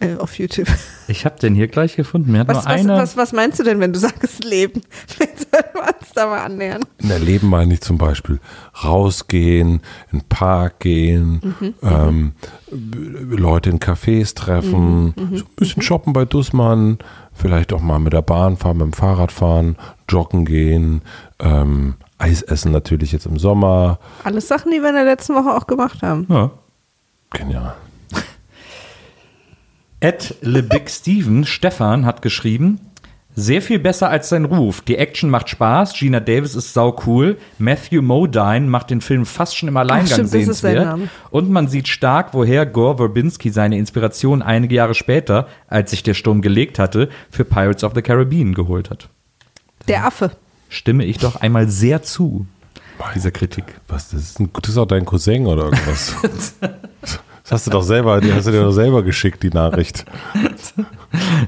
Äh, 0.00 0.16
auf 0.16 0.38
YouTube. 0.38 0.66
Ich 1.08 1.24
habe 1.26 1.38
den 1.38 1.54
hier 1.54 1.68
gleich 1.68 1.94
gefunden. 1.96 2.32
Mir 2.32 2.38
hat 2.40 2.48
Was, 2.48 2.56
nur 2.56 2.64
was, 2.64 2.80
einer. 2.80 2.96
was, 2.96 3.16
was 3.18 3.32
meinst 3.32 3.58
du 3.58 3.64
denn, 3.64 3.80
wenn 3.80 3.92
du 3.92 3.98
sagst 3.98 4.44
Leben? 4.44 4.80
Vielleicht 5.06 5.38
sollten 5.40 5.74
wir 5.74 5.82
uns 5.82 6.10
da 6.14 6.26
mal 6.26 6.38
annähern. 6.42 6.82
Der 7.02 7.18
Leben 7.18 7.48
meine 7.50 7.74
ich 7.74 7.82
zum 7.82 7.98
Beispiel 7.98 8.40
rausgehen, 8.82 9.80
in 10.12 10.18
den 10.20 10.28
Park 10.28 10.80
gehen, 10.80 11.74
ähm, 11.82 12.32
b- 12.70 13.36
Leute 13.36 13.70
in 13.70 13.78
Cafés 13.78 14.34
treffen, 14.34 15.14
so 15.16 15.44
ein 15.44 15.54
bisschen 15.56 15.82
shoppen 15.82 16.12
bei 16.12 16.24
Dussmann, 16.24 16.98
vielleicht 17.34 17.72
auch 17.72 17.80
mal 17.82 17.98
mit 17.98 18.12
der 18.12 18.22
Bahn 18.22 18.56
fahren, 18.56 18.78
mit 18.78 18.86
dem 18.86 18.92
Fahrrad 18.92 19.32
fahren, 19.32 19.76
joggen 20.08 20.44
gehen, 20.44 21.02
ähm, 21.40 21.94
Eis 22.18 22.42
essen 22.42 22.70
natürlich 22.72 23.12
jetzt 23.12 23.26
im 23.26 23.38
Sommer. 23.38 23.98
Alles 24.24 24.46
Sachen, 24.48 24.70
die 24.72 24.80
wir 24.80 24.90
in 24.90 24.94
der 24.94 25.04
letzten 25.04 25.34
Woche 25.34 25.54
auch 25.56 25.66
gemacht 25.66 26.02
haben. 26.02 26.26
ja. 26.28 26.50
Genial. 27.32 27.74
Ed 30.00 30.34
Le 30.40 30.62
Big 30.62 30.88
Steven, 30.88 31.44
Stefan, 31.44 32.06
hat 32.06 32.22
geschrieben, 32.22 32.80
sehr 33.36 33.62
viel 33.62 33.78
besser 33.78 34.08
als 34.08 34.28
sein 34.28 34.44
Ruf. 34.44 34.80
Die 34.80 34.96
Action 34.96 35.30
macht 35.30 35.48
Spaß, 35.50 35.92
Gina 35.92 36.20
Davis 36.20 36.54
ist 36.54 36.74
sau 36.74 36.96
cool, 37.06 37.38
Matthew 37.58 38.02
Modine 38.02 38.62
macht 38.62 38.90
den 38.90 39.02
Film 39.02 39.24
fast 39.24 39.56
schon 39.56 39.68
im 39.68 39.76
Alleingang 39.76 40.06
stimmt, 40.06 40.26
ist 40.26 40.32
sein 40.32 40.44
sehenswert. 40.44 40.98
Und 41.30 41.50
man 41.50 41.68
sieht 41.68 41.86
stark, 41.86 42.32
woher 42.32 42.66
Gore 42.66 42.96
Verbinski 42.96 43.50
seine 43.50 43.78
Inspiration 43.78 44.42
einige 44.42 44.74
Jahre 44.74 44.94
später, 44.94 45.48
als 45.68 45.90
sich 45.90 46.02
der 46.02 46.14
Sturm 46.14 46.42
gelegt 46.42 46.78
hatte, 46.78 47.08
für 47.30 47.44
Pirates 47.44 47.84
of 47.84 47.92
the 47.94 48.02
Caribbean 48.02 48.54
geholt 48.54 48.90
hat. 48.90 49.08
Der 49.86 50.06
Affe. 50.06 50.32
Stimme 50.68 51.04
ich 51.04 51.18
doch 51.18 51.36
einmal 51.36 51.68
sehr 51.68 52.02
zu, 52.02 52.46
dieser 53.14 53.30
Kritik. 53.30 53.64
Was, 53.88 54.10
das 54.10 54.20
ist, 54.20 54.40
ein, 54.40 54.50
das 54.52 54.70
ist 54.70 54.78
auch 54.78 54.86
dein 54.86 55.04
Cousin 55.04 55.46
oder 55.46 55.64
irgendwas? 55.64 56.14
Das 57.50 57.62
hast 57.62 57.66
du 57.66 57.70
doch 57.72 57.82
selber, 57.82 58.20
die 58.20 58.32
hast 58.32 58.46
du 58.46 58.52
dir 58.52 58.62
doch 58.62 58.70
selber 58.70 59.02
geschickt, 59.02 59.42
die 59.42 59.50
Nachricht. 59.50 60.04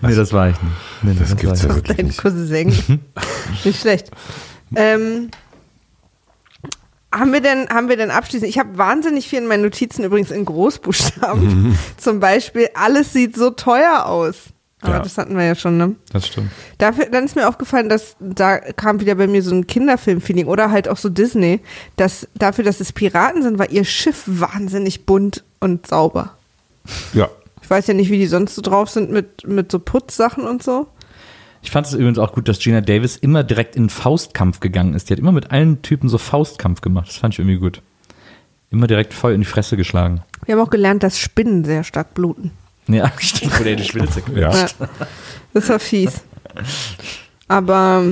Nee, 0.03 0.16
das 0.16 0.32
war 0.32 0.48
ich 0.48 0.57
nicht. 0.61 0.74
Nee, 1.03 1.16
Das 1.16 1.36
gibt's 1.36 1.62
war 1.62 1.70
ja 1.70 1.76
wirklich 1.76 1.96
Dein 1.96 2.07
nicht. 2.07 2.18
Cousin. 2.18 2.66
Nicht 3.64 3.80
schlecht. 3.80 4.11
Ähm, 4.74 5.30
haben 7.14 7.32
wir 7.32 7.40
denn, 7.40 7.68
haben 7.68 7.88
wir 7.88 7.96
denn 7.96 8.11
abschließend, 8.11 8.48
ich 8.50 8.59
habe 8.59 8.76
wahnsinnig 8.76 9.28
viel 9.28 9.38
in 9.38 9.46
meinen 9.46 9.62
Notizen 9.62 10.03
übrigens 10.03 10.32
in 10.32 10.44
Großbuchstaben. 10.44 11.78
Zum 11.96 12.18
Beispiel, 12.18 12.70
alles 12.74 13.12
sieht 13.12 13.36
so 13.36 13.50
teuer 13.50 14.07
aus. 14.07 14.46
Aber 14.82 14.94
Ja. 14.94 14.98
das 15.00 15.16
hatten 15.16 15.36
wir 15.36 15.44
ja 15.44 15.54
schon, 15.54 15.76
ne? 15.78 15.94
Das 16.12 16.26
stimmt. 16.26 16.50
Dafür, 16.78 17.06
dann 17.06 17.24
ist 17.24 17.36
mir 17.36 17.48
aufgefallen, 17.48 17.88
dass 17.88 18.16
da 18.20 18.58
kam 18.58 19.00
wieder 19.00 19.14
bei 19.14 19.26
mir 19.28 19.42
so 19.42 19.54
ein 19.54 19.66
Kinderfilm-Feeling 19.66 20.46
oder 20.46 20.70
halt 20.70 20.88
auch 20.88 20.96
so 20.96 21.08
Disney, 21.08 21.60
dass 21.96 22.28
dafür, 22.34 22.64
dass 22.64 22.80
es 22.80 22.92
Piraten 22.92 23.42
sind, 23.42 23.58
war 23.58 23.70
ihr 23.70 23.84
Schiff 23.84 24.24
wahnsinnig 24.26 25.06
bunt 25.06 25.44
und 25.60 25.86
sauber. 25.86 26.36
Ja. 27.14 27.28
Ich 27.62 27.70
weiß 27.70 27.86
ja 27.86 27.94
nicht, 27.94 28.10
wie 28.10 28.18
die 28.18 28.26
sonst 28.26 28.56
so 28.56 28.60
drauf 28.62 28.90
sind 28.90 29.10
mit, 29.12 29.46
mit 29.46 29.70
so 29.70 29.78
Putzsachen 29.78 30.44
und 30.44 30.62
so. 30.64 30.88
Ich 31.62 31.70
fand 31.70 31.86
es 31.86 31.92
übrigens 31.94 32.18
auch 32.18 32.32
gut, 32.32 32.48
dass 32.48 32.58
Gina 32.58 32.80
Davis 32.80 33.16
immer 33.16 33.44
direkt 33.44 33.76
in 33.76 33.88
Faustkampf 33.88 34.58
gegangen 34.58 34.94
ist. 34.94 35.08
Die 35.08 35.12
hat 35.14 35.20
immer 35.20 35.30
mit 35.30 35.52
allen 35.52 35.80
Typen 35.82 36.08
so 36.08 36.18
Faustkampf 36.18 36.80
gemacht. 36.80 37.06
Das 37.08 37.16
fand 37.18 37.34
ich 37.34 37.38
irgendwie 37.38 37.58
gut. 37.58 37.82
Immer 38.70 38.88
direkt 38.88 39.14
voll 39.14 39.32
in 39.32 39.42
die 39.42 39.46
Fresse 39.46 39.76
geschlagen. 39.76 40.22
Wir 40.44 40.56
haben 40.56 40.62
auch 40.66 40.70
gelernt, 40.70 41.04
dass 41.04 41.20
Spinnen 41.20 41.64
sehr 41.64 41.84
stark 41.84 42.14
bluten. 42.14 42.50
Ja, 42.93 43.12
stimmt, 43.18 43.59
wo 43.59 43.64
der 43.64 43.76
die 43.76 43.84
zerquetscht. 43.84 44.76
Ja. 44.78 44.88
Das 45.55 45.68
war 45.68 45.78
fies. 45.78 46.22
Aber 47.49 48.03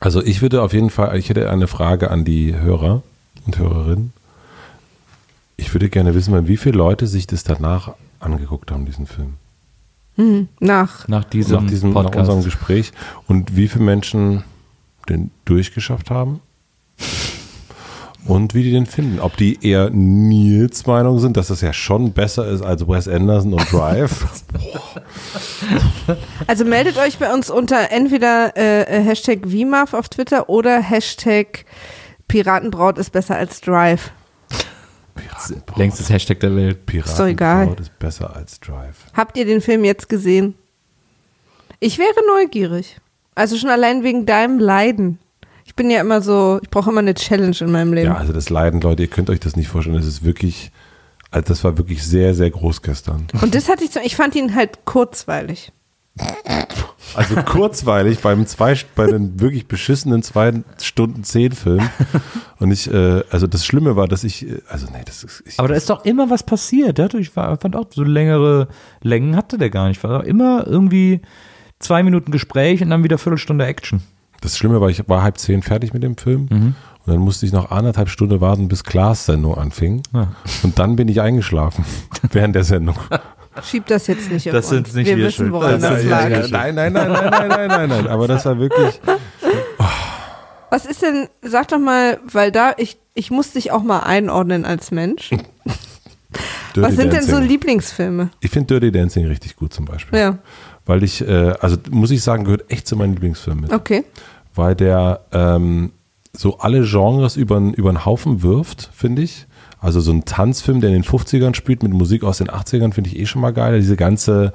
Also 0.00 0.22
ich 0.22 0.42
würde 0.42 0.62
auf 0.62 0.72
jeden 0.72 0.90
Fall, 0.90 1.16
ich 1.18 1.28
hätte 1.28 1.50
eine 1.50 1.66
Frage 1.66 2.10
an 2.10 2.24
die 2.24 2.54
Hörer 2.56 3.02
und 3.46 3.58
Hörerinnen. 3.58 4.12
Ich 5.56 5.72
würde 5.72 5.88
gerne 5.88 6.14
wissen, 6.14 6.48
wie 6.48 6.56
viele 6.56 6.76
Leute 6.76 7.06
sich 7.06 7.26
das 7.26 7.44
danach 7.44 7.94
angeguckt 8.18 8.70
haben, 8.70 8.86
diesen 8.86 9.06
Film. 9.06 9.34
nach. 10.60 11.06
Nach 11.08 11.24
diesem, 11.24 11.62
nach 11.64 11.70
diesem, 11.70 11.92
nach 11.92 12.02
Podcast. 12.04 12.28
unserem 12.30 12.44
Gespräch. 12.44 12.92
Und 13.28 13.56
wie 13.56 13.68
viele 13.68 13.84
Menschen 13.84 14.44
den 15.08 15.30
durchgeschafft 15.44 16.10
haben. 16.10 16.40
Und 18.26 18.54
wie 18.54 18.62
die 18.62 18.72
den 18.72 18.86
finden. 18.86 19.20
Ob 19.20 19.36
die 19.36 19.58
eher 19.66 19.90
Nils 19.90 20.86
Meinung 20.86 21.18
sind, 21.18 21.36
dass 21.36 21.48
das 21.48 21.60
ja 21.60 21.72
schon 21.72 22.12
besser 22.12 22.48
ist 22.48 22.62
als 22.62 22.88
Wes 22.88 23.06
Anderson 23.06 23.54
und 23.54 23.72
Drive. 23.72 24.26
Also 26.46 26.64
meldet 26.64 26.98
euch 26.98 27.18
bei 27.18 27.32
uns 27.32 27.48
unter 27.50 27.90
entweder 27.90 28.56
äh, 28.56 29.02
Hashtag 29.02 29.46
VMAF 29.46 29.94
auf 29.94 30.08
Twitter 30.08 30.48
oder 30.48 30.80
Hashtag 30.80 31.64
Piratenbraut 32.28 32.98
ist 32.98 33.10
besser 33.10 33.36
als 33.36 33.60
Drive. 33.60 34.10
Längstes 35.76 36.10
Hashtag 36.10 36.40
der 36.40 36.54
Welt. 36.54 36.86
Piraten 36.86 37.16
doch 37.16 37.26
egal. 37.26 37.76
ist 37.80 37.98
besser 37.98 38.34
als 38.34 38.60
Drive. 38.60 38.96
Habt 39.14 39.36
ihr 39.36 39.44
den 39.44 39.60
Film 39.60 39.84
jetzt 39.84 40.08
gesehen? 40.08 40.54
Ich 41.80 41.98
wäre 41.98 42.14
neugierig. 42.26 42.98
Also 43.34 43.56
schon 43.56 43.70
allein 43.70 44.02
wegen 44.04 44.26
deinem 44.26 44.58
Leiden. 44.58 45.18
Ich 45.74 45.76
bin 45.76 45.90
ja 45.90 46.00
immer 46.00 46.20
so, 46.20 46.60
ich 46.62 46.70
brauche 46.70 46.90
immer 46.90 47.00
eine 47.00 47.14
Challenge 47.14 47.56
in 47.58 47.72
meinem 47.72 47.92
Leben. 47.94 48.06
Ja, 48.06 48.14
also 48.14 48.32
das 48.32 48.48
Leiden, 48.48 48.80
Leute, 48.80 49.02
ihr 49.02 49.08
könnt 49.08 49.28
euch 49.28 49.40
das 49.40 49.56
nicht 49.56 49.66
vorstellen. 49.66 49.96
Das 49.96 50.06
ist 50.06 50.22
wirklich, 50.22 50.70
also 51.32 51.48
das 51.48 51.64
war 51.64 51.76
wirklich 51.76 52.04
sehr, 52.04 52.32
sehr 52.36 52.48
groß 52.48 52.80
gestern. 52.80 53.26
Und 53.42 53.56
das 53.56 53.68
hatte 53.68 53.82
ich 53.82 53.90
so, 53.90 53.98
ich 53.98 54.14
fand 54.14 54.36
ihn 54.36 54.54
halt 54.54 54.84
kurzweilig. 54.84 55.72
Also 57.16 57.34
kurzweilig 57.42 58.20
beim 58.20 58.46
zwei, 58.46 58.76
bei 58.94 59.08
den 59.08 59.40
wirklich 59.40 59.66
beschissenen 59.66 60.22
zwei 60.22 60.62
Stunden 60.80 61.24
zehn 61.24 61.50
Film. 61.50 61.90
Und 62.60 62.70
ich, 62.70 62.88
äh, 62.88 63.24
also 63.30 63.48
das 63.48 63.66
Schlimme 63.66 63.96
war, 63.96 64.06
dass 64.06 64.22
ich, 64.22 64.48
äh, 64.48 64.60
also 64.68 64.86
nee, 64.92 65.02
das 65.04 65.24
ist, 65.24 65.42
ich, 65.44 65.58
Aber 65.58 65.66
da 65.66 65.74
ist 65.74 65.90
doch 65.90 66.04
immer 66.04 66.30
was 66.30 66.44
passiert. 66.44 67.00
Dadurch 67.00 67.34
war, 67.34 67.58
fand 67.58 67.74
auch 67.74 67.86
so 67.90 68.04
längere 68.04 68.68
Längen 69.02 69.34
hatte 69.34 69.58
der 69.58 69.70
gar 69.70 69.88
nicht. 69.88 70.04
War 70.04 70.24
immer 70.24 70.64
irgendwie 70.68 71.20
zwei 71.80 72.04
Minuten 72.04 72.30
Gespräch 72.30 72.80
und 72.80 72.90
dann 72.90 73.02
wieder 73.02 73.18
Viertelstunde 73.18 73.66
Action. 73.66 74.00
Das 74.44 74.56
Schlimme 74.58 74.80
war, 74.80 74.88
ich 74.90 75.08
war 75.08 75.22
halb 75.22 75.38
zehn 75.38 75.62
fertig 75.62 75.92
mit 75.94 76.02
dem 76.02 76.16
Film. 76.16 76.48
Mhm. 76.50 76.74
Und 77.06 77.12
dann 77.12 77.18
musste 77.20 77.44
ich 77.44 77.52
noch 77.52 77.70
anderthalb 77.70 78.08
Stunden 78.08 78.40
warten, 78.40 78.66
bis 78.68 78.82
Klaas 78.84 79.26
Sendung 79.26 79.58
anfing. 79.58 80.02
Ja. 80.14 80.28
Und 80.62 80.78
dann 80.78 80.96
bin 80.96 81.08
ich 81.08 81.20
eingeschlafen 81.20 81.84
während 82.32 82.54
der 82.54 82.64
Sendung. 82.64 82.96
Schieb 83.62 83.86
das 83.86 84.06
jetzt 84.06 84.30
nicht 84.30 84.48
auf 84.48 84.54
Das 84.54 84.68
sind 84.70 84.86
uns. 84.86 84.94
nicht 84.94 85.06
Wir 85.08 85.16
wir 85.18 85.26
wissen, 85.26 85.52
woran 85.52 85.80
Das 85.80 86.02
lag. 86.04 86.28
ja- 86.30 86.46
nein, 86.48 86.74
nein, 86.74 86.92
nein, 86.92 87.12
nein, 87.12 87.30
nein, 87.30 87.48
nein, 87.48 87.68
nein, 87.68 87.88
nein. 87.88 88.06
Aber 88.08 88.26
das 88.26 88.44
war 88.46 88.58
wirklich, 88.58 89.00
Was 90.70 90.86
ist 90.86 91.02
denn, 91.02 91.28
sag 91.42 91.68
doch 91.68 91.78
mal, 91.78 92.18
weil 92.32 92.50
da, 92.50 92.72
ich, 92.78 92.96
ich 93.14 93.30
muss 93.30 93.52
dich 93.52 93.70
auch 93.70 93.82
mal 93.84 94.00
einordnen 94.00 94.64
als 94.64 94.90
Mensch. 94.90 95.30
Dirty 95.30 96.82
Was 96.88 96.96
sind 96.96 97.12
denn 97.12 97.22
so 97.22 97.32
Dancing. 97.32 97.48
Lieblingsfilme? 97.48 98.30
Ich 98.40 98.50
finde 98.50 98.66
Dirty 98.80 98.90
Dancing 98.90 99.26
richtig 99.26 99.54
gut 99.54 99.72
zum 99.72 99.84
Beispiel. 99.84 100.18
Ja, 100.18 100.38
Weil 100.84 101.04
ich, 101.04 101.20
äh, 101.26 101.54
also 101.60 101.76
muss 101.90 102.10
ich 102.10 102.22
sagen, 102.24 102.42
gehört 102.44 102.68
echt 102.72 102.88
zu 102.88 102.96
meinen 102.96 103.12
Lieblingsfilmen 103.12 103.62
mit. 103.64 103.72
okay. 103.72 104.04
Weil 104.54 104.74
der 104.74 105.20
ähm, 105.32 105.92
so 106.32 106.58
alle 106.58 106.82
Genres 106.84 107.36
über 107.36 107.58
den 107.60 108.04
Haufen 108.04 108.42
wirft, 108.42 108.90
finde 108.92 109.22
ich. 109.22 109.46
Also 109.84 110.00
so 110.00 110.12
ein 110.12 110.24
Tanzfilm, 110.24 110.80
der 110.80 110.88
in 110.88 111.02
den 111.02 111.04
50ern 111.04 111.54
spielt, 111.54 111.82
mit 111.82 111.92
Musik 111.92 112.24
aus 112.24 112.38
den 112.38 112.48
80ern, 112.48 112.94
finde 112.94 113.10
ich 113.10 113.18
eh 113.18 113.26
schon 113.26 113.42
mal 113.42 113.52
geil. 113.52 113.80
Diese 113.80 113.96
ganze 113.96 114.54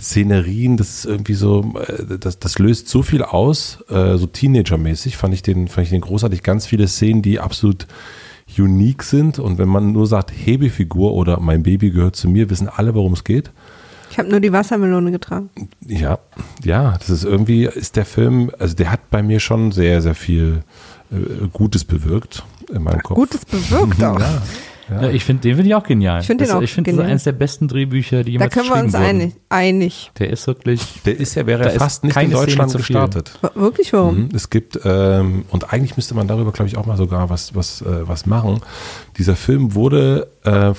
Szenerien, 0.00 0.78
das 0.78 0.90
ist 0.90 1.04
irgendwie 1.04 1.34
so, 1.34 1.74
äh, 1.86 2.18
das, 2.18 2.38
das 2.38 2.58
löst 2.58 2.88
so 2.88 3.02
viel 3.02 3.22
aus, 3.22 3.84
äh, 3.90 4.16
so 4.16 4.26
Teenager-mäßig, 4.26 5.18
fand 5.18 5.34
ich 5.34 5.42
den, 5.42 5.68
fand 5.68 5.84
ich 5.84 5.90
den 5.90 6.00
großartig. 6.00 6.42
Ganz 6.42 6.64
viele 6.64 6.88
Szenen, 6.88 7.20
die 7.20 7.40
absolut 7.40 7.86
unique 8.58 9.02
sind. 9.02 9.38
Und 9.38 9.58
wenn 9.58 9.68
man 9.68 9.92
nur 9.92 10.06
sagt, 10.06 10.30
Hebefigur 10.30 11.12
oder 11.12 11.40
mein 11.40 11.62
Baby 11.62 11.90
gehört 11.90 12.16
zu 12.16 12.30
mir, 12.30 12.48
wissen 12.48 12.68
alle, 12.68 12.94
worum 12.94 13.12
es 13.12 13.24
geht. 13.24 13.50
Ich 14.10 14.18
habe 14.18 14.28
nur 14.28 14.40
die 14.40 14.52
Wassermelone 14.52 15.10
getragen. 15.12 15.50
Ja, 15.86 16.18
ja, 16.64 16.96
das 16.98 17.10
ist 17.10 17.24
irgendwie, 17.24 17.64
ist 17.66 17.96
der 17.96 18.04
Film, 18.04 18.50
also 18.58 18.74
der 18.74 18.90
hat 18.90 19.10
bei 19.10 19.22
mir 19.22 19.40
schon 19.40 19.72
sehr, 19.72 20.02
sehr 20.02 20.14
viel 20.14 20.62
äh, 21.12 21.46
Gutes 21.52 21.84
bewirkt 21.84 22.42
in 22.74 22.82
meinem 22.82 23.02
Kopf. 23.02 23.16
Gutes 23.16 23.44
bewirkt 23.44 24.02
auch. 24.02 24.18
Ja, 24.20 25.02
Ja, 25.02 25.08
ich 25.10 25.24
finde, 25.24 25.42
den 25.42 25.54
finde 25.54 25.68
ich 25.68 25.74
auch 25.76 25.84
genial. 25.84 26.20
Ich 26.20 26.26
finde 26.26 26.42
den 26.44 26.48
Das- 26.48 26.56
auch 26.56 26.62
Ich 26.62 26.72
finde, 26.72 26.90
das 26.92 27.00
eines 27.06 27.22
der 27.22 27.30
besten 27.30 27.68
Drehbücher, 27.68 28.24
die 28.24 28.32
Da 28.32 28.46
jemals 28.46 28.54
können 28.54 28.68
wir 28.68 28.74
uns 28.82 28.92
geschrieben 28.92 29.06
wurden. 29.06 29.20
einig. 29.20 29.34
einig. 29.48 30.10
Der 30.18 30.30
ist 30.30 30.46
wirklich. 30.48 30.82
der 31.06 31.20
ist 31.20 31.36
ja, 31.36 31.46
wäre 31.46 31.62
Da 31.62 31.72
ja 31.72 31.78
fast 31.78 32.02
nicht 32.02 32.16
in 32.16 32.30
Deutschland 32.32 32.72
gestartet. 32.72 33.38
Wirklich, 33.54 33.92
warum? 33.92 34.22
Mhm. 34.22 34.28
Es 34.34 34.50
gibt, 34.50 34.80
ähm, 34.84 35.44
und 35.50 35.72
eigentlich 35.72 35.96
müsste 35.96 36.14
man 36.16 36.26
darüber, 36.26 36.50
glaube 36.50 36.68
ich, 36.68 36.76
auch 36.76 36.86
mal 36.86 36.96
sogar 36.96 37.30
was, 37.30 37.54
was, 37.54 37.82
äh, 37.82 38.08
was 38.08 38.26
machen. 38.26 38.62
Dieser 39.16 39.36
Film 39.36 39.76
wurde, 39.76 40.26
äh, 40.44 40.72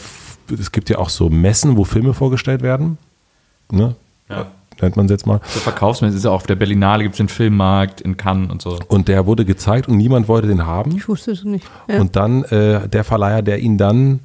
es 0.59 0.73
gibt 0.73 0.89
ja 0.89 0.97
auch 0.97 1.07
so 1.09 1.29
Messen, 1.29 1.77
wo 1.77 1.85
Filme 1.85 2.13
vorgestellt 2.13 2.61
werden. 2.63 2.97
Ne? 3.71 3.95
Ja. 4.29 4.47
Nennt 4.81 4.95
man 4.95 5.05
es 5.05 5.11
jetzt 5.11 5.27
mal. 5.27 5.39
So 5.45 5.59
verkaufsmäßig 5.59 6.17
ist 6.17 6.23
ja 6.25 6.31
auch 6.31 6.35
auf 6.35 6.47
der 6.47 6.55
Berlinale 6.55 7.03
gibt 7.03 7.13
es 7.13 7.17
den 7.17 7.29
Filmmarkt 7.29 8.01
in 8.01 8.17
Cannes 8.17 8.49
und 8.49 8.61
so. 8.61 8.79
Und 8.87 9.07
der 9.07 9.25
wurde 9.27 9.45
gezeigt 9.45 9.87
und 9.87 9.97
niemand 9.97 10.27
wollte 10.27 10.47
den 10.47 10.65
haben. 10.65 10.95
Ich 10.97 11.07
wusste 11.07 11.31
es 11.31 11.43
nicht. 11.43 11.65
Ja. 11.87 11.99
Und 11.99 12.15
dann 12.15 12.43
äh, 12.45 12.87
der 12.87 13.03
Verleiher, 13.03 13.43
der 13.43 13.59
ihn 13.59 13.77
dann 13.77 14.21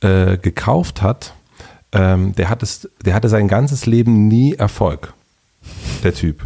äh, 0.00 0.36
gekauft 0.36 1.02
hat, 1.02 1.34
ähm, 1.92 2.34
der, 2.34 2.48
hat 2.48 2.62
es, 2.62 2.88
der 3.04 3.14
hatte 3.14 3.28
sein 3.28 3.46
ganzes 3.46 3.86
Leben 3.86 4.26
nie 4.26 4.54
Erfolg, 4.54 5.12
der 6.02 6.14
Typ. 6.14 6.44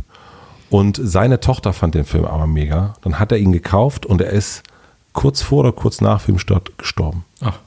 Und 0.68 1.00
seine 1.02 1.40
Tochter 1.40 1.72
fand 1.72 1.94
den 1.94 2.04
Film 2.04 2.24
aber 2.24 2.46
mega. 2.46 2.94
Dann 3.02 3.18
hat 3.18 3.32
er 3.32 3.38
ihn 3.38 3.52
gekauft 3.52 4.04
und 4.04 4.20
er 4.20 4.30
ist 4.30 4.62
kurz 5.12 5.40
vor 5.40 5.60
oder 5.60 5.72
kurz 5.72 6.00
nach 6.00 6.20
Filmstart 6.20 6.76
gestorben. 6.76 7.24
Ach. 7.40 7.58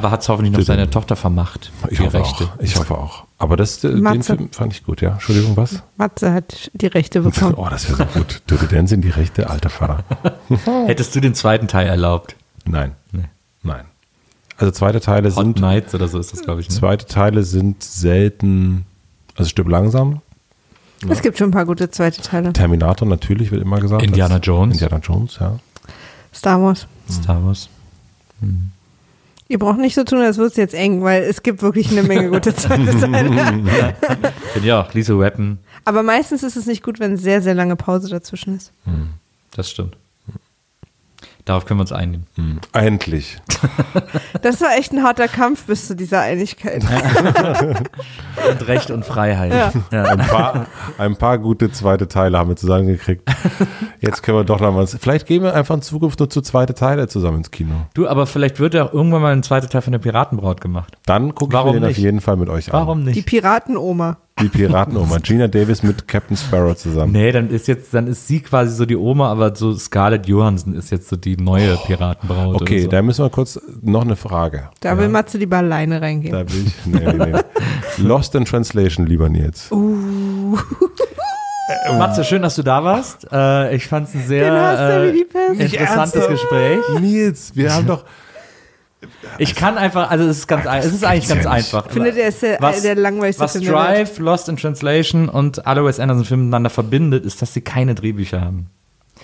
Aber 0.00 0.10
hat 0.10 0.22
es 0.22 0.30
hoffentlich 0.30 0.56
noch 0.56 0.64
seine 0.64 0.88
Tochter 0.88 1.14
vermacht. 1.14 1.70
Ich 1.90 1.98
die 1.98 2.06
hoffe 2.06 2.20
Rechte. 2.20 2.44
auch. 2.44 2.58
Ich 2.60 2.74
hoffe 2.76 2.96
auch. 2.96 3.24
Aber 3.36 3.58
das, 3.58 3.84
äh, 3.84 3.90
den 3.90 4.00
Matze. 4.00 4.34
Film 4.36 4.50
fand 4.50 4.72
ich 4.72 4.82
gut, 4.82 5.02
ja. 5.02 5.10
Entschuldigung, 5.12 5.58
was? 5.58 5.82
Matze 5.98 6.32
hat 6.32 6.70
die 6.72 6.86
Rechte 6.86 7.20
bekommen. 7.20 7.52
Oh, 7.54 7.68
das 7.68 7.86
wäre 7.86 8.08
so 8.10 8.18
gut. 8.18 8.40
Dirty 8.48 8.66
Dancing, 8.66 9.02
die 9.02 9.10
rechte, 9.10 9.50
alter 9.50 9.68
Vater. 9.68 10.02
Hättest 10.86 11.14
du 11.14 11.20
den 11.20 11.34
zweiten 11.34 11.68
Teil 11.68 11.86
erlaubt? 11.86 12.34
Nein. 12.64 12.92
Nee. 13.12 13.24
Nein. 13.62 13.84
Also 14.56 14.70
zweite 14.72 15.00
Teile 15.00 15.28
Hot 15.36 15.44
sind 15.44 15.60
Nights 15.60 15.94
oder 15.94 16.08
so 16.08 16.18
ist 16.18 16.32
das, 16.32 16.40
glaube 16.40 16.62
ich. 16.62 16.70
Ne? 16.70 16.74
Zweite 16.74 17.04
Teile 17.04 17.42
sind 17.42 17.82
selten, 17.82 18.86
also 19.36 19.50
stirb 19.50 19.68
langsam. 19.68 20.22
Es 21.10 21.20
gibt 21.20 21.36
schon 21.36 21.48
ein 21.48 21.52
paar 21.52 21.66
gute 21.66 21.90
zweite 21.90 22.22
Teile. 22.22 22.54
Terminator 22.54 23.06
natürlich 23.06 23.50
wird 23.50 23.60
immer 23.60 23.80
gesagt. 23.80 24.02
Indiana 24.02 24.38
Jones. 24.38 24.80
Indiana 24.80 24.98
Jones, 25.02 25.36
ja. 25.38 25.58
Star 26.32 26.62
Wars. 26.62 26.86
Star 27.10 27.44
Wars. 27.44 27.68
Ihr 29.50 29.58
braucht 29.58 29.78
nicht 29.78 29.96
so 29.96 30.04
tun, 30.04 30.20
als 30.20 30.36
würde 30.36 30.52
es 30.52 30.56
jetzt 30.56 30.74
eng, 30.74 31.02
weil 31.02 31.24
es 31.24 31.42
gibt 31.42 31.60
wirklich 31.60 31.90
eine 31.90 32.04
Menge 32.04 32.30
gute 32.30 32.54
zweite 32.54 32.96
Teile. 33.00 33.64
Ja, 34.62 34.86
Lisa 34.92 35.18
Weapon. 35.18 35.58
Aber 35.84 36.04
meistens 36.04 36.44
ist 36.44 36.56
es 36.56 36.66
nicht 36.66 36.84
gut, 36.84 37.00
wenn 37.00 37.16
sehr, 37.16 37.42
sehr 37.42 37.54
lange 37.54 37.74
Pause 37.74 38.08
dazwischen 38.08 38.56
ist. 38.56 38.72
Das 39.56 39.68
stimmt. 39.68 39.96
Darauf 41.50 41.64
können 41.64 41.80
wir 41.80 41.82
uns 41.82 41.90
einigen. 41.90 42.26
Endlich. 42.72 43.38
Das 44.42 44.60
war 44.62 44.68
echt 44.78 44.92
ein 44.92 45.02
harter 45.02 45.28
Kampf 45.28 45.64
bis 45.64 45.86
zu 45.88 45.94
dieser 45.94 46.20
Einigkeit. 46.20 46.82
Und 48.50 48.68
Recht 48.68 48.90
und 48.90 49.04
Freiheit. 49.04 49.74
Ja. 49.92 50.04
Ein 50.04 50.18
paar, 50.18 50.66
ein 50.96 51.16
paar 51.16 51.38
gute 51.38 51.70
zweite 51.70 52.08
Teile 52.08 52.38
haben 52.38 52.48
wir 52.48 52.56
zusammengekriegt. 52.56 53.28
Jetzt 54.00 54.22
können 54.22 54.38
wir 54.38 54.44
doch 54.44 54.60
noch 54.60 54.74
was. 54.74 54.96
Vielleicht 54.98 55.26
gehen 55.26 55.42
wir 55.42 55.54
einfach 55.54 55.74
in 55.74 55.82
Zukunft 55.82 56.20
nur 56.20 56.30
zu 56.30 56.40
zweite 56.40 56.74
Teile 56.74 57.06
zusammen 57.08 57.38
ins 57.38 57.50
Kino. 57.50 57.74
Du, 57.92 58.08
aber 58.08 58.26
vielleicht 58.26 58.60
wird 58.60 58.72
ja 58.74 58.86
auch 58.86 58.92
irgendwann 58.94 59.20
mal 59.22 59.32
ein 59.32 59.42
zweiter 59.42 59.68
Teil 59.68 59.82
von 59.82 59.92
der 59.92 59.98
Piratenbraut 59.98 60.60
gemacht. 60.60 60.96
Dann 61.04 61.34
gucke 61.34 61.50
ich 61.52 61.54
Warum 61.54 61.74
mir 61.74 61.80
den 61.80 61.88
nicht? 61.88 61.98
auf 61.98 62.02
jeden 62.02 62.20
Fall 62.22 62.36
mit 62.36 62.48
euch 62.48 62.72
an. 62.72 62.80
Warum 62.80 63.00
Die 63.04 63.10
nicht? 63.12 63.26
Piratenoma. 63.26 64.16
Die 64.40 64.48
Piratenoma. 64.48 65.18
Gina 65.18 65.48
Davis 65.48 65.82
mit 65.82 66.06
Captain 66.08 66.36
Sparrow 66.36 66.76
zusammen. 66.76 67.12
Nee, 67.12 67.32
dann 67.32 67.50
ist 67.50 67.68
jetzt, 67.68 67.92
dann 67.92 68.06
ist 68.06 68.26
sie 68.26 68.40
quasi 68.40 68.74
so 68.74 68.86
die 68.86 68.96
Oma, 68.96 69.30
aber 69.30 69.54
so 69.54 69.74
Scarlett 69.74 70.26
Johansson 70.26 70.74
ist 70.74 70.90
jetzt 70.90 71.08
so 71.08 71.16
die 71.16 71.36
neue 71.36 71.76
Piratenbraut. 71.76 72.60
Okay, 72.60 72.82
so. 72.82 72.88
da 72.88 73.02
müssen 73.02 73.24
wir 73.24 73.30
kurz 73.30 73.60
noch 73.82 74.02
eine 74.02 74.16
Frage. 74.16 74.70
Da 74.80 74.96
will 74.96 75.08
Matze 75.08 75.38
lieber 75.38 75.58
alleine 75.58 76.00
reingehen. 76.00 76.32
Da 76.32 76.40
will 76.52 76.66
ich. 76.66 76.86
Nee, 76.86 77.12
nee, 77.12 77.32
nee. 77.32 77.40
Lost 77.98 78.34
in 78.34 78.44
Translation, 78.44 79.06
lieber 79.06 79.28
Nils. 79.28 79.70
Matze, 81.98 82.24
schön, 82.24 82.42
dass 82.42 82.56
du 82.56 82.62
da 82.62 82.82
warst. 82.82 83.26
Äh, 83.30 83.76
ich 83.76 83.86
fand 83.86 84.08
es 84.08 84.14
ein 84.14 84.26
sehr 84.26 85.12
die 85.12 85.26
äh, 85.34 85.64
interessantes? 85.64 86.28
Gespräch. 86.28 86.80
Nils, 87.00 87.52
wir 87.54 87.72
haben 87.72 87.86
doch. 87.86 88.04
Ich 89.38 89.54
kann 89.54 89.78
einfach, 89.78 90.10
also 90.10 90.24
es 90.26 90.38
ist 90.38 90.46
ganz, 90.46 90.66
es 90.66 90.92
ist 90.92 91.04
eigentlich 91.04 91.28
ganz 91.28 91.44
ja 91.44 91.50
einfach. 91.50 91.86
Ich 91.86 91.92
finde, 91.92 92.12
der 92.12 92.28
ist 92.28 92.42
der, 92.42 92.60
Was- 92.60 92.82
der 92.82 92.94
langweiligste 92.96 93.42
Was 93.42 93.52
Film 93.52 93.64
Welt. 93.64 93.74
Drive, 93.74 94.18
Lost 94.18 94.48
in 94.48 94.56
Translation 94.56 95.28
und 95.28 95.66
alle 95.66 95.84
Wes 95.84 95.98
Anderson 96.00 96.24
Filme 96.24 96.42
miteinander 96.44 96.70
verbindet, 96.70 97.24
ist, 97.24 97.40
dass 97.40 97.54
sie 97.54 97.62
keine 97.62 97.94
Drehbücher 97.94 98.40
haben. 98.40 98.66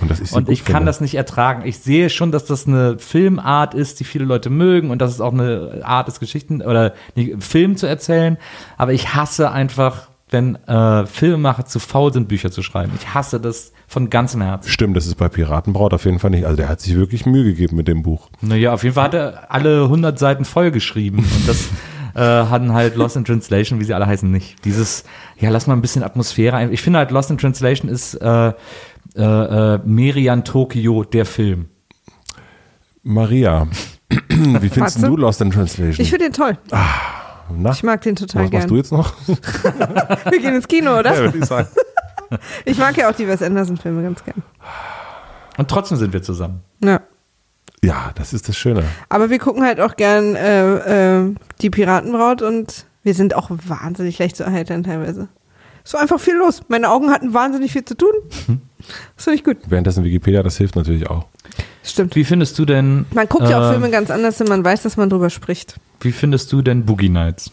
Und 0.01 0.11
dass 0.11 0.21
ich 0.21 0.31
sie 0.31 0.37
und 0.37 0.49
ich 0.51 0.65
kann 0.65 0.85
das 0.85 1.01
nicht 1.01 1.15
ertragen. 1.15 1.63
Ich 1.67 1.79
sehe 1.79 2.11
schon, 2.11 2.31
dass 2.31 2.45
das 2.45 2.67
eine 2.67 2.99
Filmart 2.99 3.73
ist, 3.75 3.99
die 4.01 4.05
viele 4.05 4.25
Leute 4.27 4.51
mögen 4.51 4.91
und 4.91 5.01
dass 5.01 5.11
es 5.13 5.21
auch 5.23 5.33
eine 5.33 5.81
Art 5.85 6.09
ist, 6.09 6.21
Geschichten 6.21 6.61
oder 6.63 6.93
Film 7.39 7.77
zu 7.77 7.87
erzählen. 7.87 8.37
Aber 8.77 8.93
ich 8.93 9.15
hasse 9.15 9.51
einfach, 9.51 10.09
wenn 10.31 10.57
äh, 10.67 11.07
Filmemacher 11.07 11.65
zu 11.65 11.79
faul 11.79 12.13
sind, 12.13 12.29
Bücher 12.29 12.51
zu 12.51 12.63
schreiben. 12.63 12.93
Ich 13.01 13.15
hasse 13.15 13.41
das 13.41 13.73
von 13.89 14.11
ganzem 14.11 14.43
Herzen. 14.43 14.69
Stimmt, 14.69 14.97
das 14.97 15.07
ist 15.07 15.15
bei 15.17 15.29
Piratenbraut 15.29 15.95
auf 15.95 16.05
jeden 16.05 16.19
Fall 16.19 16.31
nicht. 16.31 16.45
Also 16.45 16.57
der 16.57 16.69
hat 16.69 16.81
sich 16.81 16.97
wirklich 16.97 17.25
Mühe 17.27 17.45
gegeben 17.45 17.77
mit 17.77 17.89
dem 17.89 18.03
Buch. 18.03 18.29
Naja, 18.41 18.73
auf 18.73 18.83
jeden 18.83 18.95
Fall 18.95 19.05
hat 19.05 19.15
er 19.15 19.51
alle 19.51 19.85
100 19.85 20.19
Seiten 20.19 20.45
voll 20.45 20.71
geschrieben 20.71 21.19
und 21.19 21.49
das 21.49 21.69
äh, 22.15 22.21
hatten 22.49 22.73
halt 22.73 22.97
Lost 22.97 23.17
in 23.17 23.25
Translation, 23.25 23.79
wie 23.81 23.85
sie 23.85 23.95
alle 23.95 24.07
heißen, 24.07 24.31
nicht. 24.31 24.65
Dieses, 24.65 25.05
ja, 25.39 25.51
lass 25.51 25.67
mal 25.67 25.75
ein 25.75 25.83
bisschen 25.83 26.03
Atmosphäre 26.03 26.57
ein. 26.57 26.73
Ich 26.73 26.83
finde 26.83 26.99
halt, 26.99 27.11
Lost 27.11 27.31
in 27.31 27.39
Translation 27.39 27.91
ist 27.91 28.15
äh, 28.15 28.49
äh, 28.49 28.55
äh, 29.23 29.79
Merian 29.85 30.45
Tokyo, 30.45 31.05
der 31.05 31.25
Film. 31.25 31.67
Maria, 33.03 33.69
wie 34.29 34.69
findest 34.69 35.03
du 35.03 35.17
Lost 35.17 35.41
in 35.41 35.51
Translation? 35.51 36.01
Ich 36.03 36.11
finde 36.11 36.25
den 36.27 36.33
toll. 36.33 36.59
Na, 37.57 37.71
Ich 37.71 37.85
mag 37.85 38.01
den 38.01 38.17
total 38.17 38.45
was 38.47 38.51
machst 38.53 38.67
gern. 38.67 38.69
du 38.69 38.77
jetzt 38.77 38.91
noch? 38.93 39.13
Wir 40.31 40.41
gehen 40.41 40.57
ins 40.57 40.67
Kino, 40.67 40.99
oder? 40.99 41.15
ja, 41.15 41.21
würde 41.21 41.39
ich 41.39 41.45
sagen. 41.45 41.69
Ich 42.65 42.79
mag 42.79 42.97
ja 42.97 43.11
auch 43.11 43.15
die 43.15 43.29
Wes 43.29 43.43
Anderson-Filme 43.43 44.03
ganz 44.03 44.25
gern. 44.25 44.43
Und 45.57 45.69
trotzdem 45.69 45.97
sind 45.99 46.13
wir 46.13 46.23
zusammen. 46.23 46.63
Ja. 46.83 47.01
Ja, 47.83 48.11
das 48.15 48.33
ist 48.33 48.49
das 48.49 48.57
Schöne. 48.57 48.85
Aber 49.09 49.31
wir 49.31 49.39
gucken 49.39 49.63
halt 49.63 49.81
auch 49.81 49.97
gern 49.97 50.35
äh, 50.35 51.19
äh, 51.21 51.35
die 51.61 51.71
Piratenbraut 51.71 52.43
und 52.43 52.87
wir 53.03 53.15
sind 53.15 53.35
auch 53.35 53.51
wahnsinnig 53.51 54.19
leicht 54.19 54.37
zu 54.37 54.45
erheitern 54.45 54.83
teilweise. 54.83 55.29
Es 55.85 55.95
war 55.95 56.01
einfach 56.01 56.19
viel 56.19 56.35
los. 56.35 56.63
Meine 56.69 56.91
Augen 56.91 57.11
hatten 57.13 57.33
wahnsinnig 57.33 57.73
viel 57.73 57.85
zu 57.85 57.97
tun. 57.97 58.11
Das 59.15 59.25
finde 59.25 59.37
ich 59.37 59.45
gut. 59.45 59.59
Währenddessen 59.69 60.03
Wikipedia, 60.03 60.43
das 60.43 60.57
hilft 60.57 60.75
natürlich 60.75 61.09
auch. 61.09 61.27
Stimmt. 61.85 62.17
Wie 62.17 62.25
findest 62.25 62.59
du 62.59 62.65
denn? 62.65 63.07
Man 63.15 63.29
guckt 63.29 63.49
ja 63.49 63.61
auch 63.61 63.69
äh, 63.69 63.73
Filme 63.73 63.91
ganz 63.91 64.11
anders, 64.11 64.41
wenn 64.41 64.49
man 64.49 64.65
weiß, 64.65 64.83
dass 64.83 64.97
man 64.97 65.09
drüber 65.09 65.31
spricht. 65.31 65.77
Wie 66.01 66.11
findest 66.11 66.53
du 66.53 66.63
denn 66.63 66.85
Boogie 66.85 67.09
Nights? 67.09 67.53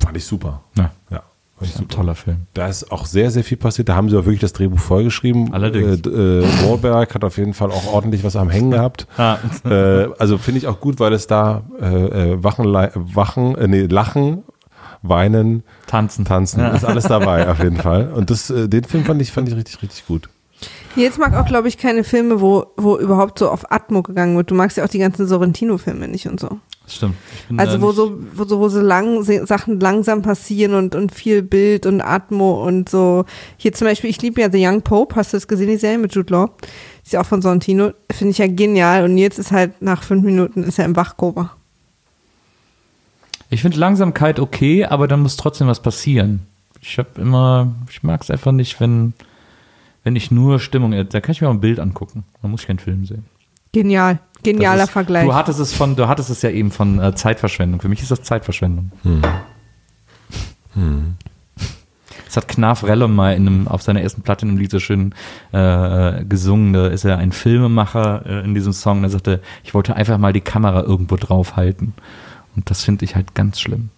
Fand 0.00 0.16
ich 0.16 0.26
super. 0.26 0.62
Ja, 0.76 0.90
Ja, 1.10 1.22
fand 1.62 1.74
ich 1.74 1.80
ein 1.80 1.88
toller 1.88 2.14
Film. 2.14 2.46
Da 2.54 2.66
ist 2.66 2.90
auch 2.90 3.06
sehr, 3.06 3.30
sehr 3.30 3.44
viel 3.44 3.56
passiert. 3.56 3.88
Da 3.88 3.96
haben 3.96 4.08
sie 4.08 4.16
auch 4.16 4.24
wirklich 4.24 4.40
das 4.40 4.52
Drehbuch 4.52 4.78
vollgeschrieben. 4.78 5.52
Allerdings. 5.52 6.06
Äh, 6.06 6.10
äh, 6.10 6.42
Wahlberg 6.64 7.14
hat 7.14 7.24
auf 7.24 7.36
jeden 7.38 7.54
Fall 7.54 7.70
auch 7.70 7.92
ordentlich 7.92 8.24
was 8.24 8.36
am 8.36 8.50
Hängen 8.50 8.70
gehabt. 8.72 9.06
Ah. 9.16 9.38
äh, 9.64 10.08
also 10.18 10.38
finde 10.38 10.58
ich 10.58 10.66
auch 10.66 10.80
gut, 10.80 11.00
weil 11.00 11.12
es 11.12 11.26
da 11.26 11.62
äh, 11.80 12.32
äh, 12.32 12.44
Wachen, 12.44 12.66
Wachen 12.66 13.54
äh, 13.56 13.68
nee, 13.68 13.82
Lachen, 13.82 14.42
Weinen, 15.02 15.62
Tanzen. 15.86 16.24
Tanzen, 16.24 16.64
ist 16.66 16.84
alles 16.84 17.04
dabei 17.04 17.48
auf 17.50 17.62
jeden 17.62 17.76
Fall. 17.76 18.12
Und 18.12 18.30
das, 18.30 18.52
den 18.54 18.84
Film 18.84 19.04
fand 19.04 19.20
ich, 19.22 19.32
fand 19.32 19.48
ich 19.48 19.56
richtig, 19.56 19.82
richtig 19.82 20.06
gut. 20.06 20.28
Jetzt 20.96 21.18
mag 21.18 21.34
auch, 21.34 21.46
glaube 21.46 21.68
ich, 21.68 21.78
keine 21.78 22.04
Filme, 22.04 22.40
wo, 22.40 22.66
wo 22.76 22.98
überhaupt 22.98 23.38
so 23.38 23.50
auf 23.50 23.70
Atmo 23.72 24.02
gegangen 24.02 24.36
wird. 24.36 24.50
Du 24.50 24.54
magst 24.54 24.76
ja 24.76 24.84
auch 24.84 24.88
die 24.88 24.98
ganzen 24.98 25.26
Sorrentino-Filme 25.26 26.08
nicht 26.08 26.26
und 26.26 26.38
so. 26.38 26.58
Stimmt. 26.86 27.14
Also 27.56 27.80
wo 27.80 27.92
so, 27.92 28.18
wo 28.34 28.44
so, 28.44 28.58
wo 28.58 28.68
so 28.68 28.80
lang, 28.80 29.22
Sachen 29.22 29.80
langsam 29.80 30.22
passieren 30.22 30.74
und, 30.74 30.94
und 30.94 31.12
viel 31.12 31.42
Bild 31.42 31.86
und 31.86 32.00
Atmo 32.00 32.66
und 32.66 32.88
so. 32.88 33.24
Hier 33.56 33.72
zum 33.72 33.86
Beispiel, 33.86 34.10
ich 34.10 34.20
liebe 34.20 34.40
ja 34.40 34.50
The 34.50 34.66
Young 34.66 34.82
Pope, 34.82 35.16
hast 35.16 35.32
du 35.32 35.36
das 35.36 35.48
gesehen, 35.48 35.68
die 35.68 35.76
Serie 35.76 35.98
mit 35.98 36.14
Jude 36.14 36.32
Law? 36.32 36.50
Ist 37.04 37.12
ja 37.12 37.20
auch 37.20 37.26
von 37.26 37.40
Sorrentino, 37.40 37.92
finde 38.10 38.32
ich 38.32 38.38
ja 38.38 38.46
genial. 38.46 39.04
Und 39.04 39.16
jetzt 39.16 39.38
ist 39.38 39.52
halt 39.52 39.80
nach 39.80 40.02
fünf 40.02 40.24
Minuten 40.24 40.64
ist 40.64 40.78
er 40.78 40.84
im 40.84 40.96
Wachkoma. 40.96 41.56
Ich 43.48 43.62
finde 43.62 43.78
Langsamkeit 43.78 44.40
okay, 44.40 44.84
aber 44.84 45.08
dann 45.08 45.20
muss 45.20 45.36
trotzdem 45.36 45.68
was 45.68 45.80
passieren. 45.80 46.46
Ich 46.80 46.98
habe 46.98 47.20
immer, 47.20 47.72
ich 47.90 48.02
mag 48.02 48.22
es 48.22 48.30
einfach 48.30 48.50
nicht, 48.50 48.80
wenn, 48.80 49.12
wenn 50.04 50.16
ich 50.16 50.30
nur 50.30 50.58
Stimmung, 50.58 50.92
da 50.92 51.20
kann 51.20 51.32
ich 51.32 51.40
mir 51.40 51.48
auch 51.48 51.52
ein 51.52 51.60
Bild 51.60 51.80
angucken. 51.80 52.24
Da 52.40 52.48
muss 52.48 52.62
ich 52.62 52.66
keinen 52.66 52.78
Film 52.78 53.04
sehen. 53.04 53.24
Genial. 53.72 54.18
Genialer 54.42 54.84
ist, 54.84 54.90
Vergleich. 54.90 55.24
Du 55.24 55.34
hattest 55.34 55.60
es 55.60 55.72
von, 55.72 55.96
du 55.96 56.08
hattest 56.08 56.30
es 56.30 56.42
ja 56.42 56.50
eben 56.50 56.70
von 56.70 56.98
äh, 56.98 57.14
Zeitverschwendung. 57.14 57.80
Für 57.80 57.88
mich 57.88 58.02
ist 58.02 58.10
das 58.10 58.22
Zeitverschwendung. 58.22 58.90
Das 62.26 62.36
hat 62.36 62.48
Knarf 62.48 62.84
Rellum 62.84 63.14
mal 63.14 63.34
in 63.34 63.46
einem, 63.46 63.68
auf 63.68 63.82
seiner 63.82 64.00
ersten 64.00 64.22
Platte 64.22 64.44
in 64.44 64.50
einem 64.50 64.58
Lied 64.58 64.70
so 64.70 64.80
schön 64.80 65.14
äh, 65.52 66.24
gesungen. 66.24 66.72
Da 66.72 66.88
ist 66.88 67.04
er 67.04 67.18
ein 67.18 67.30
Filmemacher 67.30 68.26
äh, 68.26 68.44
in 68.44 68.54
diesem 68.54 68.72
Song. 68.72 69.02
Der 69.02 69.10
sagte, 69.10 69.40
ich 69.64 69.74
wollte 69.74 69.94
einfach 69.96 70.18
mal 70.18 70.32
die 70.32 70.40
Kamera 70.40 70.82
irgendwo 70.82 71.16
draufhalten. 71.16 71.94
Und 72.56 72.68
das 72.70 72.82
finde 72.82 73.04
ich 73.04 73.14
halt 73.14 73.34
ganz 73.34 73.60
schlimm. 73.60 73.90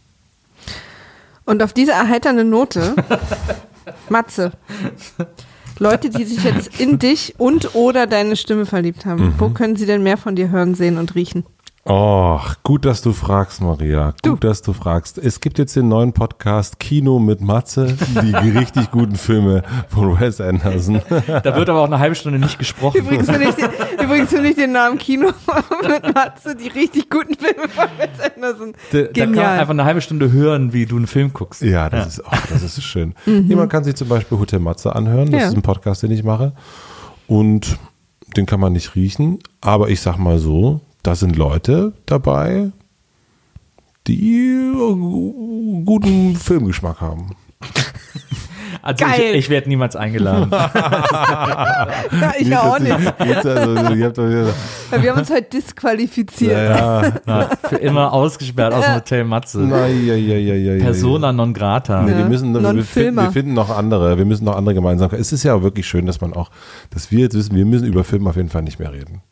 Und 1.46 1.62
auf 1.62 1.72
diese 1.72 1.92
erheiternde 1.92 2.44
Note, 2.44 2.94
Matze, 4.08 4.52
Leute, 5.78 6.10
die 6.10 6.24
sich 6.24 6.44
jetzt 6.44 6.80
in 6.80 6.98
dich 6.98 7.34
und 7.38 7.74
oder 7.74 8.06
deine 8.06 8.36
Stimme 8.36 8.66
verliebt 8.66 9.06
haben, 9.06 9.34
wo 9.38 9.50
können 9.50 9.76
sie 9.76 9.86
denn 9.86 10.02
mehr 10.02 10.16
von 10.16 10.36
dir 10.36 10.50
hören, 10.50 10.74
sehen 10.74 10.98
und 10.98 11.14
riechen? 11.14 11.44
Oh, 11.86 12.40
gut, 12.62 12.86
dass 12.86 13.02
du 13.02 13.12
fragst, 13.12 13.60
Maria. 13.60 14.14
Gut, 14.22 14.42
dass 14.42 14.62
du 14.62 14.72
fragst. 14.72 15.18
Es 15.18 15.40
gibt 15.40 15.58
jetzt 15.58 15.76
den 15.76 15.88
neuen 15.88 16.14
Podcast 16.14 16.80
Kino 16.80 17.18
mit 17.18 17.42
Matze, 17.42 17.94
die 18.22 18.34
richtig 18.58 18.90
guten 18.90 19.16
Filme 19.16 19.62
von 19.88 20.18
Wes 20.18 20.40
Anderson. 20.40 21.02
Da 21.26 21.56
wird 21.56 21.68
aber 21.68 21.80
auch 21.82 21.86
eine 21.86 21.98
halbe 21.98 22.14
Stunde 22.14 22.38
nicht 22.38 22.58
gesprochen. 22.58 22.96
Übrigens 22.96 23.28
finde 23.30 23.48
ich, 23.50 23.54
den- 23.56 23.68
übrigens 24.02 24.30
finde 24.30 24.48
ich 24.48 24.54
den 24.56 24.72
Namen 24.72 24.96
Kino 24.96 25.26
mit 25.86 26.14
Matze, 26.14 26.56
die 26.56 26.68
richtig 26.68 27.10
guten 27.10 27.34
Filme 27.34 27.68
von 27.68 27.84
Wes 27.98 28.32
Anderson. 28.34 28.72
Da, 28.90 28.98
da 29.02 29.04
kann 29.04 29.12
man 29.12 29.32
Genial. 29.34 29.58
einfach 29.58 29.70
eine 29.74 29.84
halbe 29.84 30.00
Stunde 30.00 30.32
hören, 30.32 30.72
wie 30.72 30.86
du 30.86 30.96
einen 30.96 31.06
Film 31.06 31.34
guckst. 31.34 31.60
Ja, 31.60 31.90
das 31.90 32.06
ist 32.06 32.24
auch, 32.24 32.46
das 32.48 32.62
ist 32.62 32.82
schön. 32.82 33.14
Jemand 33.26 33.70
kann 33.70 33.84
sich 33.84 33.94
zum 33.94 34.08
Beispiel 34.08 34.38
Hotel 34.38 34.58
Matze 34.60 34.96
anhören. 34.96 35.30
Das 35.30 35.40
Ja. 35.42 35.48
ist 35.48 35.54
ein 35.54 35.60
Podcast, 35.60 36.02
den 36.02 36.12
ich 36.12 36.24
mache. 36.24 36.54
Und 37.26 37.76
den 38.38 38.46
kann 38.46 38.58
man 38.58 38.72
nicht 38.72 38.94
riechen. 38.94 39.38
Aber 39.60 39.90
ich 39.90 40.00
sag 40.00 40.16
mal 40.16 40.38
so, 40.38 40.80
da 41.04 41.14
sind 41.14 41.36
Leute 41.36 41.92
dabei, 42.06 42.72
die 44.08 44.72
guten 45.84 46.34
Filmgeschmack 46.34 47.00
haben. 47.00 47.36
Also 48.82 49.06
Geil. 49.06 49.30
ich, 49.30 49.36
ich 49.36 49.48
werde 49.48 49.68
niemals 49.68 49.96
eingeladen. 49.96 50.50
Ja, 50.50 52.32
ich 52.38 52.48
ja 52.48 52.60
auch 52.60 52.78
nicht. 52.78 52.92
Also, 52.92 53.74
Wir 53.74 55.10
haben 55.10 55.18
uns 55.20 55.30
heute 55.30 55.48
disqualifiziert. 55.48 56.52
ja, 56.52 57.02
ja. 57.02 57.12
Na, 57.26 57.50
für 57.66 57.76
immer 57.76 58.12
ausgesperrt 58.12 58.74
aus 58.74 58.84
dem 58.84 58.94
Hotel 58.96 59.24
Matze. 59.24 59.60
Na, 59.60 59.86
ja, 59.86 60.14
ja, 60.14 60.36
ja, 60.36 60.54
ja, 60.54 60.74
ja, 60.74 60.84
Persona 60.84 61.32
non 61.32 61.54
grata. 61.54 62.02
Nee, 62.02 62.14
wir 62.16 62.26
müssen, 62.26 62.52
wir, 62.52 62.60
non 62.60 62.76
wir, 62.76 62.84
finden, 62.84 63.16
wir 63.16 63.30
finden 63.30 63.54
noch 63.54 63.70
andere, 63.70 64.18
wir 64.18 64.26
müssen 64.26 64.44
noch 64.44 64.56
andere 64.56 64.74
Gemeinsamkeiten. 64.74 65.22
Es 65.22 65.32
ist 65.32 65.44
ja 65.44 65.54
auch 65.54 65.62
wirklich 65.62 65.86
schön, 65.86 66.04
dass 66.04 66.20
man 66.20 66.34
auch, 66.34 66.50
dass 66.90 67.10
wir 67.10 67.20
jetzt 67.20 67.34
wissen, 67.34 67.56
wir 67.56 67.64
müssen 67.64 67.86
über 67.86 68.04
Film 68.04 68.26
auf 68.26 68.36
jeden 68.36 68.50
Fall 68.50 68.62
nicht 68.62 68.78
mehr 68.78 68.92
reden. 68.92 69.22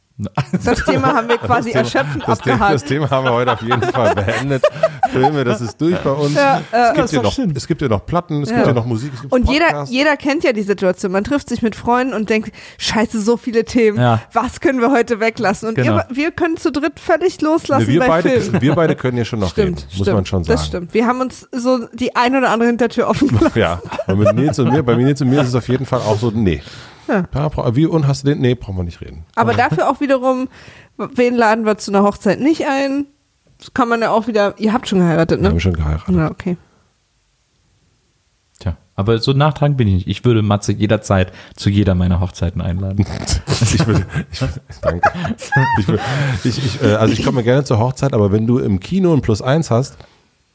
Das 0.65 0.85
Thema 0.85 1.15
haben 1.15 1.29
wir 1.29 1.39
quasi 1.39 1.71
erschöpfend 1.71 2.23
Das, 2.27 2.39
Thema, 2.39 2.57
das 2.71 2.83
abgehakt. 2.83 2.87
Thema 2.87 3.11
haben 3.11 3.25
wir 3.25 3.33
heute 3.33 3.53
auf 3.53 3.63
jeden 3.63 3.83
Fall 3.83 4.15
beendet. 4.15 4.63
Filme, 5.11 5.45
das 5.45 5.61
ist 5.61 5.81
durch 5.81 5.99
bei 5.99 6.11
uns. 6.11 6.35
Ja, 6.35 6.61
es, 6.71 7.11
gibt 7.11 7.23
noch, 7.25 7.39
es 7.57 7.67
gibt 7.67 7.83
ja 7.83 7.89
noch 7.89 8.05
Platten, 8.07 8.43
es 8.43 8.51
Ja. 8.51 8.57
gibt 8.57 8.67
ja 8.69 8.73
noch 8.75 8.87
Musik, 8.87 9.11
es 9.15 9.23
gibt 9.23 9.33
Und 9.33 9.49
jeder, 9.51 9.85
jeder 9.85 10.17
kennt 10.17 10.45
ja 10.45 10.53
die 10.53 10.63
Situation. 10.63 11.13
Man 11.13 11.25
trifft 11.25 11.49
sich 11.49 11.63
mit 11.63 11.75
Freunden 11.75 12.15
und 12.15 12.31
denkt, 12.31 12.53
scheiße, 12.79 13.21
so 13.21 13.37
viele 13.37 13.65
Themen. 13.65 13.99
Ja. 13.99 14.21
Was 14.33 14.61
können 14.61 14.81
wir 14.81 14.91
heute 14.91 15.19
weglassen? 15.21 15.69
Und 15.71 15.75
Genau. 15.77 15.97
ihr, 15.97 16.07
wir 16.11 16.31
können 16.31 16.57
zu 16.57 16.71
dritt 16.71 17.01
völlig 17.01 17.41
loslassen 17.41 17.87
Nee, 17.87 17.95
wir, 17.95 18.01
bei 18.01 18.09
beide, 18.09 18.41
Filmen. 18.41 18.61
wir 18.63 18.75
beide 18.75 18.95
können 18.97 19.17
ja 19.19 19.25
schon 19.25 19.41
noch 19.41 19.51
Stimmt, 19.51 19.79
reden, 19.79 19.79
stimmt. 19.91 19.99
muss 19.99 20.15
man 20.15 20.27
schon 20.27 20.45
sagen. 20.45 20.57
Das 20.59 20.67
stimmt. 20.67 20.95
Wir 20.95 21.07
haben 21.07 21.21
uns 21.21 21.49
so 21.53 21.87
die 21.95 22.15
ein 22.17 22.37
oder 22.37 22.51
andere 22.51 22.69
Hintertür 22.69 23.09
offen 23.09 23.29
gelassen. 23.29 23.59
Ja, 23.59 23.81
und 24.07 24.19
mit 24.19 24.35
Nils 24.35 24.59
und 24.59 24.71
mir, 24.73 24.83
bei 24.83 24.95
Nils 24.95 25.21
und 25.23 25.31
mir 25.31 25.41
ist 25.43 25.49
es 25.49 25.55
auf 25.55 25.69
jeden 25.69 25.87
Fall 25.87 26.01
auch 26.01 26.19
so, 26.19 26.31
nee. 26.31 26.63
Ja. 27.09 27.25
Ja, 27.35 27.77
wie, 27.77 27.87
und 27.87 28.07
hast 28.07 28.25
du 28.25 28.29
den? 28.29 28.41
Nee, 28.41 28.55
brauchen 28.55 28.77
wir 28.77 28.85
nicht 28.85 29.01
reden. 29.01 29.25
Aber 29.35 29.55
dafür 29.55 29.91
auch 29.91 30.01
wiederum, 30.01 30.49
wen 30.97 31.35
laden 31.35 31.65
wir 31.65 31.79
zu 31.79 31.91
einer 31.91 32.03
Hochzeit 32.03 32.41
nicht 32.41 32.67
ein? 32.67 33.07
Das 33.59 33.75
kann 33.75 33.89
man 33.89 34.01
ja 34.01 34.11
auch 34.11 34.27
wieder, 34.27 34.55
ihr 34.59 34.73
habt 34.73 34.89
schon 34.89 34.99
geheiratet, 34.99 35.39
Wir 35.39 35.43
ne? 35.45 35.49
haben 35.51 35.61
schon 35.61 35.75
geheiratet. 35.75 36.15
Ja, 36.15 36.31
okay. 36.31 36.57
Tja, 38.59 38.77
aber 38.97 39.19
so 39.19 39.33
nachtragend 39.33 39.77
bin 39.77 39.89
ich 39.89 39.95
nicht. 39.95 40.09
Ich 40.09 40.25
würde 40.25 40.43
Matze 40.43 40.73
jederzeit 40.73 41.33
zu 41.57 41.71
jeder 41.71 41.95
meiner 41.95 42.21
Hochzeiten 42.21 42.61
einladen. 42.61 43.07
Ich 43.75 43.87
will, 43.87 44.05
ich 44.33 44.41
will, 44.43 44.49
danke. 44.83 45.13
Ich 45.79 45.89
will, 45.89 46.01
ich, 46.45 46.59
ich, 46.59 46.83
äh, 46.83 46.95
also 46.95 47.13
ich 47.13 47.25
komme 47.25 47.43
gerne 47.45 47.65
zur 47.65 47.79
Hochzeit, 47.79 48.13
aber 48.13 48.33
wenn 48.33 48.47
du 48.47 48.59
im 48.59 48.81
Kino 48.81 49.15
ein 49.15 49.23
Plus 49.23 49.41
eins 49.41 49.71
hast, 49.71 49.97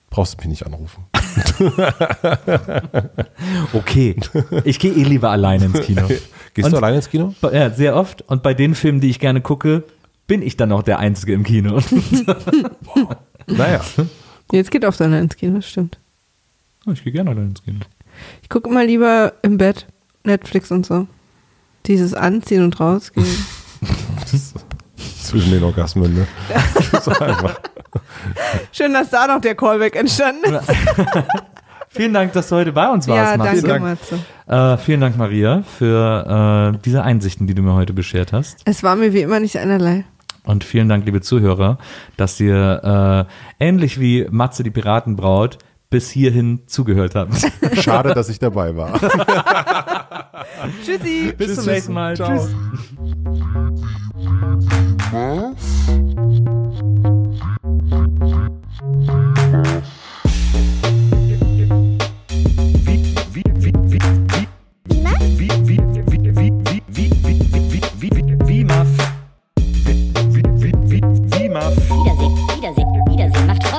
brauchst 0.09 0.33
du 0.33 0.37
mich 0.39 0.47
nicht 0.47 0.65
anrufen. 0.65 1.05
Okay, 3.73 4.15
ich 4.65 4.79
gehe 4.79 4.91
eh 4.91 5.03
lieber 5.03 5.29
alleine 5.31 5.65
ins 5.65 5.81
Kino. 5.81 6.07
Gehst 6.57 6.65
Und- 6.65 6.71
du 6.71 6.77
alleine 6.77 6.95
ins 6.97 7.09
Kino? 7.09 7.35
Ja, 7.53 7.69
sehr 7.69 7.95
oft. 7.95 8.23
Und 8.23 8.41
bei 8.41 8.55
den 8.55 8.73
Filmen, 8.73 8.99
die 8.99 9.11
ich 9.11 9.19
gerne 9.19 9.41
gucke, 9.41 9.83
bin 10.25 10.41
ich 10.41 10.57
dann 10.57 10.71
auch 10.71 10.81
der 10.81 10.97
Einzige 10.97 11.33
im 11.33 11.43
Kino. 11.43 11.79
Naja. 13.45 13.79
Jetzt 14.51 14.71
geht 14.71 14.83
oft 14.83 14.99
einer 15.01 15.19
ins 15.19 15.35
Kino, 15.37 15.57
das 15.57 15.69
stimmt. 15.69 15.99
Oh, 16.87 16.91
ich 16.91 17.03
gehe 17.03 17.13
gerne 17.13 17.29
alleine 17.29 17.49
ins 17.49 17.63
Kino. 17.63 17.79
Ich 18.41 18.49
gucke 18.49 18.69
immer 18.69 18.83
lieber 18.83 19.33
im 19.43 19.57
Bett, 19.59 19.85
Netflix 20.23 20.71
und 20.71 20.85
so. 20.85 21.07
Dieses 21.85 22.13
Anziehen 22.15 22.63
und 22.63 22.77
Rausgehen. 22.79 23.25
Zwischen 25.21 25.51
den 25.51 25.63
Orgasmen, 25.63 26.13
ne? 26.13 26.27
So 27.03 27.11
einfach. 27.11 27.59
Schön, 28.71 28.91
dass 28.93 29.11
da 29.11 29.27
noch 29.27 29.39
der 29.41 29.53
Callback 29.55 29.95
entstanden 29.95 30.55
ist. 30.55 30.67
Vielen 31.97 32.13
Dank, 32.13 32.33
dass 32.33 32.47
du 32.49 32.55
heute 32.55 32.71
bei 32.71 32.87
uns 32.89 33.07
warst, 33.07 33.31
Ja, 33.31 33.37
Matze. 33.37 33.61
danke, 33.61 33.67
Dank. 33.67 33.83
Matze. 33.83 34.19
Äh, 34.47 34.77
vielen 34.77 35.01
Dank, 35.01 35.17
Maria, 35.17 35.63
für 35.77 36.73
äh, 36.75 36.79
diese 36.85 37.03
Einsichten, 37.03 37.47
die 37.47 37.53
du 37.53 37.61
mir 37.61 37.73
heute 37.73 37.93
beschert 37.93 38.31
hast. 38.33 38.61
Es 38.65 38.83
war 38.83 38.95
mir 38.95 39.13
wie 39.13 39.21
immer 39.21 39.39
nicht 39.39 39.57
einerlei. 39.57 40.05
Und 40.45 40.63
vielen 40.63 40.87
Dank, 40.87 41.05
liebe 41.05 41.19
Zuhörer, 41.21 41.77
dass 42.15 42.39
ihr 42.39 43.27
äh, 43.59 43.65
ähnlich 43.65 43.99
wie 43.99 44.25
Matze 44.29 44.63
die 44.63 44.71
Piratenbraut 44.71 45.57
bis 45.89 46.09
hierhin 46.09 46.61
zugehört 46.67 47.15
habt. 47.15 47.33
Schade, 47.81 48.13
dass 48.13 48.29
ich 48.29 48.39
dabei 48.39 48.75
war. 48.75 48.93
Tschüssi. 50.85 51.33
bis 51.37 51.55
zum 51.55 51.65
nächsten 51.65 51.93
Mal. 51.93 52.15
Ciao. 52.15 52.29
Tschüss. 52.29 52.55
Wiedersehen, 58.97 59.83